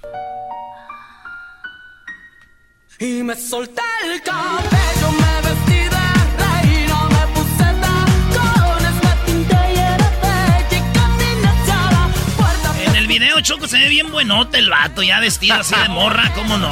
Y 3.00 3.24
me 3.24 3.36
solté 3.36 3.82
el 4.06 4.22
cabello, 4.22 5.12
me 5.12 5.50
vestí 5.50 5.74
de 5.74 5.90
reina, 6.38 7.10
me 7.10 7.28
puse 7.34 7.66
tacones, 7.82 8.96
me 9.04 9.26
pinté 9.26 9.56
y 9.74 9.78
era 9.78 10.10
bella 10.22 10.68
y 10.70 10.94
caminé 10.94 11.48
hacia 11.48 11.92
la 11.92 12.10
puerta. 12.38 12.84
En 12.86 12.96
el 12.96 13.08
video, 13.08 13.42
Choco, 13.42 13.68
se 13.68 13.80
ve 13.80 13.90
bien 13.90 14.12
buenote 14.12 14.60
el 14.60 14.70
vato, 14.70 15.02
ya 15.02 15.20
vestido 15.20 15.56
así 15.56 15.76
de 15.76 15.90
morra, 15.90 16.32
¿cómo 16.36 16.58
no? 16.60 16.70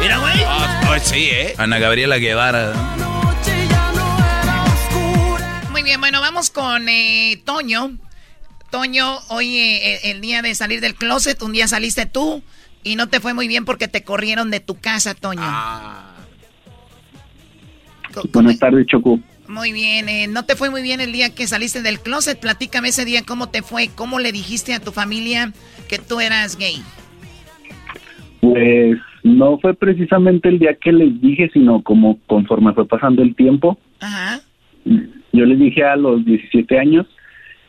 Mira, 0.00 0.18
güey. 0.18 0.42
Ah, 0.46 0.98
sí, 1.02 1.28
¿eh? 1.30 1.54
Ana 1.58 1.78
Gabriela 1.78 2.16
Guevara. 2.16 2.72
Muy 5.80 5.86
bien, 5.86 6.00
bueno, 6.00 6.20
vamos 6.20 6.50
con 6.50 6.90
eh, 6.90 7.40
Toño. 7.46 7.92
Toño, 8.70 9.16
hoy 9.30 9.56
eh, 9.56 10.10
el 10.10 10.20
día 10.20 10.42
de 10.42 10.54
salir 10.54 10.82
del 10.82 10.94
closet, 10.94 11.40
un 11.40 11.52
día 11.52 11.68
saliste 11.68 12.04
tú 12.04 12.42
y 12.84 12.96
no 12.96 13.08
te 13.08 13.18
fue 13.18 13.32
muy 13.32 13.48
bien 13.48 13.64
porque 13.64 13.88
te 13.88 14.04
corrieron 14.04 14.50
de 14.50 14.60
tu 14.60 14.74
casa, 14.78 15.14
Toño. 15.14 15.40
Ah. 15.42 16.16
Buenas 18.30 18.58
tardes, 18.58 18.88
Choco. 18.88 19.20
Muy 19.48 19.72
bien, 19.72 20.10
eh, 20.10 20.26
no 20.26 20.44
te 20.44 20.54
fue 20.54 20.68
muy 20.68 20.82
bien 20.82 21.00
el 21.00 21.12
día 21.12 21.34
que 21.34 21.46
saliste 21.46 21.80
del 21.80 21.98
closet. 21.98 22.38
Platícame 22.38 22.88
ese 22.88 23.06
día 23.06 23.22
cómo 23.26 23.48
te 23.48 23.62
fue, 23.62 23.88
cómo 23.88 24.18
le 24.18 24.32
dijiste 24.32 24.74
a 24.74 24.80
tu 24.80 24.92
familia 24.92 25.54
que 25.88 25.98
tú 25.98 26.20
eras 26.20 26.58
gay. 26.58 26.82
Pues 28.42 28.98
no 29.22 29.58
fue 29.58 29.72
precisamente 29.72 30.50
el 30.50 30.58
día 30.58 30.74
que 30.74 30.92
les 30.92 31.18
dije, 31.22 31.48
sino 31.54 31.82
como 31.82 32.18
conforme 32.26 32.74
fue 32.74 32.86
pasando 32.86 33.22
el 33.22 33.34
tiempo. 33.34 33.78
Ajá. 34.00 34.42
Yo 35.32 35.44
les 35.44 35.58
dije 35.58 35.84
a 35.84 35.96
los 35.96 36.24
17 36.24 36.78
años 36.78 37.06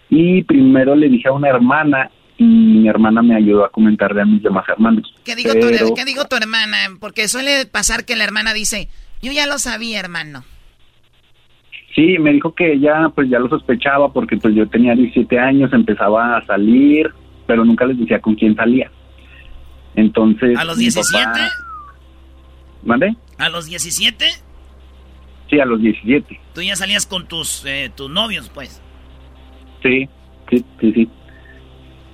y 0.09 0.43
primero 0.43 0.95
le 0.95 1.09
dije 1.09 1.29
a 1.29 1.33
una 1.33 1.49
hermana 1.49 2.09
y 2.37 2.43
mi 2.43 2.87
hermana 2.87 3.21
me 3.21 3.35
ayudó 3.35 3.65
a 3.65 3.69
comentarle 3.69 4.21
a 4.21 4.25
mis 4.25 4.41
demás 4.41 4.67
hermanos. 4.67 5.13
¿Qué 5.23 5.35
digo, 5.35 5.53
tu, 5.53 5.93
¿qué 5.93 6.05
digo 6.05 6.25
tu 6.25 6.35
hermana? 6.35 6.77
Porque 6.99 7.27
suele 7.27 7.65
pasar 7.65 8.03
que 8.03 8.15
la 8.15 8.23
hermana 8.23 8.53
dice, 8.53 8.89
yo 9.21 9.31
ya 9.31 9.45
lo 9.45 9.59
sabía, 9.59 9.99
hermano. 9.99 10.43
Sí, 11.95 12.17
me 12.19 12.31
dijo 12.31 12.55
que 12.55 12.73
ella 12.73 13.09
pues 13.13 13.29
ya 13.29 13.37
lo 13.37 13.49
sospechaba 13.49 14.11
porque 14.11 14.37
pues 14.37 14.55
yo 14.55 14.67
tenía 14.67 14.95
17 14.95 15.37
años, 15.37 15.71
empezaba 15.73 16.37
a 16.37 16.45
salir, 16.45 17.11
pero 17.45 17.65
nunca 17.65 17.85
les 17.85 17.99
decía 17.99 18.19
con 18.19 18.35
quién 18.35 18.55
salía. 18.55 18.89
Entonces... 19.95 20.57
¿A 20.57 20.63
los 20.63 20.77
17? 20.77 21.29
¿Mande? 22.83 23.15
¿A 23.37 23.49
los 23.49 23.65
17? 23.65 24.25
Sí, 25.51 25.59
a 25.59 25.65
los 25.65 25.81
17. 25.81 26.39
Tú 26.55 26.61
ya 26.61 26.77
salías 26.77 27.05
con 27.05 27.27
tus, 27.27 27.65
eh, 27.65 27.91
tus 27.93 28.09
novios, 28.09 28.49
pues. 28.49 28.81
Sí, 29.83 30.07
sí, 30.49 30.65
sí, 30.79 30.93
sí. 30.93 31.09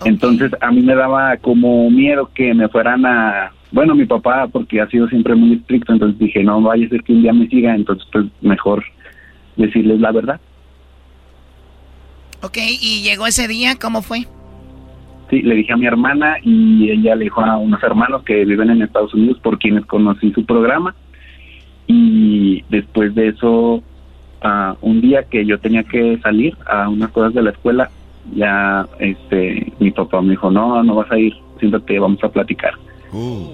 Entonces 0.06 0.52
a 0.60 0.72
mí 0.72 0.82
me 0.82 0.96
daba 0.96 1.38
como 1.38 1.90
miedo 1.90 2.30
que 2.34 2.54
me 2.54 2.68
fueran 2.68 3.06
a... 3.06 3.52
Bueno, 3.72 3.94
mi 3.94 4.06
papá, 4.06 4.48
porque 4.48 4.82
ha 4.82 4.88
sido 4.88 5.08
siempre 5.08 5.36
muy 5.36 5.54
estricto, 5.54 5.94
entonces 5.94 6.18
dije, 6.18 6.44
no 6.44 6.62
vaya 6.62 6.88
a 6.88 6.90
ser 6.90 7.04
que 7.04 7.14
un 7.14 7.22
día 7.22 7.34
me 7.34 7.48
siga, 7.48 7.76
entonces 7.76 8.08
pues 8.12 8.26
mejor 8.42 8.84
decirles 9.56 10.00
la 10.00 10.12
verdad. 10.12 10.42
Ok, 12.42 12.58
¿y 12.58 13.04
llegó 13.04 13.28
ese 13.28 13.48
día? 13.48 13.76
¿Cómo 13.80 14.02
fue? 14.02 14.26
Sí, 15.30 15.42
le 15.42 15.56
dije 15.56 15.74
a 15.74 15.78
mi 15.78 15.86
hermana 15.86 16.38
y 16.42 16.90
ella 16.90 17.16
le 17.16 17.26
dijo 17.26 17.42
a 17.42 17.58
unos 17.58 17.84
hermanos 17.84 18.24
que 18.24 18.46
viven 18.46 18.70
en 18.70 18.82
Estados 18.82 19.14
Unidos 19.14 19.38
por 19.44 19.60
quienes 19.60 19.86
conocí 19.86 20.32
su 20.32 20.46
programa. 20.46 20.96
Y 21.88 22.64
después 22.70 23.16
de 23.16 23.30
eso, 23.30 23.82
un 24.82 25.02
día 25.02 25.24
que 25.24 25.46
yo 25.46 25.60
tenía 25.60 25.84
que 25.84 26.18
salir 26.20 26.56
a 26.66 26.90
unas 26.90 27.12
cosas 27.12 27.34
de 27.34 27.42
la 27.42 27.52
escuela, 27.52 27.90
ya 28.36 28.86
este 29.00 29.72
mi 29.80 29.92
papá 29.92 30.22
me 30.22 30.32
dijo, 30.32 30.52
no, 30.52 30.84
no 30.84 30.96
vas 30.96 31.12
a 31.12 31.18
ir, 31.18 31.34
siéntate, 31.60 31.98
vamos 31.98 32.24
a 32.24 32.30
platicar. 32.30 32.74
Uh. 33.14 33.52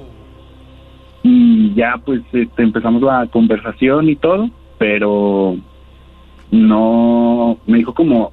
Y 1.23 1.73
ya 1.75 2.01
pues 2.03 2.21
este, 2.33 2.63
empezamos 2.63 3.01
la 3.01 3.27
conversación 3.27 4.09
y 4.09 4.15
todo, 4.15 4.49
pero 4.77 5.55
no, 6.51 7.57
me 7.65 7.77
dijo 7.77 7.93
como 7.93 8.31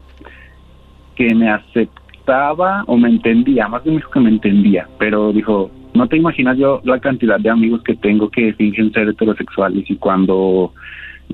que 1.15 1.35
me 1.35 1.51
aceptaba 1.51 2.85
o 2.87 2.97
me 2.97 3.11
entendía, 3.11 3.69
más 3.69 3.85
bien 3.85 3.97
me 3.97 4.01
dijo 4.01 4.11
que 4.11 4.21
me 4.21 4.31
entendía, 4.31 4.89
pero 4.99 5.33
dijo, 5.33 5.71
no 6.01 6.09
te 6.09 6.17
imaginas 6.17 6.57
yo 6.57 6.81
la 6.85 6.99
cantidad 6.99 7.39
de 7.39 7.51
amigos 7.51 7.83
que 7.83 7.95
tengo 7.95 8.31
que 8.31 8.55
fingen 8.55 8.91
ser 8.93 9.09
heterosexuales 9.09 9.85
y 9.91 9.97
cuando 9.97 10.73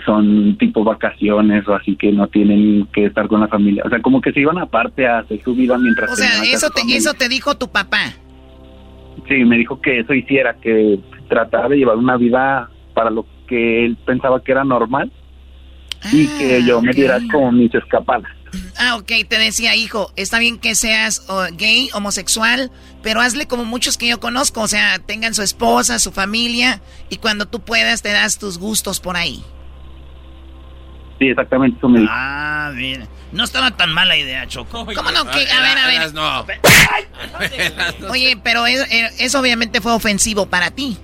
son 0.04 0.58
tipo 0.58 0.82
vacaciones 0.82 1.66
o 1.68 1.74
así 1.74 1.94
que 1.94 2.10
no 2.10 2.26
tienen 2.26 2.86
que 2.92 3.06
estar 3.06 3.28
con 3.28 3.40
la 3.40 3.48
familia. 3.48 3.84
O 3.86 3.88
sea, 3.88 4.02
como 4.02 4.20
que 4.20 4.32
se 4.32 4.40
iban 4.40 4.58
aparte 4.58 5.06
a 5.06 5.20
hacer 5.20 5.40
su 5.44 5.54
vida 5.54 5.78
mientras... 5.78 6.10
O 6.10 6.16
sea, 6.16 6.42
eso 6.44 6.68
te, 6.70 6.82
eso 6.96 7.14
te 7.14 7.28
dijo 7.28 7.56
tu 7.56 7.68
papá. 7.68 8.12
Sí, 9.28 9.44
me 9.44 9.56
dijo 9.56 9.80
que 9.80 10.00
eso 10.00 10.12
hiciera, 10.12 10.54
que 10.54 10.98
tratara 11.28 11.68
de 11.68 11.76
llevar 11.76 11.96
una 11.96 12.16
vida 12.16 12.68
para 12.92 13.10
lo 13.10 13.24
que 13.46 13.84
él 13.84 13.96
pensaba 14.04 14.42
que 14.42 14.50
era 14.50 14.64
normal 14.64 15.12
y 16.12 16.26
que 16.38 16.62
yo 16.64 16.82
me 16.82 16.92
diera 16.92 17.20
como 17.30 17.52
mis 17.52 17.72
escapadas. 17.72 18.32
Ah, 18.78 18.96
ok, 18.96 19.10
te 19.28 19.38
decía, 19.38 19.74
hijo, 19.74 20.12
está 20.16 20.38
bien 20.38 20.58
que 20.58 20.74
seas 20.74 21.26
gay, 21.52 21.88
homosexual, 21.94 22.70
pero 23.02 23.20
hazle 23.20 23.46
como 23.46 23.64
muchos 23.64 23.96
que 23.96 24.08
yo 24.08 24.20
conozco, 24.20 24.60
o 24.60 24.68
sea, 24.68 24.98
tengan 24.98 25.34
su 25.34 25.42
esposa, 25.42 25.98
su 25.98 26.12
familia, 26.12 26.82
y 27.08 27.16
cuando 27.16 27.46
tú 27.46 27.60
puedas 27.60 28.02
te 28.02 28.12
das 28.12 28.38
tus 28.38 28.58
gustos 28.58 29.00
por 29.00 29.16
ahí. 29.16 29.42
Sí, 31.18 31.28
exactamente, 31.28 31.78
eso 31.78 31.88
me 31.88 32.00
dijo. 32.00 32.12
Ah, 32.14 32.72
bien. 32.74 33.08
No 33.32 33.44
estaba 33.44 33.70
tan 33.70 33.92
mala 33.92 34.16
idea, 34.16 34.46
Choco. 34.46 34.84
¿Cómo 34.84 35.10
no? 35.10 35.24
Que, 35.30 35.50
a 35.50 35.62
ver, 35.62 35.78
a 35.78 35.86
ver. 35.86 36.14
No. 36.14 36.46
Oye, 38.10 38.38
pero 38.42 38.66
eso, 38.66 38.84
eso 39.18 39.40
obviamente 39.40 39.80
fue 39.80 39.92
ofensivo 39.92 40.46
para 40.46 40.70
ti. 40.70 40.98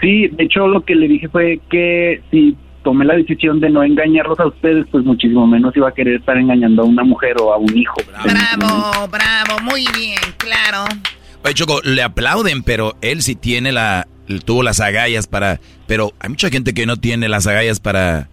Sí, 0.00 0.28
de 0.28 0.44
hecho 0.44 0.68
lo 0.68 0.84
que 0.84 0.94
le 0.94 1.08
dije 1.08 1.28
fue 1.28 1.60
que 1.70 2.22
si 2.30 2.56
tomé 2.82 3.04
la 3.04 3.14
decisión 3.14 3.60
de 3.60 3.70
no 3.70 3.82
engañarlos 3.82 4.38
a 4.40 4.46
ustedes, 4.46 4.86
pues 4.90 5.04
muchísimo 5.04 5.46
menos 5.46 5.76
iba 5.76 5.88
a 5.88 5.92
querer 5.92 6.20
estar 6.20 6.36
engañando 6.36 6.82
a 6.82 6.84
una 6.86 7.04
mujer 7.04 7.36
o 7.40 7.52
a 7.52 7.58
un 7.58 7.76
hijo. 7.76 7.96
Bravo, 8.24 9.08
bravo, 9.08 9.60
muy 9.62 9.84
bien, 9.96 10.18
claro. 10.38 10.84
Oye, 11.44 11.54
Choco, 11.54 11.80
le 11.82 12.02
aplauden, 12.02 12.62
pero 12.62 12.96
él 13.00 13.22
sí 13.22 13.34
tiene 13.34 13.72
la, 13.72 14.06
tuvo 14.44 14.62
las 14.62 14.80
agallas 14.80 15.26
para, 15.26 15.60
pero 15.86 16.12
hay 16.20 16.30
mucha 16.30 16.50
gente 16.50 16.74
que 16.74 16.86
no 16.86 16.96
tiene 16.96 17.28
las 17.28 17.46
agallas 17.46 17.80
para, 17.80 18.28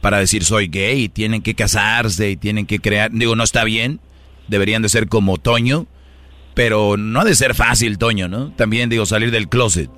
para 0.00 0.18
decir 0.18 0.44
soy 0.44 0.68
gay, 0.68 1.04
y 1.04 1.08
tienen 1.08 1.42
que 1.42 1.54
casarse 1.54 2.30
y 2.30 2.36
tienen 2.36 2.66
que 2.66 2.78
crear, 2.78 3.10
digo, 3.12 3.36
no 3.36 3.44
está 3.44 3.64
bien, 3.64 4.00
deberían 4.48 4.82
de 4.82 4.88
ser 4.88 5.08
como 5.08 5.38
Toño, 5.38 5.86
pero 6.54 6.96
no 6.96 7.20
ha 7.20 7.24
de 7.24 7.34
ser 7.34 7.54
fácil, 7.54 7.98
Toño, 7.98 8.28
¿no? 8.28 8.50
También 8.52 8.90
digo, 8.90 9.06
salir 9.06 9.30
del 9.30 9.48
closet. 9.48 9.90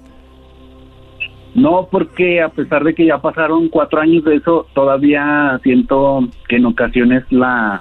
No, 1.54 1.88
porque 1.90 2.40
a 2.40 2.48
pesar 2.48 2.84
de 2.84 2.94
que 2.94 3.06
ya 3.06 3.18
pasaron 3.18 3.68
cuatro 3.68 4.00
años 4.00 4.24
de 4.24 4.36
eso, 4.36 4.66
todavía 4.72 5.58
siento 5.62 6.28
que 6.48 6.56
en 6.56 6.66
ocasiones 6.66 7.24
la... 7.30 7.80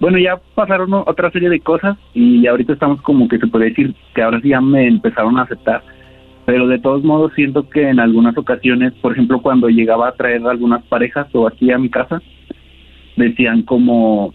Bueno, 0.00 0.18
ya 0.18 0.40
pasaron 0.54 0.92
otra 0.94 1.30
serie 1.30 1.48
de 1.48 1.60
cosas 1.60 1.96
y 2.12 2.46
ahorita 2.46 2.72
estamos 2.72 3.00
como 3.02 3.28
que 3.28 3.38
se 3.38 3.46
puede 3.46 3.66
decir 3.66 3.94
que 4.14 4.22
ahora 4.22 4.40
sí 4.40 4.48
ya 4.48 4.60
me 4.60 4.88
empezaron 4.88 5.38
a 5.38 5.42
aceptar. 5.42 5.82
Pero 6.44 6.66
de 6.66 6.80
todos 6.80 7.04
modos 7.04 7.32
siento 7.34 7.68
que 7.68 7.88
en 7.88 8.00
algunas 8.00 8.36
ocasiones, 8.36 8.92
por 8.94 9.12
ejemplo, 9.12 9.40
cuando 9.40 9.68
llegaba 9.68 10.08
a 10.08 10.14
traer 10.14 10.44
algunas 10.44 10.82
parejas 10.86 11.28
o 11.34 11.46
aquí 11.46 11.70
a 11.70 11.78
mi 11.78 11.88
casa, 11.88 12.20
decían 13.16 13.62
como, 13.62 14.34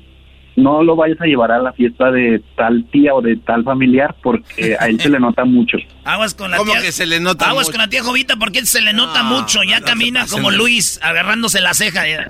no 0.58 0.84
lo 0.84 0.96
vayas 0.96 1.22
a 1.22 1.26
llevar 1.26 1.52
a 1.52 1.60
la 1.60 1.72
fiesta 1.72 2.12
de 2.12 2.42
tal 2.58 2.84
tía 2.92 3.14
o 3.14 3.22
de 3.22 3.38
tal 3.38 3.64
familiar 3.64 4.16
porque 4.22 4.76
a 4.80 4.88
él 4.88 5.00
se 5.00 5.08
le 5.10 5.20
nota 5.20 5.46
mucho. 5.46 5.78
Aguas 6.04 6.34
con 6.34 6.52
la 6.52 6.58
¿Cómo 6.58 6.74
tía. 6.74 6.82
que 6.82 6.92
se 6.92 7.06
le 7.06 7.20
nota 7.22 7.46
Aguas 7.50 7.68
mucho? 7.68 7.74
con 7.78 7.82
la 7.82 7.88
tía 7.90 8.04
Jovita 8.04 8.36
porque 8.38 8.66
se 8.66 8.82
le 8.82 8.92
nota 8.92 9.24
No, 9.24 9.40
mucho. 9.40 9.64
Ya 9.64 9.80
no 9.80 9.86
camina 9.86 10.26
como 10.28 10.52
Luis, 10.52 11.00
agarrándose 11.04 11.62
la 11.62 11.74
ceja. 11.74 12.08
ya. 12.08 12.30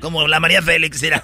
Como 0.00 0.26
la 0.26 0.40
María 0.40 0.62
Félix, 0.62 1.02
mira. 1.02 1.22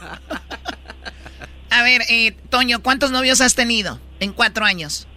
A 1.70 1.82
ver, 1.82 2.02
eh, 2.08 2.36
Toño, 2.50 2.80
¿cuántos 2.82 3.10
novios 3.10 3.40
has 3.40 3.54
tenido 3.54 3.98
en 4.20 4.32
cuatro 4.32 4.64
años? 4.64 5.08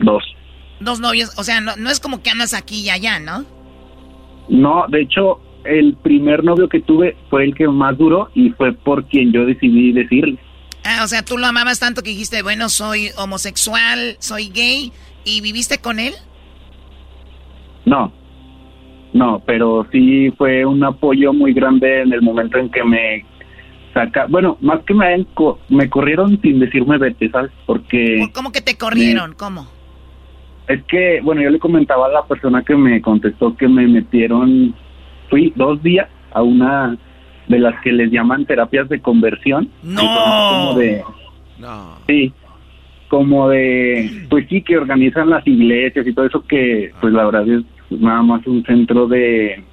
Dos. 0.00 0.24
Dos 0.80 0.98
novios, 1.00 1.32
o 1.36 1.44
sea, 1.44 1.60
no, 1.60 1.76
no 1.76 1.90
es 1.90 2.00
como 2.00 2.22
que 2.22 2.30
andas 2.30 2.54
aquí 2.54 2.80
y 2.80 2.90
allá, 2.90 3.20
¿no? 3.20 3.44
No, 4.48 4.86
de 4.88 5.02
hecho, 5.02 5.40
el 5.64 5.96
primer 5.96 6.44
novio 6.44 6.68
que 6.68 6.80
tuve 6.80 7.16
fue 7.28 7.44
el 7.44 7.54
que 7.54 7.68
más 7.68 7.96
duró 7.98 8.30
y 8.34 8.50
fue 8.50 8.72
por 8.72 9.04
quien 9.06 9.32
yo 9.32 9.44
decidí 9.44 9.92
decirle. 9.92 10.38
Ah, 10.84 11.02
o 11.04 11.08
sea, 11.08 11.24
tú 11.24 11.36
lo 11.36 11.46
amabas 11.46 11.78
tanto 11.78 12.02
que 12.02 12.10
dijiste, 12.10 12.42
bueno, 12.42 12.68
soy 12.68 13.10
homosexual, 13.18 14.16
soy 14.18 14.48
gay, 14.48 14.92
¿y 15.24 15.40
viviste 15.40 15.78
con 15.78 15.98
él? 15.98 16.14
No, 17.84 18.12
no, 19.12 19.42
pero 19.46 19.86
sí 19.92 20.30
fue 20.38 20.64
un 20.64 20.82
apoyo 20.84 21.32
muy 21.32 21.52
grande 21.52 22.02
en 22.02 22.12
el 22.12 22.22
momento 22.22 22.58
en 22.58 22.70
que 22.70 22.82
me 22.84 23.24
saca, 23.92 24.26
bueno, 24.28 24.56
más 24.60 24.82
que 24.84 24.94
me 24.94 25.26
me 25.68 25.90
corrieron 25.90 26.40
sin 26.40 26.60
decirme 26.60 26.98
vete, 26.98 27.30
¿sabes? 27.30 27.50
Porque 27.66 28.28
¿Cómo 28.32 28.52
que 28.52 28.60
te 28.60 28.76
corrieron? 28.76 29.34
¿Cómo? 29.34 29.80
es 30.70 30.84
que, 30.84 31.20
bueno, 31.22 31.42
yo 31.42 31.50
le 31.50 31.58
comentaba 31.58 32.06
a 32.06 32.10
la 32.10 32.22
persona 32.22 32.62
que 32.62 32.76
me 32.76 33.02
contestó 33.02 33.56
que 33.56 33.66
me 33.66 33.88
metieron, 33.88 34.72
fui 35.30 35.52
dos 35.56 35.82
días 35.82 36.08
a 36.32 36.42
una 36.42 36.98
de 37.48 37.58
las 37.58 37.80
que 37.80 37.92
les 37.92 38.10
llaman 38.10 38.44
terapias 38.44 38.88
de 38.88 39.00
conversión. 39.00 39.70
No. 39.82 40.02
Como 40.02 40.78
de, 40.78 41.02
No. 41.58 41.96
Sí, 42.06 42.32
como 43.08 43.48
de, 43.48 44.26
pues 44.28 44.46
sí, 44.48 44.62
que 44.62 44.76
organizan 44.76 45.30
las 45.30 45.46
iglesias 45.46 46.06
y 46.06 46.12
todo 46.12 46.26
eso 46.26 46.44
que, 46.46 46.92
pues 47.00 47.12
la 47.12 47.24
verdad 47.24 47.48
es 47.48 47.64
nada 47.90 48.22
más 48.22 48.46
un 48.46 48.64
centro 48.64 49.08
de, 49.08 49.64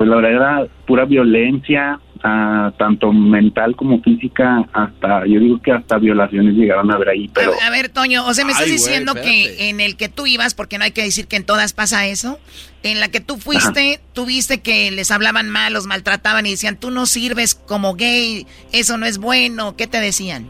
pues 0.00 0.08
la 0.08 0.16
verdad 0.16 0.32
era 0.32 0.66
pura 0.86 1.04
violencia, 1.04 2.00
ah, 2.24 2.72
tanto 2.78 3.12
mental 3.12 3.76
como 3.76 4.00
física, 4.00 4.66
hasta, 4.72 5.26
yo 5.26 5.38
digo 5.38 5.60
que 5.60 5.72
hasta 5.72 5.98
violaciones 5.98 6.54
llegaron 6.54 6.90
a 6.90 6.96
ver 6.96 7.10
ahí, 7.10 7.28
pero... 7.34 7.52
A, 7.62 7.66
a 7.66 7.70
ver, 7.70 7.90
Toño, 7.90 8.26
o 8.26 8.32
sea, 8.32 8.46
me 8.46 8.52
estás 8.52 8.64
Ay, 8.64 8.70
güey, 8.70 8.78
diciendo 8.78 9.12
que 9.12 9.42
espérate. 9.42 9.68
en 9.68 9.80
el 9.80 9.98
que 9.98 10.08
tú 10.08 10.26
ibas, 10.26 10.54
porque 10.54 10.78
no 10.78 10.84
hay 10.84 10.92
que 10.92 11.02
decir 11.02 11.26
que 11.26 11.36
en 11.36 11.44
todas 11.44 11.74
pasa 11.74 12.06
eso, 12.06 12.38
en 12.82 12.98
la 12.98 13.08
que 13.08 13.20
tú 13.20 13.36
fuiste, 13.36 14.00
tú 14.14 14.24
viste 14.24 14.62
que 14.62 14.90
les 14.90 15.10
hablaban 15.10 15.50
mal, 15.50 15.74
los 15.74 15.86
maltrataban 15.86 16.46
y 16.46 16.52
decían, 16.52 16.80
tú 16.80 16.90
no 16.90 17.04
sirves 17.04 17.54
como 17.54 17.94
gay, 17.94 18.46
eso 18.72 18.96
no 18.96 19.04
es 19.04 19.18
bueno, 19.18 19.76
¿qué 19.76 19.86
te 19.86 20.00
decían? 20.00 20.46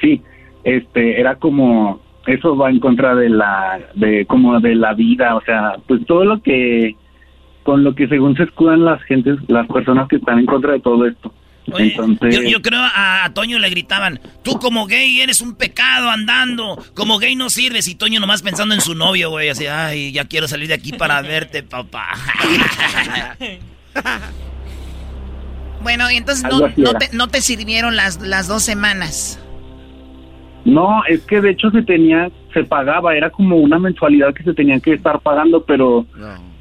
Sí, 0.00 0.22
este, 0.64 1.20
era 1.20 1.34
como, 1.34 2.00
eso 2.26 2.56
va 2.56 2.70
en 2.70 2.80
contra 2.80 3.14
de 3.14 3.28
la, 3.28 3.78
de 3.94 4.24
como 4.24 4.58
de 4.58 4.74
la 4.74 4.94
vida, 4.94 5.36
o 5.36 5.42
sea, 5.42 5.74
pues 5.86 6.06
todo 6.06 6.24
lo 6.24 6.40
que 6.40 6.96
con 7.68 7.84
lo 7.84 7.94
que 7.94 8.08
según 8.08 8.34
se 8.34 8.44
escudan 8.44 8.82
las 8.82 9.02
gentes, 9.02 9.36
las 9.46 9.66
personas 9.66 10.08
que 10.08 10.16
están 10.16 10.38
en 10.38 10.46
contra 10.46 10.72
de 10.72 10.80
todo 10.80 11.04
esto. 11.04 11.34
Entonces, 11.66 12.34
Yo, 12.34 12.42
yo 12.42 12.62
creo 12.62 12.80
a, 12.80 13.26
a 13.26 13.34
Toño 13.34 13.58
le 13.58 13.68
gritaban, 13.68 14.20
tú 14.42 14.52
como 14.58 14.86
gay 14.86 15.20
eres 15.20 15.42
un 15.42 15.54
pecado 15.54 16.08
andando, 16.08 16.82
como 16.94 17.18
gay 17.18 17.36
no 17.36 17.50
sirves. 17.50 17.86
Y 17.86 17.94
Toño 17.94 18.20
nomás 18.20 18.40
pensando 18.40 18.74
en 18.74 18.80
su 18.80 18.94
novio, 18.94 19.28
güey, 19.28 19.50
así, 19.50 19.66
ay, 19.66 20.12
ya 20.12 20.24
quiero 20.24 20.48
salir 20.48 20.68
de 20.68 20.74
aquí 20.76 20.94
para 20.94 21.20
verte, 21.34 21.62
papá. 21.62 22.08
Bueno, 25.82 26.10
y 26.10 26.16
entonces 26.16 26.44
te, 26.98 27.16
no 27.16 27.28
te 27.28 27.40
sirvieron 27.40 27.96
las, 27.96 28.20
las 28.20 28.48
dos 28.48 28.62
semanas. 28.64 29.38
no, 30.64 31.04
es 31.06 31.20
que 31.20 31.40
de 31.40 31.50
hecho 31.50 31.70
se 31.70 31.82
tenía, 31.82 32.30
se 32.52 32.64
pagaba, 32.64 33.14
era 33.14 33.30
como 33.30 33.56
una 33.56 33.78
mensualidad 33.78 34.34
que 34.34 34.42
se 34.42 34.54
tenía 34.54 34.80
que 34.80 34.94
estar 34.94 35.20
pagando, 35.20 35.62
pero 35.64 36.04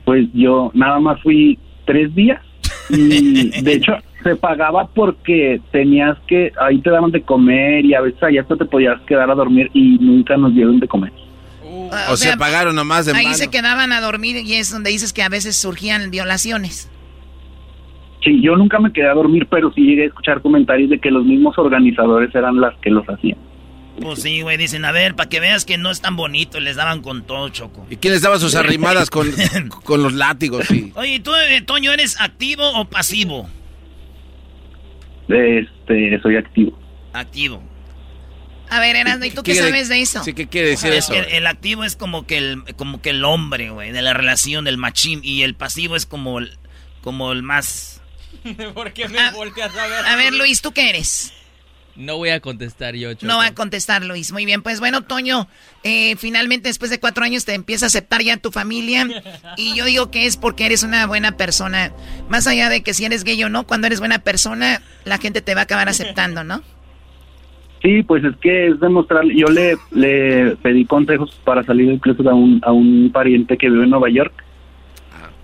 pues 0.08 0.26
yo 0.34 0.72
nada 0.74 1.02
más 1.02 1.22
fui 1.22 1.60
tres 1.84 2.16
días 2.16 2.42
y 2.90 3.62
de 3.62 3.74
hecho 3.74 3.92
se 4.24 4.38
pagaba 4.38 4.88
porque 4.88 5.60
tenías 5.74 6.18
que, 6.28 6.54
ahí 6.62 6.80
te 6.80 6.90
daban 6.90 7.12
de 7.12 7.22
comer 7.24 7.84
y 7.84 7.94
a 7.94 8.00
veces 8.00 8.24
ahí 8.24 8.38
hasta 8.38 8.56
te 8.56 8.64
podías 8.64 9.02
quedar 9.02 9.30
a 9.30 9.36
dormir 9.36 9.70
y 9.74 9.98
nunca 10.00 10.38
nos 10.38 10.54
dieron 10.56 10.80
de 10.80 10.88
comer. 10.88 11.12
Ah, 11.92 12.08
O, 12.12 12.16
se 12.16 12.38
pagaron 12.38 12.74
nomás 12.74 13.06
de 13.06 13.18
Ahí 13.18 13.26
mano. 13.26 13.36
se 13.36 13.50
quedaban 13.50 13.92
a 13.92 14.00
dormir 14.00 14.38
y 14.38 14.54
es 14.54 14.72
donde 14.72 14.92
dices 14.92 15.12
que 15.12 15.24
a 15.24 15.30
veces 15.30 15.58
surgían 15.58 16.10
violaciones. 16.10 16.90
Sí, 18.24 18.42
yo 18.42 18.56
nunca 18.56 18.80
me 18.80 18.94
quedé 18.94 19.10
a 19.10 19.14
dormir, 19.14 19.46
pero 19.52 19.74
sí 19.74 19.82
llegué 19.82 20.04
a 20.04 20.08
escuchar 20.08 20.42
comentarios 20.42 20.90
de 20.90 21.00
que 21.00 21.12
los 21.12 21.26
mismos 21.26 21.58
organizadores 21.58 22.34
eran 22.34 22.62
las 22.62 22.78
que 22.78 22.92
los 22.92 23.06
hacían. 23.10 23.38
Pues 24.02 24.22
sí, 24.22 24.42
güey, 24.42 24.58
dicen, 24.58 24.86
a 24.86 24.92
ver, 24.92 25.16
para 25.16 25.28
que 25.28 25.40
veas 25.40 25.66
que 25.66 25.78
no 25.78 25.90
es 25.90 26.02
tan 26.02 26.16
bonito, 26.16 26.58
y 26.60 26.62
les 26.62 26.76
daban 26.76 27.02
con 27.02 27.26
todo, 27.26 27.50
Choco. 27.50 27.88
¿Y 27.90 27.98
quién 27.98 28.14
les 28.14 28.22
daba 28.22 28.40
sus 28.40 28.56
arrimadas 28.56 29.10
con, 29.10 29.32
con 29.84 30.04
los 30.04 30.14
látigos? 30.14 30.68
Sí. 30.68 30.92
Oye, 30.96 31.16
¿y 31.16 31.20
¿tú, 31.20 31.34
eh, 31.36 31.62
Toño, 31.62 31.92
eres 31.92 32.20
activo 32.22 32.70
o 32.80 32.86
pasivo? 32.86 33.50
Este, 35.28 36.20
soy 36.22 36.38
activo. 36.38 36.80
Activo. 37.14 37.62
A 38.70 38.80
ver, 38.80 38.96
Erasmo, 38.96 39.26
¿y 39.26 39.32
tú 39.32 39.44
qué, 39.44 39.56
sabes 39.56 39.88
de 39.90 40.02
eso? 40.02 40.24
Sí, 40.24 40.34
¿qué 40.34 40.48
quiere 40.48 40.70
decir 40.70 40.92
Es 40.92 41.06
eso? 41.06 41.14
que 41.14 41.38
el 41.38 41.48
activo 41.48 41.84
es 41.84 41.96
como 41.96 42.28
que 42.28 42.38
el, 42.38 42.64
como 42.76 43.02
que 43.02 43.12
el 43.12 43.24
hombre, 43.24 43.70
güey, 43.70 43.92
de 43.92 44.02
la 44.02 44.14
relación, 44.14 44.66
del 44.66 44.78
machín. 44.78 45.22
Y 45.24 45.44
el 45.44 45.56
pasivo 45.56 45.96
es 45.96 46.06
como 46.06 46.40
el, 46.40 46.58
como 47.02 47.32
el 47.32 47.44
más... 47.44 48.02
¿Por 48.74 48.92
qué 48.94 49.08
me 49.08 49.32
volteas 49.32 49.76
a 49.76 49.88
ver? 49.88 50.06
A 50.06 50.16
ver, 50.18 50.34
Luis, 50.34 50.62
¿tú 50.62 50.74
qué 50.74 50.90
eres? 50.90 51.34
No 51.98 52.18
voy 52.18 52.30
a 52.30 52.40
contestar 52.40 52.96
yo, 52.96 53.12
Choco. 53.16 53.26
No 53.26 53.38
va 53.38 53.48
a 53.48 53.54
contestar, 53.56 54.06
Luis. 54.06 54.32
Muy 54.32 54.46
bien, 54.46 54.62
pues 54.62 54.80
bueno, 54.80 55.02
Toño, 55.02 55.48
eh, 55.84 56.16
finalmente 56.18 56.70
después 56.70 56.92
de 56.92 57.00
cuatro 57.00 57.24
años 57.24 57.44
te 57.44 57.56
empieza 57.56 57.86
a 57.86 57.88
aceptar 57.88 58.22
ya 58.22 58.38
tu 58.38 58.52
familia. 58.52 59.08
Y 59.58 59.76
yo 59.76 59.86
digo 59.86 60.12
que 60.12 60.28
es 60.28 60.38
porque 60.38 60.68
eres 60.68 60.84
una 60.84 61.08
buena 61.08 61.38
persona. 61.38 61.92
Más 62.30 62.46
allá 62.46 62.70
de 62.70 62.84
que 62.84 62.94
si 62.94 63.06
eres 63.06 63.24
gay 63.24 63.44
o 63.44 63.50
no, 63.50 63.66
cuando 63.66 63.88
eres 63.88 64.00
buena 64.00 64.20
persona, 64.20 64.82
la 65.06 65.18
gente 65.18 65.42
te 65.42 65.56
va 65.56 65.62
a 65.62 65.64
acabar 65.64 65.90
aceptando, 65.90 66.44
¿no? 66.44 66.62
Sí, 67.82 68.04
pues 68.04 68.24
es 68.24 68.36
que 68.38 68.68
es 68.68 68.80
demostrar, 68.80 69.24
yo 69.26 69.48
le, 69.48 69.78
le 69.92 70.56
pedí 70.58 70.86
consejos 70.86 71.40
para 71.44 71.64
salir 71.64 71.92
incluso 71.92 72.28
a 72.30 72.34
un, 72.34 72.60
a 72.64 72.72
un 72.72 73.12
pariente 73.12 73.58
que 73.58 73.70
vive 73.70 73.84
en 73.84 73.90
Nueva 73.90 74.10
York 74.10 74.44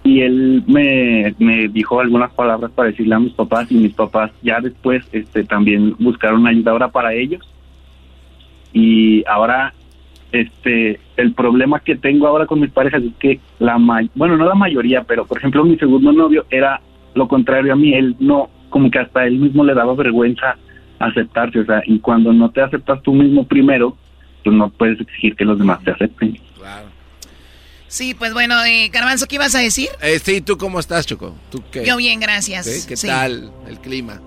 y 0.03 0.21
él 0.21 0.63
me, 0.67 1.34
me 1.39 1.67
dijo 1.69 1.99
algunas 2.01 2.34
palabras 2.34 2.71
para 2.71 2.89
decirle 2.89 3.15
a 3.15 3.19
mis 3.19 3.34
papás 3.34 3.71
y 3.71 3.75
mis 3.75 3.93
papás 3.93 4.31
ya 4.41 4.59
después 4.59 5.03
este 5.13 5.43
también 5.45 5.95
buscaron 5.99 6.45
ayuda 6.45 6.71
ahora 6.71 6.89
para 6.89 7.13
ellos. 7.13 7.41
Y 8.73 9.23
ahora 9.27 9.73
este 10.31 10.99
el 11.15 11.34
problema 11.34 11.80
que 11.80 11.95
tengo 11.95 12.27
ahora 12.27 12.47
con 12.47 12.59
mis 12.59 12.71
parejas 12.71 13.03
es 13.03 13.13
que 13.19 13.39
la 13.59 13.77
ma- 13.77 14.01
bueno 14.15 14.35
no 14.35 14.45
la 14.45 14.55
mayoría 14.55 15.03
pero 15.03 15.25
por 15.25 15.38
ejemplo 15.38 15.63
mi 15.63 15.77
segundo 15.77 16.11
novio 16.11 16.45
era 16.49 16.81
lo 17.13 17.27
contrario 17.27 17.71
a 17.73 17.75
mí. 17.75 17.93
Él 17.93 18.15
no 18.19 18.49
como 18.69 18.89
que 18.89 18.99
hasta 18.99 19.25
él 19.27 19.38
mismo 19.38 19.63
le 19.63 19.73
daba 19.75 19.93
vergüenza 19.95 20.57
aceptarse 20.99 21.59
o 21.59 21.65
sea 21.65 21.81
y 21.85 21.99
cuando 21.99 22.34
no 22.34 22.49
te 22.49 22.61
aceptas 22.61 23.01
tú 23.03 23.13
mismo 23.13 23.45
primero 23.45 23.95
pues 24.43 24.55
no 24.55 24.69
puedes 24.69 24.99
exigir 24.99 25.35
que 25.35 25.45
los 25.45 25.59
demás 25.59 25.81
te 25.84 25.91
acepten 25.91 26.38
Sí, 27.93 28.15
pues 28.15 28.33
bueno, 28.33 28.55
eh, 28.65 28.89
Garbanzo, 28.91 29.27
¿qué 29.27 29.35
ibas 29.35 29.53
a 29.53 29.59
decir? 29.59 29.87
Eh, 30.01 30.19
sí, 30.25 30.41
¿tú 30.41 30.57
cómo 30.57 30.79
estás, 30.79 31.05
Choco? 31.05 31.35
¿Tú 31.51 31.63
qué? 31.71 31.85
Yo 31.85 31.95
bien, 31.95 32.19
gracias. 32.19 32.65
¿Sí? 32.65 32.83
¿Qué 32.87 32.97
Sí. 32.97 33.05
tal 33.05 33.53
el 33.67 33.79
clima? 33.79 34.19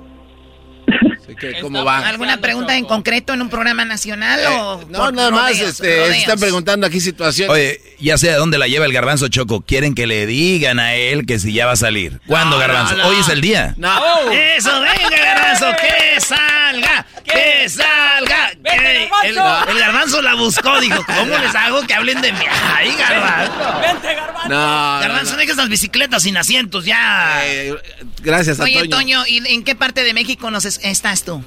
Sí, 1.27 1.35
¿qué- 1.39 1.61
¿Cómo 1.61 1.85
va? 1.85 2.07
¿Alguna 2.07 2.36
pregunta 2.39 2.77
en 2.77 2.85
concreto 2.85 3.32
en 3.35 3.43
un 3.43 3.48
programa 3.51 3.85
nacional 3.85 4.40
o 4.47 4.85
No, 4.89 5.11
nada 5.12 5.31
más, 5.31 5.53
este, 5.59 5.97
rodeos? 5.98 6.16
están 6.16 6.39
preguntando 6.39 6.86
aquí 6.86 7.01
situaciones. 7.01 7.53
Oye, 7.53 7.81
ya 7.98 8.16
sé 8.19 8.31
a 8.31 8.36
dónde 8.36 8.59
la 8.59 8.69
lleva 8.69 8.85
el 8.86 8.93
garbanzo 8.93 9.28
Choco. 9.28 9.61
Quieren 9.62 9.94
que 9.94 10.07
le 10.07 10.27
digan 10.27 10.78
a 10.78 10.94
él 10.94 11.27
que 11.27 11.39
si 11.39 11.53
ya 11.53 11.66
va 11.66 11.73
a 11.73 11.77
salir. 11.77 12.20
¿Cuándo, 12.27 12.57
No, 12.57 12.61
garbanzo? 12.61 12.97
no, 12.97 13.03
no. 13.05 13.09
Hoy 13.09 13.16
es 13.20 13.28
el 13.28 13.40
día. 13.40 13.74
No. 13.77 14.31
¡Eso, 14.31 14.70
venga, 14.81 15.16
garbanzo! 15.16 15.66
¡Que 15.81 16.20
salga! 16.20 17.07
¡Que 17.24 17.69
salga! 17.69 18.51
Que- 18.65 19.09
el, 19.28 19.31
el 19.31 19.78
garbanzo 19.78 20.23
la 20.23 20.35
buscó, 20.35 20.81
dijo, 20.81 21.05
¿cómo 21.07 21.36
les 21.43 21.55
hago 21.55 21.82
que 21.86 21.94
hablen 21.94 22.20
de 22.20 22.32
mí? 22.32 22.44
¡Ay, 22.77 22.94
garbanzo! 22.97 23.81
Vente, 23.81 24.15
garbanzo. 24.15 24.48
No, 24.48 25.01
Garbanzo, 25.01 25.36
deja 25.36 25.53
esas 25.53 25.69
bicicletas 25.69 26.23
sin 26.23 26.36
asientos, 26.36 26.85
ya. 26.85 27.40
Eh, 27.47 27.74
gracias 28.23 28.61
a 28.61 28.65
Oye, 28.65 28.86
Toño. 28.89 29.27
¿y 29.27 29.39
en 29.53 29.65
qué 29.65 29.74
parte 29.74 30.05
de 30.05 30.15
México 30.15 30.51
nos 30.51 30.65
es- 30.65 30.78
estás 31.16 31.24
tú? 31.24 31.43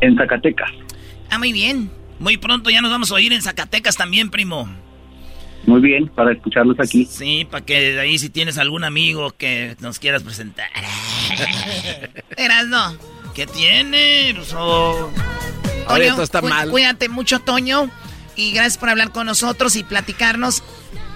en 0.00 0.16
Zacatecas 0.16 0.70
Ah, 1.30 1.38
muy 1.38 1.52
bien. 1.52 1.90
Muy 2.18 2.36
pronto 2.38 2.70
ya 2.70 2.80
nos 2.82 2.90
vamos 2.90 3.10
a 3.10 3.14
oír 3.14 3.32
en 3.32 3.40
Zacatecas 3.42 3.96
también, 3.96 4.30
primo. 4.30 4.68
muy 5.66 5.80
bien 5.80 6.08
para 6.08 6.32
escucharlos 6.32 6.76
aquí 6.80 7.04
Sí, 7.06 7.46
para 7.50 7.64
que 7.64 7.92
de 7.92 8.00
ahí 8.00 8.18
si 8.18 8.30
tienes 8.30 8.58
algún 8.58 8.82
amigo 8.84 9.30
que 9.32 9.76
nos 9.80 9.98
quieras 9.98 10.22
presentar. 10.22 10.68
Eras 12.36 12.66
no. 12.66 12.96
¿Qué 13.34 13.46
tiene? 13.46 14.34
Toño, 14.50 15.10
esto 16.02 16.22
está 16.22 16.40
cu- 16.40 16.48
mal. 16.48 16.70
Cuídate 16.70 17.08
mucho, 17.08 17.38
Toño. 17.40 17.90
Y 18.36 18.52
gracias 18.52 18.78
por 18.78 18.88
hablar 18.88 19.12
con 19.12 19.26
nosotros 19.26 19.76
y 19.76 19.84
platicarnos. 19.84 20.62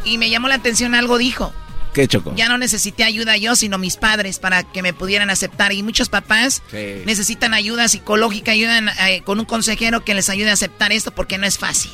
Y 0.04 0.18
me 0.18 0.30
llamó 0.30 0.48
la 0.48 0.56
atención 0.56 0.94
algo 0.94 1.18
dijo. 1.18 1.52
¿Qué, 1.94 2.06
Choco? 2.08 2.34
Ya 2.36 2.48
no 2.48 2.58
necesité 2.58 3.04
ayuda 3.04 3.36
yo, 3.36 3.54
sino 3.56 3.78
mis 3.78 3.96
padres 3.96 4.38
para 4.40 4.64
que 4.64 4.82
me 4.82 4.92
pudieran 4.92 5.30
aceptar. 5.30 5.72
Y 5.72 5.82
muchos 5.82 6.08
papás 6.10 6.62
Sí. 6.70 7.02
necesitan 7.06 7.54
ayuda 7.54 7.88
psicológica, 7.88 8.50
ayudan 8.50 8.88
eh, 9.08 9.22
con 9.24 9.38
un 9.38 9.46
consejero 9.46 10.04
que 10.04 10.12
les 10.14 10.28
ayude 10.28 10.50
a 10.50 10.54
aceptar 10.54 10.92
esto 10.92 11.12
porque 11.12 11.38
no 11.38 11.46
es 11.46 11.56
fácil. 11.56 11.92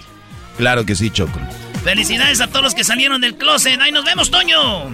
Claro 0.56 0.84
que 0.84 0.96
sí, 0.96 1.10
Choco. 1.10 1.38
Felicidades 1.84 2.40
a 2.40 2.48
todos 2.48 2.62
los 2.62 2.74
que 2.74 2.82
salieron 2.84 3.20
del 3.20 3.36
closet. 3.36 3.80
¡Ahí 3.80 3.92
nos 3.92 4.04
vemos, 4.04 4.30
Toño! 4.30 4.90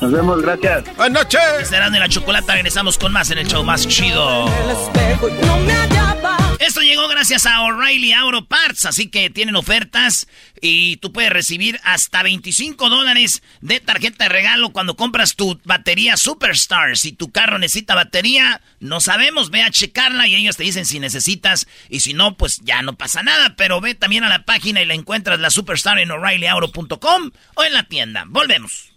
nos 0.00 0.12
vemos 0.12 0.40
gracias 0.42 0.84
Buenas 0.96 1.24
noches. 1.24 1.68
Serán 1.68 1.92
de 1.92 1.98
la 2.00 2.08
chocolata. 2.08 2.54
Regresamos 2.54 2.98
con 2.98 3.12
más 3.12 3.30
en 3.30 3.38
el 3.38 3.46
show 3.48 3.62
más 3.64 3.86
chido. 3.88 4.46
Esto 6.58 6.80
llegó 6.80 7.06
gracias 7.06 7.46
a 7.46 7.62
O'Reilly 7.62 8.12
Auto 8.12 8.46
Parts, 8.46 8.84
así 8.84 9.08
que 9.08 9.30
tienen 9.30 9.54
ofertas 9.54 10.26
y 10.60 10.96
tú 10.96 11.12
puedes 11.12 11.30
recibir 11.30 11.78
hasta 11.84 12.24
25 12.24 12.88
dólares 12.88 13.44
de 13.60 13.78
tarjeta 13.78 14.24
de 14.24 14.30
regalo 14.30 14.70
cuando 14.70 14.96
compras 14.96 15.36
tu 15.36 15.60
batería 15.64 16.16
Superstar. 16.16 16.96
Si 16.96 17.12
tu 17.12 17.30
carro 17.30 17.60
necesita 17.60 17.94
batería, 17.94 18.60
no 18.80 19.00
sabemos, 19.00 19.50
ve 19.50 19.62
a 19.62 19.70
checarla 19.70 20.26
y 20.26 20.34
ellos 20.34 20.56
te 20.56 20.64
dicen 20.64 20.84
si 20.84 20.98
necesitas 20.98 21.68
y 21.88 22.00
si 22.00 22.12
no, 22.12 22.36
pues 22.36 22.60
ya 22.64 22.82
no 22.82 22.96
pasa 22.96 23.22
nada, 23.22 23.54
pero 23.56 23.80
ve 23.80 23.94
también 23.94 24.24
a 24.24 24.28
la 24.28 24.44
página 24.44 24.82
y 24.82 24.84
la 24.84 24.94
encuentras 24.94 25.38
la 25.38 25.50
Superstar 25.50 26.00
en 26.00 26.10
o'ReillyAuto.com 26.10 27.30
o 27.54 27.64
en 27.64 27.72
la 27.72 27.84
tienda. 27.84 28.24
Volvemos. 28.26 28.90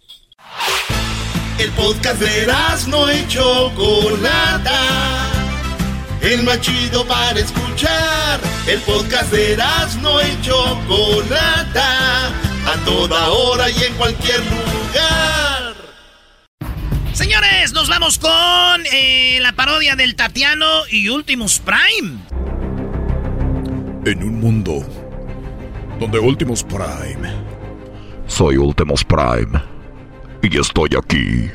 El 1.60 1.70
podcast 1.74 2.20
de 2.20 2.48
no 2.88 3.14
y 3.14 3.28
Chocolata. 3.28 5.41
El 6.22 6.44
más 6.44 6.62
chido 6.62 7.06
para 7.08 7.40
escuchar. 7.40 8.40
El 8.68 8.80
podcast 8.82 9.32
de 9.32 9.58
no 10.02 10.22
y 10.22 10.42
Chocolata. 10.42 12.28
A 12.28 12.76
toda 12.86 13.30
hora 13.30 13.70
y 13.72 13.84
en 13.84 13.94
cualquier 13.96 14.40
lugar. 14.40 15.74
Señores, 17.14 17.74
nos 17.74 17.90
vamos 17.90 18.20
con 18.20 18.32
eh, 18.94 19.40
la 19.42 19.54
parodia 19.54 19.96
del 19.96 20.16
Tatiano 20.16 20.88
y 20.92 21.10
Ultimus 21.10 21.60
Prime. 21.60 22.20
En 24.06 24.24
un 24.24 24.40
mundo 24.40 24.84
donde 26.00 26.20
Ultimus 26.20 26.64
Prime. 26.64 27.32
Soy 28.28 28.58
Ultimus 28.58 29.04
Prime 29.04 29.60
y 30.44 30.60
estoy 30.60 30.90
aquí 30.98 31.50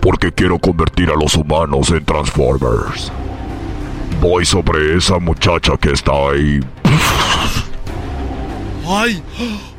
porque 0.00 0.32
quiero 0.32 0.58
convertir 0.58 1.10
a 1.10 1.14
los 1.14 1.34
humanos 1.34 1.90
en 1.90 2.04
Transformers. 2.04 3.10
Voy 4.20 4.44
sobre 4.44 4.98
esa 4.98 5.18
muchacha 5.18 5.78
que 5.78 5.92
está 5.92 6.12
ahí. 6.12 6.60
¡Ay! 8.86 9.22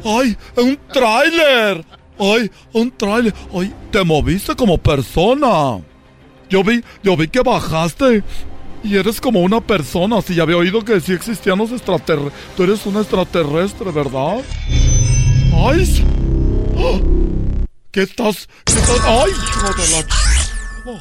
¡Ay! 0.03 0.37
¡Un 0.55 0.79
tráiler! 0.91 1.85
¡Ay! 2.17 2.49
¡Un 2.73 2.91
tráiler! 2.91 3.35
¡Ay! 3.53 3.71
Te 3.91 4.03
moviste 4.03 4.55
como 4.55 4.79
persona. 4.79 5.79
Yo 6.49 6.63
vi, 6.63 6.83
yo 7.03 7.15
vi 7.15 7.27
que 7.27 7.41
bajaste. 7.41 8.23
Y 8.83 8.95
eres 8.97 9.21
como 9.21 9.41
una 9.41 9.61
persona. 9.61 10.21
Si 10.23 10.33
ya 10.33 10.41
había 10.41 10.57
oído 10.57 10.83
que 10.83 10.99
sí 11.01 11.13
existían 11.13 11.59
los 11.59 11.71
extraterrestres. 11.71 12.33
Tú 12.57 12.63
eres 12.63 12.83
un 12.87 12.97
extraterrestre, 12.97 13.91
¿verdad? 13.91 14.41
¡Ay! 15.53 16.03
¡Ah! 16.77 16.99
¿Qué 17.91 18.01
estás? 18.01 18.49
¿Qué 18.65 18.73
estás? 18.73 18.99
¡Ay, 19.05 19.31
hijo 19.31 19.73
de 19.73 19.91
la 19.91 20.05
Oh. 20.83 20.99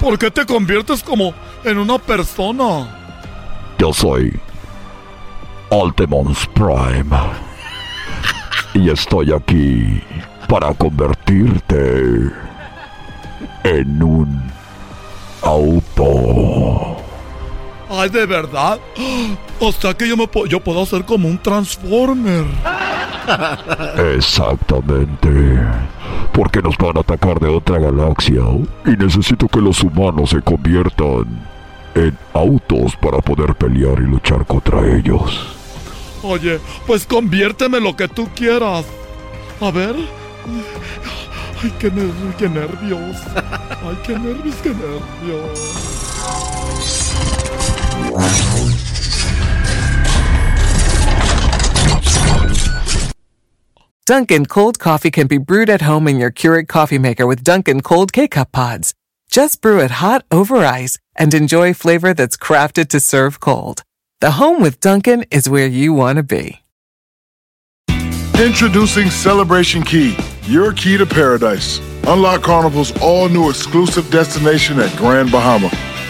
¿Por 0.00 0.18
qué 0.18 0.30
te 0.30 0.44
conviertes 0.44 1.02
como 1.02 1.32
en 1.64 1.78
una 1.78 1.98
persona? 1.98 2.88
Yo 3.78 3.92
soy 3.92 4.38
Altemons 5.70 6.46
Prime. 6.48 7.16
Y 8.74 8.90
estoy 8.90 9.32
aquí 9.32 10.02
para 10.48 10.74
convertirte 10.74 12.30
en 13.62 14.02
un 14.02 14.42
auto. 15.42 16.96
Ay, 18.00 18.08
de 18.10 18.26
verdad. 18.26 18.78
O 19.60 19.70
sea 19.72 19.94
que 19.94 20.06
yo 20.08 20.16
me 20.16 20.26
po- 20.26 20.46
yo 20.46 20.58
puedo 20.60 20.82
hacer 20.82 21.04
como 21.04 21.28
un 21.28 21.38
transformer. 21.38 22.44
Exactamente. 24.16 25.28
Porque 26.32 26.60
nos 26.60 26.76
van 26.76 26.96
a 26.96 27.00
atacar 27.00 27.38
de 27.38 27.48
otra 27.48 27.78
galaxia 27.78 28.42
y 28.84 28.90
necesito 28.90 29.46
que 29.48 29.60
los 29.60 29.80
humanos 29.82 30.30
se 30.30 30.42
conviertan 30.42 31.24
en 31.94 32.18
autos 32.34 32.96
para 32.96 33.18
poder 33.18 33.54
pelear 33.54 33.98
y 34.00 34.06
luchar 34.10 34.44
contra 34.44 34.80
ellos. 34.96 35.46
Oye, 36.24 36.58
pues 36.86 37.06
conviérteme 37.06 37.78
lo 37.80 37.94
que 37.94 38.08
tú 38.08 38.28
quieras. 38.34 38.84
A 39.60 39.70
ver. 39.70 39.94
Ay, 41.62 41.72
qué, 41.78 41.90
ner- 41.92 42.34
qué 42.36 42.48
nervios. 42.48 43.16
Ay, 43.36 43.98
qué 44.04 44.18
nervios, 44.18 44.56
qué 44.62 44.70
nervios. 44.70 45.60
Dunkin' 54.06 54.44
cold 54.44 54.78
coffee 54.78 55.10
can 55.10 55.26
be 55.26 55.38
brewed 55.38 55.70
at 55.70 55.80
home 55.80 56.06
in 56.06 56.18
your 56.18 56.30
Keurig 56.30 56.68
coffee 56.68 56.98
maker 56.98 57.26
with 57.26 57.42
Dunkin' 57.42 57.80
cold 57.80 58.12
K-cup 58.12 58.52
pods. 58.52 58.92
Just 59.30 59.62
brew 59.62 59.80
it 59.80 59.92
hot 59.92 60.26
over 60.30 60.58
ice 60.58 60.98
and 61.16 61.32
enjoy 61.32 61.72
flavor 61.72 62.12
that's 62.12 62.36
crafted 62.36 62.88
to 62.88 63.00
serve 63.00 63.40
cold. 63.40 63.82
The 64.20 64.32
home 64.32 64.60
with 64.60 64.78
Dunkin' 64.78 65.24
is 65.30 65.48
where 65.48 65.66
you 65.66 65.94
want 65.94 66.18
to 66.18 66.22
be. 66.22 66.60
Introducing 68.38 69.08
Celebration 69.08 69.82
Key, 69.82 70.16
your 70.42 70.74
key 70.74 70.98
to 70.98 71.06
paradise. 71.06 71.78
Unlock 72.06 72.42
Carnival's 72.42 72.92
all 73.00 73.30
new 73.30 73.48
exclusive 73.48 74.10
destination 74.10 74.78
at 74.80 74.94
Grand 74.98 75.32
Bahama, 75.32 75.70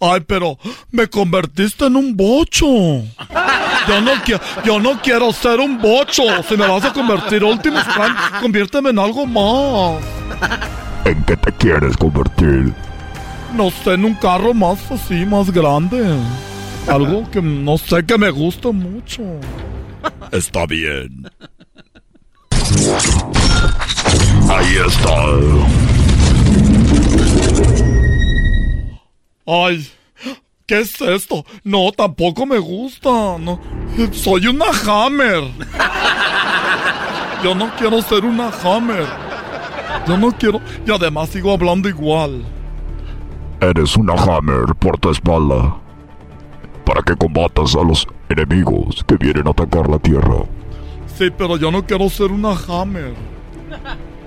Ay, 0.00 0.20
pero 0.26 0.58
me 0.92 1.08
convertiste 1.08 1.86
en 1.86 1.96
un 1.96 2.16
bocho. 2.16 2.66
Yo 3.88 4.00
no, 4.00 4.12
yo 4.64 4.80
no 4.80 5.00
quiero 5.02 5.32
ser 5.32 5.58
un 5.60 5.80
bocho. 5.80 6.22
Si 6.48 6.56
me 6.56 6.68
vas 6.68 6.84
a 6.84 6.92
convertir 6.92 7.42
Optimus 7.42 7.82
Prime, 7.84 8.14
conviérteme 8.40 8.90
en 8.90 8.98
algo 8.98 9.26
más. 9.26 10.02
¿En 11.04 11.24
qué 11.24 11.36
te 11.36 11.52
quieres 11.52 11.96
convertir? 11.96 12.72
No 13.54 13.70
sé, 13.70 13.94
en 13.94 14.04
un 14.04 14.14
carro 14.14 14.54
más 14.54 14.78
así, 14.90 15.24
más 15.24 15.50
grande. 15.50 16.04
Algo 16.86 17.28
que 17.30 17.42
no 17.42 17.76
sé 17.76 18.04
que 18.04 18.16
me 18.18 18.30
gusta 18.30 18.70
mucho. 18.70 19.22
Está 20.30 20.66
bien. 20.66 21.28
Ahí 24.48 24.76
está. 24.86 25.14
Ay, 29.50 29.90
¿qué 30.66 30.80
es 30.80 31.00
esto? 31.00 31.42
No, 31.64 31.90
tampoco 31.90 32.44
me 32.44 32.58
gusta. 32.58 33.38
No, 33.38 33.58
soy 34.12 34.46
una 34.46 34.66
Hammer. 34.86 35.42
Yo 37.42 37.54
no 37.54 37.70
quiero 37.78 38.02
ser 38.02 38.26
una 38.26 38.50
Hammer. 38.50 39.06
Yo 40.06 40.18
no 40.18 40.32
quiero. 40.32 40.60
Y 40.86 40.92
además 40.92 41.30
sigo 41.30 41.50
hablando 41.50 41.88
igual. 41.88 42.44
Eres 43.62 43.96
una 43.96 44.12
Hammer 44.12 44.74
por 44.78 44.98
tu 44.98 45.10
espalda. 45.10 45.78
Para 46.84 47.00
que 47.00 47.16
combatas 47.16 47.74
a 47.74 47.82
los 47.82 48.06
enemigos 48.28 49.02
que 49.08 49.16
vienen 49.16 49.46
a 49.46 49.52
atacar 49.52 49.88
la 49.88 49.98
Tierra. 49.98 50.44
Sí, 51.16 51.30
pero 51.30 51.56
yo 51.56 51.70
no 51.70 51.86
quiero 51.86 52.10
ser 52.10 52.32
una 52.32 52.52
Hammer. 52.52 53.14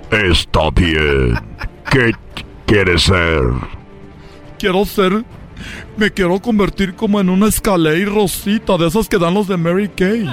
Está 0.10 0.72
bien. 0.72 1.40
¿Qué 1.92 2.12
quieres 2.66 3.04
ser? 3.04 3.81
Quiero 4.62 4.86
ser. 4.86 5.24
Me 5.98 6.12
quiero 6.12 6.40
convertir 6.40 6.94
como 6.96 7.20
en 7.20 7.30
una 7.30 7.48
Escalade 7.48 8.06
Rosita, 8.06 8.78
de 8.78 8.88
esas 8.88 9.10
que 9.10 9.18
dan 9.18 9.34
los 9.34 9.48
de 9.48 9.58
Mary 9.58 9.90
Kay. 9.90 10.26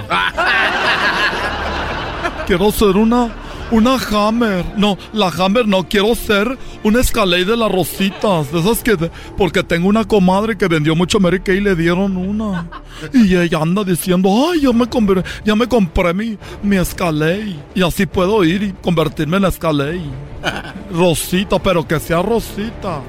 Quiero 2.46 2.70
ser 2.70 2.96
una. 2.96 3.34
Una 3.70 3.96
Hammer. 3.96 4.64
No, 4.78 4.96
la 5.12 5.28
Hammer 5.28 5.66
no. 5.68 5.86
Quiero 5.88 6.14
ser 6.14 6.56
una 6.82 7.00
Escalade 7.00 7.44
de 7.46 7.56
las 7.56 7.70
Rositas. 7.72 8.50
De 8.52 8.60
esas 8.60 8.82
que. 8.82 8.96
de- 8.96 9.10
porque 9.38 9.62
tengo 9.62 9.88
una 9.88 10.04
comadre 10.06 10.56
que 10.58 10.68
vendió 10.68 10.94
mucho 10.94 11.18
Mary 11.20 11.40
Kay 11.40 11.56
y 11.56 11.60
le 11.62 11.74
dieron 11.74 12.16
una. 12.18 12.68
Y 13.14 13.34
ella 13.36 13.58
anda 13.62 13.82
diciendo: 13.84 14.30
Ay, 14.50 14.60
yo 14.62 14.72
me, 14.74 14.84
conver- 14.86 15.24
ya 15.44 15.54
me 15.56 15.66
compré 15.66 16.12
mi, 16.14 16.38
mi 16.62 16.76
Escalade. 16.76 17.56
Y 17.74 17.82
así 17.82 18.04
puedo 18.06 18.42
ir 18.44 18.62
y 18.62 18.72
convertirme 18.72 19.36
en 19.38 19.44
Escalade. 19.46 20.00
Rosita, 20.92 21.58
pero 21.58 21.86
que 21.86 21.98
sea 22.00 22.20
Rosita. 22.22 23.00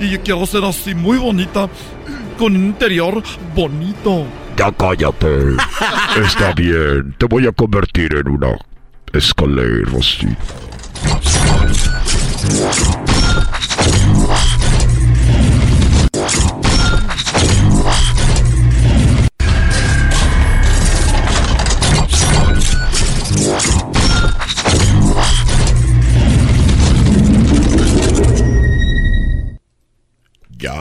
Y 0.00 0.10
yo 0.10 0.22
quiero 0.22 0.46
ser 0.46 0.64
así, 0.64 0.94
muy 0.94 1.18
bonita. 1.18 1.68
Con 2.38 2.54
un 2.56 2.66
interior 2.66 3.22
bonito. 3.54 4.24
Ya 4.56 4.70
cállate. 4.72 5.56
Está 6.24 6.52
bien. 6.52 7.14
Te 7.18 7.26
voy 7.26 7.46
a 7.46 7.52
convertir 7.52 8.14
en 8.14 8.28
una 8.28 8.56
Escalade 9.12 9.84
Rosita. 30.58 30.74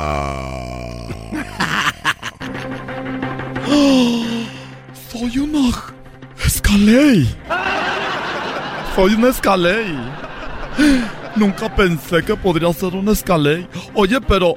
Soy 5.12 5.38
una 5.40 5.70
Escalade. 6.46 7.28
Soy 8.96 9.14
una 9.14 9.30
Escalade. 9.30 9.96
Nunca 11.36 11.74
pensé 11.76 12.24
que 12.24 12.36
podría 12.36 12.72
ser 12.74 12.96
una 12.96 13.12
Escalade. 13.12 13.68
Oye, 13.94 14.20
pero 14.22 14.56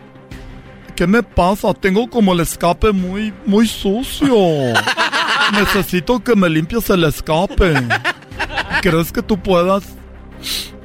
¿qué 0.96 1.06
me 1.06 1.22
pasa? 1.22 1.74
Tengo 1.74 2.08
como 2.08 2.32
el 2.32 2.40
escape 2.40 2.92
muy 2.92 3.32
muy 3.46 3.66
sucio. 3.66 4.34
Necesito 5.52 6.22
que 6.22 6.34
me 6.36 6.48
limpies 6.48 6.88
el 6.90 7.04
escape. 7.04 7.74
¿Crees 8.82 9.12
que 9.12 9.22
tú 9.22 9.38
puedas 9.38 9.84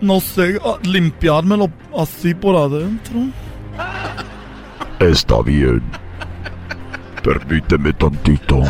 no 0.01 0.19
sé, 0.19 0.59
limpiármelo 0.83 1.69
así 1.97 2.33
por 2.33 2.55
adentro? 2.55 3.29
Está 4.99 5.41
bien. 5.41 5.81
Permíteme 7.23 7.91
tantito. 7.93 8.61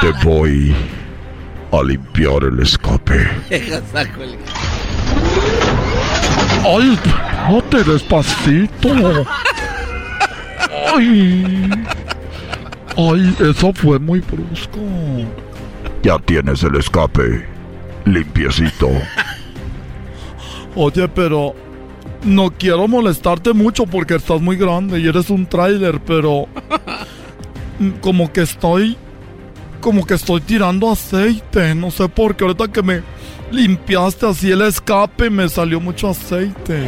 Te 0.00 0.10
voy 0.24 0.74
a 1.72 1.82
limpiar 1.82 2.44
el 2.44 2.60
escape. 2.60 3.28
¡Ay, 6.66 6.92
espérate, 6.94 7.90
despacito! 7.90 9.26
¡Ay! 10.94 11.70
¡Ay, 12.96 13.36
eso 13.40 13.72
fue 13.72 13.98
muy 13.98 14.20
brusco! 14.20 14.78
Ya 16.02 16.18
tienes 16.20 16.62
el 16.62 16.76
escape. 16.76 17.46
Limpiecito. 18.04 18.90
Oye, 20.76 21.08
pero... 21.08 21.54
No 22.24 22.50
quiero 22.50 22.88
molestarte 22.88 23.52
mucho 23.52 23.86
porque 23.86 24.16
estás 24.16 24.40
muy 24.40 24.56
grande 24.56 24.98
y 24.98 25.06
eres 25.06 25.30
un 25.30 25.46
tráiler, 25.46 26.00
pero... 26.00 26.48
Como 28.00 28.32
que 28.32 28.42
estoy... 28.42 28.96
Como 29.80 30.06
que 30.06 30.14
estoy 30.14 30.40
tirando 30.40 30.90
aceite. 30.90 31.74
No 31.74 31.90
sé 31.90 32.08
por 32.08 32.34
qué. 32.34 32.44
Ahorita 32.44 32.68
que 32.68 32.82
me 32.82 33.02
limpiaste 33.50 34.26
así 34.26 34.50
el 34.50 34.62
escape 34.62 35.28
me 35.28 35.48
salió 35.48 35.80
mucho 35.80 36.08
aceite. 36.08 36.86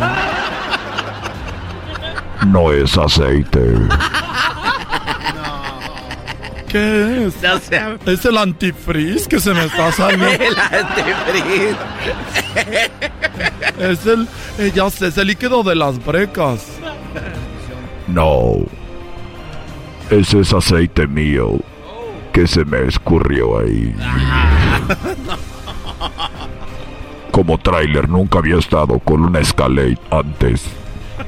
No 2.47 2.73
es 2.73 2.97
aceite. 2.97 3.61
¿Qué 6.69 7.27
es? 7.27 7.35
Es 8.07 8.25
el 8.25 8.39
antifreeze 8.39 9.29
que 9.29 9.41
se 9.41 9.53
me 9.55 9.65
está 9.65 9.93
saliendo. 9.97 10.27
El 10.27 10.57
antifreeze. 10.59 11.77
Es 13.79 14.07
el, 14.07 14.29
eh, 14.59 14.73
ya 14.75 14.91
sé, 14.91 15.09
es 15.09 15.19
el 15.19 15.29
líquido 15.29 15.63
de 15.63 15.75
las 15.75 16.05
brecas. 16.05 16.67
No. 18.09 18.57
Ese 20.11 20.41
es 20.41 20.53
aceite 20.53 21.07
mío 21.07 21.59
que 22.33 22.47
se 22.47 22.65
me 22.65 22.87
escurrió 22.87 23.61
ahí. 23.61 23.95
Como 27.31 27.59
tráiler 27.59 28.09
nunca 28.09 28.39
había 28.39 28.57
estado 28.57 28.99
con 28.99 29.23
una 29.23 29.41
Escalade 29.41 29.99
antes. 30.11 30.65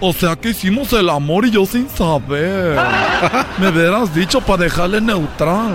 O 0.01 0.13
sea 0.13 0.37
que 0.37 0.51
hicimos 0.51 0.93
el 0.93 1.11
amor 1.11 1.47
y 1.47 1.51
yo 1.51 1.67
sin 1.67 1.89
saber. 1.89 2.79
Me 3.59 3.69
hubieras 3.69 4.15
dicho 4.15 4.41
para 4.41 4.65
dejarle 4.65 5.01
neutral. 5.01 5.75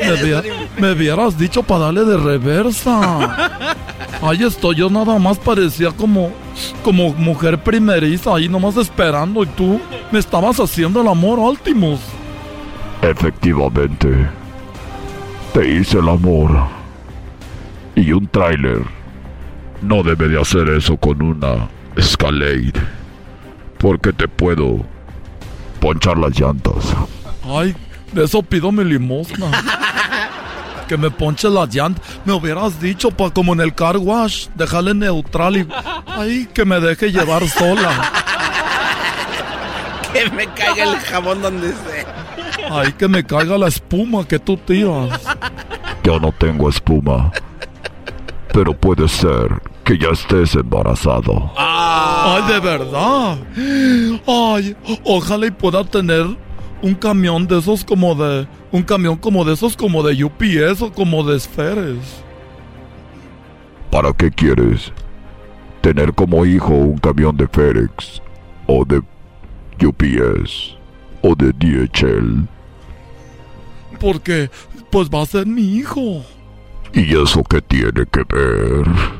Me, 0.00 0.12
hubiera- 0.14 0.42
me 0.78 0.92
hubieras 0.92 1.36
dicho 1.38 1.62
para 1.62 1.84
darle 1.86 2.04
de 2.04 2.16
reversa. 2.16 3.76
Ahí 4.22 4.42
estoy, 4.42 4.76
yo 4.76 4.88
nada 4.88 5.18
más 5.18 5.38
parecía 5.38 5.90
como, 5.90 6.30
como 6.82 7.12
mujer 7.14 7.62
primeriza, 7.62 8.34
ahí 8.34 8.48
nomás 8.48 8.76
esperando 8.78 9.42
y 9.42 9.46
tú 9.46 9.78
me 10.10 10.18
estabas 10.18 10.58
haciendo 10.58 11.02
el 11.02 11.08
amor, 11.08 11.38
Ultimus. 11.38 12.00
Efectivamente. 13.02 14.26
Te 15.52 15.68
hice 15.70 15.98
el 15.98 16.08
amor. 16.08 16.50
Y 17.94 18.12
un 18.12 18.26
tráiler 18.28 18.82
no 19.82 20.02
debe 20.02 20.28
de 20.28 20.40
hacer 20.40 20.68
eso 20.68 20.96
con 20.96 21.22
una 21.22 21.68
Escalade. 21.96 22.72
Porque 23.78 24.12
te 24.12 24.28
puedo 24.28 24.84
ponchar 25.80 26.18
las 26.18 26.38
llantas. 26.38 26.94
Ay, 27.44 27.74
de 28.12 28.24
eso 28.24 28.42
pido 28.42 28.70
mi 28.72 28.84
limosna. 28.84 29.50
Que 30.88 30.96
me 30.96 31.08
ponche 31.08 31.48
la 31.48 31.66
llanta. 31.66 32.02
Me 32.24 32.32
hubieras 32.32 32.80
dicho, 32.80 33.12
pa, 33.12 33.30
como 33.30 33.52
en 33.52 33.60
el 33.60 33.72
car 33.72 33.96
wash, 33.96 34.48
dejarle 34.56 34.92
neutral 34.92 35.56
y. 35.56 35.68
Ay, 36.04 36.48
que 36.52 36.64
me 36.64 36.80
deje 36.80 37.12
llevar 37.12 37.46
sola. 37.48 38.10
Que 40.12 40.28
me 40.30 40.44
caiga 40.48 40.82
el 40.82 40.98
jabón 40.98 41.40
donde 41.40 41.68
sea. 41.68 42.68
Ay, 42.72 42.92
que 42.94 43.06
me 43.06 43.22
caiga 43.24 43.56
la 43.56 43.68
espuma 43.68 44.26
que 44.26 44.40
tú 44.40 44.56
tiras. 44.56 45.20
Yo 46.02 46.18
no 46.18 46.32
tengo 46.32 46.68
espuma. 46.68 47.30
Pero 48.52 48.74
puede 48.74 49.06
ser 49.06 49.62
que 49.90 49.98
ya 49.98 50.10
estés 50.10 50.54
embarazado. 50.54 51.50
Ay, 51.56 52.52
de 52.52 52.60
verdad. 52.60 53.38
Ay, 54.24 54.76
ojalá 55.02 55.46
y 55.46 55.50
pueda 55.50 55.82
tener 55.82 56.26
un 56.80 56.94
camión 56.94 57.44
de 57.48 57.58
esos 57.58 57.84
como 57.84 58.14
de. 58.14 58.46
Un 58.70 58.84
camión 58.84 59.16
como 59.16 59.44
de 59.44 59.54
esos 59.54 59.76
como 59.76 60.04
de 60.04 60.22
UPS 60.22 60.82
o 60.82 60.92
como 60.92 61.24
de 61.24 61.36
esferes. 61.36 62.22
¿Para 63.90 64.12
qué 64.12 64.30
quieres? 64.30 64.92
¿Tener 65.80 66.14
como 66.14 66.46
hijo 66.46 66.72
un 66.72 66.98
camión 66.98 67.36
de 67.36 67.48
FedEx? 67.48 68.22
¿O 68.68 68.84
de 68.84 69.02
UPS? 69.84 70.76
¿O 71.20 71.34
de 71.34 71.52
DHL? 71.52 72.46
Porque, 73.98 74.50
pues 74.92 75.10
va 75.10 75.22
a 75.22 75.26
ser 75.26 75.46
mi 75.46 75.78
hijo. 75.78 76.24
¿Y 76.92 77.20
eso 77.20 77.42
qué 77.42 77.60
tiene 77.60 78.06
que 78.06 78.22
ver? 78.32 79.19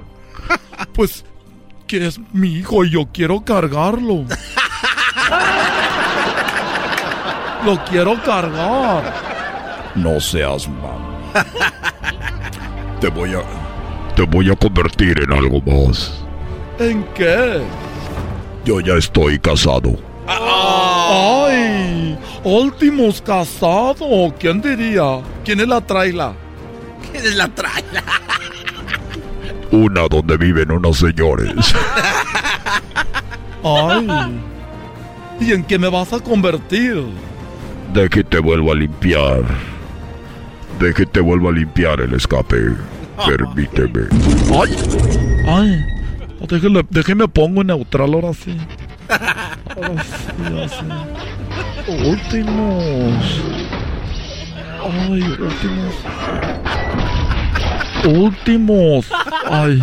Pues 0.93 1.25
que 1.87 2.07
es 2.07 2.21
mi 2.33 2.55
hijo 2.55 2.85
y 2.85 2.91
yo 2.91 3.09
quiero 3.13 3.45
cargarlo. 3.45 4.25
Lo 7.65 7.85
quiero 7.85 8.23
cargar. 8.23 9.13
No 9.95 10.21
seas 10.21 10.69
mam. 10.69 11.11
Te 13.01 13.09
voy 13.09 13.35
a... 13.35 13.43
Te 14.15 14.23
voy 14.23 14.51
a 14.51 14.57
convertir 14.57 15.21
en 15.23 15.33
algo 15.33 15.61
más. 15.63 16.13
¿En 16.79 17.05
qué? 17.15 17.63
Yo 18.65 18.81
ya 18.81 18.95
estoy 18.95 19.39
casado. 19.39 19.99
¡Ay! 20.27 22.19
Últimos 22.45 23.21
casado. 23.21 24.35
¿Quién 24.39 24.61
diría? 24.61 25.21
¿Quién 25.45 25.61
es 25.61 25.69
la 25.69 25.81
traila? 25.81 26.35
¿Quién 27.11 27.25
es 27.25 27.35
la 27.35 27.49
traila? 27.49 28.03
Una 29.71 30.09
donde 30.09 30.37
viven 30.37 30.71
unos 30.73 30.99
señores. 30.99 31.53
¡Ay! 33.63 34.09
¿Y 35.41 35.53
en 35.53 35.65
qué 35.65 35.79
me 35.79 35.89
vas 35.89 36.13
a 36.13 36.21
convertir? 36.21 37.05
De 37.93 38.09
que 38.09 38.25
te 38.25 38.39
vuelvo 38.39 38.73
a 38.73 38.75
limpiar. 38.75 39.43
De 40.79 40.93
que 40.93 41.07
te 41.07 41.21
vuelvo 41.21 41.49
a 41.49 41.53
limpiar 41.53 42.01
el 42.01 42.15
escape. 42.15 42.75
Permíteme. 43.27 44.07
¡Ay! 44.53 44.77
¡Ay! 45.47 45.85
Déjeme, 46.49 46.85
déjeme 46.89 47.29
pongo 47.29 47.63
neutral 47.63 48.15
ahora 48.15 48.33
sí. 48.33 48.57
Ahora 49.77 50.03
sí, 50.03 50.59
así. 50.65 52.09
Últimos. 52.09 53.43
Ay, 54.83 55.23
últimos. 55.23 55.95
Últimos. 58.05 59.07
Ay. 59.49 59.83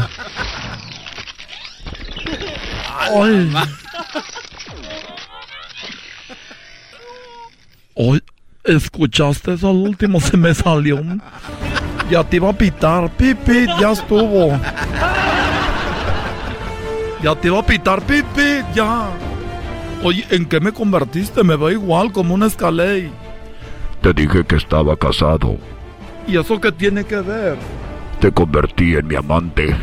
Ay. 3.16 3.54
Ay, 7.96 8.22
¿escuchaste 8.64 9.54
eso 9.54 9.70
al 9.70 9.78
último? 9.78 10.20
Se 10.20 10.38
me 10.38 10.54
salió 10.54 10.98
un... 10.98 11.22
Ya 12.10 12.24
te 12.24 12.38
iba 12.38 12.50
a 12.50 12.54
pitar. 12.54 13.10
Pipi, 13.12 13.66
ya 13.80 13.92
estuvo. 13.92 14.58
Ya 17.22 17.36
te 17.36 17.48
iba 17.48 17.60
a 17.60 17.66
pitar, 17.66 18.02
pipi, 18.02 18.64
ya. 18.74 19.10
Oye, 20.04 20.26
¿en 20.30 20.46
qué 20.46 20.60
me 20.60 20.72
convertiste? 20.72 21.44
Me 21.44 21.56
veo 21.56 21.72
igual 21.72 22.12
como 22.12 22.36
un 22.36 22.44
escalé. 22.44 23.10
Te 24.02 24.14
dije 24.14 24.46
que 24.46 24.56
estaba 24.56 24.96
casado. 24.96 25.58
¿Y 26.28 26.38
eso 26.38 26.62
qué 26.62 26.72
tiene 26.72 27.04
que 27.04 27.18
ver? 27.18 27.58
Te 28.20 28.32
convertí 28.32 28.96
en 28.96 29.08
mi 29.08 29.16
amante. 29.16 29.76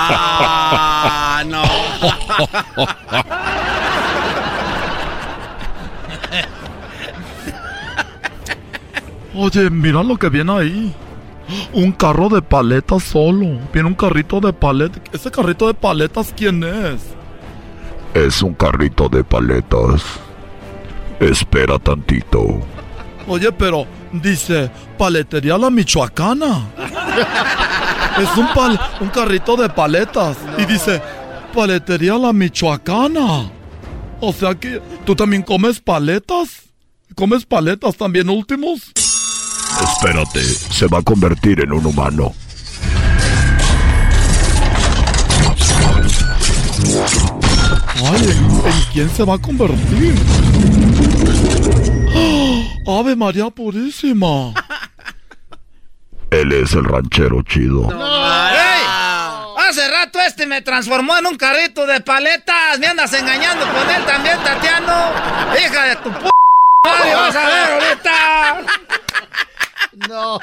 Ah, 0.00 1.42
no. 1.46 1.62
Oye, 9.34 9.70
mira 9.70 10.02
lo 10.02 10.16
que 10.16 10.28
viene 10.28 10.52
ahí. 10.52 10.94
Un 11.72 11.92
carro 11.92 12.28
de 12.28 12.42
paletas 12.42 13.02
solo. 13.02 13.58
Viene 13.72 13.88
un 13.88 13.94
carrito 13.94 14.40
de 14.40 14.52
paletas. 14.52 15.00
¿Ese 15.12 15.30
carrito 15.30 15.66
de 15.66 15.74
paletas 15.74 16.34
quién 16.36 16.62
es? 16.62 17.14
Es 18.14 18.42
un 18.42 18.54
carrito 18.54 19.08
de 19.08 19.24
paletas. 19.24 20.02
Espera 21.20 21.78
tantito. 21.78 22.60
Oye, 23.26 23.50
pero 23.52 23.86
dice 24.12 24.70
paletería 24.96 25.58
la 25.58 25.70
michoacana. 25.70 26.66
Es 28.18 28.36
un, 28.36 28.48
pal- 28.48 28.80
un 29.00 29.10
carrito 29.10 29.56
de 29.56 29.68
paletas. 29.68 30.36
Y 30.58 30.64
dice 30.64 31.00
paletería 31.54 32.14
la 32.18 32.32
michoacana. 32.32 33.48
O 34.20 34.32
sea 34.32 34.56
que 34.56 34.82
tú 35.04 35.14
también 35.14 35.42
comes 35.42 35.78
paletas. 35.78 36.62
¿Comes 37.14 37.46
paletas 37.46 37.96
también 37.96 38.28
últimos? 38.28 38.90
Espérate, 39.82 40.42
se 40.42 40.86
va 40.88 40.98
a 40.98 41.02
convertir 41.02 41.60
en 41.60 41.72
un 41.72 41.86
humano. 41.86 42.32
Ay, 48.04 48.22
¿en, 48.22 48.30
en 48.72 48.82
quién 48.92 49.10
se 49.10 49.24
va 49.24 49.34
a 49.34 49.38
convertir? 49.38 50.14
¡Ah! 52.14 52.47
Ave 52.88 53.14
María 53.14 53.50
Purísima. 53.50 54.54
Él 56.30 56.52
es 56.52 56.72
el 56.72 56.84
ranchero 56.84 57.42
chido. 57.42 57.82
¡Ey! 57.90 58.82
Hace 59.58 59.90
rato 59.90 60.18
este 60.20 60.46
me 60.46 60.62
transformó 60.62 61.14
en 61.18 61.26
un 61.26 61.36
carrito 61.36 61.84
de 61.86 62.00
paletas. 62.00 62.78
Me 62.78 62.86
andas 62.86 63.12
engañando 63.12 63.66
con 63.66 63.90
él 63.90 64.02
también, 64.06 64.38
Tatiano. 64.42 65.12
Hija 65.54 65.84
de 65.84 65.96
tu 65.96 66.10
p. 66.10 66.30
Madre, 66.86 67.14
vas 67.14 67.36
a 67.36 67.46
ver 67.46 67.72
ahorita. 67.72 68.60
No. 70.08 70.40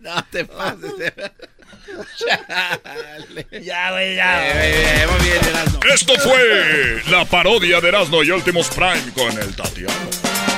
No 0.00 0.24
te 0.32 0.44
pases. 0.44 0.92
Chale. 2.18 3.46
Ya, 3.62 3.92
güey, 3.92 4.16
ya. 4.16 4.48
Eh, 4.48 5.02
eh, 5.02 5.06
muy 5.06 5.28
bien, 5.28 5.44
Erasmo. 5.44 5.80
Esto 5.94 6.14
fue 6.18 7.02
la 7.08 7.24
parodia 7.24 7.80
de 7.80 7.88
Erasmo 7.88 8.24
y 8.24 8.32
Últimos 8.32 8.68
Prime 8.68 9.12
con 9.14 9.38
el 9.38 9.54
Tatiano. 9.54 10.51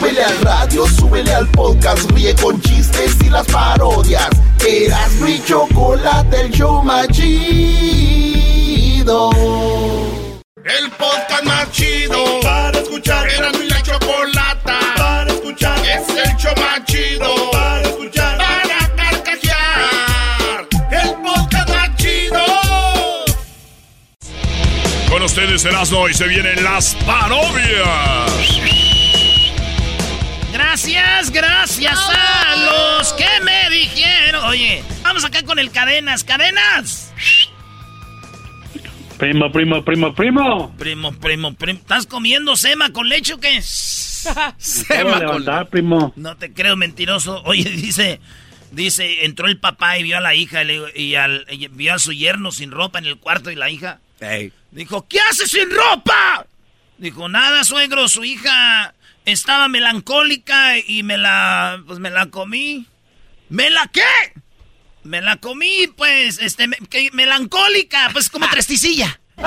Súbele 0.00 0.24
al 0.24 0.40
radio, 0.40 0.86
súbele 0.86 1.30
al 1.34 1.46
podcast, 1.48 2.10
ríe 2.12 2.34
con 2.36 2.58
chistes 2.62 3.18
y 3.22 3.28
las 3.28 3.46
parodias. 3.48 4.30
Eras 4.66 5.12
mi 5.16 5.38
chocolate, 5.44 6.40
el 6.40 6.50
show 6.50 6.82
más 6.82 7.06
chido. 7.08 7.30
El 10.64 10.90
podcast 10.92 11.44
más 11.44 11.70
chido 11.70 12.40
para 12.40 12.78
escuchar. 12.78 13.28
Era 13.28 13.52
mi 13.52 13.68
la 13.68 13.82
chocolata 13.82 14.78
para 14.96 15.30
escuchar. 15.30 15.78
Es 15.80 16.08
el 16.08 16.34
show 16.38 16.54
más 16.56 16.82
chido 16.86 17.50
para 17.52 17.82
escuchar. 17.82 18.38
Para 18.38 18.88
carcajear. 18.96 20.66
El 20.92 21.10
podcast 21.16 21.68
más 21.68 21.94
chido. 21.96 22.40
Con 25.10 25.22
ustedes 25.24 25.62
Erasmo 25.66 26.08
y 26.08 26.14
se 26.14 26.26
vienen 26.26 26.64
las 26.64 26.94
parodias. 27.06 28.99
Gracias, 30.70 31.32
gracias 31.32 31.98
a 31.98 32.54
los 32.54 33.12
que 33.14 33.26
me 33.42 33.70
dijeron. 33.70 34.44
Oye, 34.44 34.84
vamos 35.02 35.24
acá 35.24 35.42
con 35.42 35.58
el 35.58 35.72
Cadenas. 35.72 36.22
¡Cadenas! 36.22 37.12
Primo, 39.18 39.50
primo, 39.50 39.84
primo, 39.84 40.14
primo. 40.14 40.72
Primo, 40.78 41.10
primo, 41.10 41.54
primo. 41.54 41.80
¿Estás 41.80 42.06
comiendo 42.06 42.54
sema 42.54 42.92
con 42.92 43.08
leche 43.08 43.34
o 43.34 43.40
qué? 43.40 43.60
Sema 43.62 45.10
con 45.14 45.18
levantar, 45.18 45.68
primo. 45.70 46.12
No 46.14 46.36
te 46.36 46.52
creo, 46.52 46.76
mentiroso. 46.76 47.42
Oye, 47.46 47.68
dice, 47.68 48.20
dice, 48.70 49.24
entró 49.24 49.48
el 49.48 49.58
papá 49.58 49.98
y 49.98 50.04
vio 50.04 50.18
a 50.18 50.20
la 50.20 50.36
hija 50.36 50.62
y, 50.62 50.66
le- 50.66 50.92
y 50.94 51.16
al- 51.16 51.46
y 51.50 51.66
vio 51.66 51.94
a 51.94 51.98
su 51.98 52.12
yerno 52.12 52.52
sin 52.52 52.70
ropa 52.70 53.00
en 53.00 53.06
el 53.06 53.18
cuarto 53.18 53.50
y 53.50 53.56
la 53.56 53.70
hija 53.70 53.98
dijo, 54.70 55.08
¿qué 55.08 55.18
haces 55.28 55.50
sin 55.50 55.68
ropa? 55.68 56.46
Dijo, 56.96 57.28
nada, 57.28 57.64
suegro, 57.64 58.06
su 58.08 58.22
hija 58.22 58.94
estaba 59.24 59.68
melancólica 59.68 60.78
y 60.78 61.02
me 61.02 61.18
la, 61.18 61.82
pues 61.86 61.98
me 61.98 62.10
la 62.10 62.26
comí. 62.26 62.86
¿Me 63.48 63.70
la 63.70 63.88
qué? 63.92 64.02
Me 65.02 65.20
la 65.20 65.36
comí, 65.36 65.88
pues, 65.96 66.38
este, 66.40 66.68
me- 66.68 66.76
que- 66.88 67.10
melancólica, 67.12 68.10
pues 68.12 68.28
como 68.28 68.48
tresticilla. 68.48 69.20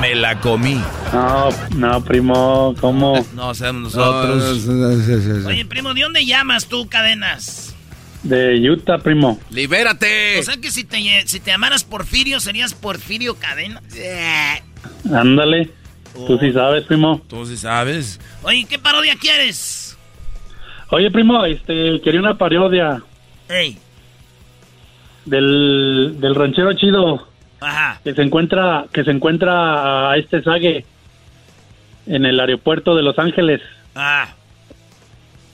Me 0.00 0.14
la 0.14 0.38
comí. 0.40 0.80
No, 1.12 1.48
no, 1.76 2.04
primo, 2.04 2.74
¿cómo? 2.80 3.26
No, 3.34 3.54
seamos 3.54 3.94
nosotros. 3.94 4.66
Oye, 5.46 5.64
primo, 5.66 5.92
¿de 5.94 6.02
dónde 6.02 6.24
llamas 6.24 6.66
tú, 6.66 6.88
cadenas? 6.88 7.74
De 8.22 8.70
Utah, 8.70 8.98
primo. 8.98 9.40
¡Libérate! 9.50 10.38
O 10.38 10.42
sea 10.42 10.58
que 10.58 10.70
si 10.70 10.84
te, 10.84 11.26
si 11.26 11.40
te 11.40 11.50
llamaras 11.50 11.84
Porfirio, 11.84 12.38
serías 12.38 12.74
Porfirio 12.74 13.34
Cadenas. 13.36 13.82
Ándale. 15.12 15.70
Tú 16.14 16.38
sí 16.38 16.52
sabes, 16.52 16.84
primo. 16.84 17.20
Tú 17.28 17.46
sí 17.46 17.56
sabes. 17.56 18.20
Oye, 18.42 18.66
¿qué 18.68 18.78
parodia 18.78 19.14
quieres? 19.18 19.96
Oye, 20.90 21.10
primo, 21.10 21.44
este, 21.44 22.00
quería 22.02 22.20
una 22.20 22.36
parodia 22.36 23.02
Ey, 23.48 23.78
del, 25.24 26.16
del 26.18 26.34
ranchero 26.34 26.72
chido 26.74 27.28
ajá. 27.60 28.00
que 28.02 28.14
se 28.14 28.22
encuentra 28.22 28.86
que 28.92 29.04
se 29.04 29.10
encuentra 29.10 30.10
a 30.10 30.16
este 30.16 30.42
Sague 30.42 30.84
en 32.06 32.24
el 32.26 32.40
aeropuerto 32.40 32.96
de 32.96 33.02
Los 33.02 33.18
Ángeles 33.18 33.60
Ah, 33.94 34.28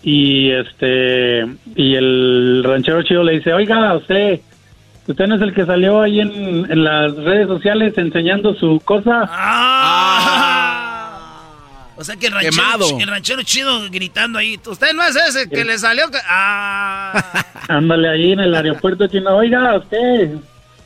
y 0.03 0.51
este 0.53 1.47
y 1.75 1.95
el 1.95 2.63
ranchero 2.65 3.03
chido 3.03 3.23
le 3.25 3.33
dice, 3.33 3.53
oiga, 3.53 3.95
usted 3.97 4.41
usted 5.09 5.27
no 5.27 5.37
es 5.37 5.43
el 5.43 5.55
que 5.55 5.65
salió 5.67 6.01
ahí 6.03 6.21
en, 6.21 6.71
en 6.71 6.85
las 6.85 7.15
redes 7.17 7.47
sociales 7.49 7.97
enseñando 7.97 8.55
su 8.55 8.81
cosa. 8.85 9.23
o 11.97 12.05
sea 12.05 12.17
que 12.17 12.27
el 12.27 12.33
ranchero, 12.35 12.53
Quemado. 12.57 12.99
el 13.01 13.09
ranchero 13.09 13.43
chido 13.43 13.89
gritando 13.91 14.39
ahí. 14.39 14.59
Usted 14.67 14.93
no 14.95 15.03
es 15.03 15.17
ese 15.17 15.49
que 15.49 15.65
le 15.65 15.79
salió. 15.79 16.11
que-". 16.11 16.19
Ah. 16.29 17.45
Ándale 17.69 18.09
ahí 18.09 18.33
en 18.33 18.41
el 18.41 18.55
aeropuerto 18.55 19.07
chino, 19.07 19.37
oiga, 19.37 19.77
usted, 19.77 20.35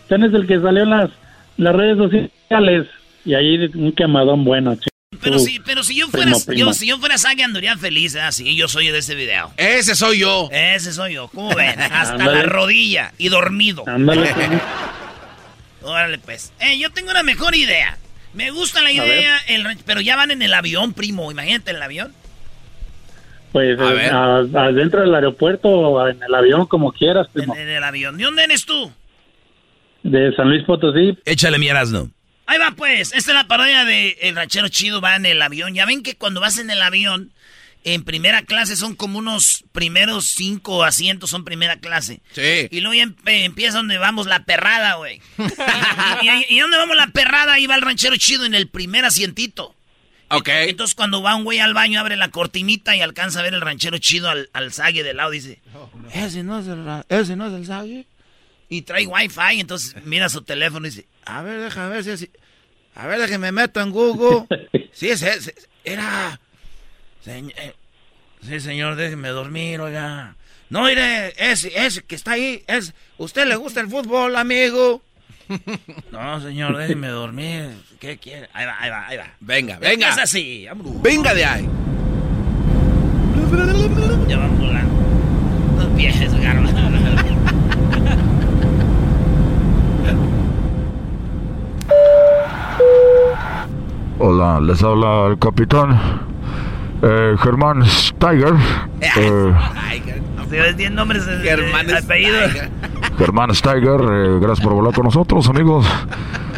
usted 0.03 0.19
no 0.19 0.27
es 0.27 0.35
el 0.35 0.47
que 0.47 0.61
salió 0.61 0.83
en 0.85 0.91
las, 0.91 1.11
las 1.57 1.75
redes 1.75 1.97
sociales. 1.99 2.87
Y 3.25 3.35
ahí 3.35 3.71
un 3.75 3.93
quemadón 3.93 4.45
bueno, 4.45 4.75
chido. 4.77 4.90
Pero 5.23 5.39
si, 5.39 5.61
pero 5.61 5.83
si 5.83 5.97
yo 5.97 6.09
fuera, 6.09 6.27
Primo, 6.27 6.45
primo. 6.45 6.59
yo, 6.67 6.73
si 6.73 6.87
yo 6.87 6.99
fuera 6.99 7.19
Sage 7.19 7.43
andaría 7.43 7.77
feliz, 7.77 8.15
¿eh? 8.15 8.21
Sí, 8.31 8.57
yo 8.57 8.69
soy 8.69 8.89
de 8.89 8.99
ese 8.99 9.15
video. 9.15 9.53
Ese 9.57 9.95
soy 9.95 10.19
yo. 10.21 10.49
Ese 10.51 10.93
soy 10.93 11.15
yo. 11.15 11.29
¿Cómo 11.29 11.55
ven? 11.55 11.81
Hasta 11.93 12.17
la 12.17 12.43
rodilla 12.45 13.13
y 13.19 13.29
dormido. 13.29 13.85
Ándale, 13.87 14.33
primo. 14.35 14.61
Órale, 15.83 16.19
pues. 16.19 16.53
Eh, 16.61 16.79
yo 16.79 16.91
tengo 16.91 17.11
una 17.11 17.23
mejor 17.23 17.55
idea. 17.55 17.99
Me 18.33 18.51
gusta 18.51 18.81
la 18.83 18.93
idea, 18.93 19.39
el 19.49 19.67
pero 19.85 20.01
ya 20.01 20.15
van 20.17 20.31
en 20.31 20.43
el 20.43 20.55
avión, 20.55 20.93
primo. 20.93 21.31
Imagínate 21.31 21.71
en 21.71 21.77
el 21.79 21.83
avión. 21.83 22.15
Pues 23.53 23.77
eh, 23.81 24.11
adentro 24.11 25.01
del 25.01 25.13
aeropuerto 25.15 25.69
o 25.69 26.07
en 26.07 26.23
el 26.23 26.35
avión, 26.35 26.67
como 26.67 26.93
quieras, 26.93 27.27
primo. 27.33 27.57
En 27.57 27.69
el 27.69 27.83
avión. 27.83 28.17
¿De 28.17 28.25
dónde 28.25 28.45
eres 28.45 28.65
tú? 28.65 28.93
De 30.05 30.33
San 30.37 30.49
Luis 30.49 30.63
Potosí. 30.65 31.19
Échale 31.25 31.59
mi 31.59 31.69
Erasmo. 31.69 32.09
Ahí 32.51 32.59
va, 32.59 32.73
pues. 32.73 33.13
Esta 33.13 33.31
es 33.31 33.35
la 33.35 33.47
parodia 33.47 33.85
de 33.85 34.19
El 34.23 34.35
Ranchero 34.35 34.69
Chido 34.69 35.01
va 35.01 35.15
en 35.15 35.25
el 35.25 35.41
avión. 35.41 35.73
Ya 35.73 35.87
ven 35.87 36.03
que 36.03 36.17
cuando 36.17 36.41
vas 36.41 36.59
en 36.59 36.69
el 36.69 36.83
avión, 36.83 37.33
en 37.85 38.03
primera 38.03 38.43
clase 38.43 38.75
son 38.75 38.97
como 38.97 39.21
unos 39.21 39.63
primeros 39.71 40.27
cinco 40.27 40.83
asientos 40.83 41.31
son 41.31 41.45
primera 41.45 41.79
clase. 41.79 42.23
Sí. 42.33 42.67
Y 42.73 42.81
luego 42.81 42.95
ya 42.95 43.09
empieza 43.45 43.77
donde 43.77 43.99
vamos 43.99 44.27
la 44.27 44.47
perrada, 44.47 44.95
güey. 44.95 45.23
y, 46.23 46.29
y, 46.29 46.57
y 46.57 46.59
donde 46.59 46.77
vamos 46.77 46.97
la 46.97 47.07
perrada, 47.07 47.53
ahí 47.53 47.69
va 47.69 47.77
el 47.77 47.83
Ranchero 47.83 48.17
Chido 48.17 48.45
en 48.45 48.55
el 48.55 48.67
primer 48.67 49.05
asientito. 49.05 49.77
Ok. 50.31 50.49
Entonces 50.49 50.97
cuando 50.97 51.23
va 51.23 51.37
un 51.37 51.45
güey 51.45 51.61
al 51.61 51.73
baño, 51.73 52.01
abre 52.01 52.17
la 52.17 52.33
cortinita 52.33 52.97
y 52.97 53.01
alcanza 53.01 53.39
a 53.39 53.43
ver 53.45 53.55
el 53.55 53.61
Ranchero 53.61 53.99
Chido 53.99 54.29
al, 54.29 54.51
al 54.55 54.73
zague 54.73 55.05
de 55.05 55.15
lado. 55.15 55.31
Dice, 55.31 55.61
ese 56.13 56.43
no 56.43 56.59
es 56.59 56.67
el, 56.67 56.85
ese 57.09 57.37
no 57.37 57.47
es 57.47 57.53
el 57.53 57.65
zague. 57.65 58.07
Y 58.69 58.83
trae 58.83 59.07
wifi, 59.07 59.61
entonces 59.61 59.95
mira 60.05 60.29
su 60.29 60.43
teléfono 60.43 60.89
y 60.89 60.91
dice, 60.91 61.07
a 61.25 61.43
ver, 61.43 61.61
déjame 61.61 61.91
ver 61.91 62.03
si 62.03 62.11
es... 62.11 62.29
A 62.95 63.07
ver, 63.07 63.21
déjame 63.21 63.53
meto 63.53 63.81
en 63.81 63.91
Google. 63.91 64.47
Sí, 64.93 65.09
es 65.09 65.23
ese. 65.23 65.55
Era... 65.85 66.39
Señ- 67.25 67.53
eh, 67.57 67.75
sí, 68.43 68.59
señor, 68.61 68.97
déjeme 68.97 69.29
dormir, 69.29 69.81
oiga. 69.81 70.35
No, 70.69 70.85
mire, 70.85 71.33
ese, 71.39 71.73
ese 71.87 72.03
que 72.03 72.17
está 72.17 72.33
ahí, 72.33 72.65
es... 72.67 72.93
¿Usted 73.19 73.47
le 73.47 73.55
gusta 73.57 73.81
el 73.81 73.89
fútbol, 73.89 74.35
amigo? 74.37 75.01
No, 76.13 76.41
señor, 76.41 76.77
déjeme 76.77 77.09
dormir. 77.09 77.71
¿Qué 78.01 78.19
quiere? 78.19 78.49
Ahí 78.53 78.67
va, 78.67 78.77
ahí 78.81 78.91
va, 78.91 79.07
ahí 79.07 79.17
va. 79.17 79.33
Venga, 79.41 79.79
venga. 79.79 80.11
Es 80.11 80.19
así. 80.19 80.67
vámonos. 80.67 81.01
Venga 81.03 81.33
de 81.35 81.45
ahí. 81.45 81.69
Ya 84.29 84.37
van 84.39 84.59
volando. 84.59 84.95
No 85.77 85.83
empieces, 85.83 86.30
Hola, 94.23 94.61
les 94.61 94.83
habla 94.83 95.29
el 95.29 95.39
capitán 95.39 95.99
eh, 97.01 97.35
Germán 97.39 97.87
Steiger. 97.87 98.53
Eh, 100.53 100.75
tienen 100.77 100.97
nombres 100.97 101.23
apellido. 101.29 102.39
Germán 103.19 103.55
Steiger, 103.55 104.01
eh, 104.01 104.39
gracias 104.41 104.61
por 104.61 104.75
volar 104.75 104.93
con 104.93 105.05
nosotros, 105.05 105.49
amigos. 105.49 105.87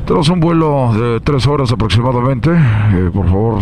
Tenemos 0.07 0.31
un 0.31 0.41
vuelo 0.41 0.95
de 0.95 1.21
tres 1.21 1.47
horas 1.47 1.71
aproximadamente. 1.73 2.51
Eh, 2.51 3.11
por 3.13 3.27
favor, 3.27 3.61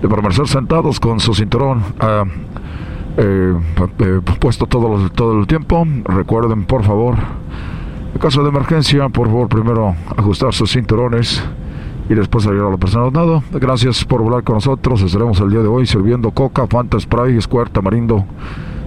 de 0.00 0.08
permanecer 0.08 0.46
sentados 0.46 1.00
con 1.00 1.18
su 1.18 1.34
cinturón 1.34 1.82
ah, 1.98 2.22
eh, 3.16 3.54
eh, 3.98 4.20
puesto 4.38 4.66
todo, 4.66 5.10
todo 5.10 5.40
el 5.40 5.48
tiempo. 5.48 5.84
Recuerden, 6.04 6.64
por 6.64 6.84
favor, 6.84 7.16
en 8.14 8.20
caso 8.20 8.44
de 8.44 8.50
emergencia, 8.50 9.08
por 9.08 9.26
favor, 9.26 9.48
primero 9.48 9.96
ajustar 10.16 10.54
sus 10.54 10.70
cinturones 10.70 11.42
y 12.08 12.14
después 12.14 12.44
salir 12.44 12.60
a 12.60 12.70
la 12.70 12.76
persona 12.76 13.10
nada. 13.10 13.42
Gracias 13.52 14.04
por 14.04 14.22
volar 14.22 14.42
con 14.44 14.56
nosotros. 14.56 15.02
Estaremos 15.02 15.40
el 15.40 15.50
día 15.50 15.60
de 15.60 15.68
hoy 15.68 15.86
sirviendo 15.86 16.30
coca, 16.30 16.66
Fanta 16.66 16.98
Spray, 17.00 17.40
Squirt, 17.40 17.72
Tamarindo, 17.72 18.24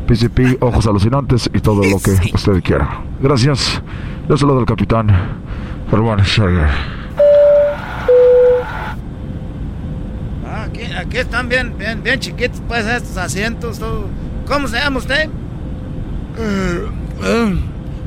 PCP, 0.08 0.62
ojos 0.62 0.88
alucinantes 0.88 1.50
y 1.54 1.60
todo 1.60 1.84
lo 1.84 2.00
que 2.00 2.12
usted 2.34 2.64
quiera. 2.64 3.02
Gracias. 3.22 3.82
Yo 4.28 4.38
soy 4.38 4.56
del 4.56 4.66
capitán 4.66 5.10
Germán 5.90 6.24
Steiger. 6.24 6.68
Ah, 10.46 10.64
aquí, 10.64 10.84
aquí 10.84 11.18
están 11.18 11.50
bien, 11.50 11.74
bien, 11.78 12.02
bien 12.04 12.20
chiquitos, 12.20 12.62
pues, 12.68 12.86
estos 12.86 13.18
asientos. 13.18 13.80
todo. 13.80 14.06
¿Cómo 14.48 14.68
se 14.68 14.78
llama 14.78 14.98
usted? 14.98 15.30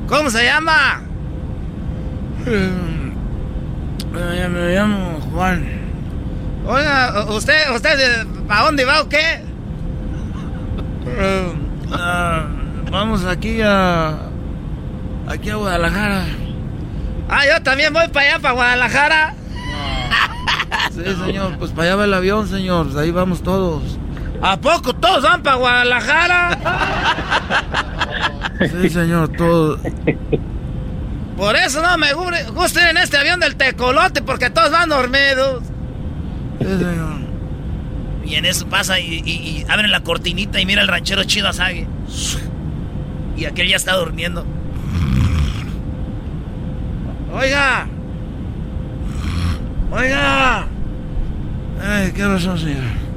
¿Cómo 0.09 0.30
se 0.30 0.44
llama? 0.44 1.02
Eh, 4.14 4.48
me 4.48 4.74
llamo 4.74 5.20
Juan. 5.32 5.64
Oiga, 6.66 7.24
¿usted, 7.30 7.74
usted, 7.74 8.26
¿para 8.47 8.66
dónde 8.66 8.84
va 8.84 9.01
o 9.01 9.09
qué? 9.09 9.43
Eh, 11.06 11.52
ah, 11.93 12.44
vamos 12.90 13.24
aquí 13.24 13.60
a... 13.62 14.28
Aquí 15.28 15.51
a 15.51 15.56
Guadalajara. 15.56 16.24
Ah, 17.28 17.43
yo 17.47 17.62
también 17.62 17.93
voy 17.93 18.09
para 18.09 18.26
allá, 18.26 18.39
para 18.39 18.55
Guadalajara. 18.55 19.34
Sí, 20.93 21.02
señor, 21.24 21.56
pues 21.59 21.70
para 21.70 21.84
allá 21.89 21.97
va 21.97 22.05
el 22.05 22.14
avión, 22.14 22.47
señor. 22.48 22.89
Ahí 22.98 23.10
vamos 23.10 23.43
todos. 23.43 23.98
¿A 24.43 24.56
poco 24.59 24.93
todos 24.94 25.22
van 25.22 25.43
para 25.43 25.56
Guadalajara? 25.56 26.59
Sí, 28.60 28.90
señor, 28.90 29.28
todos. 29.30 29.80
Por 31.37 31.57
eso 31.57 31.83
no 31.83 31.99
me 31.99 32.13
gusta 32.13 32.83
ir 32.83 32.89
en 32.89 32.97
este 32.99 33.17
avión 33.17 33.41
del 33.41 33.57
tecolote, 33.57 34.23
porque 34.23 34.51
todos 34.51 34.71
van 34.71 34.89
dormidos. 34.89 35.63
Y 38.25 38.35
en 38.35 38.45
eso 38.45 38.67
pasa 38.67 39.01
y, 39.01 39.65
abren 39.69 39.91
la 39.91 40.01
cortinita 40.01 40.61
y 40.61 40.67
mira 40.67 40.83
el 40.83 40.89
ranchero 40.89 41.25
chido 41.25 41.49
a 41.49 41.53
Sage. 41.53 41.87
Y 43.37 43.45
aquel 43.45 43.69
ya 43.69 43.77
está 43.77 43.95
durmiendo. 43.95 44.47
Oiga. 47.33 47.87
Oiga. 49.91 50.67
Ay, 51.83 52.13
qué 52.15 52.25
razón, 52.25 52.59
señor. 52.59 53.11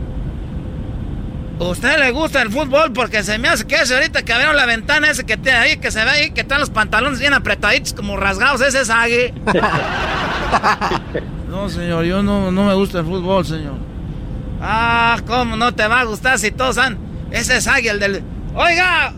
¿Usted 1.60 1.98
le 2.00 2.12
gusta 2.12 2.42
el 2.42 2.52
fútbol? 2.52 2.92
Porque 2.92 3.24
se 3.24 3.38
me 3.38 3.48
hace 3.48 3.66
que 3.66 3.76
ese 3.76 3.96
ahorita 3.96 4.24
que 4.24 4.34
abrieron 4.34 4.58
la 4.58 4.66
ventana 4.66 5.10
ese 5.10 5.26
que 5.26 5.38
tiene 5.38 5.58
ahí, 5.58 5.78
que 5.78 5.90
se 5.90 6.04
ve 6.04 6.10
ahí, 6.10 6.32
que 6.32 6.42
están 6.42 6.60
los 6.60 6.70
pantalones 6.70 7.20
bien 7.20 7.34
apretaditos, 7.34 7.94
como 7.94 8.18
rasgados, 8.18 8.60
ese 8.62 8.82
es 8.82 8.90
no, 11.50 11.70
señor, 11.70 12.04
yo 12.04 12.22
no, 12.22 12.52
no 12.52 12.66
me 12.66 12.74
gusta 12.74 13.00
el 13.00 13.06
fútbol, 13.06 13.46
señor. 13.46 13.76
Ah, 14.62 15.18
¿cómo 15.26 15.56
no 15.56 15.74
te 15.74 15.88
va 15.88 16.02
a 16.02 16.04
gustar 16.04 16.40
si 16.40 16.52
todos 16.52 16.78
han... 16.78 16.98
Ese 17.32 17.58
es 17.58 17.68
el 17.68 18.00
del... 18.00 18.22
Oiga, 18.54 19.14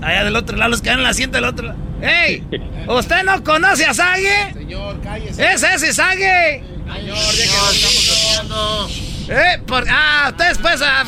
allá 0.00 0.24
del 0.24 0.36
otro 0.36 0.56
lado, 0.56 0.70
los 0.70 0.80
que 0.80 0.88
dan 0.90 1.00
el 1.00 1.06
asiento 1.06 1.36
del 1.36 1.44
otro 1.44 1.66
lado. 1.66 1.78
¡Ey! 2.00 2.42
¿Usted 2.88 3.22
no 3.24 3.44
conoce 3.44 3.84
a 3.84 3.92
Sague? 3.92 4.54
Señor, 4.54 5.00
cállese. 5.02 5.52
¿Es 5.52 5.62
ese 5.62 5.92
Sague? 5.92 6.64
Señor, 6.94 7.16
ya 7.16 7.36
que 7.36 7.76
estamos 7.76 8.10
haciendo. 8.10 8.88
¿Eh? 9.28 9.62
Por... 9.66 9.84
Ah, 9.90 10.28
ustedes 10.30 10.58
pues... 10.58 10.82
Ah, 10.82 11.04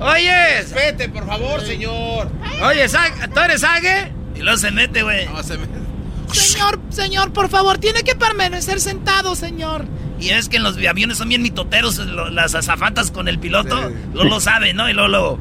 oye. 0.00 0.64
Vete, 0.74 1.08
por 1.08 1.26
favor, 1.26 1.60
señor. 1.60 2.28
Oye, 2.62 2.86
¿tú 3.32 3.40
eres 3.40 3.60
Sague? 3.60 4.12
Y 4.34 4.40
luego 4.40 4.58
se 4.58 4.70
mete, 4.70 5.02
güey. 5.02 5.26
No, 5.26 5.42
se 5.42 5.58
mete. 5.58 5.78
Señor, 6.32 6.78
señor, 6.90 7.32
por 7.32 7.48
favor, 7.48 7.78
tiene 7.78 8.02
que 8.02 8.14
permanecer 8.14 8.80
sentado, 8.80 9.34
señor. 9.34 9.84
Y 10.20 10.30
es 10.30 10.48
que 10.48 10.58
en 10.58 10.62
los 10.62 10.76
aviones 10.76 11.18
son 11.18 11.28
bien 11.28 11.42
mitoteros 11.42 11.98
las 12.32 12.54
azafatas 12.54 13.10
con 13.10 13.26
el 13.28 13.38
piloto. 13.38 13.76
Lo 14.12 14.24
lo 14.24 14.40
sabe, 14.40 14.74
¿no? 14.74 14.88
Y 14.88 14.92
Lolo. 14.92 15.38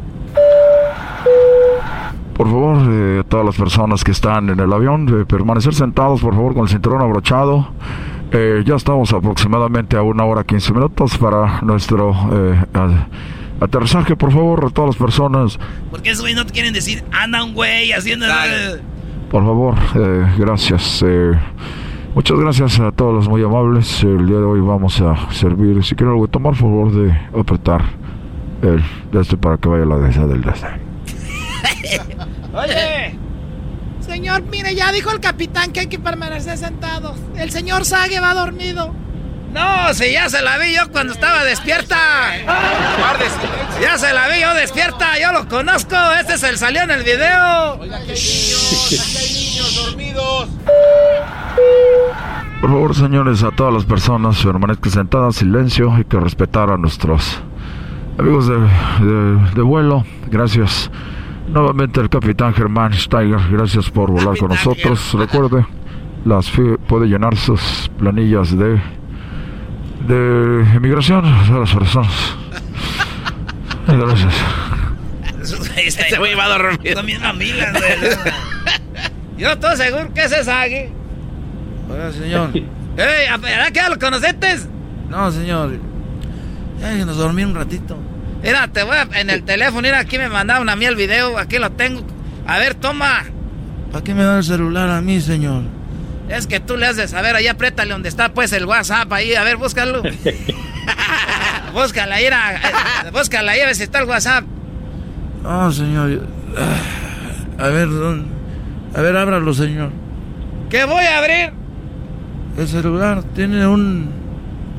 Por 2.33 2.47
favor, 2.47 2.77
eh, 2.89 3.23
todas 3.27 3.45
las 3.45 3.57
personas 3.57 4.03
que 4.03 4.11
están 4.11 4.49
en 4.49 4.59
el 4.61 4.71
avión, 4.71 5.05
de 5.05 5.25
permanecer 5.25 5.75
sentados, 5.75 6.21
por 6.21 6.33
favor, 6.33 6.53
con 6.53 6.63
el 6.63 6.69
cinturón 6.69 7.01
abrochado. 7.01 7.73
Eh, 8.31 8.63
ya 8.65 8.75
estamos 8.75 9.11
aproximadamente 9.11 9.97
a 9.97 10.03
una 10.03 10.23
hora 10.23 10.45
15 10.45 10.71
minutos 10.71 11.17
para 11.17 11.59
nuestro 11.61 12.15
eh, 12.31 12.63
aterrizaje, 13.59 14.15
por 14.15 14.31
favor, 14.31 14.71
todas 14.71 14.89
las 14.89 14.97
personas. 14.97 15.59
Porque 15.91 16.11
esos 16.11 16.21
güeyes 16.21 16.37
no 16.37 16.45
te 16.45 16.53
quieren 16.53 16.73
decir, 16.73 17.03
anda 17.11 17.43
un 17.43 17.53
güey 17.53 17.91
haciendo... 17.91 18.25
Por 19.29 19.43
favor, 19.43 19.75
gracias. 20.37 21.03
Muchas 22.15 22.39
gracias 22.39 22.79
a 22.79 22.91
todos 22.91 23.13
los 23.13 23.29
muy 23.29 23.43
amables. 23.43 24.03
El 24.03 24.25
día 24.25 24.37
de 24.37 24.43
hoy 24.43 24.59
vamos 24.59 24.99
a 25.01 25.31
servir, 25.31 25.83
si 25.83 25.95
quieren 25.95 26.13
algo 26.13 26.27
tomar, 26.27 26.53
por 26.53 26.61
favor 26.61 26.91
de 26.91 27.11
apretar 27.37 27.83
el 28.61 28.83
de 29.11 29.21
este 29.21 29.37
para 29.37 29.57
que 29.57 29.69
vaya 29.69 29.85
la 29.85 29.97
dehesa 29.97 30.25
del 30.25 30.41
de 30.41 30.51
Oye, 32.53 33.15
señor, 33.99 34.43
mire, 34.51 34.75
ya 34.75 34.91
dijo 34.91 35.11
el 35.11 35.19
capitán 35.19 35.71
que 35.71 35.81
hay 35.81 35.87
que 35.87 35.99
permanecer 35.99 36.57
sentados. 36.57 37.17
El 37.37 37.51
señor 37.51 37.85
Sage 37.85 38.19
va 38.19 38.33
dormido. 38.33 38.93
No, 39.53 39.93
si 39.93 40.11
ya 40.11 40.29
se 40.29 40.41
la 40.41 40.57
vi 40.57 40.75
yo 40.75 40.91
cuando 40.91 41.13
estaba 41.13 41.43
despierta. 41.43 41.97
Ya 43.81 43.97
se 43.97 44.13
la 44.13 44.27
vi 44.27 44.41
yo 44.41 44.53
despierta, 44.53 45.19
yo 45.19 45.31
lo 45.31 45.47
conozco. 45.47 45.95
Este 46.19 46.33
es 46.33 46.43
el 46.43 46.57
salió 46.57 46.83
en 46.83 46.91
el 46.91 47.03
video. 47.03 47.79
Oiga, 47.79 47.99
que 48.01 48.11
hay 48.11 48.19
niños, 48.19 49.17
hay 49.17 49.33
niños 49.33 49.75
dormidos. 49.85 50.49
Por 52.61 52.69
favor, 52.69 52.93
señores, 52.93 53.41
a 53.43 53.51
todas 53.51 53.73
las 53.73 53.85
personas 53.85 54.43
permanezcan 54.43 54.91
sentadas, 54.91 55.37
silencio, 55.37 55.93
hay 55.93 56.03
que 56.03 56.19
respetar 56.19 56.69
a 56.69 56.77
nuestros 56.77 57.41
amigos 58.17 58.47
de, 58.47 59.61
vuelo. 59.61 60.03
Gracias. 60.29 60.91
Nuevamente 61.47 61.99
el 61.99 62.09
capitán 62.09 62.53
Germán 62.53 62.93
Steiger, 62.93 63.39
gracias 63.49 63.89
por 63.89 64.11
volar 64.11 64.37
con 64.37 64.49
nosotros. 64.49 65.13
Recuerde, 65.13 65.65
las 66.25 66.51
puede 66.87 67.07
llenar 67.07 67.35
sus 67.37 67.89
planillas 67.97 68.55
de 68.55 68.79
de 70.07 70.61
emigración 70.75 71.25
a 71.25 71.59
las 71.59 71.73
personas. 71.73 72.13
Gracias. 73.87 74.33
Este 75.77 76.17
güey 76.17 76.35
va 76.35 76.45
a 76.45 76.49
dormir. 76.49 76.93
Son 76.93 77.05
mis 77.05 77.19
mamilas, 77.19 77.73
Yo 79.37 79.51
estoy 79.51 79.77
seguro 79.77 80.13
que 80.13 80.23
ese 80.23 80.43
Sagi. 80.43 80.89
Oiga, 81.89 82.11
señor. 82.11 82.51
¡Ey! 82.97 83.29
¿Verdad 83.41 83.67
que 83.67 83.73
ya 83.73 83.89
lo 83.89 83.97
conociste? 83.97 84.59
No, 85.09 85.31
señor. 85.31 85.71
Nos 87.05 87.17
dormí 87.17 87.43
un 87.43 87.55
ratito. 87.55 87.97
Mira, 88.43 88.67
te 88.67 88.83
voy 88.83 88.95
a, 88.95 89.07
en 89.19 89.29
el 89.29 89.43
teléfono, 89.43 89.81
mira, 89.81 89.99
aquí 89.99 90.17
me 90.17 90.29
mandaron 90.29 90.69
a 90.69 90.75
mí 90.75 90.85
el 90.85 90.95
video, 90.95 91.37
aquí 91.37 91.57
lo 91.57 91.71
tengo. 91.71 92.01
A 92.47 92.57
ver, 92.57 92.75
toma. 92.75 93.23
¿Para 93.91 94.03
qué 94.03 94.13
me 94.13 94.23
da 94.23 94.37
el 94.37 94.43
celular 94.43 94.89
a 94.89 95.01
mí, 95.01 95.19
señor? 95.19 95.63
Es 96.29 96.47
que 96.47 96.59
tú 96.59 96.77
le 96.77 96.85
has 96.85 96.95
de 96.95 97.07
saber, 97.07 97.35
ahí 97.35 97.47
apriétale 97.47 97.91
donde 97.91 98.07
está 98.07 98.33
pues 98.33 98.53
el 98.53 98.65
WhatsApp 98.65 99.11
ahí, 99.11 99.33
a 99.35 99.43
ver, 99.43 99.57
búscalo. 99.57 100.03
búscala 101.73 102.15
ahí, 102.15 102.27
a, 102.27 103.09
búscala 103.11 103.51
ahí 103.51 103.61
a 103.61 103.65
ver 103.65 103.75
si 103.75 103.83
está 103.83 103.99
el 103.99 104.05
WhatsApp. 104.05 104.45
No, 105.43 105.71
señor. 105.71 106.27
A 107.57 107.67
ver, 107.67 107.87
a 108.95 109.01
ver, 109.01 109.17
ábralo, 109.17 109.53
señor. 109.53 109.91
¿Qué 110.69 110.85
voy 110.85 111.03
a 111.03 111.17
abrir? 111.17 111.51
El 112.57 112.67
celular 112.67 113.23
tiene 113.35 113.65
un. 113.65 114.09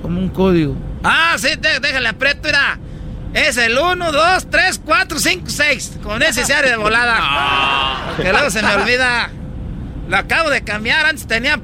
como 0.02 0.20
un 0.20 0.28
código. 0.28 0.76
Ah, 1.02 1.34
sí, 1.38 1.48
déjale 1.80 2.08
aprieto, 2.08 2.40
mira. 2.44 2.78
Es 3.32 3.56
el 3.56 3.78
1, 3.78 4.12
2, 4.12 4.50
3, 4.50 4.80
4, 4.84 5.18
5, 5.18 5.44
6. 5.48 5.98
Con 6.02 6.22
ese 6.22 6.44
se 6.44 6.54
de 6.62 6.76
volada. 6.76 7.18
Que 8.16 8.32
luego 8.32 8.50
se 8.50 8.62
me 8.62 8.74
olvida. 8.74 9.30
Lo 10.10 10.16
acabo 10.16 10.50
de 10.50 10.62
cambiar. 10.62 11.06
Antes 11.06 11.26
tenía 11.26 11.60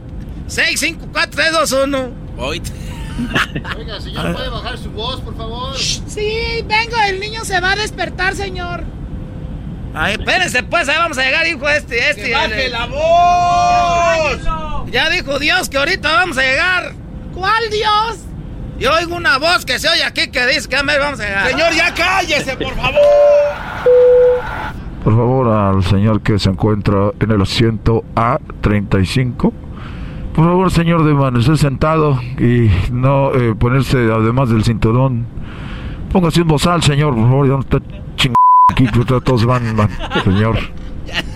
6, 0.46 0.78
5, 0.78 1.08
4, 1.12 1.30
3, 1.34 1.52
2, 1.52 1.72
1. 1.72 2.12
Oiga, 2.38 4.00
señor, 4.00 4.32
¿puede 4.32 4.48
bajar 4.48 4.78
su 4.78 4.90
voz, 4.92 5.20
por 5.20 5.36
favor? 5.36 5.76
Sí, 5.76 6.64
vengo. 6.64 6.96
El 7.08 7.18
niño 7.18 7.44
se 7.44 7.58
va 7.60 7.72
a 7.72 7.76
despertar, 7.76 8.36
señor. 8.36 8.84
Ay, 9.94 10.12
espérense, 10.12 10.62
pues, 10.62 10.88
ahí 10.88 10.96
vamos 10.96 11.18
a 11.18 11.24
llegar, 11.24 11.46
hijo, 11.46 11.68
este, 11.68 12.10
este. 12.10 12.24
¡Que 12.24 12.34
baje 12.34 12.68
la 12.68 12.86
voz! 12.86 14.92
Ya 14.92 15.10
dijo 15.10 15.38
Dios 15.38 15.68
que 15.68 15.78
ahorita 15.78 16.12
vamos 16.12 16.38
a 16.38 16.42
llegar. 16.42 16.92
¿Cuál 17.34 17.70
Dios? 17.70 18.18
Yo 18.78 18.92
oigo 18.92 19.16
una 19.16 19.38
voz 19.38 19.64
que 19.64 19.78
se 19.78 19.88
oye 19.88 20.04
aquí 20.04 20.30
que 20.30 20.46
dice 20.46 20.68
que 20.68 20.76
vamos 20.76 21.18
a 21.18 21.24
llegar. 21.24 21.48
Señor, 21.48 21.74
ya 21.74 21.94
cállese, 21.94 22.56
por 22.56 22.76
favor. 22.76 23.00
Por 25.06 25.14
favor, 25.14 25.46
al 25.46 25.84
señor 25.84 26.20
que 26.20 26.36
se 26.36 26.50
encuentra 26.50 27.12
en 27.20 27.30
el 27.30 27.40
asiento 27.40 28.02
A35. 28.16 29.52
Por 30.34 30.44
favor, 30.44 30.72
señor, 30.72 31.04
de 31.04 31.12
permanecer 31.12 31.56
sentado 31.58 32.20
y 32.40 32.68
no 32.90 33.32
eh, 33.32 33.54
ponerse 33.54 33.98
además 33.98 34.50
del 34.50 34.64
cinturón. 34.64 35.28
Póngase 36.10 36.42
un 36.42 36.48
bozal, 36.48 36.82
señor, 36.82 37.14
por 37.14 37.22
favor, 37.22 37.46
ya 37.46 37.52
no 37.52 37.60
está 37.60 37.78
chingando 38.16 38.34
aquí, 38.68 38.88
todos 39.24 39.44
van, 39.44 39.76
van, 39.76 39.90
señor. 40.24 40.58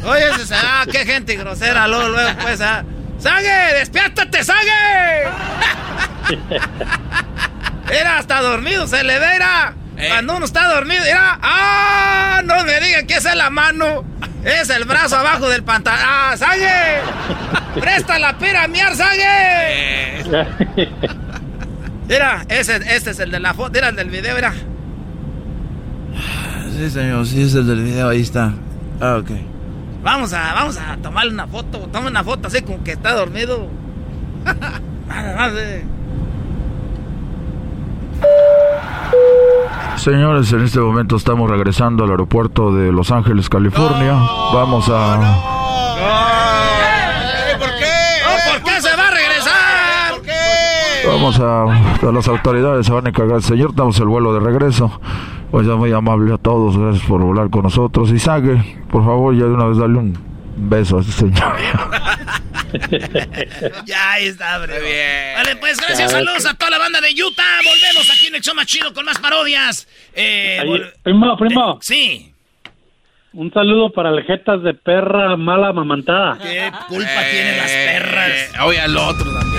Oye, 0.05 0.25
ah, 0.53 0.85
qué 0.91 1.07
gente 1.07 1.37
grosera, 1.37 1.87
luego, 1.87 2.09
luego, 2.09 2.31
pues, 2.43 2.61
ah. 2.63 2.83
¡Sague! 3.19 3.75
¡Despiértate, 3.79 4.43
Sague! 4.43 5.29
Era 7.89 8.19
hasta 8.19 8.43
dormido, 8.43 8.89
se 8.89 9.05
le 9.05 9.17
ve, 9.17 9.37
era. 9.37 9.75
Eh. 9.77 9.80
Cuando 10.09 10.37
uno 10.37 10.45
está 10.47 10.69
dormido, 10.75 11.05
era. 11.05 11.39
¡Ah! 11.43 12.43
No 12.45 12.65
me 12.65 12.81
digan 12.81 13.07
que 13.07 13.15
esa 13.15 13.31
es 13.31 13.37
la 13.37 13.51
mano. 13.51 14.05
Es 14.45 14.71
el 14.71 14.85
brazo 14.85 15.17
abajo 15.17 15.49
del 15.49 15.63
pantalón. 15.63 16.01
¡Ah, 16.03 16.35
Sague! 16.37 17.01
¡Presta 17.81 18.19
la 18.19 18.39
pira, 18.39 18.67
miar, 18.69 18.95
Sague! 18.97 20.49
Mira, 22.09 22.45
ese, 22.49 22.77
este 22.77 23.11
es 23.11 23.19
el 23.21 23.31
de 23.31 23.39
la 23.39 23.55
foto, 23.55 23.79
era 23.79 23.91
el 23.91 23.97
del 23.97 24.11
video, 24.11 24.37
era. 24.37 24.53
Sí, 26.77 26.91
señor, 26.91 27.27
sí 27.27 27.43
es 27.43 27.55
el 27.55 27.67
del 27.67 27.83
video, 27.85 28.09
ahí 28.09 28.23
está. 28.23 28.53
Ah, 29.01 29.17
ok. 29.21 29.31
Vamos 30.03 30.33
a, 30.33 30.55
vamos 30.55 30.79
a 30.79 30.97
tomarle 30.97 31.33
una 31.33 31.47
foto. 31.47 31.79
Toma 31.93 32.09
una 32.09 32.25
foto 32.25 32.49
así 32.49 32.63
como 32.63 32.83
que 32.83 32.93
está 32.93 33.13
dormido. 33.13 33.69
Nada 35.09 35.37
más, 35.37 35.53
eh. 35.57 35.85
Señores, 39.97 40.51
en 40.53 40.63
este 40.63 40.81
momento 40.81 41.17
estamos 41.17 41.51
regresando 41.51 42.05
al 42.05 42.11
aeropuerto 42.11 42.75
de 42.75 42.91
Los 42.91 43.11
Ángeles, 43.11 43.51
California. 43.51 44.15
Vamos 44.55 44.89
a. 44.89 45.19
¿Por 47.59 47.69
qué? 47.69 48.51
¿Por 48.51 48.63
qué 48.63 48.81
se 48.81 48.97
va 48.97 49.09
a 49.09 49.11
regresar? 49.11 50.15
¿Por 50.15 50.23
qué? 50.23 51.07
vamos 51.07 51.39
a, 51.39 51.65
a 52.09 52.13
las 52.13 52.29
autoridades, 52.29 52.87
se 52.87 52.93
van 52.93 53.07
a 53.07 53.09
encargar. 53.11 53.43
Señor, 53.43 53.75
damos 53.75 53.99
el 54.01 54.07
vuelo 54.07 54.33
de 54.33 54.41
regreso. 54.41 55.01
Pues 55.51 55.67
ya 55.67 55.75
muy 55.75 55.93
amable 55.93 56.33
a 56.33 56.39
todos, 56.39 56.79
gracias 56.79 57.05
por 57.07 57.21
volar 57.21 57.51
con 57.51 57.65
nosotros. 57.65 58.11
Y 58.11 58.19
saque, 58.19 58.81
por 58.91 59.05
favor, 59.05 59.35
ya 59.35 59.45
de 59.45 59.53
una 59.53 59.67
vez 59.67 59.79
dale 59.79 59.99
un 59.99 60.17
beso 60.57 60.99
a 60.99 61.01
ese 61.01 61.13
señor. 61.13 61.43
ya 63.85 64.19
está, 64.19 64.59
bro. 64.59 64.75
Bien. 64.81 65.35
Vale, 65.37 65.57
pues 65.57 65.81
gracias, 65.81 66.11
saludos 66.11 66.47
a 66.47 66.55
toda 66.55 66.71
la 66.71 66.79
banda 66.79 67.01
de 67.01 67.11
Utah. 67.11 67.59
Volvemos 67.65 68.11
aquí 68.11 68.27
en 68.29 68.37
el 68.37 68.41
show 68.41 68.55
más 68.55 68.67
chido 68.67 68.93
con 68.93 69.05
más 69.05 69.19
parodias. 69.19 69.87
Eh, 70.15 70.61
primo, 71.03 71.37
primo. 71.37 71.75
Eh, 71.75 71.79
sí. 71.81 72.35
Un 73.33 73.53
saludo 73.53 73.93
para 73.93 74.11
el 74.11 74.25
jetas 74.25 74.63
de 74.63 74.75
perra 74.75 75.37
mala 75.37 75.73
mamantada. 75.73 76.37
¿Qué 76.43 76.71
culpa 76.89 77.23
tienen 77.31 77.57
las 77.59 77.71
perras? 77.71 78.53
Oye, 78.65 78.81
al 78.81 78.97
otro 78.97 79.25
también. 79.25 79.50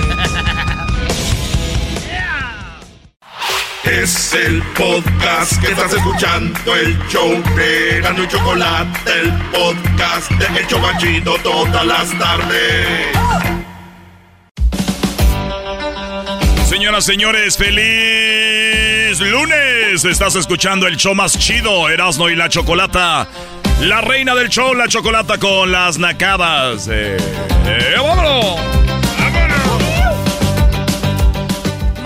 Es 3.84 4.34
el 4.34 4.62
podcast 4.78 5.60
que 5.60 5.72
estás 5.72 5.92
escuchando, 5.92 6.76
el 6.76 6.98
show 7.08 7.32
de 7.56 8.00
Gano 8.02 8.24
y 8.24 8.28
Chocolate, 8.28 9.12
el 9.12 9.32
podcast 9.52 10.30
de 10.32 10.60
El 10.60 10.68
Chocachito 10.68 11.36
todas 11.42 11.86
las 11.86 12.18
tardes. 12.20 13.08
Señoras, 16.70 17.06
señores, 17.06 17.58
feliz 17.58 19.20
lunes. 19.20 20.06
Estás 20.06 20.36
escuchando 20.36 20.86
el 20.86 20.98
show 20.98 21.16
más 21.16 21.38
chido, 21.38 21.90
Erasmo 21.90 22.30
y 22.30 22.36
la 22.36 22.50
Chocolata. 22.50 23.28
La 23.82 24.02
reina 24.02 24.36
del 24.36 24.50
show, 24.50 24.76
la 24.76 24.88
Chocolata 24.88 25.40
con 25.40 25.72
las 25.72 25.98
nacadas. 25.98 26.88
Eh, 26.88 27.18
eh, 27.66 27.96
¡Vámonos! 27.98 29.01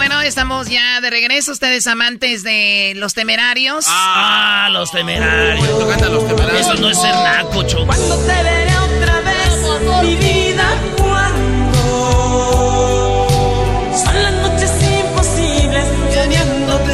Bueno, 0.08 0.22
estamos 0.22 0.70
ya 0.70 1.02
de 1.02 1.10
regreso. 1.10 1.52
Ustedes 1.52 1.88
amantes 1.88 2.44
de 2.44 2.94
los 2.96 3.16
temerarios. 3.16 3.86
Ah, 3.90 4.70
los 4.72 4.92
temerarios. 4.92 5.68
los 5.68 6.28
temerarios. 6.28 6.62
Eso 6.62 6.76
no 6.76 6.92
es 6.92 7.02
ser 7.02 7.16
naco, 7.16 7.64
choco. 7.64 7.88
Cuando 7.88 8.16
te 8.20 8.44
veré 8.44 8.78
otra 8.78 9.22
vez, 9.22 10.04
mi 10.04 10.16
vida, 10.18 10.68
cuando 10.98 11.82
son 14.06 14.22
las 14.22 14.34
noches 14.44 14.72
imposibles, 14.84 15.86
teniéndote. 16.14 16.94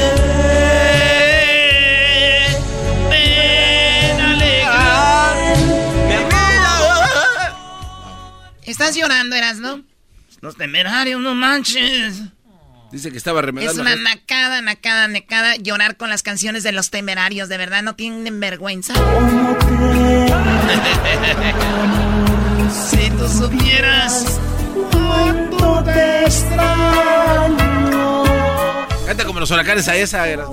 Ven, 3.10 4.22
alegrar 4.22 5.36
mi 6.08 6.16
vida. 6.16 7.60
¿Estás 8.64 8.96
llorando, 8.96 9.36
Eras, 9.36 9.58
no? 9.58 9.82
Los 10.40 10.56
temerarios, 10.56 11.20
no 11.20 11.36
manches. 11.36 12.22
Dice 12.92 13.12
que 13.12 13.18
estaba 13.18 13.42
remedando. 13.42 13.72
Es 13.72 13.80
una 13.80 13.96
nacada, 13.96 14.62
nacada, 14.62 15.08
nacada 15.08 15.56
llorar 15.56 15.96
con 15.96 16.10
las 16.10 16.24
canciones 16.24 16.64
de 16.64 16.74
los 16.74 16.90
temerarios. 16.90 17.48
De 17.48 17.58
verdad, 17.58 17.84
no 17.84 17.96
tienen 17.96 18.38
vergüenza. 18.40 18.94
si 22.90 23.10
tú 23.12 23.30
supieras 23.30 24.40
cuánto 24.92 25.84
te 25.86 26.26
extraño. 26.26 28.24
Canta 29.06 29.24
como 29.26 29.40
los 29.40 29.52
huracanes 29.52 29.88
a 29.88 29.96
esa. 29.96 30.28
Era. 30.28 30.44
A 30.44 30.50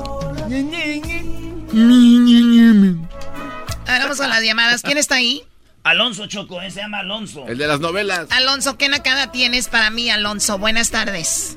ver, 3.93 4.03
vamos 4.03 4.21
a 4.21 4.29
las 4.29 4.43
llamadas. 4.43 4.83
¿Quién 4.83 4.99
está 4.99 5.15
ahí? 5.17 5.43
Alonso 5.83 6.27
Choco, 6.27 6.61
ese 6.61 6.77
se 6.77 6.81
llama 6.83 7.01
Alonso. 7.01 7.49
El 7.49 7.59
de 7.59 7.67
las 7.67 7.81
novelas. 7.81 8.29
Alonso, 8.31 8.77
¿qué 8.77 8.89
nacada 8.89 9.33
tienes 9.33 9.69
para 9.69 9.91
mí, 9.91 10.11
Alonso? 10.11 10.59
Buenas 10.59 10.91
tardes. 10.91 11.57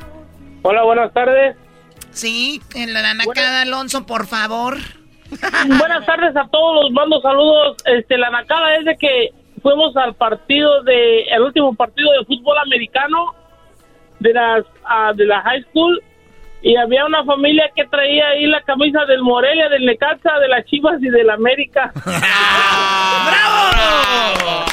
Hola, 0.63 0.83
buenas 0.83 1.11
tardes. 1.13 1.55
Sí, 2.11 2.61
en 2.75 2.93
la 2.93 3.13
nacada, 3.13 3.63
Alonso, 3.63 4.05
por 4.05 4.27
favor. 4.27 4.77
Buenas 5.79 6.05
tardes 6.05 6.35
a 6.35 6.45
todos, 6.49 6.83
los 6.83 6.91
mando 6.91 7.21
saludos. 7.21 7.77
Este, 7.85 8.17
la 8.17 8.29
nacada 8.29 8.75
es 8.75 8.83
de 8.85 8.97
que 8.97 9.29
fuimos 9.61 9.95
al 9.95 10.13
partido 10.15 10.83
de, 10.83 11.21
el 11.23 11.41
último 11.41 11.73
partido 11.73 12.11
de 12.11 12.25
fútbol 12.25 12.57
americano 12.57 13.33
de 14.19 14.33
las, 14.33 14.65
ah, 14.83 15.13
de 15.15 15.25
la 15.25 15.41
high 15.41 15.63
school 15.69 16.03
y 16.61 16.75
había 16.75 17.05
una 17.05 17.23
familia 17.23 17.71
que 17.75 17.85
traía 17.85 18.27
ahí 18.27 18.45
la 18.45 18.61
camisa 18.61 19.05
del 19.05 19.21
Morelia, 19.23 19.69
del 19.69 19.85
Necaxa, 19.85 20.37
de 20.39 20.47
las 20.49 20.65
Chivas 20.65 21.01
y 21.01 21.09
del 21.09 21.29
América. 21.29 21.91
¡Bravo! 23.25 24.65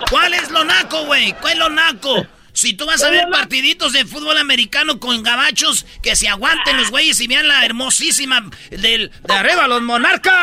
¿Cuál 0.10 0.34
es 0.34 0.50
lo 0.50 0.64
naco, 0.64 1.04
güey? 1.04 1.32
¿Cuál 1.34 1.52
es 1.52 1.58
lo 1.58 1.68
naco? 1.68 2.26
Si 2.58 2.74
tú 2.74 2.86
vas 2.86 3.04
a 3.04 3.10
ver 3.10 3.28
partiditos 3.30 3.92
de 3.92 4.04
fútbol 4.04 4.36
americano 4.36 4.98
con 4.98 5.22
gabachos, 5.22 5.86
que 6.02 6.16
se 6.16 6.26
aguanten 6.26 6.76
los 6.76 6.90
güeyes 6.90 7.20
y 7.20 7.28
vean 7.28 7.46
la 7.46 7.64
hermosísima 7.64 8.50
del, 8.70 9.12
de 9.12 9.32
arriba, 9.32 9.68
los 9.68 9.80
monarcas. 9.82 10.34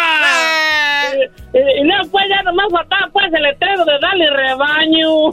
Eh, 1.14 1.30
eh, 1.56 1.82
y 1.82 1.84
luego 1.84 2.10
pues 2.12 2.24
ya 2.30 2.42
nomás 2.44 2.68
faltaba 2.72 3.10
pues 3.12 3.26
el 3.34 3.44
letrero 3.44 3.84
de 3.84 4.00
Dale 4.00 4.30
Rebaño. 4.30 5.26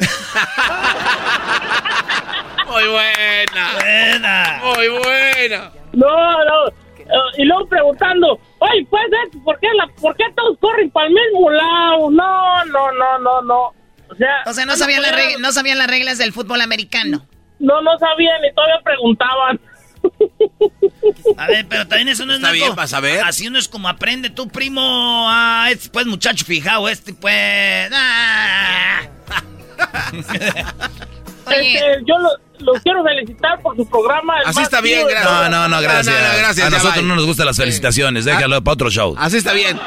Muy 2.66 2.88
buena. 2.88 3.74
Buena. 3.78 4.60
Muy 4.64 4.88
buena. 4.88 5.70
No, 5.92 6.44
no. 6.44 6.66
Eh, 6.98 7.38
y 7.38 7.44
luego 7.44 7.64
preguntando, 7.68 8.40
oye, 8.58 8.84
pues, 8.90 9.04
eh, 9.04 9.38
¿por 9.44 9.56
qué, 9.60 9.68
la, 9.76 9.86
¿por 10.00 10.16
qué 10.16 10.24
todos 10.34 10.58
corren 10.58 10.90
para 10.90 11.06
el 11.06 11.14
mismo 11.14 11.48
lado? 11.48 12.10
No, 12.10 12.64
no, 12.64 12.90
no, 12.90 13.18
no, 13.20 13.42
no. 13.42 13.81
O 14.12 14.14
sea, 14.16 14.28
O 14.46 14.52
sea, 14.52 14.66
no 14.66 14.76
sabían, 14.76 15.02
las 15.02 15.12
reg- 15.12 15.38
no 15.38 15.52
sabían 15.52 15.78
las 15.78 15.86
reglas 15.88 16.18
del 16.18 16.32
fútbol 16.32 16.60
americano. 16.60 17.26
no, 17.58 17.80
no 17.82 17.98
sabían 17.98 18.44
y 18.44 18.54
todavía 18.54 18.80
preguntaban. 18.84 19.60
A 21.38 21.46
ver, 21.46 21.66
pero 21.68 21.86
también 21.86 22.08
eso 22.08 22.26
no 22.26 22.32
es 22.32 22.38
Está 22.38 22.48
naco. 22.48 22.54
bien, 22.64 22.74
para 22.74 22.88
saber. 22.88 23.22
Así 23.24 23.46
uno 23.46 23.58
es 23.58 23.68
como 23.68 23.88
aprende 23.88 24.30
tu 24.30 24.48
primo. 24.48 25.26
Ah, 25.28 25.68
este 25.70 25.88
pues 25.90 26.06
muchacho 26.06 26.44
fijado, 26.44 26.88
este 26.88 27.14
pues. 27.14 27.90
ah. 27.94 29.00
Este, 31.50 32.02
yo 32.06 32.16
lo- 32.18 32.30
los 32.60 32.80
quiero 32.82 33.02
felicitar 33.02 33.60
por 33.60 33.76
su 33.76 33.86
programa. 33.88 34.34
Así 34.46 34.62
está 34.62 34.80
bien, 34.80 35.04
gracias. 35.06 35.24
No, 35.24 35.48
no, 35.48 35.68
no, 35.68 35.80
gracias. 35.82 36.06
No, 36.06 36.12
no, 36.12 36.32
no, 36.32 36.38
gracias, 36.38 36.66
a 36.66 36.70
nosotros 36.70 37.04
no 37.04 37.16
nos 37.16 37.26
gustan 37.26 37.46
las 37.46 37.56
felicitaciones. 37.56 38.24
Déjalo 38.24 38.62
para 38.62 38.74
otro 38.74 38.90
show. 38.90 39.14
Así 39.18 39.36
está 39.38 39.52
bien. 39.52 39.78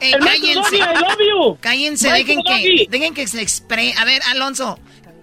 Eh, 0.00 0.10
El 0.12 0.20
cállense. 0.20 0.54
Doggy, 0.54 0.76
I 0.76 0.94
love 1.00 1.18
you. 1.18 1.56
Cállense, 1.60 2.10
dejen 2.10 2.42
que, 2.42 2.52
Doggy. 2.52 2.86
dejen 2.88 3.14
que 3.14 3.26
se 3.26 3.40
expre... 3.40 3.94
A 3.98 4.04
ver, 4.04 4.20
Alonso, 4.30 4.78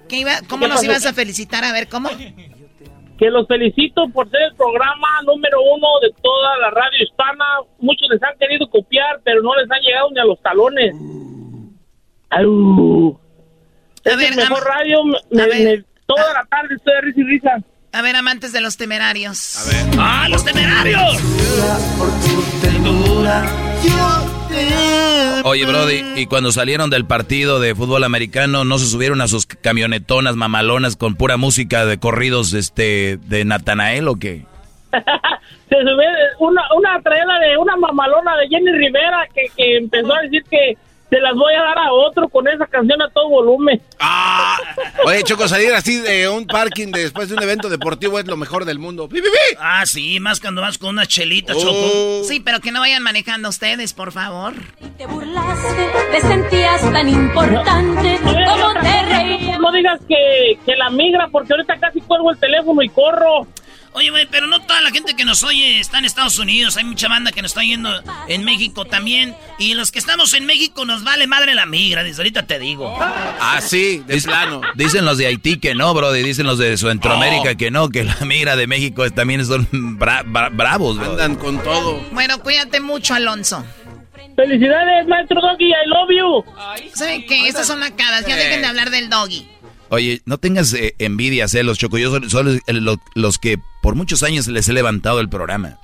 ¿qué 0.10 0.18
iba, 0.18 0.32
¿cómo 0.48 0.66
¿Qué 0.66 0.72
nos 0.72 0.84
ibas 0.84 1.06
a 1.06 1.14
felicitar? 1.14 1.64
A 1.64 1.72
ver, 1.72 1.88
¿cómo? 1.90 2.10
Que 2.10 3.30
los 3.30 3.48
felicito 3.48 4.08
por 4.10 4.30
ser 4.32 4.42
el 4.50 4.56
programa 4.56 5.08
número 5.26 5.62
uno 5.62 5.88
de 6.02 6.10
toda 6.24 6.58
la 6.58 6.72
radio 6.72 7.04
hispana. 7.04 7.46
Muchos 7.80 8.08
les 8.10 8.24
han 8.24 8.36
querido 8.40 8.68
copiar, 8.70 9.22
pero 9.24 9.44
no 9.44 9.56
les 9.56 9.70
han 9.70 9.80
llegado 9.82 10.10
ni 10.12 10.20
a 10.20 10.26
los 10.26 10.42
talones. 10.42 10.96
Es 14.04 14.18
ver, 14.18 14.32
el 14.32 14.36
mejor 14.38 14.64
radio. 14.64 15.04
me- 15.04 15.44
a 15.44 15.46
ver. 15.46 15.78
me- 15.80 15.84
toda 16.08 16.34
la 16.34 16.46
tarde 16.50 16.76
estoy 16.76 16.94
de 16.96 17.02
risa 17.02 17.20
y 17.20 17.24
risa. 17.26 17.58
A 17.94 18.02
ver, 18.02 18.16
amantes 18.16 18.54
de 18.54 18.62
los 18.62 18.78
temerarios. 18.78 19.58
A 19.58 19.70
ver. 19.70 19.96
¡Ah, 20.00 20.28
los 20.30 20.44
temerarios! 20.44 21.22
Oye, 25.44 25.66
Brody, 25.66 26.04
y 26.16 26.28
cuando 26.28 26.52
salieron 26.52 26.90
del 26.90 27.06
partido 27.06 27.60
de 27.60 27.74
fútbol 27.76 28.04
americano, 28.04 28.64
¿no 28.64 28.78
se 28.78 28.86
subieron 28.86 29.22
a 29.22 29.28
sus 29.28 29.46
camionetonas 29.46 30.36
mamalonas 30.36 30.96
con 30.96 31.16
pura 31.16 31.38
música 31.38 31.86
de 31.86 31.98
corridos 31.98 32.54
este, 32.54 33.18
de 33.18 33.44
Natanael 33.46 34.08
o 34.08 34.16
qué? 34.16 34.46
Se 35.70 35.78
sube 35.78 36.06
una, 36.40 36.62
una 36.76 37.02
traela 37.02 37.40
de 37.40 37.58
una 37.58 37.78
mamalona 37.78 38.36
de 38.38 38.50
Jenny 38.50 38.72
Rivera 38.74 39.26
que, 39.34 39.44
que 39.56 39.78
empezó 39.78 40.14
a 40.14 40.22
decir 40.22 40.44
que 40.50 40.78
se 41.12 41.20
las 41.20 41.36
voy 41.36 41.54
a 41.54 41.62
dar 41.62 41.78
a 41.78 41.92
otro 41.92 42.30
con 42.30 42.48
esa 42.48 42.66
canción 42.68 43.02
a 43.02 43.10
todo 43.10 43.28
volumen. 43.28 43.82
Ah, 44.00 44.58
oye, 45.06 45.22
Choco, 45.24 45.46
salir 45.46 45.74
así 45.74 45.98
de 46.00 46.30
un 46.30 46.48
parking 46.48 46.88
después 46.88 47.28
de 47.28 47.36
un 47.36 47.44
evento 47.44 47.68
deportivo 47.68 48.18
es 48.18 48.26
lo 48.28 48.38
mejor 48.38 48.64
del 48.64 48.80
mundo. 48.80 49.10
¡Pi, 49.10 49.18
pi, 49.22 49.28
pi! 49.28 49.58
Ah, 49.60 49.86
sí, 49.86 50.22
más 50.22 50.40
cuando 50.40 50.62
vas 50.62 50.78
con 50.78 50.90
una 50.92 51.06
chelita, 51.06 51.54
Oh. 51.54 51.60
Choco. 51.62 52.24
Sí, 52.30 52.40
pero 52.40 52.62
que 52.62 52.72
no 52.72 52.80
vayan 52.80 53.04
manejando 53.04 53.50
ustedes, 53.50 53.94
por 53.94 54.14
favor. 54.14 54.54
Te 54.98 55.06
burlaste, 55.06 55.90
te 56.14 56.22
sentías 56.22 56.82
tan 56.94 57.10
importante 57.10 58.18
como 58.24 58.74
te 58.82 59.04
reías. 59.04 59.60
No 59.60 59.72
digas 59.74 60.00
que, 60.08 60.58
que 60.66 60.76
la 60.78 60.90
migra 60.92 61.28
porque 61.30 61.52
ahorita 61.54 61.78
casi 61.78 62.00
cuelgo 62.00 62.32
el 62.32 62.38
teléfono 62.40 62.82
y 62.82 62.88
corro. 62.90 63.48
Oye, 63.94 64.10
güey, 64.10 64.26
pero 64.32 64.48
no 64.48 64.62
toda 64.62 64.80
la 64.82 64.90
gente 64.92 65.16
que 65.16 65.26
nos 65.26 65.44
oye 65.44 65.80
está 65.80 66.00
en 66.00 66.06
Estados 66.06 66.40
Unidos. 66.40 66.78
Hay 66.78 66.86
mucha 66.86 67.10
banda 67.10 67.32
que 67.34 67.42
nos 67.42 67.52
está 67.52 67.62
yendo 67.62 67.90
en 68.30 68.46
México 68.46 68.86
también. 68.86 69.36
Y 69.60 69.74
los 69.74 69.92
que 69.92 70.00
estamos 70.00 70.34
en 70.34 70.46
México 70.46 70.86
nos 70.86 71.04
vale 71.04 71.28
madre 71.28 71.56
la 71.56 71.66
migra. 71.66 72.02
Desde 72.04 72.22
ahorita 72.22 72.48
te 72.48 72.58
digo. 72.58 72.96
Ah, 73.00 73.60
sí, 73.62 74.02
de 74.08 74.22
plano. 74.22 74.62
Dicen 74.76 75.04
los 75.04 75.18
de 75.18 75.28
Haití 75.28 75.58
que 75.60 75.76
no, 75.76 75.94
Brody. 75.94 76.24
Dicen 76.24 76.48
los 76.48 76.58
de 76.58 76.78
Centroamérica 76.78 77.56
que 77.56 77.70
no, 77.70 77.90
que 77.90 78.06
la 78.06 78.16
migra 78.22 78.56
de 78.56 78.66
México 78.66 79.04
es- 79.04 79.14
también 79.14 79.46
son 79.46 79.68
bra- 80.00 80.24
bra- 80.24 80.50
bravos, 80.56 80.98
bro. 80.98 81.12
Andan 81.12 81.36
con 81.36 81.62
todo. 81.62 82.00
Bueno, 82.12 82.40
cuídate 82.40 82.80
mucho, 82.80 83.14
Alonso. 83.14 83.66
Felicidades, 84.38 85.06
maestro 85.08 85.42
Doggy, 85.42 85.66
I 85.66 85.88
love 85.88 86.10
you. 86.18 86.92
¿Saben 86.96 87.26
qué? 87.28 87.48
Estas 87.48 87.68
son 87.68 87.82
nacadas. 87.82 88.26
Ya 88.26 88.36
dejen 88.38 88.62
de 88.62 88.68
hablar 88.68 88.90
del 88.90 89.10
doggy. 89.10 89.48
Oye, 89.92 90.22
no 90.26 90.38
tengas 90.38 90.74
eh, 90.74 90.96
envidia, 91.00 91.48
celos, 91.50 91.78
Choco. 91.78 91.98
Yo 91.98 92.10
soy, 92.12 92.30
soy 92.30 92.62
el- 92.66 92.78
lo- 92.86 93.00
los 93.14 93.38
que 93.38 93.60
por 93.82 93.94
muchos 93.96 94.24
años 94.24 94.48
les 94.48 94.68
he 94.70 94.74
levantado 94.74 95.20
el 95.20 95.28
programa. 95.30 95.78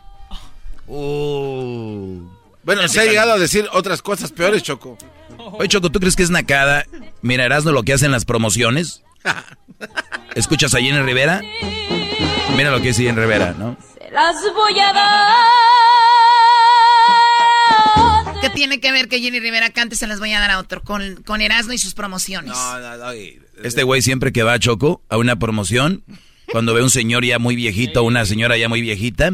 Bueno, 2.64 2.88
se 2.88 3.00
ha 3.02 3.06
llegado 3.06 3.34
a 3.34 3.38
decir 3.38 3.68
otras 3.74 4.02
cosas 4.02 4.32
peores, 4.32 4.64
Choco. 4.64 4.98
Oye, 5.38 5.68
Choco, 5.68 5.90
¿tú 5.92 6.00
crees 6.00 6.16
que 6.16 6.24
es 6.24 6.30
nacada? 6.30 6.86
Mira, 7.22 7.46
Erasmo 7.46 7.72
lo 7.72 7.84
que 7.84 7.94
hacen 7.94 8.12
las 8.12 8.24
promociones. 8.26 9.04
¿Escuchas 10.36 10.74
a 10.74 10.80
Jenny 10.80 11.00
Rivera? 11.02 11.42
Mira 12.56 12.72
lo 12.72 12.78
que 12.78 12.88
dice 12.90 13.04
Jenny 13.04 13.20
Rivera, 13.20 13.54
¿no? 13.58 13.76
Se 14.00 14.10
las 14.12 14.36
voy 14.56 14.80
a 14.80 14.94
dar. 14.94 15.97
¿Qué 18.42 18.50
tiene 18.52 18.80
que 18.80 18.92
ver 18.92 19.08
que 19.08 19.20
Jenny 19.20 19.40
Rivera 19.40 19.70
cante? 19.72 19.96
Se 19.96 20.08
las 20.08 20.20
voy 20.20 20.32
a 20.34 20.40
dar 20.40 20.52
a 20.52 20.60
otro 20.60 20.82
con, 20.84 21.24
con 21.24 21.42
Erasmo 21.42 21.74
y 21.74 21.78
sus 21.78 21.94
promociones. 21.94 22.54
Este 23.64 23.84
güey 23.84 24.02
siempre 24.02 24.32
que 24.32 24.44
va 24.44 24.54
a 24.54 24.60
Choco 24.60 25.02
a 25.10 25.18
una 25.18 25.38
promoción, 25.38 26.04
cuando 26.52 26.74
ve 26.74 26.84
un 26.84 26.90
señor 26.92 27.26
ya 27.26 27.40
muy 27.40 27.56
viejito, 27.56 28.04
una 28.04 28.26
señora 28.26 28.56
ya 28.58 28.70
muy 28.70 28.82
viejita, 28.82 29.32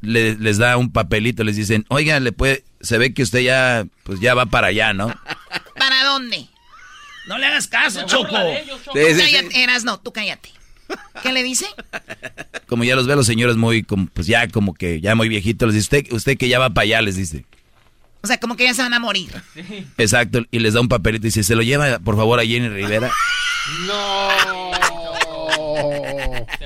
le- 0.00 0.34
les 0.36 0.58
da 0.58 0.76
un 0.76 0.92
papelito, 0.92 1.44
les 1.44 1.56
dicen, 1.56 1.84
oiga, 1.88 2.18
le 2.20 2.32
puede, 2.32 2.64
se 2.80 2.98
ve 2.98 3.14
que 3.14 3.22
usted 3.22 3.40
ya, 3.40 3.86
pues 4.02 4.18
ya 4.20 4.34
va 4.34 4.46
para 4.46 4.68
allá, 4.68 4.92
¿no? 4.92 5.14
¿Para 5.78 6.04
dónde? 6.04 6.46
No 7.28 7.38
le 7.38 7.46
hagas 7.46 7.68
caso, 7.68 8.02
Choco. 8.06 8.36
Tú 8.84 8.92
cállate, 8.94 9.62
Erasmo, 9.62 10.00
tú 10.00 10.12
cállate. 10.12 10.50
¿Qué 11.22 11.32
le 11.32 11.42
dice? 11.42 11.66
Como 12.66 12.82
ya 12.84 12.96
los 12.96 13.06
ve 13.06 13.12
a 13.12 13.16
los 13.16 13.26
señores 13.26 13.56
muy, 13.56 13.82
como, 13.82 14.06
pues 14.06 14.26
ya 14.26 14.48
como 14.48 14.74
que 14.74 15.00
ya 15.00 15.14
muy 15.14 15.28
viejitos, 15.28 15.66
les 15.68 15.74
dice, 15.74 15.98
usted, 15.98 16.12
usted 16.12 16.38
que 16.38 16.48
ya 16.48 16.58
va 16.58 16.70
para 16.70 16.84
allá, 16.84 17.02
les 17.02 17.16
dice. 17.16 17.44
O 18.28 18.30
sea, 18.30 18.38
como 18.38 18.56
que 18.56 18.64
ya 18.64 18.74
se 18.74 18.82
van 18.82 18.92
a 18.92 18.98
morir. 18.98 19.30
Exacto, 19.96 20.42
y 20.50 20.58
les 20.58 20.74
da 20.74 20.82
un 20.82 20.88
papelito 20.88 21.26
y 21.26 21.30
dice, 21.30 21.42
se 21.42 21.54
lo 21.56 21.62
lleva 21.62 21.98
por 22.00 22.14
favor 22.14 22.38
a 22.38 22.44
Jenny 22.44 22.68
Rivera. 22.68 23.10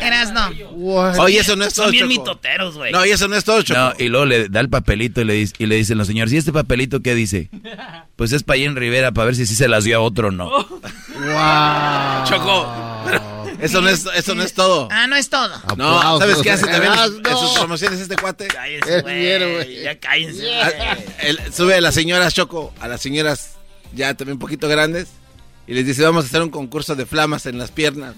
Erasmo. 0.01 0.41
Oye, 1.21 1.39
eso 1.39 1.55
no 1.55 1.65
es 1.65 1.75
todo, 1.75 1.85
Son 1.87 1.93
bien 1.93 2.09
mitoteros, 2.09 2.77
güey. 2.77 2.91
No, 2.93 3.07
y 3.07 3.11
eso 3.11 3.29
no 3.29 3.37
es 3.37 3.45
todo, 3.45 3.63
Choco. 3.63 3.79
No, 3.79 3.93
y 3.97 4.09
luego 4.09 4.27
le 4.27 4.49
da 4.49 4.59
el 4.61 4.69
papelito 4.69 5.21
y 5.21 5.25
le, 5.25 5.35
dice- 5.35 5.55
y 5.59 5.67
le 5.67 5.77
dicen 5.77 5.99
los 5.99 6.09
señores, 6.09 6.33
¿y 6.33 6.37
este 6.37 6.53
papelito 6.53 7.01
qué 7.01 7.15
dice? 7.15 7.49
Pues 8.17 8.31
es 8.33 8.43
para 8.45 8.59
Jenny 8.59 8.75
Rivera, 8.75 9.11
para 9.13 9.27
ver 9.27 9.37
si 9.37 9.47
sí 9.47 9.55
se 9.57 9.67
las 9.69 9.85
dio 9.85 9.97
a 9.97 10.01
otro 10.01 10.29
o 10.29 10.31
no. 10.31 10.49
Wow. 10.51 12.25
Choco. 12.25 12.67
pero 13.05 13.42
Eso 13.63 13.81
no 13.81 13.89
es, 13.89 14.05
eso 14.15 14.35
no 14.35 14.43
es 14.43 14.53
todo. 14.55 14.89
Ah, 14.91 15.07
no 15.07 15.17
es 15.17 15.29
todo. 15.31 15.51
No, 15.77 16.19
¿sabes 16.19 16.39
qué 16.43 16.51
hace 16.51 16.67
también 16.67 16.93
en 16.93 16.99
sus- 16.99 17.19
Erasmo. 17.21 17.29
en 17.31 17.49
sus 17.49 17.59
promociones 17.59 18.01
este 18.01 18.17
cuate? 18.17 18.49
Cállense, 18.49 19.01
güey. 19.03 19.83
Ya 19.83 19.99
cállense. 19.99 20.45
Sube 21.55 21.75
a 21.77 21.81
las 21.81 21.95
señoras 21.95 22.35
Choco, 22.35 22.75
a 22.81 22.89
las 22.89 23.01
señoras 23.01 23.53
ya 23.95 24.15
también 24.15 24.35
un 24.35 24.39
poquito 24.41 24.69
grandes, 24.69 25.09
y 25.67 25.75
les 25.75 25.87
dice, 25.87 26.03
vamos 26.03 26.25
a 26.25 26.29
hacer 26.29 26.43
un 26.43 26.51
concurso 26.51 26.95
de 26.97 27.07
flamas 27.07 27.47
en 27.47 27.57
las 27.59 27.71
piernas. 27.71 28.15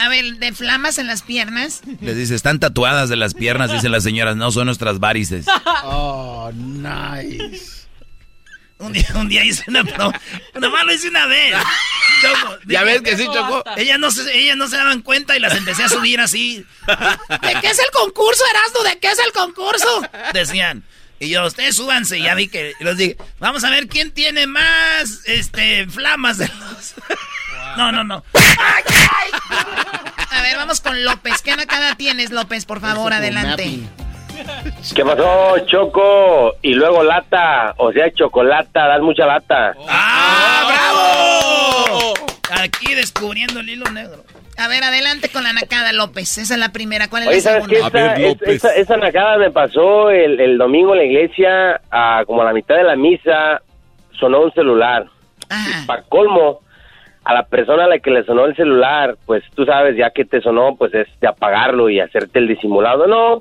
A 0.00 0.08
ver, 0.08 0.36
de 0.36 0.52
flamas 0.52 0.98
en 0.98 1.08
las 1.08 1.22
piernas. 1.22 1.80
Les 2.00 2.16
dice, 2.16 2.34
están 2.36 2.60
tatuadas 2.60 3.08
de 3.08 3.16
las 3.16 3.34
piernas, 3.34 3.72
dicen 3.72 3.90
las 3.90 4.04
señoras, 4.04 4.36
no 4.36 4.52
son 4.52 4.66
nuestras 4.66 5.00
varices. 5.00 5.46
Oh, 5.84 6.50
nice. 6.54 7.87
Un 8.78 8.92
día, 8.92 9.06
un 9.14 9.28
día 9.28 9.44
hice 9.44 9.64
una 9.66 9.82
pro. 9.82 10.12
Nomás 10.54 10.84
lo 10.84 10.92
hice 10.92 11.08
una 11.08 11.26
vez. 11.26 11.54
Choco, 12.22 12.58
Ya 12.66 12.84
ves 12.84 13.02
que 13.02 13.16
sí, 13.16 13.24
Choco. 13.24 13.64
Ellas 13.76 13.98
no, 13.98 14.10
se, 14.10 14.38
ellas 14.38 14.56
no 14.56 14.68
se 14.68 14.76
daban 14.76 15.02
cuenta 15.02 15.36
y 15.36 15.40
las 15.40 15.56
empecé 15.56 15.82
a 15.82 15.88
subir 15.88 16.20
así. 16.20 16.64
¿De 16.86 17.60
qué 17.60 17.70
es 17.70 17.78
el 17.78 17.90
concurso, 17.92 18.44
Erasmo? 18.50 18.82
¿De 18.88 18.98
qué 19.00 19.10
es 19.10 19.18
el 19.18 19.32
concurso? 19.32 20.02
Decían. 20.32 20.84
Y 21.20 21.30
yo, 21.30 21.44
ustedes 21.44 21.74
súbanse. 21.74 22.18
Y 22.18 22.22
ya 22.22 22.34
vi 22.34 22.46
que 22.46 22.74
los 22.78 22.96
dije, 22.96 23.16
vamos 23.40 23.64
a 23.64 23.70
ver 23.70 23.88
quién 23.88 24.12
tiene 24.12 24.46
más 24.46 25.22
este 25.24 25.86
flamas 25.88 26.38
de 26.38 26.46
los. 26.46 26.94
No, 27.76 27.90
no, 27.90 28.04
no. 28.04 28.24
A 30.30 30.42
ver, 30.42 30.56
vamos 30.56 30.80
con 30.80 31.04
López. 31.04 31.42
¿Qué 31.42 31.56
nacada 31.56 31.96
tienes, 31.96 32.30
López? 32.30 32.64
Por 32.64 32.80
favor, 32.80 33.12
adelante. 33.12 33.80
¿Qué 34.94 35.04
pasó, 35.04 35.58
Choco? 35.66 36.54
Y 36.62 36.74
luego 36.74 37.02
lata, 37.02 37.74
o 37.76 37.92
sea, 37.92 38.12
chocolata, 38.12 38.86
das 38.86 39.00
mucha 39.00 39.26
lata. 39.26 39.74
¡Ah, 39.88 40.64
bravo! 40.66 42.14
Aquí 42.62 42.94
descubriendo 42.94 43.60
el 43.60 43.70
hilo 43.70 43.90
negro. 43.90 44.24
A 44.56 44.66
ver, 44.66 44.82
adelante 44.82 45.28
con 45.28 45.44
la 45.44 45.52
nacada, 45.52 45.92
López. 45.92 46.36
Esa 46.38 46.54
es 46.54 46.60
la 46.60 46.70
primera. 46.72 47.08
¿Cuál 47.08 47.22
es 47.24 47.28
Oye, 47.28 47.36
la 47.36 47.42
¿sabes 47.42 47.64
segunda? 47.66 48.14
qué? 48.14 48.26
Esa, 48.30 48.32
es- 48.44 48.48
esa, 48.64 48.74
esa 48.74 48.96
nacada 48.96 49.38
me 49.38 49.50
pasó 49.50 50.10
el, 50.10 50.40
el 50.40 50.58
domingo 50.58 50.94
en 50.94 50.98
la 50.98 51.04
iglesia, 51.04 51.80
a 51.90 52.24
como 52.26 52.42
a 52.42 52.46
la 52.46 52.52
mitad 52.52 52.74
de 52.74 52.82
la 52.84 52.96
misa, 52.96 53.62
sonó 54.18 54.40
un 54.42 54.52
celular. 54.52 55.06
Para 55.86 56.02
colmo, 56.02 56.60
a 57.28 57.34
la 57.34 57.42
persona 57.42 57.84
a 57.84 57.88
la 57.88 57.98
que 57.98 58.10
le 58.10 58.24
sonó 58.24 58.46
el 58.46 58.56
celular, 58.56 59.16
pues 59.26 59.44
tú 59.54 59.66
sabes, 59.66 59.94
ya 59.98 60.08
que 60.10 60.24
te 60.24 60.40
sonó, 60.40 60.76
pues 60.76 60.94
es 60.94 61.06
de 61.20 61.28
apagarlo 61.28 61.90
y 61.90 62.00
hacerte 62.00 62.38
el 62.38 62.48
disimulado. 62.48 63.06
No, 63.06 63.36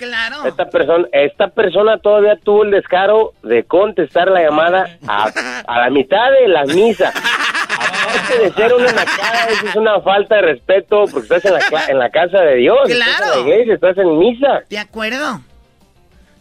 esta 0.45 0.69
persona, 0.69 1.07
esta 1.13 1.47
persona 1.47 1.97
todavía 1.97 2.35
tuvo 2.35 2.63
el 2.65 2.71
descaro 2.71 3.31
de 3.43 3.63
contestar 3.63 4.27
la 4.29 4.41
llamada 4.43 4.89
a, 5.07 5.31
a 5.65 5.79
la 5.79 5.89
mitad 5.89 6.31
de 6.41 6.49
la 6.49 6.65
misa. 6.65 7.13
Aparte 7.15 8.39
de 8.43 8.51
ser 8.53 8.73
una 8.73 8.91
nacada, 8.91 9.45
eso 9.51 9.67
es 9.67 9.75
una 9.77 10.01
falta 10.01 10.35
de 10.35 10.41
respeto 10.41 11.05
porque 11.09 11.35
estás 11.35 11.45
en 11.45 11.53
la, 11.53 11.85
en 11.87 11.99
la 11.99 12.09
casa 12.09 12.41
de 12.41 12.55
Dios, 12.55 12.89
estás 12.89 13.07
en 13.07 13.15
Claro. 13.15 13.35
la 13.35 13.49
iglesia, 13.49 13.73
estás 13.75 13.97
en 13.99 14.17
misa. 14.19 14.59
¿De 14.69 14.79
acuerdo? 14.79 15.39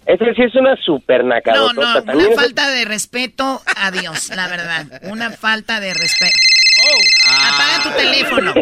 Esa 0.05 0.25
sí 0.35 0.43
es 0.43 0.55
una 0.57 0.77
super 0.77 1.25
nacada. 1.25 1.59
No, 1.59 1.73
no, 1.73 2.13
una 2.13 2.31
falta 2.35 2.69
de 2.71 2.85
respeto 2.87 3.61
a 3.77 3.91
Dios, 3.93 4.31
la 4.35 4.49
verdad. 4.49 4.85
Una 5.11 5.31
falta 5.31 5.79
de 5.81 5.95
respeto. 5.95 6.33
Apaga 7.49 7.83
tu 7.83 7.91
teléfono. 7.97 8.55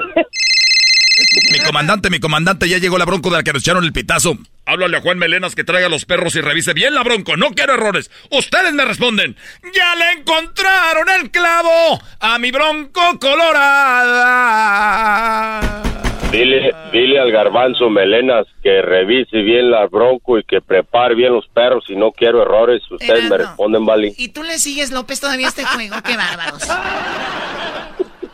Mi 1.52 1.58
comandante, 1.60 2.10
mi 2.10 2.18
comandante, 2.20 2.68
ya 2.68 2.78
llegó 2.78 2.98
la 2.98 3.04
bronco 3.04 3.30
de 3.30 3.36
la 3.36 3.42
que 3.42 3.52
nos 3.52 3.62
echaron 3.62 3.84
el 3.84 3.92
pitazo. 3.92 4.36
Háblale 4.66 4.96
a 4.96 5.00
Juan 5.00 5.18
Melenas 5.18 5.54
que 5.54 5.62
traiga 5.62 5.88
los 5.88 6.04
perros 6.04 6.34
y 6.36 6.40
revise 6.40 6.72
bien 6.72 6.94
la 6.94 7.02
bronco. 7.02 7.36
No 7.36 7.50
quiero 7.50 7.74
errores. 7.74 8.10
Ustedes 8.30 8.72
me 8.72 8.84
responden. 8.84 9.36
Ya 9.74 9.94
le 9.94 10.12
encontraron 10.20 11.08
el 11.20 11.30
clavo 11.30 12.00
a 12.20 12.38
mi 12.38 12.50
bronco 12.50 13.18
colorada. 13.20 14.72
Dile, 16.32 16.74
dile 16.92 17.20
al 17.20 17.30
garbanzo 17.30 17.90
Melenas 17.90 18.46
que 18.62 18.82
revise 18.82 19.38
bien 19.42 19.70
la 19.70 19.86
bronco 19.86 20.38
y 20.38 20.42
que 20.42 20.60
prepare 20.60 21.14
bien 21.14 21.32
los 21.32 21.46
perros 21.48 21.84
y 21.88 21.94
no 21.94 22.10
quiero 22.10 22.42
errores. 22.42 22.82
Ustedes 22.90 23.30
me 23.30 23.38
responden, 23.38 23.86
vale. 23.86 24.12
¿Y 24.16 24.30
tú 24.30 24.42
le 24.42 24.58
sigues, 24.58 24.90
López, 24.90 25.20
todavía 25.20 25.46
este 25.46 25.64
juego? 25.64 25.94
¡Qué 26.04 26.16
bárbaros! 26.16 26.68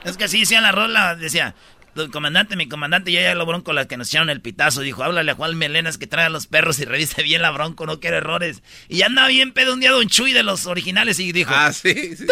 Es 0.04 0.16
que 0.16 0.24
así 0.24 0.40
decía 0.40 0.60
la 0.60 0.72
rola, 0.72 1.14
decía, 1.16 1.54
"Don 1.94 2.10
comandante, 2.10 2.56
mi 2.56 2.68
comandante, 2.68 3.12
ya 3.12 3.20
ya 3.20 3.34
lo 3.34 3.44
bronco 3.46 3.72
las 3.72 3.86
que 3.86 3.96
nos 3.96 4.08
echaron 4.08 4.30
el 4.30 4.40
pitazo. 4.40 4.80
Dijo, 4.80 5.02
háblale 5.04 5.32
a 5.32 5.34
Juan 5.34 5.56
Melenas 5.58 5.98
que 5.98 6.06
traiga 6.06 6.28
los 6.30 6.46
perros 6.46 6.78
y 6.78 6.84
revise 6.84 7.22
bien 7.22 7.42
la 7.42 7.50
bronco, 7.50 7.84
no 7.86 8.00
quiere 8.00 8.18
errores. 8.18 8.62
Y 8.88 8.98
ya 8.98 9.06
andaba 9.06 9.28
bien 9.28 9.52
pedo 9.52 9.74
un 9.74 9.80
día 9.80 9.90
Don 9.90 10.08
Chuy 10.08 10.32
de 10.32 10.42
los 10.42 10.66
originales 10.66 11.18
y 11.20 11.32
dijo, 11.32 11.52
Ah, 11.54 11.72
sí, 11.72 12.16
sí. 12.16 12.26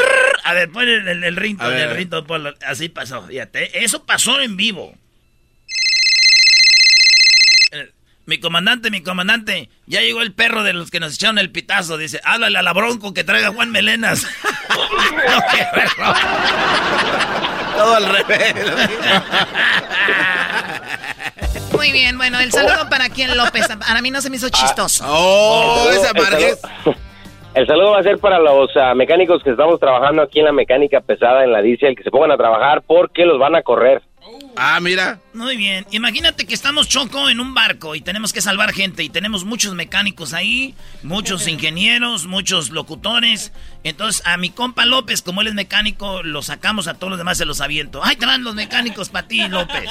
A 0.45 0.55
ver, 0.55 0.71
pon 0.71 0.89
el, 0.89 1.07
el, 1.09 1.25
el 1.25 1.37
rinto, 1.37 1.65
A 1.65 1.69
a 1.69 1.77
el 1.85 1.97
rinto, 1.97 2.25
ponlo. 2.27 2.55
así 2.67 2.89
pasó, 2.89 3.27
fíjate, 3.27 3.85
eso 3.85 4.07
pasó 4.07 4.41
en 4.41 4.57
vivo. 4.57 4.97
Eh, 7.73 7.91
Mi 8.25 8.39
comandante, 8.39 8.91
mi 8.91 9.03
comandante, 9.03 9.69
ya 9.87 10.01
llegó 10.01 10.23
el 10.23 10.33
perro 10.33 10.63
de 10.63 10.73
los 10.73 10.91
que 10.91 11.01
nos 11.01 11.15
echaron 11.15 11.39
el 11.39 11.51
pitazo. 11.51 11.99
Dice, 11.99 12.21
háblale 12.25 12.59
a 12.59 12.63
la 12.63 12.73
bronco 12.73 13.13
que 13.13 13.25
traiga 13.25 13.51
Juan 13.51 13.71
Melenas. 13.71 14.27
no. 15.99 17.38
Todo 17.79 17.95
al 17.95 18.07
revés. 18.07 18.55
Muy 21.73 21.93
bien, 21.93 22.17
bueno, 22.19 22.39
el 22.41 22.51
saludo 22.53 22.89
para 22.91 23.09
quien 23.09 23.37
López. 23.37 23.69
Para 23.87 24.03
mí 24.03 24.11
no 24.11 24.21
se 24.21 24.31
me 24.31 24.37
hizo 24.37 24.49
chistoso. 24.49 25.05
Oh, 25.07 25.89
esa 25.91 26.11
El 26.11 26.25
saludo- 26.25 26.97
El 27.55 27.67
saludo 27.67 27.91
va 27.93 28.01
a 28.01 28.03
ser 28.03 28.19
para 28.19 28.39
los 28.39 28.71
ah, 28.77 28.95
mecánicos 28.95 29.43
que 29.43 29.51
estamos 29.51 29.81
trabajando 29.81 30.23
aquí 30.23 30.39
en 30.41 30.45
la 30.47 30.53
mecánica 30.53 31.01
pesada 31.01 31.45
en 31.45 31.53
la 31.53 31.61
diesel, 31.63 31.97
que 31.97 32.03
se 32.03 32.11
pongan 32.11 32.31
a 32.33 32.37
trabajar 32.37 32.83
porque 32.87 33.25
los 33.25 33.39
van 33.39 33.55
a 33.57 33.63
correr. 33.63 34.03
Ah, 34.61 34.81
mira. 34.81 35.21
Muy 35.35 35.57
bien. 35.57 35.87
Imagínate 35.93 36.45
que 36.45 36.53
estamos 36.55 36.89
choco 36.89 37.29
en 37.31 37.39
un 37.39 37.55
barco 37.55 37.95
y 37.95 38.01
tenemos 38.01 38.33
que 38.33 38.41
salvar 38.41 38.73
gente 38.73 39.05
y 39.05 39.09
tenemos 39.09 39.45
muchos 39.45 39.75
mecánicos 39.75 40.33
ahí, 40.33 40.75
muchos 41.05 41.47
ingenieros, 41.47 42.27
muchos 42.27 42.71
locutores. 42.71 43.53
Entonces 43.85 44.21
a 44.27 44.37
mi 44.37 44.51
compa 44.51 44.85
López, 44.85 45.23
como 45.23 45.41
él 45.43 45.47
es 45.49 45.55
mecánico, 45.55 46.23
lo 46.25 46.43
sacamos 46.43 46.89
a 46.89 46.95
todos 46.95 47.11
los 47.11 47.19
demás 47.19 47.39
se 47.39 47.45
los 47.45 47.61
aviento. 47.61 48.03
¡Ay, 48.05 48.17
te 48.17 48.27
van 48.27 48.43
los 48.43 48.55
mecánicos 48.57 49.09
para 49.11 49.29
ti, 49.29 49.47
López! 49.49 49.89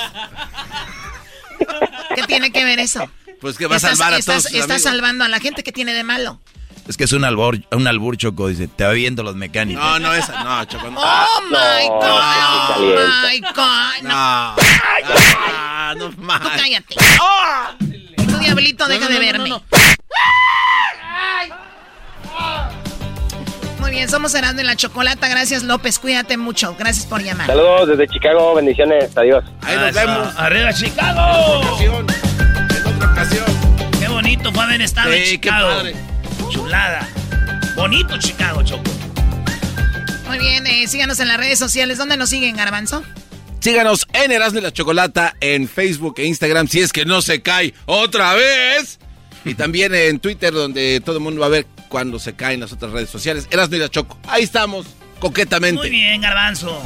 ¿Qué 2.15 2.23
tiene 2.23 2.51
que 2.51 2.63
ver 2.65 2.79
eso? 2.79 3.09
Pues 3.41 3.57
que 3.57 3.67
va 3.67 3.75
a 3.77 3.79
salvar 3.79 4.13
a 4.13 4.17
estás- 4.17 4.25
todos 4.25 4.43
sus 4.43 4.53
Estás 4.53 4.69
amigos. 4.69 4.81
salvando 4.83 5.23
a 5.23 5.27
la 5.27 5.39
gente 5.39 5.63
que 5.63 5.71
tiene 5.71 5.93
de 5.93 6.03
malo. 6.03 6.39
Es 6.87 6.95
que 6.95 7.03
es 7.03 7.11
un 7.11 7.25
albur, 7.25 7.59
un 7.71 7.85
albur 7.85 8.15
choco, 8.15 8.47
dice, 8.47 8.67
te 8.69 8.85
va 8.85 8.91
viendo 8.93 9.21
los 9.21 9.35
mecánicos. 9.35 9.83
No, 9.83 9.99
no, 9.99 10.13
esa, 10.13 10.41
no, 10.43 10.63
Choco, 10.65 10.89
no. 10.89 11.01
Oh 11.01 11.41
my 11.49 11.87
God, 11.87 12.77
oh 12.77 13.27
my 13.29 13.39
God. 13.41 14.03
No. 14.03 14.09
No. 14.09 14.55
Ah, 15.49 15.93
no 15.97 16.09
Tú 16.09 16.21
más. 16.21 16.39
cállate. 16.39 16.95
Tu 18.15 18.37
diablito, 18.39 18.87
deja 18.87 19.09
de 19.09 19.19
verme. 19.19 19.49
Muy 19.49 19.61
Muy 23.79 23.91
bien, 23.91 24.09
somos 24.09 24.33
Erasmo 24.33 24.61
y 24.61 24.63
la 24.63 24.75
Chocolata. 24.77 25.27
Gracias, 25.27 25.63
López. 25.63 25.99
Cuídate 25.99 26.37
mucho. 26.37 26.75
Gracias 26.79 27.05
por 27.05 27.21
llamar. 27.21 27.47
Saludos 27.47 27.89
desde 27.89 28.07
Chicago. 28.07 28.55
Bendiciones. 28.55 29.15
Adiós. 29.17 29.43
Ahí 29.61 29.75
nos 29.75 29.93
vemos. 29.93 30.35
¡Arriba, 30.37 30.73
Chicago! 30.73 31.77
En 31.81 32.95
otra 32.95 33.11
ocasión. 33.11 33.45
Qué 33.99 34.07
bonito 34.07 34.53
fue 34.53 34.63
haber 34.63 34.81
estado 34.81 35.11
en 35.11 35.23
Chicago. 35.25 35.69
Chulada. 36.49 37.07
Bonito 37.75 38.17
Chicago, 38.17 38.63
Choco. 38.63 38.89
Muy 40.27 40.39
bien, 40.39 40.67
eh, 40.67 40.87
síganos 40.87 41.19
en 41.19 41.27
las 41.27 41.37
redes 41.37 41.57
sociales. 41.59 41.97
¿Dónde 41.97 42.17
nos 42.17 42.29
siguen, 42.29 42.55
Garbanzo? 42.55 43.03
Síganos 43.59 44.07
en 44.13 44.31
Erasmo 44.31 44.59
y 44.59 44.61
la 44.61 44.71
Chocolata 44.71 45.35
en 45.41 45.67
Facebook 45.67 46.15
e 46.17 46.25
Instagram 46.25 46.67
si 46.67 46.79
es 46.81 46.93
que 46.93 47.05
no 47.05 47.21
se 47.21 47.41
cae 47.41 47.73
otra 47.85 48.33
vez. 48.33 48.99
Y 49.45 49.55
también 49.55 49.95
en 49.95 50.19
Twitter 50.19 50.53
donde 50.53 51.01
todo 51.03 51.17
el 51.17 51.23
mundo 51.23 51.41
va 51.41 51.47
a 51.47 51.49
ver 51.49 51.65
cuando 51.89 52.19
se 52.19 52.35
caen 52.35 52.59
las 52.59 52.73
otras 52.73 52.91
redes 52.91 53.09
sociales. 53.09 53.47
Erasmo 53.49 53.75
y 53.77 53.79
la 53.79 53.89
Choco. 53.89 54.19
Ahí 54.27 54.43
estamos, 54.43 54.85
coquetamente. 55.19 55.79
Muy 55.79 55.89
bien, 55.89 56.21
Garbanzo. 56.21 56.81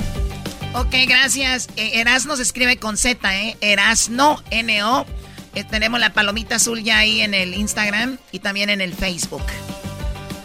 Ok, 0.74 0.96
gracias. 1.08 1.68
Eh, 1.76 2.00
Erasno 2.00 2.36
se 2.36 2.44
escribe 2.44 2.78
con 2.78 2.98
Z, 2.98 3.36
¿eh? 3.36 3.58
Erasno, 3.62 4.42
N-O. 4.52 5.06
Eh, 5.54 5.64
tenemos 5.64 6.00
la 6.00 6.14
palomita 6.14 6.56
azul 6.56 6.82
ya 6.84 7.00
ahí 7.00 7.22
en 7.22 7.34
el 7.34 7.54
Instagram 7.54 8.18
y 8.32 8.40
también 8.40 8.70
en 8.70 8.82
el 8.82 8.94
Facebook. 8.94 9.44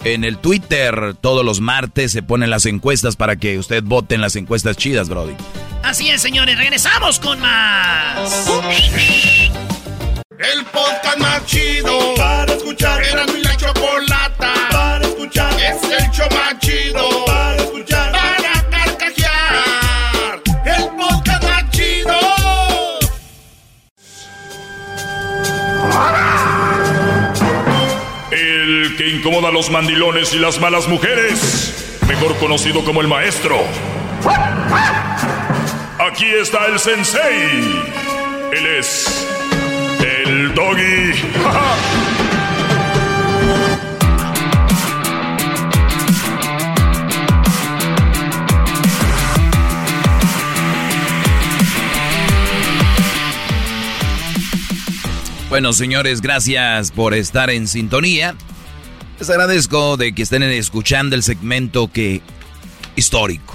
En 0.04 0.24
el 0.24 0.38
Twitter 0.38 1.14
todos 1.20 1.44
los 1.44 1.60
martes 1.60 2.12
se 2.12 2.22
ponen 2.22 2.50
las 2.50 2.66
encuestas 2.66 3.16
para 3.16 3.36
que 3.36 3.58
usted 3.58 3.82
vote 3.82 4.14
en 4.14 4.20
las 4.20 4.36
encuestas 4.36 4.76
chidas, 4.76 5.08
Brody. 5.08 5.34
Así 5.82 6.10
es, 6.10 6.20
señores. 6.20 6.58
Regresamos 6.58 7.20
con 7.20 7.38
más. 7.40 8.48
El 10.38 10.64
podcast 10.66 11.18
más 11.18 11.46
chido 11.46 12.14
para 12.16 12.52
escuchar. 12.52 13.02
Era 13.02 13.26
mi 13.26 13.40
la 13.42 13.56
chocolata 13.56 14.52
para 14.70 15.06
escuchar. 15.06 15.52
Es 15.60 15.82
el 15.90 16.05
mandilones 29.70 30.34
y 30.34 30.38
las 30.38 30.60
malas 30.60 30.88
mujeres, 30.88 31.98
mejor 32.08 32.36
conocido 32.38 32.84
como 32.84 33.00
el 33.00 33.08
maestro. 33.08 33.56
Aquí 35.98 36.26
está 36.26 36.66
el 36.66 36.78
sensei. 36.78 37.84
Él 38.52 38.66
es 38.78 39.26
el 40.00 40.54
doggy. 40.54 41.12
Bueno, 55.48 55.72
señores, 55.72 56.20
gracias 56.20 56.90
por 56.90 57.14
estar 57.14 57.50
en 57.50 57.66
sintonía. 57.66 58.36
Les 59.18 59.30
agradezco 59.30 59.96
de 59.96 60.14
que 60.14 60.22
estén 60.22 60.42
escuchando 60.42 61.16
el 61.16 61.22
segmento 61.22 61.90
que 61.90 62.20
histórico. 62.96 63.54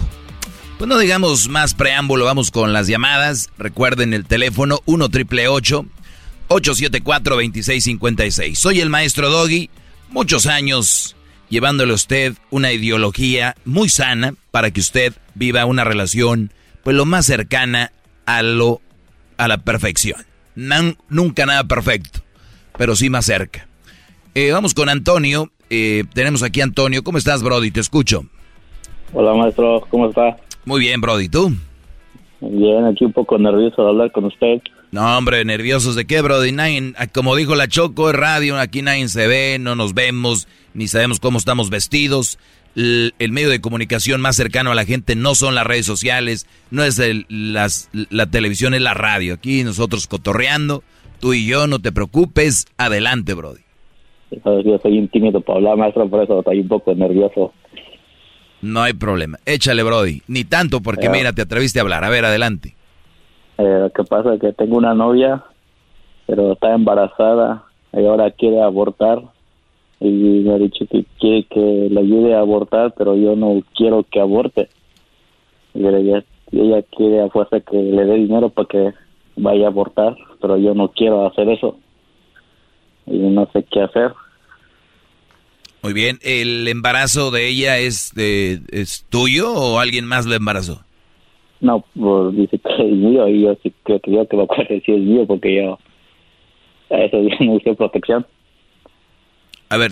Pues 0.78 0.88
no 0.88 0.98
digamos 0.98 1.48
más 1.50 1.74
preámbulo, 1.74 2.26
vamos 2.26 2.50
con 2.50 2.74
las 2.74 2.88
llamadas. 2.88 3.50
Recuerden 3.58 4.14
el 4.14 4.26
teléfono 4.26 4.80
1 4.86 5.10
triple 5.10 5.48
874 5.48 7.36
2656. 7.36 8.58
Soy 8.58 8.82
el 8.82 8.90
maestro 8.90 9.30
Doggy, 9.30 9.70
muchos 10.10 10.48
años 10.48 11.16
llevándole 11.50 11.92
a 11.92 11.96
usted 11.96 12.34
una 12.50 12.72
ideología 12.72 13.56
muy 13.66 13.90
sana 13.90 14.34
para 14.50 14.72
que 14.72 14.80
usted 14.80 15.14
viva 15.36 15.66
una 15.66 15.84
relación 15.84 16.52
pues 16.84 16.96
lo 16.96 17.06
más 17.06 17.26
cercana 17.26 17.92
a 18.26 18.42
lo 18.42 18.82
a 19.38 19.48
la 19.48 19.58
perfección 19.60 20.26
nunca 21.10 21.46
nada 21.46 21.64
perfecto, 21.64 22.24
pero 22.78 22.96
sí 22.96 23.10
más 23.10 23.26
cerca. 23.26 23.68
Eh, 24.36 24.52
vamos 24.52 24.74
con 24.74 24.90
Antonio. 24.90 25.50
Eh, 25.70 26.04
tenemos 26.14 26.44
aquí 26.44 26.62
a 26.62 26.66
Antonio. 26.66 27.04
¿Cómo 27.04 27.18
estás, 27.18 27.44
Brody? 27.44 27.72
Te 27.72 27.80
escucho. 27.80 28.26
Hola, 29.14 29.34
maestro. 29.34 29.86
¿Cómo 29.90 30.10
está? 30.10 30.38
Muy 30.66 30.80
bien, 30.80 31.02
Brody. 31.02 31.30
¿Tú? 31.30 31.54
Bien, 32.42 32.86
aquí 32.86 33.06
un 33.06 33.14
poco 33.14 33.38
nervioso 33.38 33.84
de 33.84 33.90
hablar 33.90 34.12
con 34.12 34.26
usted. 34.26 34.62
No, 34.92 35.18
hombre, 35.18 35.46
nerviosos 35.46 35.96
de 35.96 36.06
qué, 36.06 36.22
Brody. 36.22 36.56
Ah, 36.98 37.08
como 37.08 37.36
dijo 37.36 37.56
la 37.56 37.68
Choco, 37.68 38.10
es 38.10 38.16
radio, 38.16 38.60
aquí 38.60 38.82
nadie 38.82 39.08
se 39.08 39.28
ve, 39.28 39.58
no 39.60 39.76
nos 39.76 39.94
vemos, 39.94 40.48
ni 40.74 40.88
sabemos 40.88 41.20
cómo 41.20 41.38
estamos 41.38 41.70
vestidos 41.70 42.40
el, 42.76 43.32
medio 43.32 43.50
de 43.50 43.62
comunicación 43.62 44.22
más 44.22 44.36
cercano 44.36 44.72
a 44.72 44.76
la 44.76 44.86
gente 44.86 45.16
no 45.16 45.36
son 45.36 45.56
las 45.56 45.66
redes 45.66 45.86
sociales, 45.86 46.48
no 46.70 46.84
es 46.84 47.02
la 47.30 48.32
televisión, 48.32 48.74
es 48.74 48.82
la 48.82 48.94
radio. 48.94 49.36
Aquí 49.36 49.64
nosotros 49.64 50.08
cotorreando, 50.08 50.84
tú 51.20 51.34
y 51.34 51.46
yo, 51.46 51.68
no 51.68 51.80
te 51.80 51.92
preocupes, 51.92 52.68
adelante, 52.78 53.34
Brody. 53.34 53.62
Yo 54.32 54.78
soy 54.80 54.98
un 54.98 55.08
tímido 55.10 55.42
para 55.42 55.58
hablar, 55.58 55.78
maestro, 55.78 56.08
por 56.08 56.24
eso 56.24 56.40
estoy 56.40 56.62
un 56.62 56.68
poco 56.68 56.96
nervioso. 56.96 57.54
No 58.62 58.82
hay 58.82 58.94
problema, 58.94 59.40
échale, 59.46 59.84
Brody. 59.84 60.22
Ni 60.28 60.44
tanto 60.44 60.82
porque, 60.82 61.10
mira, 61.10 61.34
te 61.34 61.42
atreviste 61.42 61.80
a 61.80 61.82
hablar. 61.82 62.04
A 62.04 62.10
ver, 62.10 62.26
adelante. 62.26 62.76
Eh, 63.58 63.80
lo 63.82 63.90
que 63.90 64.04
pasa 64.04 64.36
es 64.36 64.40
que 64.40 64.54
tengo 64.54 64.78
una 64.78 64.94
novia, 64.94 65.44
pero 66.28 66.54
está 66.54 66.74
embarazada 66.74 67.66
y 67.94 68.06
ahora 68.06 68.32
quiere 68.32 68.62
abortar 68.62 69.22
y 70.00 70.10
me 70.10 70.54
ha 70.54 70.58
dicho 70.58 70.86
que 70.88 71.06
quiere 71.20 71.44
que 71.44 71.88
le 71.92 72.00
ayude 72.00 72.34
a 72.34 72.40
abortar, 72.40 72.94
pero 72.98 73.16
yo 73.16 73.36
no 73.36 73.62
quiero 73.76 74.04
que 74.04 74.20
aborte. 74.20 74.68
Y 75.76 75.86
ella, 75.86 76.24
ella 76.52 76.82
quiere 76.96 77.22
a 77.22 77.30
fuerza 77.30 77.60
que 77.60 77.78
le 77.78 78.06
dé 78.06 78.16
dinero 78.16 78.50
para 78.50 78.68
que 78.68 78.94
vaya 79.36 79.66
a 79.66 79.70
abortar, 79.70 80.16
pero 80.42 80.58
yo 80.58 80.74
no 80.74 80.90
quiero 80.90 81.28
hacer 81.28 81.50
eso. 81.50 81.78
Y 83.06 83.18
no 83.18 83.50
sé 83.52 83.66
qué 83.72 83.82
hacer. 83.82 84.14
Muy 85.84 85.94
bien, 85.94 86.20
¿el 86.22 86.68
embarazo 86.68 87.32
de 87.32 87.48
ella 87.48 87.80
es, 87.80 88.14
de, 88.14 88.60
es 88.72 89.06
tuyo 89.10 89.52
o 89.52 89.80
alguien 89.80 90.06
más 90.06 90.28
lo 90.28 90.36
embarazó? 90.36 90.84
No, 91.60 91.84
pues 92.00 92.36
dice 92.36 92.60
que 92.60 92.74
es 92.74 92.92
mío 92.92 93.28
y 93.28 93.42
yo 93.44 93.56
sí 93.64 93.74
creo 93.84 94.00
que 94.00 94.12
yo 94.12 94.28
que 94.28 94.38
lo 94.38 94.48
si 94.68 94.92
es 94.92 95.00
mío 95.00 95.26
porque 95.28 95.56
yo 95.56 95.80
a 96.92 97.02
eso 97.04 97.22
yo 97.22 97.46
no 97.46 97.56
hice 97.56 97.74
protección. 97.74 98.26
A 99.70 99.78
ver, 99.78 99.92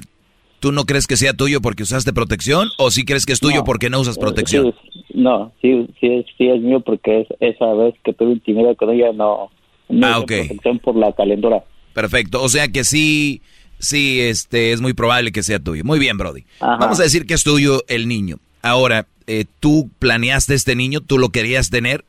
¿tú 0.60 0.72
no 0.72 0.86
crees 0.86 1.08
que 1.08 1.16
sea 1.16 1.34
tuyo 1.34 1.62
porque 1.62 1.84
usaste 1.84 2.14
protección 2.14 2.68
o 2.78 2.92
sí 2.92 3.06
crees 3.06 3.26
que 3.26 3.34
es 3.34 3.40
tuyo 3.40 3.64
porque 3.64 3.90
no 3.90 4.00
usas 4.00 4.18
protección? 4.18 4.76
no, 5.14 5.52
sí, 5.62 5.88
sí, 6.00 6.08
es, 6.08 6.26
sí 6.38 6.50
es 6.50 6.62
mío 6.62 6.82
porque 6.82 7.22
es, 7.22 7.28
esa 7.40 7.74
vez 7.74 7.96
que 8.04 8.14
tuve 8.14 8.34
intimidad 8.34 8.76
con 8.76 8.92
ella 8.92 9.12
no, 9.12 9.50
no 9.90 10.08
ah, 10.08 10.24
protección 10.26 10.80
por 10.80 10.96
la 10.96 11.14
calentura. 11.14 11.64
Perfecto, 11.94 12.42
o 12.42 12.50
sea 12.50 12.68
que 12.68 12.84
sí, 12.84 13.42
sí, 13.80 14.22
este, 14.22 14.72
es 14.72 14.82
muy 14.82 14.94
probable 14.94 15.32
que 15.32 15.44
sea 15.44 15.60
tuyo. 15.60 15.84
Muy 15.84 16.00
bien, 16.00 16.18
Brody. 16.18 16.46
Vamos 16.60 17.00
a 17.00 17.04
decir 17.04 17.26
que 17.26 17.34
es 17.34 17.44
tuyo 17.44 17.84
el 17.88 18.08
niño. 18.08 18.38
Ahora, 18.62 19.08
eh, 19.28 19.46
¿tú 19.60 19.90
planeaste 20.00 20.54
este 20.54 20.76
niño? 20.76 21.02
¿Tú 21.02 21.18
lo 21.18 21.30
querías 21.30 21.70
tener? 21.70 22.06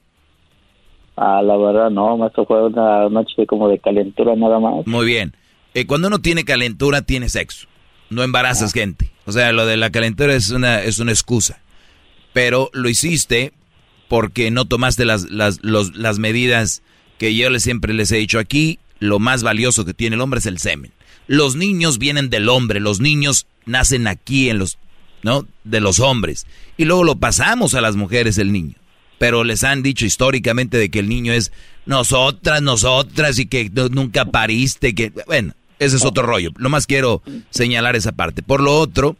Ah, 1.16 1.42
la 1.42 1.56
verdad 1.56 1.90
no, 1.90 2.18
fue 2.46 2.66
una 2.66 3.08
noche 3.08 3.46
como 3.46 3.68
de 3.68 3.78
calentura 3.78 4.34
nada 4.36 4.58
más. 4.58 4.86
Muy 4.86 5.06
bien. 5.06 5.34
Eh, 5.74 5.86
cuando 5.86 6.08
uno 6.08 6.20
tiene 6.20 6.44
calentura, 6.44 7.02
tiene 7.02 7.28
sexo. 7.28 7.68
No 8.08 8.22
embarazas 8.22 8.72
gente. 8.72 9.10
O 9.26 9.32
sea, 9.32 9.52
lo 9.52 9.66
de 9.66 9.76
la 9.76 9.90
calentura 9.90 10.34
es 10.34 10.50
una, 10.50 10.82
es 10.82 10.98
una 10.98 11.12
excusa. 11.12 11.60
Pero 12.32 12.70
lo 12.72 12.88
hiciste 12.88 13.52
porque 14.08 14.50
no 14.50 14.64
tomaste 14.64 15.04
las, 15.04 15.30
las, 15.30 15.60
las 15.62 16.18
medidas 16.18 16.82
que 17.18 17.36
yo 17.36 17.50
les, 17.50 17.62
siempre 17.62 17.92
les 17.92 18.10
he 18.10 18.16
dicho 18.16 18.38
aquí. 18.38 18.78
Lo 19.00 19.18
más 19.18 19.42
valioso 19.42 19.84
que 19.84 19.94
tiene 19.94 20.14
el 20.14 20.22
hombre 20.22 20.38
es 20.38 20.46
el 20.46 20.58
semen. 20.58 20.92
Los 21.26 21.56
niños 21.56 21.98
vienen 21.98 22.30
del 22.30 22.48
hombre, 22.48 22.80
los 22.80 23.00
niños 23.00 23.46
nacen 23.66 24.06
aquí 24.06 24.50
en 24.50 24.58
los, 24.58 24.78
¿no? 25.22 25.46
De 25.64 25.80
los 25.80 25.98
hombres. 26.00 26.46
Y 26.76 26.84
luego 26.84 27.04
lo 27.04 27.16
pasamos 27.16 27.74
a 27.74 27.80
las 27.80 27.96
mujeres 27.96 28.38
el 28.38 28.52
niño. 28.52 28.74
Pero 29.18 29.44
les 29.44 29.64
han 29.64 29.82
dicho 29.82 30.06
históricamente 30.06 30.78
de 30.78 30.90
que 30.90 30.98
el 30.98 31.08
niño 31.08 31.32
es 31.32 31.52
nosotras, 31.86 32.62
nosotras 32.62 33.38
y 33.38 33.46
que 33.46 33.70
nunca 33.90 34.24
pariste, 34.24 34.94
que, 34.94 35.12
bueno, 35.26 35.54
ese 35.78 35.96
es 35.96 36.04
otro 36.04 36.24
rollo. 36.24 36.50
Lo 36.56 36.68
más 36.68 36.86
quiero 36.86 37.22
señalar 37.50 37.96
esa 37.96 38.12
parte. 38.12 38.42
Por 38.42 38.60
lo 38.60 38.78
otro, 38.78 39.16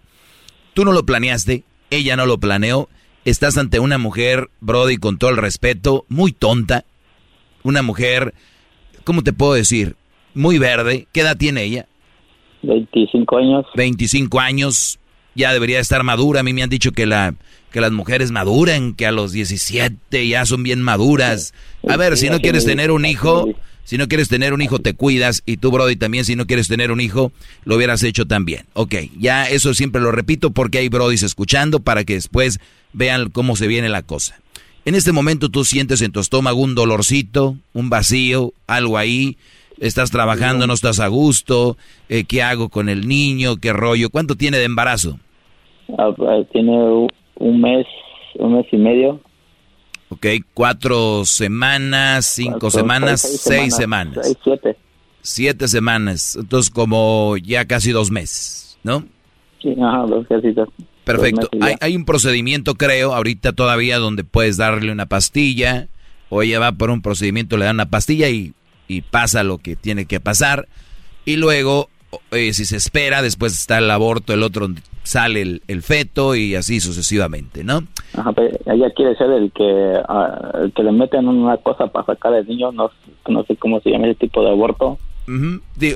tú 0.74 0.84
no 0.84 0.92
lo 0.92 1.04
planeaste, 1.04 1.64
ella 1.90 2.16
no 2.16 2.26
lo 2.26 2.38
planeó. 2.38 2.88
Estás 3.24 3.56
ante 3.58 3.80
una 3.80 3.98
mujer, 3.98 4.50
Brody, 4.60 4.96
con 4.96 5.18
todo 5.18 5.30
el 5.30 5.36
respeto, 5.36 6.04
muy 6.08 6.32
tonta. 6.32 6.84
Una 7.62 7.82
mujer, 7.82 8.34
¿cómo 9.04 9.22
te 9.22 9.32
puedo 9.32 9.54
decir? 9.54 9.96
Muy 10.34 10.58
verde. 10.58 11.06
¿Qué 11.12 11.20
edad 11.20 11.36
tiene 11.36 11.64
ella? 11.64 11.86
25 12.62 13.36
años. 13.38 13.66
25 13.74 14.40
años. 14.40 14.98
Ya 15.34 15.52
debería 15.52 15.80
estar 15.80 16.02
madura. 16.02 16.40
A 16.40 16.42
mí 16.42 16.52
me 16.52 16.62
han 16.62 16.70
dicho 16.70 16.92
que, 16.92 17.06
la, 17.06 17.34
que 17.70 17.80
las 17.80 17.92
mujeres 17.92 18.30
maduran, 18.30 18.94
que 18.94 19.06
a 19.06 19.12
los 19.12 19.32
17 19.32 20.28
ya 20.28 20.44
son 20.44 20.62
bien 20.62 20.82
maduras. 20.82 21.54
A 21.88 21.96
ver, 21.96 22.16
si 22.16 22.28
no 22.28 22.40
quieres 22.40 22.64
tener 22.64 22.90
un 22.90 23.04
hijo, 23.04 23.48
Si 23.82 23.98
no 23.98 24.06
quieres 24.06 24.28
tener 24.28 24.52
un 24.52 24.62
hijo, 24.62 24.78
te 24.78 24.94
cuidas. 24.94 25.42
Y 25.46 25.56
tú, 25.56 25.72
Brody, 25.72 25.96
también, 25.96 26.24
si 26.24 26.36
no 26.36 26.46
quieres 26.46 26.68
tener 26.68 26.92
un 26.92 27.00
hijo, 27.00 27.32
lo 27.64 27.74
hubieras 27.74 28.02
hecho 28.04 28.24
también. 28.26 28.66
Ok, 28.74 28.94
ya 29.18 29.48
eso 29.48 29.74
siempre 29.74 30.00
lo 30.00 30.12
repito 30.12 30.50
porque 30.52 30.78
hay 30.78 30.88
Brodis 30.88 31.24
escuchando 31.24 31.80
para 31.80 32.04
que 32.04 32.14
después 32.14 32.60
vean 32.92 33.30
cómo 33.30 33.56
se 33.56 33.66
viene 33.66 33.88
la 33.88 34.02
cosa. 34.02 34.38
En 34.84 34.94
este 34.94 35.12
momento 35.12 35.50
tú 35.50 35.64
sientes 35.64 36.00
en 36.00 36.12
tu 36.12 36.20
estómago 36.20 36.60
un 36.60 36.74
dolorcito, 36.74 37.56
un 37.74 37.90
vacío, 37.90 38.52
algo 38.66 38.96
ahí. 38.96 39.36
Estás 39.78 40.10
trabajando, 40.10 40.66
no 40.66 40.72
estás 40.72 41.00
a 41.00 41.08
gusto. 41.08 41.76
Eh, 42.08 42.24
¿Qué 42.24 42.42
hago 42.42 42.68
con 42.68 42.88
el 42.88 43.06
niño? 43.06 43.56
¿Qué 43.56 43.72
rollo? 43.72 44.10
¿Cuánto 44.10 44.36
tiene 44.36 44.58
de 44.58 44.64
embarazo? 44.64 45.18
Ah, 45.98 46.10
pues, 46.16 46.48
tiene 46.50 46.72
un 47.36 47.60
mes, 47.60 47.86
un 48.38 48.56
mes 48.56 48.66
y 48.72 48.76
medio. 48.76 49.20
Ok, 50.08 50.26
cuatro 50.54 51.24
semanas, 51.24 52.26
cinco 52.26 52.70
semanas, 52.70 53.20
seis, 53.20 53.76
semanas. 53.76 54.36
siete. 54.42 54.76
Siete 55.22 55.68
semanas, 55.68 56.36
entonces 56.36 56.70
como 56.70 57.36
ya 57.36 57.66
casi 57.66 57.92
dos 57.92 58.10
meses, 58.10 58.78
¿no? 58.82 59.04
Sí, 59.62 59.76
ajá, 59.80 60.06
dos 60.06 60.26
Perfecto. 61.04 61.48
Hay, 61.60 61.74
hay, 61.80 61.96
un 61.96 62.04
procedimiento, 62.04 62.74
creo, 62.74 63.14
ahorita 63.14 63.52
todavía 63.52 63.98
donde 63.98 64.24
puedes 64.24 64.56
darle 64.56 64.92
una 64.92 65.06
pastilla, 65.06 65.88
o 66.28 66.42
ella 66.42 66.58
va 66.60 66.72
por 66.72 66.90
un 66.90 67.02
procedimiento, 67.02 67.56
le 67.56 67.64
dan 67.64 67.76
una 67.76 67.90
pastilla 67.90 68.28
y, 68.28 68.52
y 68.86 69.02
pasa 69.02 69.42
lo 69.42 69.58
que 69.58 69.76
tiene 69.76 70.06
que 70.06 70.20
pasar. 70.20 70.68
Y 71.24 71.36
luego, 71.36 71.88
eh, 72.32 72.52
si 72.52 72.64
se 72.64 72.76
espera, 72.76 73.22
después 73.22 73.52
está 73.52 73.78
el 73.78 73.90
aborto, 73.90 74.32
el 74.32 74.42
otro 74.42 74.68
sale 75.02 75.60
el, 75.66 75.82
feto 75.82 76.34
y 76.34 76.54
así 76.54 76.80
sucesivamente, 76.80 77.64
¿no? 77.64 77.84
Ajá, 78.14 78.32
pero 78.32 78.56
ella 78.66 78.90
quiere 78.90 79.16
ser 79.16 79.30
el 79.30 79.50
que, 79.52 80.00
ah, 80.08 80.52
el 80.62 80.72
que 80.72 80.82
le 80.82 80.92
meten 80.92 81.28
una 81.28 81.56
cosa 81.58 81.86
para 81.86 82.06
sacar 82.06 82.34
al 82.34 82.46
niño, 82.46 82.72
no, 82.72 82.90
no 83.28 83.44
sé 83.44 83.56
cómo 83.56 83.80
se 83.80 83.90
llama 83.90 84.06
ese 84.06 84.16
tipo 84.16 84.42
de 84.42 84.50
aborto. 84.50 84.98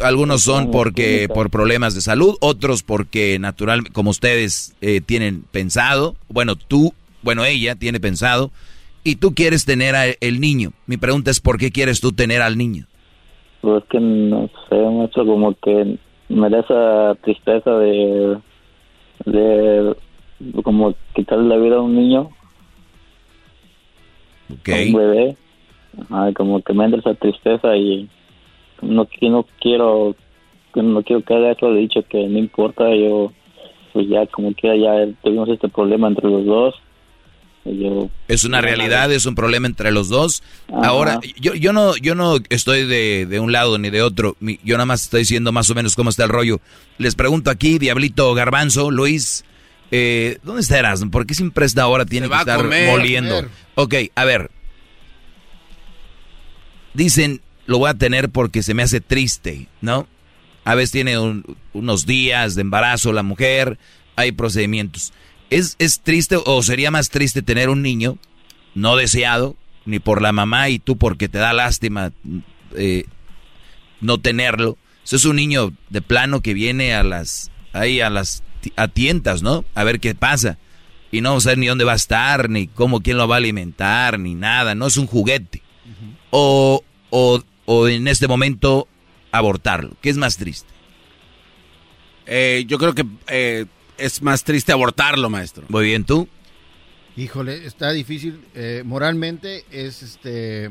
Algunos 0.03 0.43
son 0.43 0.71
porque 0.71 1.29
por 1.33 1.51
problemas 1.51 1.95
de 1.95 2.01
salud, 2.01 2.37
otros 2.41 2.83
porque 2.83 3.39
natural, 3.39 3.91
como 3.93 4.11
ustedes 4.11 4.77
eh, 4.81 5.01
tienen 5.01 5.43
pensado, 5.51 6.15
bueno, 6.29 6.57
tú, 6.57 6.93
bueno, 7.23 7.45
ella 7.45 7.75
tiene 7.75 8.01
pensado, 8.01 8.51
y 9.03 9.17
tú 9.17 9.35
quieres 9.35 9.65
tener 9.65 9.95
al 9.95 10.17
el 10.21 10.41
niño. 10.41 10.73
Mi 10.87 10.97
pregunta 10.97 11.31
es, 11.31 11.41
¿por 11.41 11.59
qué 11.59 11.71
quieres 11.71 12.01
tú 12.01 12.13
tener 12.13 12.43
al 12.43 12.57
niño? 12.57 12.87
Pues 13.61 13.85
que 13.91 14.01
no 14.01 14.49
sé, 14.69 14.77
mucho 14.77 15.25
como 15.25 15.55
que 15.55 15.99
me 16.29 16.51
da 16.51 16.61
esa 16.61 17.15
tristeza 17.23 17.71
de 17.71 18.39
de 19.27 19.95
como 20.63 20.95
quitarle 21.15 21.49
la 21.49 21.57
vida 21.57 21.77
a 21.77 21.81
un 21.81 21.95
niño. 21.95 22.31
Okay. 24.61 24.93
un 24.93 24.99
bebé. 24.99 25.37
como 26.35 26.61
que 26.63 26.75
me 26.75 26.85
entra 26.85 27.01
esa 27.01 27.15
tristeza 27.15 27.77
y 27.77 28.09
no, 28.83 29.09
no 29.21 29.47
quiero 29.61 30.15
no 30.75 31.03
quiero 31.03 31.23
que 31.23 31.35
haga 31.35 31.53
eso, 31.53 31.71
le 31.71 31.79
he 31.79 31.83
dicho 31.83 32.03
que 32.09 32.27
no 32.27 32.39
importa, 32.39 32.85
yo 32.95 33.33
pues 33.93 34.09
ya 34.09 34.27
como 34.27 34.53
quiera 34.55 34.77
ya 34.77 35.13
tuvimos 35.23 35.49
este 35.49 35.69
problema 35.69 36.09
entre 36.09 36.29
los 36.29 36.45
dos. 36.45 36.75
Yo, 37.65 38.11
es 38.29 38.45
una 38.45 38.61
realidad, 38.61 39.11
es 39.11 39.25
un 39.25 39.35
problema 39.35 39.67
entre 39.67 39.91
los 39.91 40.11
dos. 40.11 40.43
Ahora, 40.71 41.19
yo, 41.41 41.55
yo 41.55 41.73
no 41.73 41.97
yo 41.97 42.15
no 42.15 42.37
estoy 42.51 42.87
de, 42.87 43.25
de, 43.25 43.41
un 43.41 43.53
lado 43.53 43.79
ni 43.79 43.89
de 43.89 44.03
otro. 44.03 44.37
Yo 44.63 44.75
nada 44.77 44.85
más 44.85 45.05
estoy 45.05 45.21
diciendo 45.21 45.51
más 45.51 45.71
o 45.71 45.75
menos 45.75 45.97
cómo 45.97 46.11
está 46.11 46.25
el 46.25 46.29
rollo. 46.29 46.61
Les 46.99 47.15
pregunto 47.15 47.51
aquí, 47.51 47.79
Diablito 47.79 48.35
Garbanzo, 48.35 48.91
Luis, 48.91 49.47
eh, 49.91 50.39
¿dónde 50.43 50.61
está 50.61 50.79
Erasmo? 50.79 51.11
¿Por 51.11 51.25
qué 51.25 51.33
siempre 51.33 51.65
esta 51.65 51.87
hora 51.87 52.05
tiene 52.05 52.29
que 52.29 52.35
estar 52.35 52.63
moliendo? 52.91 53.47
Ok, 53.77 53.95
a 54.15 54.25
ver. 54.27 54.51
Dicen, 56.93 57.41
lo 57.67 57.79
voy 57.79 57.91
a 57.91 57.95
tener 57.95 58.31
porque 58.31 58.63
se 58.63 58.75
me 58.75 58.83
hace 58.83 59.01
triste, 59.01 59.69
¿no? 59.81 60.07
A 60.65 60.75
veces 60.75 60.93
tiene 60.93 61.17
unos 61.73 62.07
días 62.07 62.55
de 62.55 62.63
embarazo 62.63 63.13
la 63.13 63.23
mujer, 63.23 63.79
hay 64.17 64.33
procedimientos. 64.33 65.13
¿Es, 65.51 65.77
¿Es 65.79 66.01
triste 66.01 66.39
o 66.45 66.63
sería 66.63 66.91
más 66.91 67.11
triste 67.11 67.43
tener 67.43 67.69
un 67.69 67.83
niño 67.83 68.19
no 68.75 68.97
deseado, 68.97 69.57
ni 69.85 69.99
por 69.99 70.23
la 70.23 70.33
mamá 70.33 70.71
y 70.71 70.79
tú 70.79 70.97
porque 70.97 71.29
te 71.29 71.39
da 71.39 71.53
lástima 71.53 72.13
eh, 72.77 73.05
no 74.01 74.19
tenerlo? 74.19 74.79
Eso 75.05 75.17
es 75.17 75.25
un 75.27 75.37
niño 75.37 75.73
de 75.91 76.01
plano 76.01 76.41
que 76.41 76.55
viene 76.55 76.95
a 76.95 77.03
las, 77.03 77.51
ahí 77.73 78.01
a 78.01 78.09
las 78.09 78.43
a 78.77 78.89
tientas, 78.89 79.43
¿no? 79.43 79.65
A 79.75 79.85
ver 79.85 80.01
qué 80.01 80.15
pasa. 80.15 80.59
Y 81.13 81.21
no 81.21 81.39
saber 81.41 81.59
ni 81.59 81.67
dónde 81.67 81.85
va 81.85 81.93
a 81.93 81.97
estar, 81.97 82.49
ni 82.49 82.67
cómo, 82.67 83.01
quién 83.01 83.19
lo 83.19 83.29
va 83.29 83.37
a 83.37 83.39
alimentar, 83.39 84.19
ni 84.19 84.35
nada. 84.35 84.75
No 84.75 84.87
es 84.87 84.97
un 84.97 85.07
juguete. 85.07 85.63
o, 86.31 86.83
o, 87.11 87.43
o, 87.67 87.89
en 87.89 88.09
este 88.09 88.29
momento 88.29 88.89
abortarlo. 89.33 89.97
¿Qué 90.01 90.11
es 90.11 90.17
más 90.17 90.37
triste? 90.37 90.69
Eh, 92.27 92.65
yo 92.67 92.79
creo 92.79 92.95
que 92.95 93.05
eh, 93.29 93.67
es 93.99 94.23
más 94.23 94.45
triste 94.45 94.73
abortarlo, 94.73 95.29
maestro. 95.31 95.67
Muy 95.69 95.85
bien, 95.85 96.05
¿tú? 96.05 96.29
Híjole, 97.17 97.65
está 97.67 97.93
difícil. 97.93 98.41
Eh, 98.55 98.83
moralmente 98.85 99.65
es 99.71 100.03
este 100.03 100.71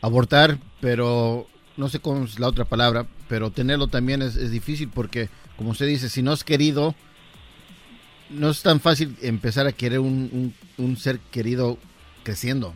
abortar, 0.00 0.58
pero 0.80 1.46
no 1.76 1.88
sé 1.88 2.00
cómo 2.00 2.24
es 2.24 2.38
la 2.38 2.48
otra 2.48 2.64
palabra, 2.64 3.06
pero 3.28 3.50
tenerlo 3.50 3.88
también 3.88 4.22
es, 4.22 4.36
es 4.36 4.50
difícil 4.50 4.88
porque, 4.88 5.28
como 5.56 5.70
usted 5.70 5.86
dice, 5.86 6.08
si 6.08 6.22
no 6.22 6.32
es 6.32 6.44
querido, 6.44 6.94
no 8.30 8.50
es 8.50 8.62
tan 8.62 8.80
fácil 8.80 9.16
empezar 9.22 9.66
a 9.66 9.72
querer 9.72 10.00
un, 10.00 10.54
un, 10.76 10.96
ser 10.96 11.18
querido 11.30 11.78
creciendo. 12.22 12.74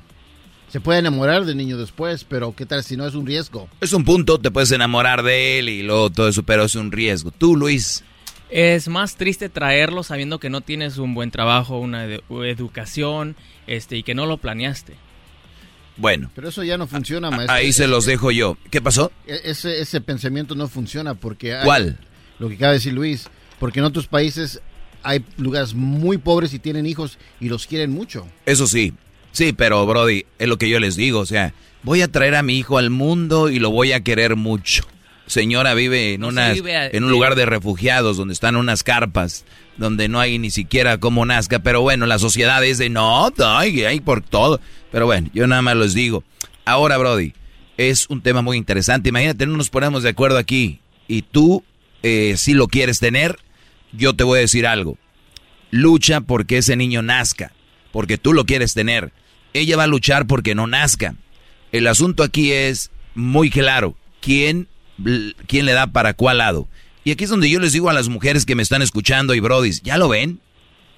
Se 0.72 0.80
puede 0.80 1.00
enamorar 1.00 1.44
del 1.44 1.58
niño 1.58 1.76
después, 1.76 2.24
pero 2.24 2.54
¿qué 2.56 2.64
tal 2.64 2.82
si 2.82 2.96
no 2.96 3.06
es 3.06 3.14
un 3.14 3.26
riesgo? 3.26 3.68
Es 3.82 3.92
un 3.92 4.06
punto, 4.06 4.38
te 4.40 4.50
puedes 4.50 4.72
enamorar 4.72 5.22
de 5.22 5.58
él 5.58 5.68
y 5.68 5.82
luego 5.82 6.08
todo 6.08 6.28
eso, 6.28 6.44
pero 6.44 6.64
es 6.64 6.74
un 6.76 6.90
riesgo. 6.90 7.30
Tú, 7.30 7.56
Luis. 7.56 8.02
Es 8.48 8.88
más 8.88 9.16
triste 9.16 9.50
traerlo 9.50 10.02
sabiendo 10.02 10.40
que 10.40 10.48
no 10.48 10.62
tienes 10.62 10.96
un 10.96 11.12
buen 11.12 11.30
trabajo, 11.30 11.78
una 11.78 12.06
educación, 12.06 13.36
este, 13.66 13.98
y 13.98 14.02
que 14.02 14.14
no 14.14 14.24
lo 14.24 14.38
planeaste. 14.38 14.94
Bueno. 15.98 16.30
Pero 16.34 16.48
eso 16.48 16.64
ya 16.64 16.78
no 16.78 16.86
funciona, 16.86 17.30
maestro. 17.30 17.54
Ahí 17.54 17.74
se 17.74 17.86
los 17.86 18.06
dejo 18.06 18.30
yo. 18.30 18.56
¿Qué 18.70 18.80
pasó? 18.80 19.12
E-, 19.26 19.42
ese, 19.44 19.78
ese 19.78 20.00
pensamiento 20.00 20.54
no 20.54 20.68
funciona 20.68 21.12
porque... 21.12 21.54
¿Cuál? 21.64 21.98
Lo 22.38 22.48
que 22.48 22.54
acaba 22.54 22.70
de 22.70 22.78
decir 22.78 22.94
Luis. 22.94 23.28
Porque 23.58 23.80
en 23.80 23.84
otros 23.84 24.06
países 24.06 24.62
hay 25.02 25.22
lugares 25.36 25.74
muy 25.74 26.16
pobres 26.16 26.54
y 26.54 26.58
tienen 26.58 26.86
hijos 26.86 27.18
y 27.40 27.50
los 27.50 27.66
quieren 27.66 27.90
mucho. 27.90 28.26
Eso 28.46 28.66
sí. 28.66 28.94
Sí, 29.32 29.52
pero 29.52 29.84
Brody, 29.86 30.26
es 30.38 30.48
lo 30.48 30.58
que 30.58 30.68
yo 30.68 30.78
les 30.78 30.96
digo. 30.96 31.20
O 31.20 31.26
sea, 31.26 31.54
voy 31.82 32.02
a 32.02 32.08
traer 32.08 32.34
a 32.34 32.42
mi 32.42 32.58
hijo 32.58 32.78
al 32.78 32.90
mundo 32.90 33.48
y 33.48 33.58
lo 33.58 33.70
voy 33.70 33.92
a 33.92 34.02
querer 34.02 34.36
mucho 34.36 34.84
señora 35.32 35.74
vive 35.74 36.14
en, 36.14 36.24
una, 36.24 36.52
en 36.52 37.04
un 37.04 37.10
lugar 37.10 37.34
de 37.34 37.46
refugiados 37.46 38.16
donde 38.16 38.34
están 38.34 38.56
unas 38.56 38.82
carpas, 38.82 39.44
donde 39.76 40.08
no 40.08 40.20
hay 40.20 40.38
ni 40.38 40.50
siquiera 40.50 40.98
cómo 40.98 41.24
nazca. 41.24 41.60
Pero 41.60 41.80
bueno, 41.80 42.06
la 42.06 42.18
sociedad 42.18 42.62
es 42.64 42.78
de 42.78 42.90
no, 42.90 43.30
hay, 43.38 43.84
hay 43.84 44.00
por 44.00 44.22
todo. 44.22 44.60
Pero 44.90 45.06
bueno, 45.06 45.30
yo 45.32 45.46
nada 45.46 45.62
más 45.62 45.76
les 45.76 45.94
digo. 45.94 46.22
Ahora, 46.64 46.98
Brody, 46.98 47.32
es 47.76 48.08
un 48.08 48.20
tema 48.20 48.42
muy 48.42 48.56
interesante. 48.56 49.08
Imagínate, 49.08 49.46
no 49.46 49.56
nos 49.56 49.70
ponemos 49.70 50.02
de 50.02 50.10
acuerdo 50.10 50.38
aquí 50.38 50.80
y 51.08 51.22
tú, 51.22 51.64
eh, 52.02 52.34
si 52.36 52.54
lo 52.54 52.68
quieres 52.68 53.00
tener, 53.00 53.38
yo 53.92 54.14
te 54.14 54.24
voy 54.24 54.38
a 54.38 54.42
decir 54.42 54.66
algo. 54.66 54.98
Lucha 55.70 56.20
porque 56.20 56.58
ese 56.58 56.76
niño 56.76 57.02
nazca, 57.02 57.52
porque 57.90 58.18
tú 58.18 58.32
lo 58.32 58.44
quieres 58.44 58.74
tener. 58.74 59.12
Ella 59.54 59.76
va 59.76 59.84
a 59.84 59.88
luchar 59.88 60.26
porque 60.26 60.54
no 60.54 60.66
nazca. 60.66 61.14
El 61.72 61.86
asunto 61.86 62.22
aquí 62.22 62.52
es 62.52 62.90
muy 63.14 63.50
claro. 63.50 63.96
¿Quién 64.20 64.68
quién 65.46 65.66
le 65.66 65.72
da 65.72 65.86
para 65.88 66.14
cuál 66.14 66.38
lado. 66.38 66.68
Y 67.04 67.10
aquí 67.10 67.24
es 67.24 67.30
donde 67.30 67.50
yo 67.50 67.58
les 67.58 67.72
digo 67.72 67.90
a 67.90 67.94
las 67.94 68.08
mujeres 68.08 68.46
que 68.46 68.54
me 68.54 68.62
están 68.62 68.82
escuchando 68.82 69.34
y 69.34 69.40
brodis, 69.40 69.82
¿ya 69.82 69.98
lo 69.98 70.08
ven? 70.08 70.40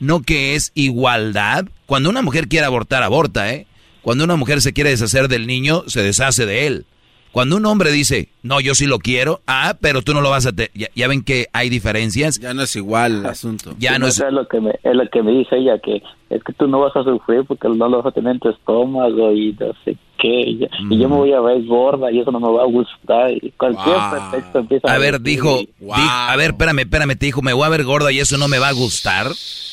No 0.00 0.22
que 0.22 0.54
es 0.54 0.72
igualdad. 0.74 1.66
Cuando 1.86 2.10
una 2.10 2.22
mujer 2.22 2.48
quiere 2.48 2.66
abortar, 2.66 3.02
aborta, 3.02 3.52
¿eh? 3.52 3.66
Cuando 4.02 4.24
una 4.24 4.36
mujer 4.36 4.60
se 4.60 4.74
quiere 4.74 4.90
deshacer 4.90 5.28
del 5.28 5.46
niño, 5.46 5.84
se 5.86 6.02
deshace 6.02 6.44
de 6.44 6.66
él. 6.66 6.86
Cuando 7.34 7.56
un 7.56 7.66
hombre 7.66 7.90
dice, 7.90 8.28
no, 8.44 8.60
yo 8.60 8.76
sí 8.76 8.86
lo 8.86 9.00
quiero, 9.00 9.40
ah, 9.48 9.74
pero 9.80 10.02
tú 10.02 10.14
no 10.14 10.20
lo 10.20 10.30
vas 10.30 10.46
a... 10.46 10.52
Ya, 10.94 11.08
ven 11.08 11.24
que 11.24 11.48
hay 11.52 11.68
diferencias. 11.68 12.38
Ya 12.38 12.54
no 12.54 12.62
es 12.62 12.76
igual 12.76 13.12
el 13.16 13.26
asunto. 13.26 13.74
Ya 13.76 13.98
no 13.98 14.06
es... 14.06 14.20
es... 14.20 14.32
lo 14.32 14.46
que 14.46 14.60
me, 14.60 14.70
es 14.70 14.94
lo 14.94 15.04
que 15.10 15.20
me 15.20 15.32
dice 15.32 15.56
ella, 15.56 15.80
que 15.80 16.00
es 16.30 16.44
que 16.44 16.52
tú 16.52 16.68
no 16.68 16.78
vas 16.78 16.94
a 16.94 17.02
sufrir 17.02 17.42
porque 17.44 17.68
no 17.68 17.88
lo 17.88 17.96
vas 17.96 18.06
a 18.06 18.12
tener 18.12 18.34
en 18.34 18.38
tu 18.38 18.50
estómago 18.50 19.32
y 19.32 19.52
no 19.58 19.72
sé 19.84 19.96
qué. 20.20 20.42
Y, 20.42 20.58
yo 20.96 21.08
me 21.08 21.16
voy 21.16 21.32
a 21.32 21.40
ver 21.40 21.64
gorda 21.64 22.12
y 22.12 22.20
eso 22.20 22.30
no 22.30 22.38
me 22.38 22.52
va 22.52 22.62
a 22.62 22.66
gustar. 22.66 23.32
Y 23.32 23.52
cualquier 23.58 23.96
pretexto 24.12 24.60
empieza 24.60 24.88
a... 24.88 24.94
A 24.94 24.98
ver, 24.98 25.20
dijo, 25.20 25.58
a 25.92 26.36
ver, 26.36 26.50
espérame, 26.52 26.78
espérame, 26.82 27.16
te 27.18 27.26
dijo, 27.26 27.42
me 27.42 27.52
voy 27.52 27.66
a 27.66 27.68
ver 27.68 27.82
gorda 27.82 28.12
y 28.12 28.20
eso 28.20 28.38
no 28.38 28.46
me 28.46 28.60
va 28.60 28.68
a 28.68 28.72
gustar. 28.74 29.26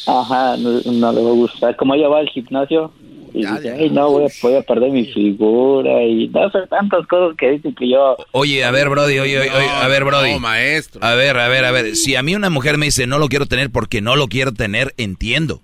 Ajá, 0.08 0.58
no, 0.58 0.82
no 0.84 1.14
le 1.14 1.22
va 1.22 1.30
a 1.30 1.34
gustar. 1.34 1.76
Como 1.76 1.94
ella 1.94 2.08
va 2.08 2.18
al 2.22 2.30
gimnasio, 2.30 2.92
y 3.34 3.46
dice, 3.46 3.90
no, 3.92 4.10
voy 4.12 4.56
a, 4.56 4.62
perder 4.62 4.92
mi 4.92 5.06
figura 5.06 6.04
y 6.04 6.28
no 6.28 6.50
sé, 6.52 6.60
tantas 6.70 7.08
cosas 7.08 7.38
que 7.38 7.52
dicen 7.52 7.74
que 7.76 7.90
yo... 7.90 8.18
Oye, 8.32 8.64
a 8.64 8.72
ver, 8.72 8.90
Brody, 8.90 9.20
oye, 9.20 9.40
oye, 9.40 9.50
a 9.50 9.88
ver, 9.88 10.04
Brody. 10.04 10.34
No, 10.34 10.40
maestro. 10.40 11.04
A 11.04 11.16
ver, 11.16 11.38
a 11.38 11.48
ver, 11.48 11.66
a 11.66 11.72
ver, 11.72 11.96
si 11.96 12.16
a 12.16 12.24
mí 12.24 12.36
una 12.36 12.50
mujer 12.50 12.78
me 12.78 12.88
dice, 12.88 13.08
no 13.08 13.20
lo 13.20 13.28
quiero 13.28 13.46
tener 13.46 13.72
porque 13.72 14.02
no 14.02 14.16
lo 14.16 14.28
quiero 14.28 14.54
tener, 14.54 14.94
entiendo. 14.98 15.62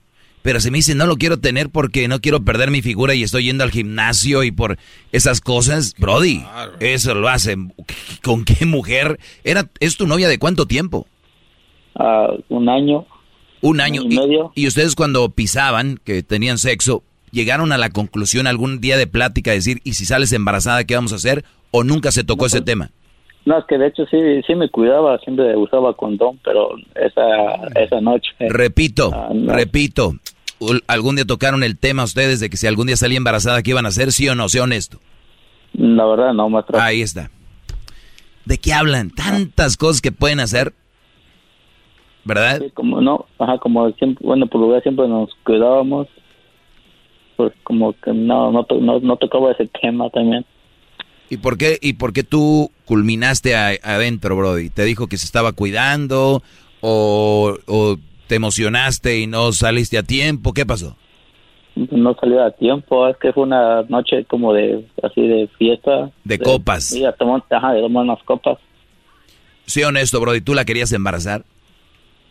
Pero 0.48 0.62
si 0.62 0.72
me 0.72 0.78
dice, 0.78 0.96
no 0.96 1.08
lo 1.08 1.18
quiero 1.18 1.40
tener 1.40 1.70
porque 1.70 2.08
no 2.08 2.22
quiero 2.22 2.46
perder 2.46 2.72
mi 2.72 2.82
figura 2.82 3.14
y 3.14 3.22
estoy 3.22 3.44
yendo 3.44 3.66
al 3.66 3.72
gimnasio 3.72 4.44
y 4.44 4.52
por 4.52 4.78
esas 5.12 5.42
cosas, 5.42 5.94
Brody, 5.98 6.42
eso 6.80 7.16
lo 7.16 7.28
hace. 7.28 7.58
¿Con 8.24 8.46
qué 8.46 8.66
mujer? 8.66 9.20
Era, 9.44 9.70
¿Es 9.82 9.98
tu 9.98 10.08
novia 10.08 10.30
de 10.30 10.40
cuánto 10.40 10.66
tiempo? 10.66 11.06
Ah, 11.96 12.30
un 12.48 12.70
año. 12.70 13.06
Un 13.62 13.82
año. 13.82 14.04
y 14.04 14.16
medio. 14.16 14.52
Y, 14.56 14.68
ustedes 14.68 14.96
cuando 14.96 15.30
pisaban, 15.32 16.00
que 16.04 16.24
tenían 16.24 16.58
sexo, 16.58 17.04
llegaron 17.32 17.72
a 17.72 17.78
la 17.78 17.90
conclusión 17.90 18.48
algún 18.48 18.80
día 18.80 18.98
de 18.98 19.08
plática, 19.08 19.52
decir, 19.52 19.80
¿y 19.84 19.94
si 19.94 20.06
sales 20.06 20.34
embarazada, 20.34 20.84
qué 20.84 20.96
vamos 20.96 21.14
a 21.14 21.18
hacer? 21.18 21.44
¿O 21.72 21.84
nunca 21.84 22.12
se 22.12 22.24
tocó 22.24 22.46
ese 22.46 22.60
pues, 22.60 22.66
tema? 22.66 22.92
No, 23.46 23.58
es 23.60 23.66
que 23.66 23.78
de 23.78 23.88
hecho 23.88 24.06
sí, 24.12 24.18
sí 24.46 24.56
me 24.56 24.70
cuidaba, 24.70 25.18
siempre 25.20 25.56
usaba 25.56 25.94
condón, 25.94 26.40
pero 26.44 26.72
esa, 26.96 27.82
esa 27.82 28.02
noche... 28.02 28.30
Repito, 28.40 29.12
ah, 29.14 29.30
repito, 29.46 30.14
¿algún 30.88 31.16
día 31.16 31.26
tocaron 31.26 31.64
el 31.64 31.78
tema 31.78 32.04
ustedes 32.04 32.40
de 32.40 32.50
que 32.50 32.58
si 32.58 32.68
algún 32.68 32.88
día 32.88 32.98
salía 32.98 33.18
embarazada, 33.18 33.62
qué 33.64 33.72
iban 33.72 33.86
a 33.86 33.90
hacer? 33.90 34.12
¿Sí 34.12 34.28
o 34.28 34.36
no? 34.36 34.50
Sea 34.50 34.64
honesto. 34.64 35.00
La 35.74 36.06
verdad, 36.06 36.34
no, 36.34 36.50
maestro. 36.50 36.80
Ahí 36.80 37.02
está. 37.02 37.30
¿De 38.46 38.58
qué 38.58 38.74
hablan? 38.74 39.12
Tantas 39.12 39.78
cosas 39.78 40.02
que 40.02 40.12
pueden 40.12 40.40
hacer. 40.40 40.74
¿Verdad? 42.24 42.60
Sí, 42.62 42.72
como 42.72 43.02
no, 43.02 43.26
ajá, 43.40 43.58
como 43.60 43.90
siempre, 43.92 44.26
bueno, 44.26 44.48
por 44.48 44.60
lugar 44.60 44.84
siempre 44.84 45.08
nos 45.08 45.30
cuidábamos. 45.46 46.08
Pues 47.38 47.54
como 47.64 47.94
que 47.94 48.12
no, 48.12 48.52
no, 48.52 48.66
no, 48.82 49.00
no 49.00 49.16
tocaba 49.18 49.52
ese 49.52 49.70
tema 49.82 50.10
también. 50.10 50.46
¿Y 51.30 51.38
por 51.38 51.58
qué, 51.58 51.78
y 51.82 51.94
por 51.94 52.14
qué 52.14 52.24
tú 52.24 52.72
culminaste 52.86 53.56
adentro, 53.56 54.36
Brody? 54.36 54.70
¿Te 54.70 54.84
dijo 54.84 55.08
que 55.08 55.18
se 55.18 55.26
estaba 55.26 55.52
cuidando 55.52 56.42
o, 56.82 57.58
te 58.28 58.36
emocionaste 58.36 59.20
y 59.20 59.28
no 59.28 59.52
saliste 59.52 59.98
a 59.98 60.04
tiempo? 60.04 60.54
¿Qué 60.54 60.66
pasó? 60.66 60.96
No 61.76 62.16
salió 62.20 62.44
a 62.44 62.52
tiempo, 62.52 63.08
es 63.08 63.18
que 63.18 63.32
fue 63.34 63.44
una 63.44 63.84
noche 63.84 64.26
como 64.26 64.54
de, 64.54 64.86
así 65.04 65.22
de 65.22 65.48
fiesta. 65.60 66.10
De, 66.24 66.40
copas. 66.40 66.86
Sí, 66.86 67.04
tomó, 67.20 67.44
ajá, 67.50 67.74
de 67.74 67.82
tomar 67.82 68.04
unas 68.04 68.24
copas. 68.24 68.58
Sí, 69.66 69.84
honesto, 69.84 70.20
Brody, 70.20 70.42
¿tú 70.42 70.54
la 70.54 70.66
querías 70.66 70.92
embarazar? 70.94 71.44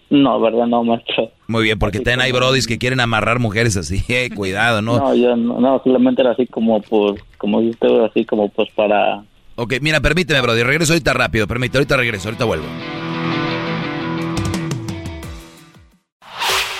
No, 0.08 0.40
verdad, 0.40 0.66
no, 0.66 0.84
maestro. 0.84 1.30
Muy 1.48 1.64
bien, 1.64 1.78
porque 1.78 2.00
ten 2.00 2.20
hay 2.20 2.30
brodis 2.30 2.66
que 2.66 2.78
quieren 2.78 3.00
amarrar 3.00 3.38
mujeres 3.38 3.76
así, 3.76 4.02
eh, 4.08 4.30
cuidado, 4.34 4.82
¿no? 4.82 4.98
No, 4.98 5.14
yo 5.14 5.36
no, 5.36 5.60
no, 5.60 5.80
solamente 5.82 6.22
era 6.22 6.32
así 6.32 6.46
como 6.46 6.80
por, 6.80 7.20
como 7.38 7.60
dice 7.60 7.86
así 8.08 8.24
como 8.24 8.48
pues 8.48 8.68
para... 8.74 9.24
Ok, 9.56 9.74
mira, 9.80 10.00
permíteme, 10.00 10.40
brody, 10.42 10.62
regreso 10.62 10.92
ahorita 10.92 11.14
rápido, 11.14 11.46
permíteme, 11.46 11.78
ahorita 11.78 11.96
regreso, 11.96 12.28
ahorita 12.28 12.44
vuelvo. 12.44 12.66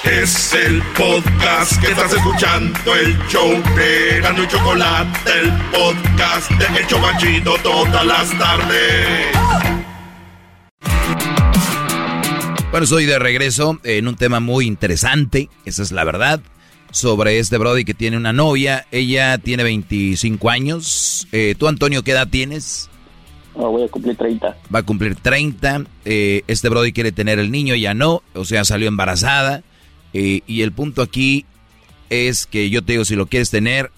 Es 0.04 0.54
el 0.54 0.80
podcast 0.96 1.80
que 1.80 1.88
estás 1.88 2.12
escuchando, 2.12 2.94
el 2.94 3.18
show 3.26 3.50
de 3.74 4.20
Gano 4.20 4.44
y 4.44 4.46
Chocolate, 4.46 5.30
el 5.42 5.52
podcast 5.72 6.50
de 6.52 6.78
El 6.78 6.86
Chocachito 6.86 7.56
todas 7.62 8.06
las 8.06 8.38
tardes. 8.38 9.75
Bueno, 12.76 12.84
estoy 12.84 13.06
de 13.06 13.18
regreso 13.18 13.80
en 13.84 14.06
un 14.06 14.16
tema 14.16 14.38
muy 14.38 14.66
interesante, 14.66 15.48
esa 15.64 15.82
es 15.82 15.92
la 15.92 16.04
verdad, 16.04 16.42
sobre 16.90 17.38
este 17.38 17.56
Brody 17.56 17.86
que 17.86 17.94
tiene 17.94 18.18
una 18.18 18.34
novia. 18.34 18.86
Ella 18.90 19.38
tiene 19.38 19.62
25 19.62 20.50
años. 20.50 21.26
Eh, 21.32 21.54
¿Tú, 21.58 21.68
Antonio, 21.68 22.02
qué 22.02 22.10
edad 22.10 22.28
tienes? 22.28 22.90
voy 23.54 23.84
a 23.84 23.88
cumplir 23.88 24.14
30. 24.14 24.58
Va 24.74 24.80
a 24.80 24.82
cumplir 24.82 25.16
30. 25.16 25.86
Eh, 26.04 26.42
este 26.48 26.68
Brody 26.68 26.92
quiere 26.92 27.12
tener 27.12 27.38
el 27.38 27.50
niño, 27.50 27.74
ya 27.76 27.94
no, 27.94 28.22
o 28.34 28.44
sea, 28.44 28.62
salió 28.66 28.88
embarazada. 28.88 29.62
Eh, 30.12 30.42
y 30.46 30.60
el 30.60 30.72
punto 30.72 31.00
aquí 31.00 31.46
es 32.10 32.44
que 32.44 32.68
yo 32.68 32.84
te 32.84 32.92
digo, 32.92 33.06
si 33.06 33.16
lo 33.16 33.24
quieres 33.24 33.48
tener, 33.48 33.90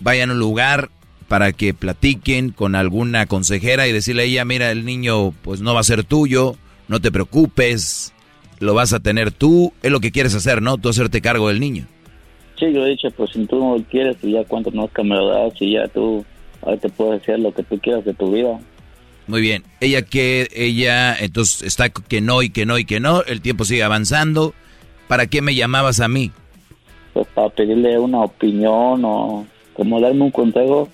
vayan 0.00 0.30
a 0.30 0.32
un 0.32 0.40
lugar 0.40 0.90
para 1.28 1.52
que 1.52 1.74
platiquen 1.74 2.50
con 2.50 2.74
alguna 2.74 3.26
consejera 3.26 3.86
y 3.86 3.92
decirle 3.92 4.22
a 4.22 4.24
ella, 4.24 4.44
mira, 4.44 4.72
el 4.72 4.84
niño 4.84 5.30
pues 5.30 5.60
no 5.60 5.74
va 5.74 5.80
a 5.80 5.84
ser 5.84 6.02
tuyo 6.02 6.56
no 6.90 7.00
te 7.00 7.12
preocupes, 7.12 8.12
lo 8.58 8.74
vas 8.74 8.92
a 8.92 8.98
tener 8.98 9.30
tú, 9.30 9.72
es 9.80 9.92
lo 9.92 10.00
que 10.00 10.10
quieres 10.10 10.34
hacer, 10.34 10.60
¿no? 10.60 10.76
Tú 10.76 10.88
hacerte 10.88 11.20
cargo 11.20 11.46
del 11.48 11.60
niño. 11.60 11.86
Sí, 12.58 12.66
yo 12.72 12.84
he 12.84 12.90
dicho, 12.90 13.08
pues 13.12 13.30
si 13.30 13.46
tú 13.46 13.60
no 13.60 13.82
quieres, 13.88 14.16
pues 14.20 14.32
ya 14.32 14.44
cuánto 14.44 14.72
no 14.72 14.90
me 15.04 15.14
lo 15.14 15.28
das 15.28 15.52
y 15.60 15.74
ya 15.74 15.86
tú, 15.86 16.24
ahí 16.66 16.76
te 16.78 16.88
puedes 16.88 17.22
hacer 17.22 17.38
lo 17.38 17.54
que 17.54 17.62
tú 17.62 17.78
quieras 17.78 18.04
de 18.04 18.12
tu 18.12 18.32
vida. 18.32 18.58
Muy 19.28 19.40
bien, 19.40 19.62
ella 19.80 20.02
que, 20.02 20.48
ella, 20.52 21.16
entonces 21.16 21.62
está 21.62 21.90
que 21.90 22.20
no 22.20 22.42
y 22.42 22.50
que 22.50 22.66
no 22.66 22.76
y 22.76 22.84
que 22.84 22.98
no, 22.98 23.22
el 23.22 23.40
tiempo 23.40 23.64
sigue 23.64 23.84
avanzando, 23.84 24.52
¿para 25.06 25.28
qué 25.28 25.42
me 25.42 25.54
llamabas 25.54 26.00
a 26.00 26.08
mí? 26.08 26.32
Pues 27.12 27.28
para 27.28 27.50
pedirle 27.50 28.00
una 28.00 28.22
opinión 28.22 29.04
o 29.04 29.46
como 29.74 30.00
darme 30.00 30.22
un 30.22 30.32
consejo 30.32 30.88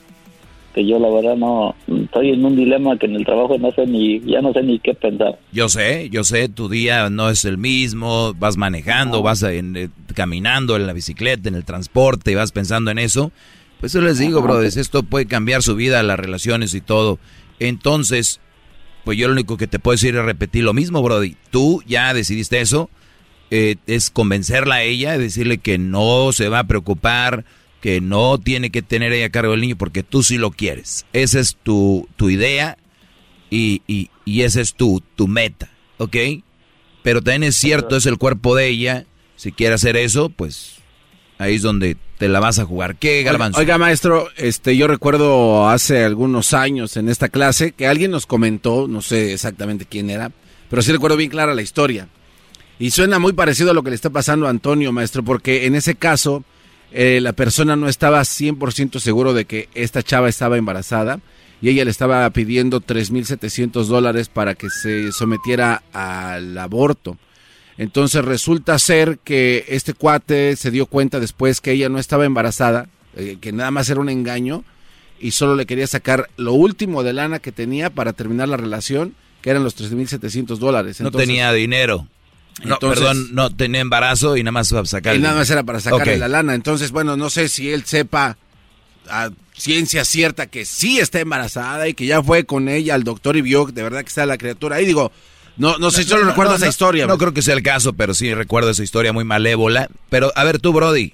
que 0.77 0.87
yo 0.87 0.99
la 0.99 1.09
verdad 1.09 1.37
no 1.37 1.75
estoy 1.89 2.33
en 2.33 2.45
un 2.45 2.55
dilema 2.55 2.99
que 2.99 3.07
en 3.07 3.15
el 3.15 3.25
trabajo 3.25 3.57
no 3.57 3.73
sé 3.73 3.87
ni 3.87 4.21
ya 4.21 4.43
no 4.43 4.53
sé 4.53 4.63
ni 4.63 4.79
qué 4.79 4.93
pensar. 4.93 5.39
Yo 5.51 5.71
sé, 5.71 6.11
yo 6.11 6.23
sé, 6.23 6.51
tu 6.51 6.69
día 6.69 7.09
no 7.09 7.31
es 7.31 7.47
el 7.47 7.57
mismo, 7.57 8.35
vas 8.35 8.59
manejando, 8.59 9.23
vas 9.23 9.43
eh, 9.43 9.89
caminando 10.15 10.77
en 10.77 10.87
la 10.87 10.93
bicicleta, 10.93 11.49
en 11.49 11.55
el 11.55 11.65
transporte, 11.65 12.35
vas 12.35 12.53
pensando 12.53 12.91
en 12.91 12.99
eso. 12.99 13.33
Pues 13.81 13.95
yo 13.95 14.03
les 14.03 14.19
digo, 14.19 14.43
brothers, 14.43 14.77
esto 14.77 15.03
puede 15.03 15.25
cambiar 15.25 15.63
su 15.63 15.77
vida, 15.77 16.03
las 16.03 16.19
relaciones 16.19 16.75
y 16.75 16.83
todo. 16.83 17.19
Entonces, 17.59 18.41
pues 19.05 19.17
yo 19.17 19.29
lo 19.29 19.33
único 19.33 19.57
que 19.57 19.67
te 19.67 19.79
puedo 19.79 19.95
decir 19.95 20.15
es 20.15 20.25
repetir 20.27 20.63
lo 20.63 20.75
mismo, 20.75 21.03
Brody. 21.03 21.37
Tú 21.51 21.83
ya 21.87 22.13
decidiste 22.13 22.61
eso, 22.61 22.91
eh, 23.51 23.77
es 23.87 24.11
convencerla 24.11 24.75
a 24.75 24.83
ella, 24.83 25.17
decirle 25.17 25.57
que 25.57 25.79
no 25.79 26.33
se 26.33 26.51
va 26.51 26.59
a 26.59 26.67
preocupar, 26.67 27.47
que 27.87 28.01
no 28.01 28.37
tiene 28.39 28.71
que 28.71 28.83
tener 28.83 29.13
ella 29.13 29.27
a 29.27 29.31
cargo 29.31 29.53
del 29.53 29.61
niño 29.61 29.77
porque 29.77 30.03
tú 30.03 30.25
sí 30.25 30.39
lo 30.39 30.51
quieres. 30.51 31.07
Esa 31.13 31.39
es 31.39 31.55
tu, 31.55 32.09
tu 32.17 32.31
idea 32.31 32.79
y, 33.49 33.81
y, 33.87 34.11
y 34.25 34.43
esa 34.43 34.61
es 34.61 34.75
tu, 34.75 35.05
tu 35.15 35.29
meta, 35.29 35.71
¿ok? 35.99 36.17
Pero 37.05 37.23
también 37.23 37.45
es 37.45 37.55
cierto, 37.55 37.95
es 37.97 38.07
el 38.07 38.19
cuerpo 38.19 38.57
de 38.57 38.67
ella. 38.67 39.07
Si 39.37 39.53
quiere 39.53 39.77
hacer 39.77 39.97
eso, 39.97 40.31
pues 40.31 40.79
ahí 41.39 41.55
es 41.55 41.63
donde 41.63 41.97
te 42.19 42.27
la 42.27 42.41
vas 42.41 42.59
a 42.59 42.65
jugar. 42.65 42.97
¿Qué, 42.97 43.23
Garbanzo? 43.23 43.61
Oiga, 43.61 43.79
maestro, 43.79 44.31
este, 44.37 44.77
yo 44.77 44.89
recuerdo 44.89 45.69
hace 45.69 46.03
algunos 46.03 46.55
años 46.55 46.97
en 46.97 47.09
esta 47.09 47.29
clase 47.29 47.71
que 47.71 47.87
alguien 47.87 48.11
nos 48.11 48.27
comentó, 48.27 48.89
no 48.89 49.01
sé 49.01 49.33
exactamente 49.33 49.87
quién 49.89 50.11
era, 50.11 50.33
pero 50.69 50.83
sí 50.83 50.91
recuerdo 50.91 51.17
bien 51.17 51.31
clara 51.31 51.55
la 51.55 51.63
historia. 51.63 52.09
Y 52.81 52.91
suena 52.91 53.21
muy 53.21 53.33
parecido 53.33 53.71
a 53.71 53.75
lo 53.75 53.85
que 53.85 53.91
le 53.91 53.95
está 53.95 54.11
pasando 54.11 54.49
a 54.49 54.51
Antonio, 54.51 54.91
maestro, 54.91 55.23
porque 55.23 55.67
en 55.67 55.77
ese 55.77 55.95
caso 55.95 56.45
eh, 56.93 57.21
la 57.21 57.33
persona 57.33 57.77
no 57.77 57.89
estaba 57.89 58.21
100% 58.21 58.99
seguro 59.01 59.35
de 59.35 59.45
que 59.45 59.69
esta 59.75 60.03
chava 60.03 60.29
estaba 60.29 60.57
embarazada 60.57 61.21
y 61.61 61.71
ella 61.71 61.85
le 61.85 61.91
estaba 61.91 62.29
pidiendo 62.31 62.81
3.700 62.81 63.85
dólares 63.87 64.29
para 64.29 64.55
que 64.55 64.71
se 64.71 65.13
sometiera 65.13 65.83
al 65.93 66.57
aborto. 66.59 67.17
Entonces 67.79 68.25
resulta 68.25 68.79
ser 68.79 69.19
que 69.23 69.65
este 69.69 69.95
cuate 69.95 70.57
se 70.57 70.71
dio 70.71 70.87
cuenta 70.87 71.21
después 71.21 71.61
que 71.61 71.73
ella 71.73 71.89
no 71.89 71.99
estaba 71.99 72.25
embarazada, 72.25 72.89
eh, 73.17 73.37
que 73.41 73.53
nada 73.53 73.71
más 73.71 73.91
era 73.91 74.01
un 74.01 74.09
engaño 74.09 74.65
y 75.21 75.33
solo 75.33 75.57
le 75.57 75.67
quería 75.67 75.87
sacar 75.87 76.29
lo 76.37 76.53
último 76.53 77.03
de 77.03 77.13
lana 77.13 77.39
que 77.39 77.53
tenía 77.53 77.91
para 77.91 78.13
terminar 78.13 78.49
la 78.49 78.57
relación, 78.57 79.15
que 79.43 79.51
eran 79.51 79.65
los 79.65 79.77
3.700 79.77 80.57
dólares. 80.59 81.01
No 81.01 81.11
tenía 81.11 81.53
dinero. 81.53 82.07
No, 82.65 82.79
perdón, 82.79 83.35
no 83.35 83.51
tenía 83.51 83.81
embarazo 83.81 84.37
y 84.37 84.43
nada 84.43 84.53
más 84.53 84.73
para 84.73 84.87
sacar. 84.87 85.15
Y 85.15 85.19
nada 85.19 85.35
más 85.35 85.51
era 85.51 85.63
para 85.63 85.81
sacarle 85.81 86.17
la 86.17 86.29
lana. 86.29 86.55
Entonces, 86.55 86.91
bueno, 86.91 87.17
no 87.17 87.29
sé 87.29 87.49
si 87.49 87.71
él 87.71 87.85
sepa 87.85 88.39
a 89.09 89.31
ciencia 89.53 90.05
cierta 90.05 90.47
que 90.47 90.65
sí 90.65 90.99
está 90.99 91.21
embarazada 91.21 91.89
y 91.89 91.95
que 91.95 92.07
ya 92.07 92.23
fue 92.23 92.45
con 92.45 92.69
ella 92.69 92.95
al 92.95 93.05
doctor 93.05 93.37
y 93.37 93.43
vio 93.43 93.67
de 93.67 93.83
verdad 93.83 94.01
que 94.01 94.09
está 94.09 94.25
la 94.27 94.39
criatura. 94.39 94.77
Ahí 94.77 94.87
digo, 94.87 95.13
no, 95.59 95.77
no 95.79 95.91
sé, 95.91 96.05
solo 96.05 96.25
recuerdo 96.25 96.55
esa 96.55 96.69
historia. 96.69 97.07
No, 97.07 97.19
creo 97.19 97.35
que 97.35 97.43
sea 97.43 97.55
el 97.55 97.63
caso, 97.63 97.93
pero 97.93 98.15
sí 98.15 98.33
recuerdo 98.35 98.71
esa 98.71 98.83
historia 98.83 99.13
muy 99.13 99.25
malévola. 99.25 99.89
Pero 100.09 100.33
a 100.35 100.45
ver 100.45 100.59
tú, 100.59 100.73
Brody, 100.73 101.13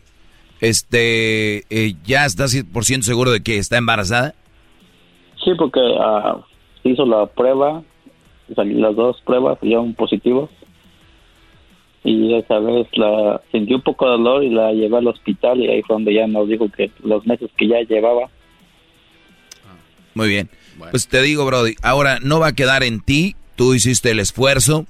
este, 0.60 1.64
eh, 1.70 1.94
¿ya 2.04 2.24
estás 2.24 2.56
por 2.72 2.84
ciento 2.84 3.06
seguro 3.06 3.32
de 3.32 3.42
que 3.42 3.58
está 3.58 3.78
embarazada? 3.78 4.34
Sí, 5.44 5.50
porque 5.58 5.80
uh, 5.80 6.40
hizo 6.84 7.04
la 7.04 7.26
prueba, 7.26 7.82
las 8.56 8.96
dos 8.96 9.20
pruebas, 9.24 9.58
un 9.60 9.94
positivo 9.94 10.48
y 12.04 12.34
esa 12.34 12.58
vez 12.58 12.86
la 12.94 13.40
sentí 13.52 13.74
un 13.74 13.82
poco 13.82 14.06
de 14.06 14.12
dolor 14.12 14.42
y 14.42 14.50
la 14.50 14.72
llevé 14.72 14.96
al 14.98 15.06
hospital 15.06 15.60
y 15.60 15.68
ahí 15.68 15.82
fue 15.82 15.94
donde 15.94 16.14
ya 16.14 16.26
nos 16.26 16.48
dijo 16.48 16.68
que 16.68 16.90
los 17.04 17.24
meses 17.26 17.50
que 17.56 17.68
ya 17.68 17.80
llevaba. 17.82 18.28
Muy 20.14 20.28
bien. 20.28 20.50
Pues 20.90 21.06
te 21.06 21.22
digo, 21.22 21.44
Brody, 21.46 21.76
ahora 21.82 22.18
no 22.20 22.40
va 22.40 22.48
a 22.48 22.54
quedar 22.54 22.82
en 22.82 23.00
ti, 23.00 23.36
tú 23.56 23.74
hiciste 23.74 24.10
el 24.10 24.18
esfuerzo 24.18 24.86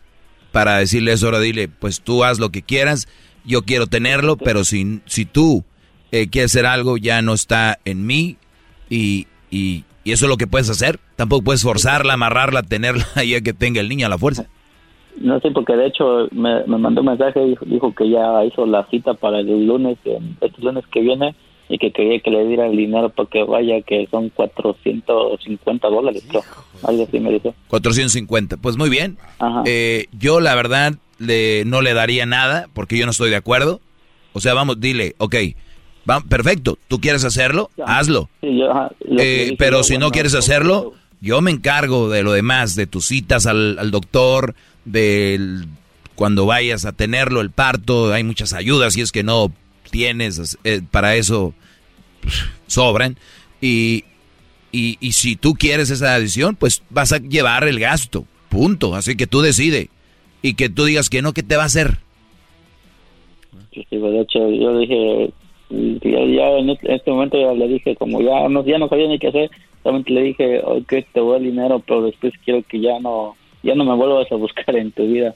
para 0.52 0.78
decirle 0.78 1.12
eso, 1.12 1.26
ahora 1.26 1.40
dile, 1.40 1.68
pues 1.68 2.00
tú 2.00 2.24
haz 2.24 2.38
lo 2.38 2.50
que 2.50 2.62
quieras, 2.62 3.08
yo 3.44 3.62
quiero 3.62 3.86
tenerlo, 3.86 4.36
pero 4.36 4.64
si, 4.64 5.00
si 5.06 5.24
tú 5.24 5.64
eh, 6.12 6.28
quieres 6.28 6.52
hacer 6.52 6.66
algo, 6.66 6.96
ya 6.96 7.20
no 7.20 7.34
está 7.34 7.78
en 7.84 8.06
mí 8.06 8.36
y, 8.88 9.26
y, 9.50 9.84
y, 10.04 10.12
eso 10.12 10.26
es 10.26 10.28
lo 10.28 10.36
que 10.36 10.46
puedes 10.46 10.70
hacer. 10.70 10.98
Tampoco 11.16 11.44
puedes 11.44 11.62
forzarla, 11.62 12.14
amarrarla, 12.14 12.62
tenerla 12.62 13.06
ya 13.26 13.40
que 13.40 13.52
tenga 13.52 13.80
el 13.80 13.88
niño 13.88 14.06
a 14.06 14.10
la 14.10 14.18
fuerza. 14.18 14.46
No 15.20 15.40
sé, 15.40 15.50
porque 15.50 15.76
de 15.76 15.86
hecho 15.86 16.28
me, 16.32 16.64
me 16.66 16.78
mandó 16.78 17.02
un 17.02 17.08
mensaje 17.08 17.40
y 17.46 17.56
dijo, 17.66 17.94
que 17.94 18.08
ya 18.08 18.44
hizo 18.44 18.66
la 18.66 18.84
cita 18.86 19.14
para 19.14 19.40
el 19.40 19.66
lunes, 19.66 19.98
este 20.40 20.62
lunes 20.62 20.84
que 20.86 21.00
viene, 21.00 21.34
y 21.68 21.78
que 21.78 21.90
quería 21.90 22.20
que 22.20 22.30
le 22.30 22.46
diera 22.46 22.66
el 22.66 22.76
dinero 22.76 23.08
para 23.10 23.28
que 23.28 23.44
vaya, 23.44 23.80
que 23.82 24.06
son 24.10 24.28
450 24.30 25.88
dólares, 25.88 26.22
creo. 26.28 26.42
Algo 26.82 27.04
así 27.04 27.18
me 27.18 27.32
dijo. 27.32 27.54
450, 27.68 28.58
pues 28.58 28.76
muy 28.76 28.90
bien. 28.90 29.16
Eh, 29.64 30.06
yo 30.18 30.40
la 30.40 30.54
verdad 30.54 30.94
le, 31.18 31.64
no 31.64 31.80
le 31.80 31.94
daría 31.94 32.26
nada 32.26 32.66
porque 32.74 32.98
yo 32.98 33.06
no 33.06 33.12
estoy 33.12 33.30
de 33.30 33.36
acuerdo. 33.36 33.80
O 34.34 34.40
sea, 34.40 34.54
vamos, 34.54 34.80
dile, 34.80 35.14
ok, 35.18 35.34
va, 36.08 36.20
perfecto, 36.20 36.78
tú 36.88 37.00
quieres 37.00 37.24
hacerlo, 37.24 37.70
hazlo. 37.84 38.28
Eh, 38.42 39.54
pero 39.58 39.82
si 39.82 39.98
no 39.98 40.10
quieres 40.10 40.34
hacerlo, 40.34 40.92
yo 41.22 41.40
me 41.40 41.52
encargo 41.52 42.10
de 42.10 42.24
lo 42.24 42.32
demás, 42.32 42.74
de 42.74 42.86
tus 42.86 43.06
citas 43.06 43.46
al, 43.46 43.78
al 43.78 43.90
doctor, 43.90 44.54
del 44.84 45.66
cuando 46.16 46.44
vayas 46.44 46.84
a 46.84 46.92
tenerlo, 46.92 47.40
el 47.40 47.50
parto, 47.50 48.12
hay 48.12 48.24
muchas 48.24 48.52
ayudas, 48.52 48.94
si 48.94 49.00
es 49.00 49.12
que 49.12 49.22
no 49.22 49.50
tienes, 49.90 50.58
eh, 50.64 50.82
para 50.90 51.14
eso 51.16 51.54
sobran. 52.66 53.16
Y, 53.60 54.04
y, 54.72 54.98
y, 55.00 55.12
si 55.12 55.36
tú 55.36 55.54
quieres 55.54 55.90
esa 55.90 56.18
decisión, 56.18 56.56
pues 56.56 56.82
vas 56.90 57.12
a 57.12 57.18
llevar 57.18 57.64
el 57.68 57.78
gasto, 57.78 58.24
punto. 58.48 58.94
Así 58.94 59.16
que 59.16 59.26
tú 59.26 59.40
decide. 59.40 59.88
Y 60.42 60.54
que 60.54 60.68
tú 60.68 60.84
digas 60.84 61.08
que 61.08 61.22
no, 61.22 61.32
¿qué 61.32 61.44
te 61.44 61.56
va 61.56 61.62
a 61.62 61.66
hacer? 61.66 61.98
Sí, 63.72 63.86
de 63.90 64.20
hecho, 64.20 64.50
yo 64.50 64.78
dije, 64.78 65.32
ya, 65.70 66.58
en 66.58 66.70
este, 66.70 66.94
este 66.94 67.10
momento 67.10 67.40
ya 67.40 67.52
le 67.52 67.68
dije, 67.68 67.94
como 67.94 68.20
ya 68.20 68.48
no, 68.48 68.64
ya 68.64 68.78
no 68.78 68.88
sabía 68.88 69.06
ni 69.06 69.18
qué 69.18 69.28
hacer, 69.28 69.50
solamente 69.82 70.12
le 70.12 70.22
dije, 70.22 70.60
ok, 70.64 70.92
te 71.12 71.20
voy 71.20 71.38
el 71.38 71.44
dinero, 71.44 71.82
pero 71.86 72.02
después 72.02 72.32
quiero 72.44 72.62
que 72.68 72.80
ya 72.80 72.98
no, 73.00 73.36
ya 73.62 73.74
no 73.74 73.84
me 73.84 73.94
vuelvas 73.94 74.30
a 74.30 74.36
buscar 74.36 74.76
en 74.76 74.92
tu 74.92 75.06
vida. 75.06 75.34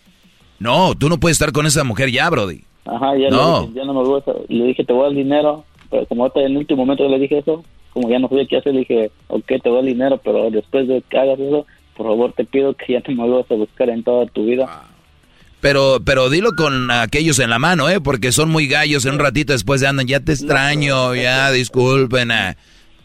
No, 0.58 0.94
tú 0.94 1.08
no 1.08 1.18
puedes 1.18 1.36
estar 1.36 1.52
con 1.52 1.66
esa 1.66 1.84
mujer 1.84 2.10
ya, 2.10 2.30
Brody. 2.30 2.62
Ajá, 2.84 3.16
ya, 3.16 3.28
no. 3.30 3.60
Le, 3.60 3.66
dije, 3.66 3.78
ya 3.80 3.84
no 3.84 3.94
me 3.94 4.08
vuelvas 4.08 4.28
a, 4.28 4.34
le 4.48 4.64
dije, 4.64 4.84
te 4.84 4.92
voy 4.92 5.10
el 5.10 5.16
dinero, 5.16 5.64
pero 5.90 6.06
como 6.06 6.26
en 6.34 6.44
el 6.44 6.56
último 6.56 6.84
momento 6.84 7.08
le 7.08 7.18
dije 7.18 7.38
eso, 7.38 7.64
como 7.92 8.10
ya 8.10 8.18
no 8.18 8.28
sabía 8.28 8.46
qué 8.46 8.58
hacer, 8.58 8.74
le 8.74 8.80
dije, 8.80 9.10
ok, 9.28 9.46
te 9.62 9.68
voy 9.68 9.80
el 9.80 9.86
dinero, 9.86 10.20
pero 10.22 10.50
después 10.50 10.86
de 10.88 11.02
que 11.08 11.18
hagas 11.18 11.38
eso, 11.38 11.66
por 11.96 12.06
favor 12.06 12.32
te 12.32 12.44
pido 12.44 12.74
que 12.74 12.92
ya 12.92 13.02
no 13.06 13.14
me 13.14 13.28
vuelvas 13.28 13.50
a 13.50 13.54
buscar 13.54 13.88
en 13.88 14.02
toda 14.02 14.26
tu 14.26 14.44
vida. 14.44 14.84
Pero, 15.60 15.98
pero 16.04 16.28
dilo 16.28 16.52
con 16.54 16.90
aquellos 16.90 17.38
en 17.38 17.50
la 17.50 17.58
mano, 17.58 17.88
¿eh? 17.88 18.00
Porque 18.00 18.30
son 18.30 18.50
muy 18.50 18.68
gallos. 18.68 19.04
En 19.06 19.14
un 19.14 19.18
ratito 19.18 19.52
después 19.52 19.80
de 19.80 19.88
andan, 19.88 20.06
ya 20.06 20.20
te 20.20 20.32
extraño, 20.32 21.14
ya, 21.14 21.50
disculpen. 21.50 22.30
Ah. 22.30 22.56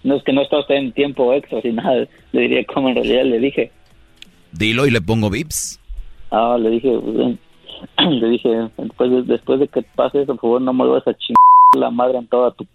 No 0.04 0.16
es 0.16 0.24
que 0.24 0.34
no 0.34 0.42
está 0.42 0.60
usted 0.60 0.76
en 0.76 0.92
tiempo 0.94 1.34
extra, 1.34 1.62
sin 1.62 1.76
nada. 1.76 2.08
Le 2.32 2.42
diría 2.42 2.66
como 2.66 2.90
en 2.90 2.96
realidad 2.96 3.24
le 3.26 3.40
dije. 3.40 3.72
Dilo 4.52 4.88
y 4.88 4.92
le 4.92 5.02
pongo 5.02 5.30
vips. 5.30 5.80
Ah, 6.32 6.58
le 6.60 6.70
dije, 6.72 6.98
pues, 6.98 7.38
le 8.22 8.30
dije, 8.30 8.50
después 8.78 9.12
de, 9.12 9.22
después 9.24 9.60
de 9.60 9.68
que 9.68 9.84
pase 9.96 10.22
eso, 10.22 10.36
por 10.36 10.42
favor, 10.42 10.62
no 10.62 10.74
me 10.74 10.86
vuelvas 10.86 11.08
a 11.08 11.14
chingar 11.14 11.36
la 11.78 11.92
madre 11.92 12.18
en 12.18 12.28
toda 12.28 12.52
tu 12.52 12.66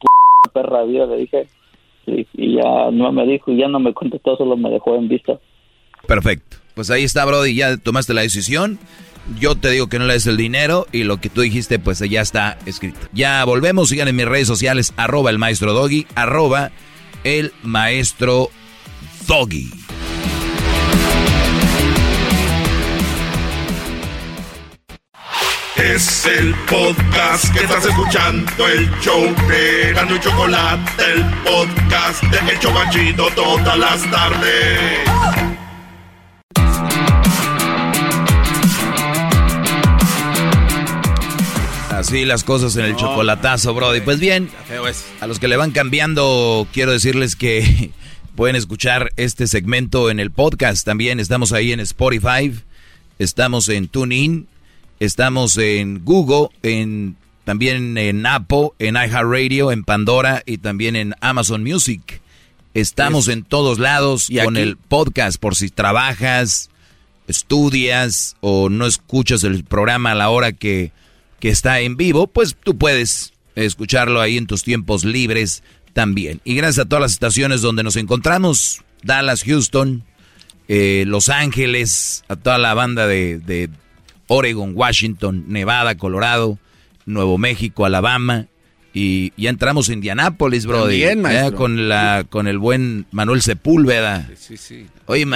perra 0.52 0.84
vida, 0.84 1.06
le 1.06 1.16
dije. 1.16 1.46
Y, 2.06 2.56
ya 2.56 2.90
no 2.92 3.10
me 3.10 3.26
dijo, 3.26 3.50
y 3.50 3.58
ya 3.58 3.68
no 3.68 3.80
me 3.80 3.92
contestó, 3.92 4.36
solo 4.36 4.56
me 4.56 4.70
dejó 4.70 4.94
en 4.96 5.08
vista. 5.08 5.38
Perfecto. 6.06 6.58
Pues 6.74 6.90
ahí 6.90 7.04
está, 7.04 7.24
Brody, 7.24 7.54
ya 7.54 7.76
tomaste 7.78 8.14
la 8.14 8.20
decisión. 8.20 8.78
Yo 9.40 9.56
te 9.56 9.70
digo 9.70 9.88
que 9.88 9.98
no 9.98 10.04
le 10.04 10.12
des 10.12 10.26
el 10.28 10.36
dinero 10.36 10.86
y 10.92 11.02
lo 11.02 11.16
que 11.16 11.28
tú 11.28 11.40
dijiste, 11.40 11.80
pues 11.80 11.98
ya 11.98 12.20
está 12.20 12.58
escrito. 12.64 13.00
Ya 13.12 13.44
volvemos, 13.44 13.88
sigan 13.88 14.06
en 14.06 14.14
mis 14.14 14.26
redes 14.26 14.46
sociales, 14.46 14.94
arroba 14.96 15.30
el 15.30 15.38
maestro 15.38 15.72
Doggy, 15.72 16.06
arroba 16.14 16.70
el 17.26 17.52
maestro 17.64 18.50
Doggy. 19.26 19.68
Es 25.74 26.24
el 26.26 26.54
podcast 26.70 27.52
que 27.52 27.64
estás 27.64 27.84
escuchando, 27.84 28.68
el 28.68 28.88
show 29.00 29.34
de 29.48 29.92
Gano 29.92 30.14
y 30.14 30.20
Chocolate, 30.20 31.02
el 31.14 31.24
podcast 31.42 32.22
de 32.22 32.52
El 32.52 32.60
Chocachito 32.60 33.28
todas 33.34 33.76
las 33.76 34.08
tardes. 34.08 35.45
Así 42.06 42.24
las 42.24 42.44
cosas 42.44 42.76
en 42.76 42.84
el 42.84 42.94
chocolatazo, 42.94 43.74
Brody. 43.74 44.00
Pues 44.00 44.20
bien, 44.20 44.48
a 45.20 45.26
los 45.26 45.40
que 45.40 45.48
le 45.48 45.56
van 45.56 45.72
cambiando, 45.72 46.68
quiero 46.72 46.92
decirles 46.92 47.34
que 47.34 47.90
pueden 48.36 48.54
escuchar 48.54 49.10
este 49.16 49.48
segmento 49.48 50.08
en 50.08 50.20
el 50.20 50.30
podcast. 50.30 50.86
También 50.86 51.18
estamos 51.18 51.50
ahí 51.50 51.72
en 51.72 51.80
Spotify, 51.80 52.54
estamos 53.18 53.68
en 53.68 53.88
TuneIn 53.88 54.46
Estamos 55.00 55.58
en 55.58 56.04
Google, 56.04 56.50
en 56.62 57.16
también 57.42 57.98
en 57.98 58.24
Apple, 58.24 58.68
en 58.78 58.94
iHeartRadio, 58.94 59.72
en 59.72 59.82
Pandora 59.82 60.44
y 60.46 60.58
también 60.58 60.94
en 60.94 61.12
Amazon 61.20 61.64
Music. 61.64 62.20
Estamos 62.72 63.26
en 63.26 63.42
todos 63.42 63.80
lados 63.80 64.30
¿Y 64.30 64.38
con 64.38 64.56
el 64.56 64.76
podcast 64.76 65.40
por 65.40 65.56
si 65.56 65.70
trabajas, 65.70 66.70
estudias 67.26 68.36
o 68.42 68.68
no 68.68 68.86
escuchas 68.86 69.42
el 69.42 69.64
programa 69.64 70.12
a 70.12 70.14
la 70.14 70.30
hora 70.30 70.52
que, 70.52 70.92
que 71.40 71.48
está 71.48 71.80
en 71.80 71.96
vivo, 71.96 72.26
pues 72.26 72.56
tú 72.62 72.76
puedes 72.76 73.32
escucharlo 73.54 74.20
ahí 74.20 74.36
en 74.36 74.46
tus 74.46 74.62
tiempos 74.62 75.04
libres 75.04 75.62
también. 75.92 76.40
Y 76.44 76.54
gracias 76.54 76.86
a 76.86 76.88
todas 76.88 77.02
las 77.02 77.12
estaciones 77.12 77.62
donde 77.62 77.82
nos 77.82 77.96
encontramos, 77.96 78.82
Dallas, 79.02 79.42
Houston, 79.44 80.04
eh, 80.68 81.04
Los 81.06 81.28
Ángeles, 81.28 82.24
a 82.28 82.36
toda 82.36 82.58
la 82.58 82.74
banda 82.74 83.06
de, 83.06 83.38
de 83.38 83.70
Oregon, 84.26 84.72
Washington, 84.74 85.44
Nevada, 85.48 85.96
Colorado, 85.96 86.58
Nuevo 87.06 87.38
México, 87.38 87.86
Alabama. 87.86 88.46
Y 88.92 89.32
ya 89.36 89.50
entramos 89.50 89.88
en 89.88 89.94
Indianápolis, 89.96 90.64
bro. 90.64 90.88
con, 91.54 91.88
la, 91.88 92.24
con 92.28 92.48
el 92.48 92.58
buen 92.58 93.06
Manuel 93.10 93.42
Sepúlveda. 93.42 94.28
Sí, 94.38 94.56
sí. 94.56 94.86
Oye, 95.04 95.26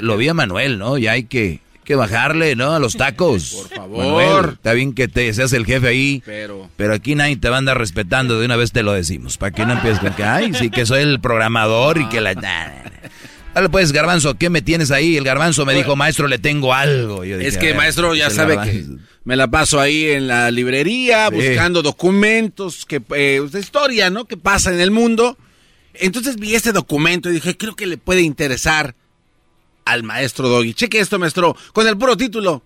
lo, 0.00 0.16
vi 0.16 0.28
a 0.28 0.34
Manuel, 0.34 0.78
¿no? 0.78 0.98
Ya 0.98 1.12
hay 1.12 1.24
que, 1.24 1.60
que 1.84 1.94
bajarle, 1.94 2.56
¿no? 2.56 2.74
A 2.74 2.78
los 2.78 2.96
tacos. 2.96 3.66
Por 3.68 3.76
favor. 3.76 4.50
está 4.54 4.72
bien 4.72 4.94
que 4.94 5.08
te 5.08 5.32
seas 5.32 5.52
el 5.52 5.66
jefe 5.66 5.88
ahí. 5.88 6.22
Pero, 6.24 6.68
pero 6.76 6.94
aquí 6.94 7.14
nadie 7.14 7.36
te 7.36 7.48
va 7.48 7.56
a 7.56 7.58
andar 7.58 7.78
respetando. 7.78 8.38
De 8.38 8.46
una 8.46 8.56
vez 8.56 8.72
te 8.72 8.82
lo 8.82 8.92
decimos. 8.92 9.36
Para 9.36 9.52
que 9.52 9.66
no 9.66 9.72
empieces 9.72 10.00
con 10.00 10.14
que, 10.14 10.24
ay, 10.24 10.54
sí, 10.54 10.70
que 10.70 10.86
soy 10.86 11.02
el 11.02 11.20
programador 11.20 11.98
y 11.98 12.08
que 12.08 12.20
la... 12.20 12.34
Dale 13.54 13.68
pues, 13.68 13.92
Garbanzo, 13.92 14.34
¿qué 14.38 14.48
me 14.48 14.62
tienes 14.62 14.90
ahí? 14.90 15.16
El 15.16 15.24
Garbanzo 15.24 15.66
me 15.66 15.74
dijo, 15.74 15.94
maestro, 15.94 16.26
le 16.26 16.38
tengo 16.38 16.72
algo. 16.72 17.22
es 17.24 17.58
que, 17.58 17.74
maestro, 17.74 18.14
ya 18.14 18.30
sabe 18.30 18.56
que 18.62 18.86
me 19.24 19.36
la 19.36 19.48
paso 19.48 19.78
ahí 19.78 20.06
en 20.06 20.26
la 20.26 20.50
librería 20.50 21.28
buscando 21.28 21.82
documentos, 21.82 22.86
que 22.86 23.02
eh, 23.14 23.46
de 23.50 23.60
historia, 23.60 24.10
¿no? 24.10 24.24
Que 24.24 24.36
pasa 24.36 24.72
en 24.72 24.80
el 24.80 24.90
mundo. 24.90 25.36
Entonces 25.94 26.36
vi 26.36 26.54
este 26.54 26.72
documento 26.72 27.28
y 27.28 27.34
dije, 27.34 27.56
creo 27.56 27.76
que 27.76 27.86
le 27.86 27.98
puede 27.98 28.22
interesar 28.22 28.94
al 29.84 30.02
maestro 30.02 30.48
Doggy. 30.48 30.74
Cheque 30.74 31.00
esto, 31.00 31.18
maestro, 31.18 31.56
con 31.72 31.86
el 31.86 31.96
puro 31.96 32.16
título. 32.16 32.62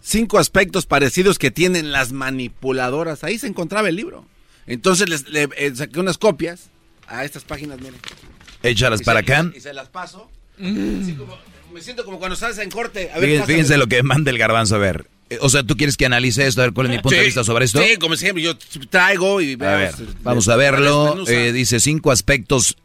Cinco 0.00 0.38
aspectos 0.38 0.86
parecidos 0.86 1.38
que 1.38 1.50
tienen 1.50 1.92
las 1.92 2.12
manipuladoras. 2.12 3.24
Ahí 3.24 3.38
se 3.38 3.46
encontraba 3.46 3.88
el 3.88 3.96
libro. 3.96 4.24
Entonces 4.66 5.08
les, 5.08 5.28
le 5.28 5.48
eh, 5.56 5.72
saqué 5.74 5.98
unas 5.98 6.18
copias 6.18 6.70
a 7.06 7.24
estas 7.24 7.44
páginas, 7.44 7.80
miren. 7.80 8.00
Échalas 8.62 9.02
para 9.02 9.20
acá. 9.20 9.50
Y 9.54 9.60
se 9.60 9.72
las 9.72 9.88
paso. 9.88 10.30
me 10.58 11.80
siento 11.80 12.04
como 12.04 12.18
cuando 12.18 12.34
estás 12.34 12.58
en 12.58 12.70
corte. 12.70 13.10
fíjense, 13.46 13.76
lo 13.76 13.86
que 13.86 14.02
manda 14.02 14.30
el 14.30 14.38
garbanzo 14.38 14.76
a 14.76 14.78
ver. 14.78 15.08
Eh, 15.30 15.38
o 15.40 15.48
sea, 15.48 15.62
¿tú 15.62 15.76
quieres 15.76 15.96
que 15.96 16.06
analice 16.06 16.46
esto? 16.46 16.62
A 16.62 16.64
ver, 16.64 16.74
¿cuál 16.74 16.86
es 16.86 16.92
mi 16.92 16.98
punto 17.02 17.16
de 17.16 17.24
vista 17.24 17.44
sobre 17.44 17.64
esto? 17.64 17.82
Sí, 17.82 17.96
como 17.96 18.16
siempre, 18.16 18.42
yo 18.42 18.56
traigo 18.88 19.40
y... 19.40 19.54
A 19.54 19.74
ver, 19.74 19.94
vamos 20.22 20.48
a 20.48 20.56
verlo. 20.56 21.24
Eh, 21.28 21.52
dice 21.52 21.80
cinco 21.80 22.10
aspectos 22.10 22.76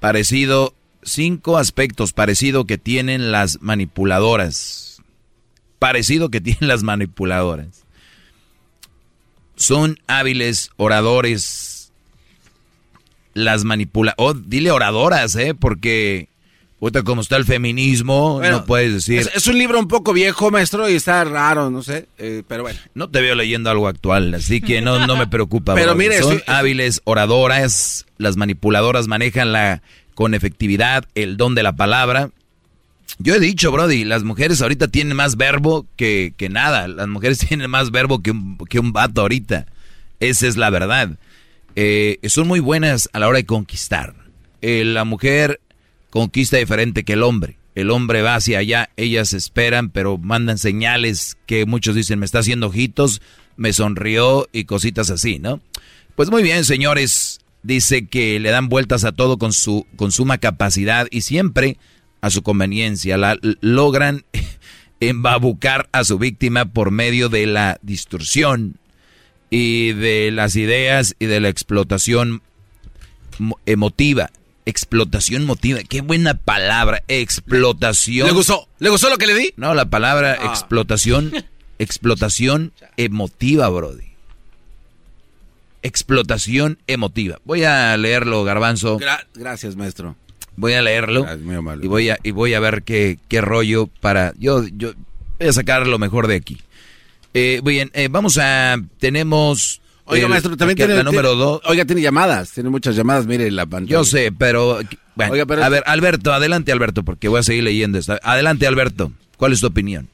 parecido, 0.00 0.74
cinco 1.04 1.58
aspectos 1.58 2.12
parecido 2.12 2.64
que 2.64 2.78
tienen 2.78 3.30
las 3.30 3.62
manipuladoras. 3.62 5.02
Parecido 5.78 6.30
que 6.30 6.40
tienen 6.40 6.68
las 6.68 6.82
manipuladoras. 6.82 7.84
Son 9.56 9.98
hábiles 10.06 10.70
oradores 10.76 11.74
las 13.34 13.64
manipula... 13.64 14.14
Oh, 14.16 14.32
dile 14.32 14.70
oradoras, 14.70 15.36
¿eh? 15.36 15.54
Porque... 15.54 16.28
Ahorita 16.80 17.02
como 17.02 17.22
está 17.22 17.36
el 17.36 17.46
feminismo, 17.46 18.42
no 18.42 18.66
puedes 18.66 18.92
decir... 18.92 19.26
Es, 19.34 19.46
un 19.46 19.56
libro 19.56 19.78
un 19.78 19.88
poco 19.88 20.12
viejo, 20.12 20.50
maestro, 20.50 20.86
y 20.90 20.94
está 20.94 21.24
raro, 21.24 21.70
no 21.70 21.82
sé, 21.82 22.08
eh, 22.18 22.42
pero 22.46 22.62
bueno. 22.62 22.78
No 22.92 23.08
te 23.08 23.22
veo 23.22 23.34
leyendo 23.34 23.70
algo 23.70 23.88
actual, 23.88 24.34
así 24.34 24.60
que 24.60 24.82
no, 24.82 25.06
no 25.06 25.16
me 25.16 25.26
preocupa. 25.26 25.74
pero 25.74 25.94
mire... 25.94 26.20
Son 26.20 26.42
hábiles 26.46 27.00
oradoras, 27.04 28.04
las 28.18 28.36
manipuladoras 28.36 29.08
manejan 29.08 29.52
la 29.52 29.82
con 30.14 30.34
efectividad 30.34 31.04
el 31.14 31.36
don 31.36 31.54
de 31.54 31.62
la 31.62 31.74
palabra. 31.74 32.30
Yo 33.18 33.34
he 33.34 33.40
dicho, 33.40 33.70
Brody, 33.70 34.04
las 34.04 34.24
mujeres 34.24 34.60
ahorita 34.62 34.88
tienen 34.88 35.16
más 35.16 35.36
verbo 35.36 35.86
que, 35.96 36.34
que 36.36 36.48
nada. 36.48 36.88
Las 36.88 37.08
mujeres 37.08 37.38
tienen 37.48 37.70
más 37.70 37.90
verbo 37.90 38.22
que 38.22 38.30
un, 38.30 38.58
que 38.58 38.78
un 38.78 38.92
vato 38.92 39.20
ahorita. 39.20 39.66
Esa 40.20 40.46
es 40.46 40.56
la 40.56 40.70
verdad. 40.70 41.18
Eh, 41.76 42.18
son 42.24 42.46
muy 42.46 42.60
buenas 42.60 43.08
a 43.12 43.18
la 43.18 43.28
hora 43.28 43.38
de 43.38 43.46
conquistar. 43.46 44.14
Eh, 44.62 44.84
la 44.84 45.04
mujer 45.04 45.60
conquista 46.10 46.56
diferente 46.56 47.04
que 47.04 47.14
el 47.14 47.22
hombre. 47.22 47.58
el 47.74 47.90
hombre 47.90 48.22
va 48.22 48.36
hacia 48.36 48.60
allá, 48.60 48.90
ellas 48.96 49.32
esperan, 49.32 49.90
pero 49.90 50.16
mandan 50.16 50.58
señales 50.58 51.36
que 51.44 51.66
muchos 51.66 51.96
dicen, 51.96 52.20
me 52.20 52.24
está 52.24 52.38
haciendo 52.38 52.68
ojitos, 52.68 53.20
me 53.56 53.72
sonrió 53.72 54.48
y 54.52 54.64
cositas 54.64 55.10
así, 55.10 55.40
¿no? 55.40 55.60
Pues 56.14 56.30
muy 56.30 56.44
bien, 56.44 56.64
señores, 56.64 57.33
dice 57.64 58.06
que 58.06 58.38
le 58.38 58.50
dan 58.50 58.68
vueltas 58.68 59.04
a 59.04 59.10
todo 59.12 59.36
con 59.38 59.52
su 59.52 59.86
con 59.96 60.12
suma 60.12 60.38
capacidad 60.38 61.08
y 61.10 61.22
siempre 61.22 61.78
a 62.20 62.30
su 62.30 62.42
conveniencia, 62.42 63.16
la 63.18 63.36
logran 63.60 64.24
embabucar 65.00 65.88
a 65.92 66.04
su 66.04 66.18
víctima 66.18 66.66
por 66.66 66.90
medio 66.92 67.28
de 67.28 67.46
la 67.46 67.78
distorsión 67.82 68.78
y 69.50 69.92
de 69.92 70.30
las 70.30 70.56
ideas 70.56 71.16
y 71.18 71.26
de 71.26 71.40
la 71.40 71.48
explotación 71.48 72.42
emotiva. 73.66 74.30
Explotación 74.66 75.42
emotiva, 75.42 75.80
qué 75.86 76.00
buena 76.00 76.34
palabra, 76.34 77.02
explotación. 77.08 78.26
¿Le 78.26 78.32
gustó? 78.32 78.66
¿Le 78.78 78.88
gustó 78.88 79.10
lo 79.10 79.18
que 79.18 79.26
le 79.26 79.34
di? 79.34 79.52
No, 79.56 79.74
la 79.74 79.90
palabra 79.90 80.38
Ah. 80.40 80.46
explotación, 80.46 81.32
explotación 81.78 82.72
emotiva, 82.96 83.68
Brody. 83.68 84.13
Explotación 85.84 86.78
emotiva. 86.86 87.38
Voy 87.44 87.62
a 87.64 87.96
leerlo, 87.96 88.42
Garbanzo. 88.42 88.98
Gra- 88.98 89.24
gracias, 89.34 89.76
maestro. 89.76 90.16
Voy 90.56 90.72
a 90.72 90.82
leerlo 90.82 91.22
Gracias, 91.22 91.42
muy 91.44 91.54
amable. 91.56 91.84
y 91.84 91.88
voy 91.88 92.08
a 92.10 92.18
y 92.22 92.30
voy 92.30 92.54
a 92.54 92.60
ver 92.60 92.82
qué, 92.84 93.18
qué 93.28 93.40
rollo 93.40 93.88
para 94.00 94.32
yo 94.38 94.64
yo 94.76 94.92
voy 95.38 95.48
a 95.48 95.52
sacar 95.52 95.86
lo 95.86 95.98
mejor 95.98 96.26
de 96.26 96.36
aquí. 96.36 96.58
Eh, 97.34 97.60
bien, 97.62 97.90
eh, 97.92 98.08
vamos 98.10 98.38
a 98.40 98.76
tenemos 98.98 99.82
Oiga, 100.06 100.24
el- 100.24 100.30
maestro, 100.30 100.56
también 100.56 100.76
tiene... 100.76 100.94
la 100.94 101.02
número 101.02 101.34
dos. 101.34 101.60
Oiga, 101.66 101.84
tiene 101.84 102.00
llamadas. 102.02 102.52
Tiene 102.52 102.70
muchas 102.70 102.96
llamadas, 102.96 103.26
mire 103.26 103.50
la 103.50 103.66
pantalla. 103.66 103.90
Yo 103.92 104.04
sé, 104.04 104.32
pero 104.32 104.78
bueno, 105.16 105.32
Oiga, 105.32 105.44
pero- 105.46 105.64
a 105.64 105.68
ver, 105.68 105.82
Alberto, 105.86 106.32
adelante 106.32 106.72
Alberto, 106.72 107.02
porque 107.02 107.28
voy 107.28 107.40
a 107.40 107.42
seguir 107.42 107.64
leyendo 107.64 107.98
esta. 107.98 108.18
Adelante 108.22 108.66
Alberto, 108.66 109.12
¿cuál 109.36 109.52
es 109.52 109.60
tu 109.60 109.66
opinión? 109.66 110.08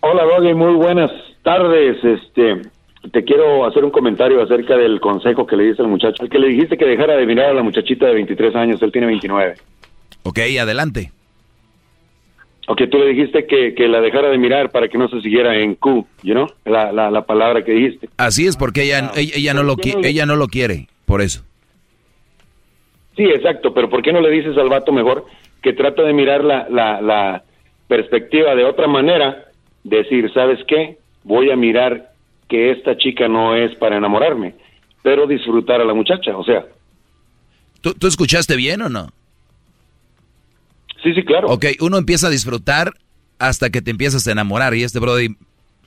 Hola, 0.00 0.22
Doggy, 0.24 0.54
muy 0.54 0.74
buenas 0.76 1.10
tardes. 1.42 1.96
Este, 2.04 2.62
te 3.10 3.24
quiero 3.24 3.66
hacer 3.66 3.84
un 3.84 3.90
comentario 3.90 4.42
acerca 4.42 4.76
del 4.76 5.00
consejo 5.00 5.46
que 5.46 5.56
le 5.56 5.64
diste 5.64 5.82
al 5.82 5.88
muchacho. 5.88 6.22
El 6.22 6.30
que 6.30 6.38
le 6.38 6.48
dijiste 6.48 6.76
que 6.76 6.86
dejara 6.86 7.16
de 7.16 7.26
mirar 7.26 7.50
a 7.50 7.54
la 7.54 7.62
muchachita 7.62 8.06
de 8.06 8.14
23 8.14 8.54
años, 8.56 8.82
él 8.82 8.92
tiene 8.92 9.06
29. 9.06 9.54
Ok, 10.22 10.38
adelante. 10.60 11.12
Ok, 12.66 12.82
tú 12.90 12.98
le 12.98 13.08
dijiste 13.08 13.46
que, 13.46 13.74
que 13.74 13.88
la 13.88 14.00
dejara 14.00 14.30
de 14.30 14.38
mirar 14.38 14.70
para 14.70 14.88
que 14.88 14.96
no 14.96 15.08
se 15.08 15.20
siguiera 15.20 15.54
en 15.58 15.74
Q, 15.74 16.06
you 16.22 16.32
know? 16.32 16.46
La, 16.64 16.92
la, 16.92 17.10
la 17.10 17.26
palabra 17.26 17.62
que 17.62 17.72
dijiste. 17.72 18.08
Así 18.16 18.46
es 18.46 18.56
porque 18.56 18.84
ella 18.84 19.12
ella, 19.16 19.32
ella 19.36 19.54
no 19.54 19.62
lo 19.62 19.76
ella 20.02 20.24
no 20.24 20.36
lo 20.36 20.48
quiere, 20.48 20.88
por 21.04 21.20
eso. 21.20 21.44
Sí, 23.16 23.24
exacto, 23.24 23.74
pero 23.74 23.90
¿por 23.90 24.02
qué 24.02 24.12
no 24.12 24.22
le 24.22 24.30
dices 24.30 24.56
al 24.56 24.70
vato 24.70 24.92
mejor 24.92 25.26
que 25.62 25.74
trata 25.74 26.02
de 26.02 26.14
mirar 26.14 26.42
la, 26.42 26.66
la, 26.70 27.02
la 27.02 27.44
perspectiva 27.86 28.54
de 28.54 28.64
otra 28.64 28.88
manera? 28.88 29.44
Decir, 29.84 30.32
¿sabes 30.32 30.58
qué? 30.66 30.96
Voy 31.22 31.50
a 31.50 31.56
mirar 31.56 32.13
que 32.54 32.70
esta 32.70 32.96
chica 32.96 33.26
no 33.26 33.56
es 33.56 33.74
para 33.78 33.96
enamorarme, 33.96 34.54
pero 35.02 35.26
disfrutar 35.26 35.80
a 35.80 35.84
la 35.84 35.92
muchacha, 35.92 36.36
o 36.36 36.44
sea. 36.44 36.64
¿Tú, 37.80 37.94
tú 37.94 38.06
escuchaste 38.06 38.54
bien 38.54 38.80
o 38.80 38.88
no? 38.88 39.08
Sí, 41.02 41.12
sí, 41.14 41.24
claro. 41.24 41.48
Ok, 41.48 41.66
uno 41.80 41.98
empieza 41.98 42.28
a 42.28 42.30
disfrutar 42.30 42.92
hasta 43.40 43.70
que 43.70 43.82
te 43.82 43.90
empiezas 43.90 44.28
a 44.28 44.30
enamorar 44.30 44.72
y 44.76 44.84
este 44.84 45.00
Brody 45.00 45.34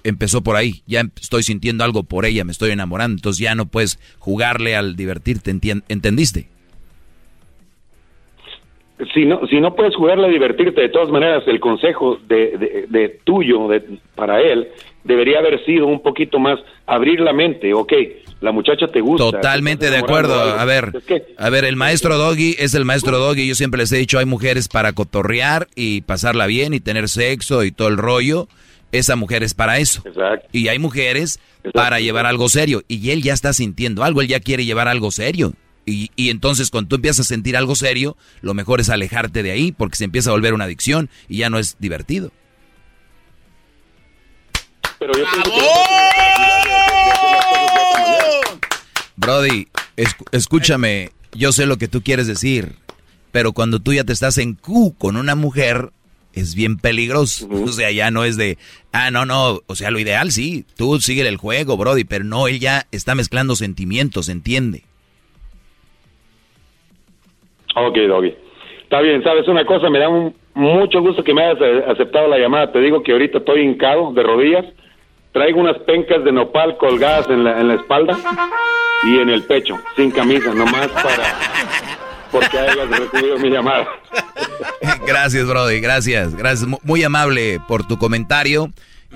empezó 0.03 0.43
por 0.43 0.57
ahí. 0.57 0.81
Ya 0.87 1.03
estoy 1.21 1.43
sintiendo 1.43 1.85
algo 1.85 2.03
por 2.03 2.25
ella, 2.25 2.43
me 2.43 2.51
estoy 2.51 2.71
enamorando, 2.71 3.15
entonces 3.15 3.41
ya 3.41 3.55
no 3.55 3.67
puedes 3.67 3.97
jugarle 4.19 4.75
al 4.75 4.97
divertirte, 4.97 5.51
¿entendiste? 5.87 6.49
si 9.13 9.25
no 9.25 9.45
si 9.47 9.61
no 9.61 9.75
puedes 9.75 9.95
jugarle 9.95 10.25
a 10.25 10.29
divertirte 10.31 10.81
de 10.81 10.89
todas 10.89 11.09
maneras 11.09 11.43
el 11.45 11.59
consejo 11.59 12.17
de, 12.27 12.57
de, 12.57 12.85
de 12.89 13.09
tuyo 13.23 13.67
de, 13.67 13.99
para 14.15 14.41
él 14.41 14.69
debería 15.07 15.39
haber 15.39 15.63
sido 15.65 15.87
un 15.87 16.01
poquito 16.01 16.37
más 16.37 16.59
abrir 16.85 17.19
la 17.19 17.33
mente 17.33 17.73
ok 17.73 17.93
la 18.41 18.51
muchacha 18.51 18.87
te 18.87 19.01
gusta 19.01 19.31
Totalmente 19.31 19.87
te 19.87 19.91
de 19.91 19.97
acuerdo. 19.97 20.39
A 20.39 20.63
ver, 20.65 20.93
a 21.37 21.49
ver, 21.49 21.65
el 21.65 21.75
maestro 21.75 22.17
Doggy 22.17 22.55
es 22.59 22.75
el 22.75 22.85
maestro 22.85 23.17
Doggy. 23.17 23.47
Yo 23.47 23.55
siempre 23.55 23.79
les 23.79 23.91
he 23.91 23.97
dicho, 23.97 24.19
hay 24.19 24.25
mujeres 24.25 24.67
para 24.67 24.93
cotorrear 24.93 25.67
y 25.75 26.01
pasarla 26.01 26.45
bien 26.45 26.73
y 26.73 26.79
tener 26.79 27.09
sexo 27.09 27.63
y 27.63 27.71
todo 27.71 27.87
el 27.87 27.97
rollo. 27.97 28.47
Esa 28.91 29.15
mujer 29.15 29.43
es 29.43 29.53
para 29.53 29.79
eso. 29.79 30.03
Y 30.51 30.67
hay 30.67 30.79
mujeres 30.79 31.39
para 31.73 31.99
llevar 31.99 32.25
algo 32.25 32.47
serio. 32.47 32.83
Y 32.87 33.09
él 33.09 33.23
ya 33.23 33.33
está 33.33 33.53
sintiendo 33.53 34.03
algo, 34.03 34.21
él 34.21 34.27
ya 34.27 34.39
quiere 34.39 34.65
llevar 34.65 34.87
algo 34.87 35.11
serio. 35.11 35.53
Y, 35.85 36.11
y 36.15 36.29
entonces 36.29 36.69
cuando 36.69 36.89
tú 36.89 36.95
empiezas 36.97 37.21
a 37.21 37.29
sentir 37.29 37.57
algo 37.57 37.75
serio, 37.75 38.17
lo 38.41 38.53
mejor 38.53 38.81
es 38.81 38.89
alejarte 38.89 39.41
de 39.41 39.51
ahí 39.51 39.71
porque 39.71 39.95
se 39.95 40.03
empieza 40.03 40.29
a 40.29 40.33
volver 40.33 40.53
una 40.53 40.65
adicción 40.65 41.09
y 41.27 41.37
ya 41.37 41.49
no 41.49 41.59
es 41.59 41.77
divertido. 41.79 42.31
Pero 45.07 45.19
yo 45.19 45.25
pienso 45.31 45.51
que- 45.51 45.61
Brody, 49.15 49.67
escúchame, 50.31 51.09
yo 51.33 51.51
sé 51.51 51.65
lo 51.65 51.77
que 51.77 51.87
tú 51.87 52.01
quieres 52.01 52.27
decir, 52.27 52.73
pero 53.31 53.53
cuando 53.53 53.79
tú 53.79 53.93
ya 53.93 54.03
te 54.03 54.13
estás 54.13 54.37
en 54.37 54.53
Q 54.55 54.95
con 54.97 55.15
una 55.17 55.35
mujer, 55.35 55.89
es 56.33 56.55
bien 56.55 56.77
peligroso. 56.77 57.47
O 57.51 57.67
sea, 57.69 57.89
ya 57.91 58.11
no 58.11 58.23
es 58.23 58.37
de, 58.37 58.57
ah, 58.91 59.09
no, 59.11 59.25
no, 59.25 59.61
o 59.65 59.75
sea, 59.75 59.89
lo 59.91 59.99
ideal 59.99 60.31
sí, 60.31 60.65
tú 60.77 60.99
sigue 60.99 61.27
el 61.27 61.37
juego, 61.37 61.77
Brody, 61.77 62.03
pero 62.03 62.23
no, 62.23 62.47
él 62.47 62.59
ya 62.59 62.85
está 62.91 63.15
mezclando 63.15 63.55
sentimientos, 63.55 64.29
¿entiende? 64.29 64.83
Ok, 67.75 67.97
Doggy. 68.07 68.33
Está 68.83 69.01
bien, 69.01 69.21
¿sabes 69.23 69.47
una 69.47 69.65
cosa? 69.65 69.89
Me 69.89 69.99
da 69.99 70.09
un- 70.09 70.35
mucho 70.53 71.01
gusto 71.01 71.23
que 71.23 71.33
me 71.33 71.43
hayas 71.43 71.61
aceptado 71.87 72.27
la 72.27 72.37
llamada. 72.39 72.71
Te 72.71 72.79
digo 72.79 73.03
que 73.03 73.11
ahorita 73.11 73.39
estoy 73.39 73.61
hincado 73.61 74.11
de 74.13 74.23
rodillas. 74.23 74.65
Traigo 75.37 75.59
unas 75.59 75.77
pencas 75.85 76.23
de 76.23 76.31
nopal 76.31 76.77
colgadas 76.77 77.29
en 77.29 77.43
la, 77.43 77.61
en 77.61 77.67
la 77.67 77.75
espalda 77.75 78.17
y 79.03 79.19
en 79.19 79.29
el 79.29 79.43
pecho, 79.43 79.79
sin 79.95 80.09
camisa, 80.09 80.51
nomás 80.51 80.87
para... 80.87 81.39
Porque 82.31 82.57
hayas 82.57 82.89
recibido 82.89 83.37
mi 83.37 83.51
llamada. 83.51 83.87
Gracias, 85.05 85.45
Brody, 85.47 85.79
gracias, 85.79 86.33
gracias, 86.35 86.67
Mu- 86.67 86.79
muy 86.81 87.03
amable 87.03 87.59
por 87.67 87.85
tu 87.87 87.99
comentario. 87.99 88.71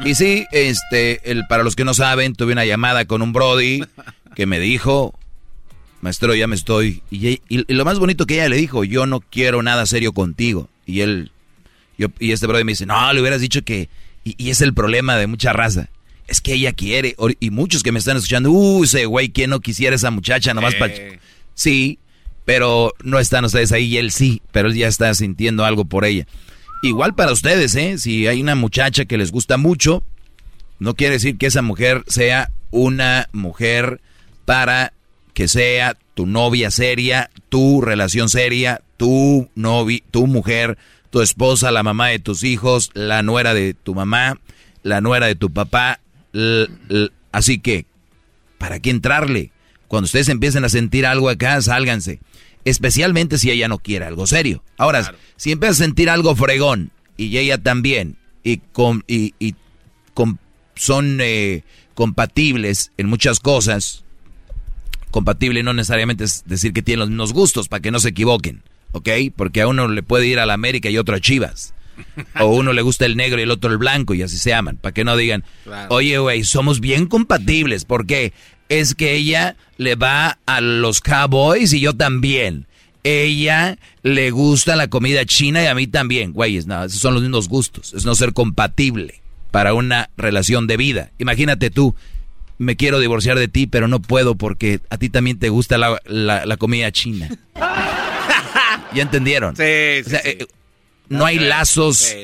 Y 0.06 0.14
sí, 0.14 0.46
este, 0.52 1.32
el, 1.32 1.48
para 1.48 1.64
los 1.64 1.76
que 1.76 1.86
no 1.86 1.96
saben, 1.96 2.36
tuve 2.36 2.54
una 2.54 2.66
llamada 2.66 3.06
con 3.06 3.24
un 3.24 3.34
Brody 3.34 3.84
que 4.36 4.46
me 4.46 4.60
dijo, 4.60 5.16
maestro, 6.02 6.36
ya 6.36 6.46
me 6.46 6.56
estoy, 6.56 7.02
y, 7.10 7.42
lo 7.74 7.84
más 7.84 7.98
bonito 7.98 8.28
que 8.28 8.36
ella 8.36 8.48
le 8.50 8.58
dijo, 8.58 8.84
yo 8.84 9.08
no 9.08 9.22
quiero 9.22 9.64
nada 9.64 9.88
serio 9.88 10.14
contigo. 10.14 10.70
Y 10.86 11.02
él, 11.02 11.32
yo, 11.98 12.10
y 12.20 12.32
este 12.32 12.46
Brody 12.46 12.64
me 12.64 12.74
dice, 12.74 12.86
no, 12.86 13.12
le 13.12 13.22
hubieras 13.22 13.42
dicho 13.42 13.64
que, 13.64 13.90
y 14.24 14.52
es 14.52 14.62
el 14.62 14.76
problema 14.76 15.16
de 15.18 15.26
mucha 15.26 15.52
raza. 15.52 15.90
Es 16.32 16.42
que 16.42 16.54
ella 16.54 16.72
quiere, 16.72 17.16
y 17.40 17.50
muchos 17.50 17.84
que 17.84 17.92
me 17.92 18.00
están 18.00 18.16
escuchando, 18.16 18.52
uh, 18.52 18.84
ese 18.86 19.06
güey, 19.06 19.30
¿quién 19.30 19.50
no 19.50 19.60
quisiera 19.60 19.96
esa 19.96 20.12
muchacha 20.12 20.54
nomás 20.54 20.76
para... 20.76 20.94
Sí, 21.54 22.00
pero 22.46 22.94
no 23.04 23.20
están 23.20 23.44
ustedes 23.44 23.74
ahí 23.74 23.86
y 23.86 23.98
él 23.98 24.12
sí, 24.12 24.42
pero 24.52 24.70
él 24.70 24.76
ya 24.76 24.88
está 24.88 25.14
sintiendo 25.14 25.66
algo 25.66 25.86
por 25.86 26.06
ella. 26.06 26.26
Igual 26.84 27.16
para 27.16 27.34
ustedes, 27.34 27.76
¿eh? 27.76 27.98
Si 27.98 28.28
hay 28.28 28.42
una 28.42 28.56
muchacha 28.56 29.06
que 29.06 29.18
les 29.18 29.32
gusta 29.32 29.58
mucho, 29.58 30.04
no 30.80 30.96
quiere 30.96 31.16
decir 31.16 31.38
que 31.38 31.48
esa 31.48 31.62
mujer 31.62 32.04
sea 32.08 32.50
una 32.72 33.28
mujer 33.34 34.00
para 34.46 34.94
que 35.34 35.48
sea 35.48 35.98
tu 36.14 36.26
novia 36.26 36.72
seria, 36.72 37.30
tu 37.50 37.82
relación 37.82 38.30
seria, 38.30 38.82
tu 38.98 39.50
novia, 39.56 40.00
tu 40.12 40.28
mujer, 40.28 40.78
tu 41.10 41.22
esposa, 41.22 41.72
la 41.72 41.84
mamá 41.84 42.08
de 42.08 42.20
tus 42.20 42.44
hijos, 42.44 42.90
la 42.94 43.22
nuera 43.22 43.54
de 43.54 43.74
tu 43.74 43.94
mamá, 43.94 44.40
la 44.82 45.02
nuera 45.02 45.28
de 45.28 45.36
tu 45.36 45.52
papá. 45.52 46.00
Así 47.32 47.60
que, 47.60 47.86
¿para 48.58 48.80
qué 48.80 48.90
entrarle? 48.90 49.52
Cuando 49.88 50.06
ustedes 50.06 50.30
empiecen 50.30 50.64
a 50.66 50.70
sentir 50.70 51.06
algo 51.06 51.30
acá, 51.30 51.62
sálganse. 51.62 52.20
Especialmente 52.64 53.38
si 53.38 53.50
ella 53.52 53.68
no 53.68 53.80
quiere 53.80 54.06
algo 54.06 54.28
serio. 54.28 54.64
Ahora, 54.78 55.16
si 55.36 55.52
empieza 55.52 55.72
a 55.74 55.86
sentir 55.86 56.10
algo 56.10 56.36
fregón 56.36 56.92
y 57.18 57.38
ella 57.38 57.58
también, 57.58 58.18
y, 58.44 58.58
con, 58.58 59.04
y, 59.08 59.34
y 59.40 59.56
con- 60.14 60.40
son 60.76 61.20
eh, 61.22 61.64
compatibles 61.96 62.92
en 62.98 63.08
muchas 63.08 63.40
cosas, 63.40 64.04
compatible 65.10 65.64
no 65.64 65.74
necesariamente 65.74 66.24
es 66.24 66.44
decir 66.46 66.72
que 66.74 66.82
tienen 66.82 67.00
los 67.02 67.10
mismos 67.10 67.34
gustos, 67.34 67.68
para 67.68 67.82
que 67.82 67.92
no 67.92 68.00
se 68.00 68.10
equivoquen, 68.10 68.64
¿ok? 68.94 69.10
Porque 69.36 69.62
a 69.62 69.68
uno 69.68 69.88
le 69.88 70.04
puede 70.04 70.28
ir 70.28 70.40
a 70.40 70.46
la 70.46 70.54
América 70.54 70.90
y 70.90 70.98
otro 70.98 71.16
a 71.16 71.20
Chivas. 71.20 71.74
O 72.40 72.46
uno 72.48 72.74
le 72.74 72.82
gusta 72.82 73.06
el 73.06 73.16
negro 73.18 73.40
y 73.40 73.44
el 73.44 73.52
otro 73.52 73.70
el 73.72 73.78
blanco 73.78 74.14
y 74.14 74.22
así 74.24 74.38
se 74.38 74.54
aman, 74.54 74.78
para 74.78 74.94
que 74.94 75.04
no 75.04 75.16
digan, 75.18 75.44
Claro. 75.64 75.94
oye, 75.96 76.18
güey, 76.18 76.44
somos 76.44 76.80
bien 76.80 77.06
compatibles, 77.08 77.86
porque 77.86 78.34
es 78.70 78.96
que 78.96 79.14
ella 79.16 79.56
le 79.78 79.96
va 79.96 80.40
a 80.46 80.62
los 80.62 81.02
Cowboys 81.02 81.74
y 81.74 81.80
yo 81.82 81.96
también. 81.96 82.68
Ella 83.04 83.78
le 84.04 84.30
gusta 84.32 84.76
la 84.76 84.88
comida 84.88 85.26
china 85.26 85.64
y 85.64 85.66
a 85.66 85.74
mí 85.76 85.88
también. 85.88 86.34
Güeyes, 86.34 86.68
no, 86.68 86.84
esos 86.84 87.00
son 87.02 87.14
los 87.16 87.24
mismos 87.24 87.48
gustos. 87.50 87.94
Es 87.96 88.06
no 88.06 88.14
ser 88.16 88.32
compatible 88.34 89.22
para 89.50 89.74
una 89.74 90.10
relación 90.18 90.68
de 90.68 90.78
vida. 90.78 91.10
Imagínate 91.18 91.72
tú, 91.72 91.96
me 92.60 92.76
quiero 92.76 93.00
divorciar 93.00 93.40
de 93.40 93.48
ti, 93.48 93.66
pero 93.66 93.88
no 93.88 94.02
puedo 94.04 94.36
porque 94.36 94.82
a 94.92 94.98
ti 94.98 95.10
también 95.10 95.40
te 95.40 95.50
gusta 95.50 95.80
la, 95.80 96.00
la- 96.06 96.46
la 96.46 96.58
comida 96.58 96.92
china. 96.92 97.28
¿Ya 98.94 99.02
entendieron? 99.02 99.56
Sí, 99.56 99.64
O 100.06 100.10
sea, 100.10 100.22
eh, 100.24 100.46
no 101.12 101.26
hay 101.26 101.40
lazos. 101.40 102.16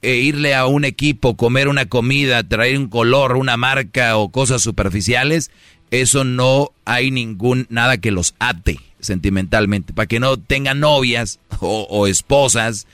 E 0.00 0.14
irle 0.14 0.54
a 0.54 0.66
un 0.66 0.84
equipo, 0.84 1.36
comer 1.36 1.66
una 1.66 1.86
comida, 1.86 2.44
traer 2.44 2.78
un 2.78 2.88
color, 2.88 3.36
una 3.36 3.56
marca 3.56 4.16
o 4.16 4.28
cosas 4.28 4.62
superficiales, 4.62 5.50
eso 5.90 6.22
no 6.22 6.70
hay 6.84 7.10
ningún 7.10 7.66
nada 7.68 7.98
que 7.98 8.12
los 8.12 8.36
ate 8.38 8.78
sentimentalmente, 9.00 9.92
para 9.92 10.06
que 10.06 10.20
no 10.20 10.36
tengan 10.36 10.78
novias 10.80 11.40
o, 11.60 12.06
esposas, 12.06 12.86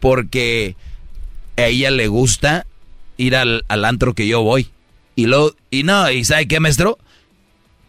porque 0.00 0.74
a 1.56 1.66
ella 1.66 1.90
le 1.90 2.08
gusta 2.08 2.66
ir 3.16 3.36
al, 3.36 3.64
al, 3.68 3.84
antro 3.84 4.14
que 4.14 4.26
yo 4.26 4.42
voy. 4.42 4.68
Y 5.14 5.26
lo, 5.26 5.54
y 5.70 5.82
no, 5.82 6.10
¿y 6.10 6.24
sabe 6.24 6.48
qué, 6.48 6.60
maestro? 6.60 6.98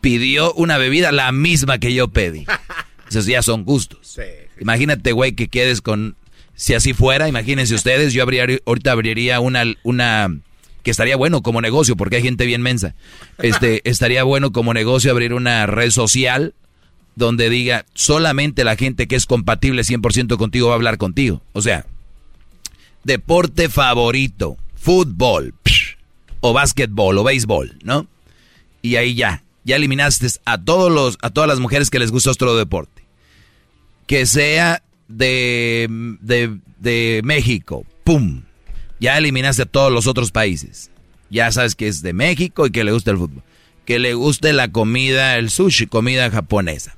Pidió 0.02 0.54
una 0.54 0.78
bebida 0.78 1.12
la 1.12 1.32
misma 1.32 1.78
que 1.80 1.94
yo 1.94 2.08
pedí. 2.08 2.46
Esos 3.10 3.26
ya 3.26 3.42
son 3.42 3.64
gustos. 3.64 4.20
Imagínate, 4.60 5.12
güey, 5.12 5.34
que 5.34 5.48
quedes 5.48 5.82
con 5.82 6.16
si 6.60 6.74
así 6.74 6.94
fuera, 6.94 7.30
imagínense 7.30 7.74
ustedes, 7.74 8.12
yo 8.12 8.22
ahorita 8.22 8.92
abriría 8.92 9.40
una, 9.40 9.64
una, 9.84 10.42
que 10.84 10.92
estaría 10.92 11.16
bueno 11.16 11.42
como 11.42 11.62
negocio, 11.62 11.96
porque 11.96 12.18
hay 12.18 12.22
gente 12.22 12.46
bien 12.46 12.62
mensa. 12.62 12.96
Este, 13.38 13.82
estaría 13.90 14.26
bueno 14.26 14.52
como 14.52 14.74
negocio 14.74 15.10
abrir 15.10 15.34
una 15.34 15.68
red 15.68 15.90
social 15.90 16.54
donde 17.16 17.50
diga 17.50 17.86
solamente 17.94 18.66
la 18.66 18.76
gente 18.76 19.08
que 19.08 19.16
es 19.16 19.26
compatible 19.26 19.84
100% 19.84 20.36
contigo 20.36 20.68
va 20.68 20.74
a 20.74 20.76
hablar 20.76 20.98
contigo. 20.98 21.42
O 21.54 21.62
sea, 21.62 21.86
deporte 23.06 23.70
favorito, 23.70 24.58
fútbol, 24.76 25.56
o 26.42 26.52
básquetbol, 26.52 27.20
o 27.20 27.24
béisbol, 27.24 27.80
¿no? 27.84 28.06
Y 28.82 28.98
ahí 28.98 29.16
ya, 29.16 29.44
ya 29.64 29.78
eliminaste 29.78 30.28
a 30.44 30.62
todos 30.62 30.92
los, 30.92 31.18
a 31.22 31.30
todas 31.30 31.48
las 31.48 31.62
mujeres 31.62 31.90
que 31.90 32.00
les 32.00 32.12
gusta 32.12 32.32
otro 32.32 32.58
deporte. 32.58 33.02
Que 34.08 34.26
sea 34.26 34.84
de, 35.10 35.88
de, 36.22 37.22
México, 37.24 37.86
¡pum! 38.04 38.44
Ya 39.00 39.18
eliminaste 39.18 39.64
a 39.64 39.66
todos 39.66 39.92
los 39.92 40.08
otros 40.08 40.32
países. 40.32 40.92
Ya 41.30 41.52
sabes 41.52 41.76
que 41.76 41.88
es 41.88 42.02
de 42.02 42.14
México 42.14 42.66
y 42.66 42.72
que 42.72 42.84
le 42.84 42.92
gusta 42.92 43.12
el 43.12 43.18
fútbol. 43.18 43.44
Que 43.86 44.00
le 44.00 44.14
guste 44.14 44.54
la 44.54 44.70
comida, 44.70 45.38
el 45.38 45.50
sushi, 45.50 45.88
comida 45.88 46.30
japonesa. 46.30 46.96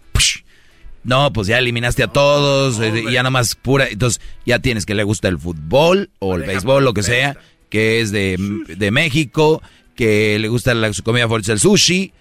No, 1.03 1.33
pues 1.33 1.47
ya 1.47 1.57
eliminaste 1.57 2.03
a 2.03 2.07
todos, 2.07 2.79
eh, 2.79 3.05
y 3.07 3.11
ya 3.11 3.23
nada 3.23 3.31
más 3.31 3.55
pura. 3.55 3.87
Entonces 3.87 4.21
ya 4.45 4.59
tienes 4.59 4.85
que 4.85 4.93
le 4.93 5.03
gusta 5.03 5.29
el 5.29 5.39
fútbol 5.39 6.11
o 6.19 6.35
el 6.35 6.43
béisbol, 6.43 6.83
lo 6.83 6.93
que 6.93 7.01
sea, 7.01 7.37
que 7.69 8.01
es 8.01 8.11
de, 8.11 8.37
de 8.67 8.91
México, 8.91 9.63
que 9.95 10.37
le 10.37 10.47
gusta 10.47 10.75
la 10.75 10.93
su 10.93 11.01
comida 11.01 11.23
favorita, 11.23 11.53
el 11.53 11.59
sushi, 11.59 12.13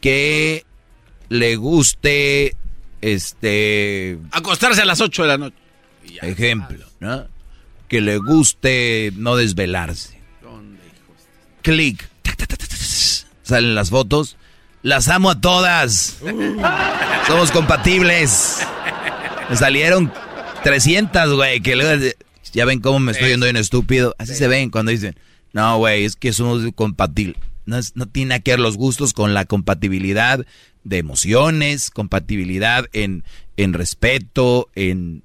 que 0.00 0.64
le 1.28 1.54
guste 1.54 2.56
este... 3.00 4.18
Acostarse 4.32 4.82
a 4.82 4.84
las 4.84 5.00
8 5.00 5.22
de 5.22 5.28
la 5.28 5.38
noche. 5.38 5.56
Ejemplo, 6.22 6.84
¿no? 7.00 7.26
Que 7.88 8.00
le 8.00 8.18
guste 8.18 9.12
no 9.16 9.36
desvelarse. 9.36 10.20
Clic. 11.62 12.08
Salen 13.42 13.74
las 13.74 13.90
fotos. 13.90 14.36
Las 14.82 15.08
amo 15.08 15.30
a 15.30 15.40
todas. 15.40 16.18
Somos 17.26 17.50
compatibles. 17.50 18.66
Me 19.48 19.56
salieron 19.56 20.12
300, 20.62 21.34
güey. 21.34 21.60
Que 21.60 22.14
ya 22.52 22.64
ven 22.64 22.80
cómo 22.80 22.98
me 22.98 23.12
estoy 23.12 23.30
yendo 23.30 23.46
en 23.46 23.56
estúpido. 23.56 24.14
Así 24.18 24.34
se 24.34 24.48
ven 24.48 24.70
cuando 24.70 24.90
dicen, 24.90 25.16
no, 25.52 25.78
güey, 25.78 26.04
es 26.04 26.16
que 26.16 26.32
somos 26.32 26.62
compatibles. 26.74 27.36
No, 27.66 27.78
no 27.94 28.06
tiene 28.06 28.40
que 28.42 28.52
ver 28.52 28.60
los 28.60 28.76
gustos 28.76 29.12
con 29.12 29.34
la 29.34 29.44
compatibilidad 29.44 30.44
de 30.84 30.98
emociones, 30.98 31.90
compatibilidad 31.90 32.86
en, 32.92 33.24
en 33.56 33.72
respeto, 33.72 34.68
en 34.74 35.22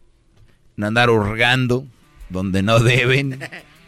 andar 0.82 1.10
hurgando 1.10 1.86
donde 2.30 2.62
no 2.62 2.80
deben. 2.82 3.40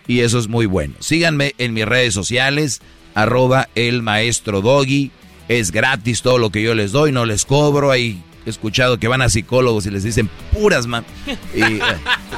Y 0.07 0.21
eso 0.21 0.39
es 0.39 0.47
muy 0.47 0.65
bueno. 0.65 0.95
Síganme 0.99 1.53
en 1.57 1.73
mis 1.73 1.85
redes 1.85 2.13
sociales, 2.13 2.81
arroba 3.13 3.69
el 3.75 4.01
maestro 4.01 4.61
Doggy. 4.61 5.11
Es 5.49 5.71
gratis 5.71 6.21
todo 6.21 6.37
lo 6.37 6.49
que 6.49 6.61
yo 6.61 6.75
les 6.75 6.91
doy, 6.91 7.11
no 7.11 7.25
les 7.25 7.45
cobro. 7.45 7.91
Hay 7.91 8.21
escuchado 8.45 8.97
que 8.97 9.07
van 9.07 9.21
a 9.21 9.29
psicólogos 9.29 9.85
y 9.85 9.91
les 9.91 10.03
dicen 10.03 10.29
puras, 10.53 10.87
man. 10.87 11.05
Y 11.53 11.61
eh, 11.61 11.81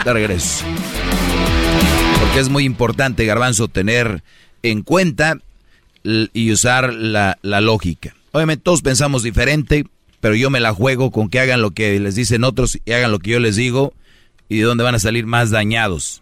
de 0.03 0.13
regreso. 0.13 0.65
Porque 2.19 2.39
es 2.39 2.49
muy 2.49 2.65
importante, 2.65 3.25
Garbanzo, 3.25 3.67
tener 3.67 4.23
en 4.63 4.81
cuenta 4.81 5.37
y 6.03 6.51
usar 6.51 6.93
la, 6.93 7.37
la 7.41 7.61
lógica. 7.61 8.15
Obviamente 8.31 8.63
todos 8.63 8.81
pensamos 8.81 9.23
diferente, 9.23 9.85
pero 10.19 10.35
yo 10.35 10.49
me 10.49 10.59
la 10.59 10.73
juego 10.73 11.11
con 11.11 11.29
que 11.29 11.39
hagan 11.39 11.61
lo 11.61 11.71
que 11.71 11.99
les 11.99 12.15
dicen 12.15 12.43
otros 12.43 12.77
y 12.85 12.91
hagan 12.91 13.11
lo 13.11 13.19
que 13.19 13.31
yo 13.31 13.39
les 13.39 13.55
digo 13.55 13.93
y 14.47 14.57
de 14.57 14.63
dónde 14.63 14.83
van 14.83 14.95
a 14.95 14.99
salir 14.99 15.25
más 15.25 15.51
dañados. 15.51 16.21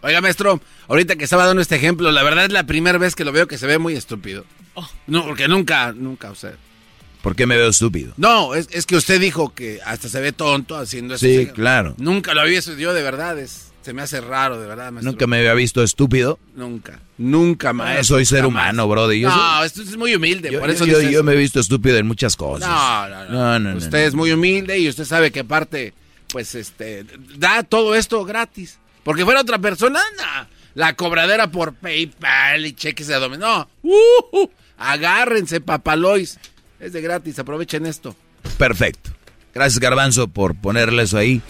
Oiga, 0.00 0.20
maestro, 0.20 0.60
ahorita 0.88 1.16
que 1.16 1.24
estaba 1.24 1.46
dando 1.46 1.62
este 1.62 1.76
ejemplo, 1.76 2.10
la 2.10 2.22
verdad 2.22 2.46
es 2.46 2.52
la 2.52 2.66
primera 2.66 2.98
vez 2.98 3.14
que 3.14 3.24
lo 3.24 3.32
veo 3.32 3.46
que 3.46 3.58
se 3.58 3.66
ve 3.66 3.78
muy 3.78 3.94
estúpido. 3.94 4.44
Oh. 4.74 4.88
No, 5.06 5.24
porque 5.24 5.48
nunca, 5.48 5.92
nunca, 5.92 6.30
o 6.30 6.34
sea. 6.34 6.54
¿Por 7.22 7.36
qué 7.36 7.46
me 7.46 7.56
veo 7.56 7.68
estúpido? 7.68 8.12
No, 8.16 8.54
es, 8.54 8.68
es, 8.72 8.84
que 8.84 8.96
usted 8.96 9.20
dijo 9.20 9.54
que 9.54 9.78
hasta 9.84 10.08
se 10.08 10.20
ve 10.20 10.32
tonto 10.32 10.76
haciendo 10.76 11.14
eso. 11.14 11.24
Sí, 11.24 11.46
claro. 11.54 11.94
Nunca 11.98 12.34
lo 12.34 12.40
había 12.40 12.56
visto 12.56 12.74
yo, 12.74 12.92
de 12.92 13.02
verdad, 13.02 13.38
es, 13.38 13.71
se 13.82 13.92
me 13.92 14.02
hace 14.02 14.20
raro, 14.20 14.60
de 14.60 14.66
verdad. 14.66 14.92
Maestro. 14.92 15.12
¿Nunca 15.12 15.26
me 15.26 15.38
había 15.38 15.54
visto 15.54 15.82
estúpido? 15.82 16.38
Nunca, 16.54 17.00
nunca 17.18 17.72
más. 17.72 18.06
soy 18.06 18.24
ser 18.24 18.46
humano, 18.46 18.88
brother. 18.88 19.20
no, 19.22 19.64
esto 19.64 19.82
es 19.82 19.96
muy 19.96 20.14
humilde, 20.14 20.50
yo, 20.52 20.60
por 20.60 20.70
eso 20.70 20.86
yo, 20.86 21.22
me 21.22 21.32
he 21.32 21.36
visto 21.36 21.60
estúpido 21.60 21.96
en 21.96 22.06
muchas 22.06 22.36
cosas. 22.36 22.68
No, 22.68 23.28
no, 23.28 23.58
no. 23.58 23.76
usted 23.76 24.06
es 24.06 24.14
muy 24.14 24.32
humilde 24.32 24.78
y 24.78 24.88
usted 24.88 25.04
sabe 25.04 25.30
que 25.30 25.40
aparte, 25.40 25.92
pues, 26.28 26.54
este, 26.54 27.04
da 27.36 27.62
todo 27.62 27.94
esto 27.94 28.24
gratis. 28.24 28.78
Porque 29.04 29.24
fuera 29.24 29.40
otra 29.40 29.58
persona, 29.58 30.00
la 30.74 30.94
cobradera 30.94 31.50
por 31.50 31.74
PayPal 31.74 32.66
y 32.66 32.72
cheques 32.72 33.08
de 33.08 33.16
dominó. 33.16 33.68
No, 33.82 33.90
uh, 33.90 34.48
agárrense, 34.78 35.60
papalois. 35.60 36.38
Es 36.78 36.92
de 36.92 37.00
gratis, 37.00 37.38
aprovechen 37.38 37.86
esto. 37.86 38.14
Perfecto. 38.58 39.10
Gracias, 39.54 39.80
Garbanzo, 39.80 40.28
por 40.28 40.54
ponerle 40.54 41.02
eso 41.02 41.18
ahí. 41.18 41.42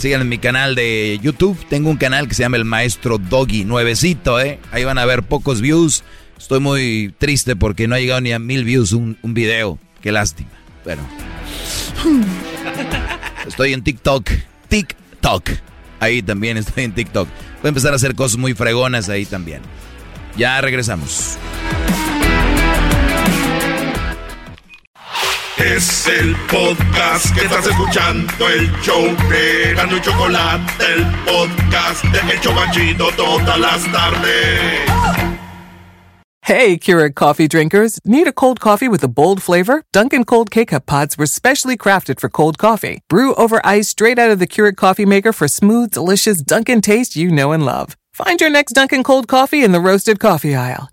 Sigan 0.00 0.22
en 0.22 0.30
mi 0.30 0.38
canal 0.38 0.74
de 0.74 1.20
YouTube. 1.22 1.62
Tengo 1.68 1.90
un 1.90 1.98
canal 1.98 2.26
que 2.26 2.32
se 2.32 2.42
llama 2.42 2.56
El 2.56 2.64
Maestro 2.64 3.18
Doggy, 3.18 3.66
nuevecito, 3.66 4.40
¿eh? 4.40 4.58
Ahí 4.72 4.82
van 4.82 4.96
a 4.96 5.04
ver 5.04 5.22
pocos 5.22 5.60
views. 5.60 6.04
Estoy 6.38 6.58
muy 6.58 7.14
triste 7.18 7.54
porque 7.54 7.86
no 7.86 7.96
ha 7.96 7.98
llegado 7.98 8.22
ni 8.22 8.32
a 8.32 8.38
mil 8.38 8.64
views 8.64 8.92
un, 8.92 9.18
un 9.20 9.34
video. 9.34 9.78
Qué 10.00 10.10
lástima. 10.10 10.48
Pero. 10.84 11.02
Estoy 13.46 13.74
en 13.74 13.84
TikTok. 13.84 14.30
TikTok. 14.68 15.50
Ahí 16.00 16.22
también 16.22 16.56
estoy 16.56 16.84
en 16.84 16.94
TikTok. 16.94 17.28
Voy 17.60 17.66
a 17.66 17.68
empezar 17.68 17.92
a 17.92 17.96
hacer 17.96 18.14
cosas 18.14 18.38
muy 18.38 18.54
fregonas 18.54 19.10
ahí 19.10 19.26
también. 19.26 19.60
Ya 20.34 20.58
regresamos. 20.62 21.36
Es 25.62 26.06
el 26.06 26.34
podcast 26.50 27.34
que 27.34 27.44
estás 27.44 27.66
escuchando, 27.66 28.48
el 28.48 28.70
show 28.80 29.02
de 29.28 29.74
Gano 29.74 29.98
y 29.98 30.00
Chocolate, 30.00 30.72
el 30.94 31.04
podcast 31.26 32.02
de 32.04 32.94
todas 33.14 33.60
las 33.60 33.84
tardes. 33.92 34.90
Hey, 36.42 36.78
Keurig 36.78 37.14
coffee 37.14 37.46
drinkers. 37.46 38.00
Need 38.06 38.26
a 38.26 38.32
cold 38.32 38.58
coffee 38.58 38.88
with 38.88 39.04
a 39.04 39.08
bold 39.08 39.42
flavor? 39.42 39.82
Dunkin' 39.92 40.24
Cold 40.24 40.50
K-Cup 40.50 40.86
pods 40.86 41.18
were 41.18 41.26
specially 41.26 41.76
crafted 41.76 42.20
for 42.20 42.30
cold 42.30 42.56
coffee. 42.56 43.02
Brew 43.10 43.34
over 43.34 43.60
ice 43.62 43.88
straight 43.88 44.18
out 44.18 44.30
of 44.30 44.38
the 44.38 44.46
Keurig 44.46 44.76
coffee 44.76 45.06
maker 45.06 45.32
for 45.32 45.46
smooth, 45.46 45.90
delicious 45.90 46.42
Dunkin' 46.42 46.80
taste 46.80 47.16
you 47.16 47.30
know 47.30 47.52
and 47.52 47.66
love. 47.66 47.98
Find 48.14 48.40
your 48.40 48.50
next 48.50 48.72
Dunkin' 48.72 49.02
Cold 49.04 49.28
coffee 49.28 49.62
in 49.62 49.72
the 49.72 49.80
roasted 49.80 50.18
coffee 50.20 50.54
aisle. 50.54 50.88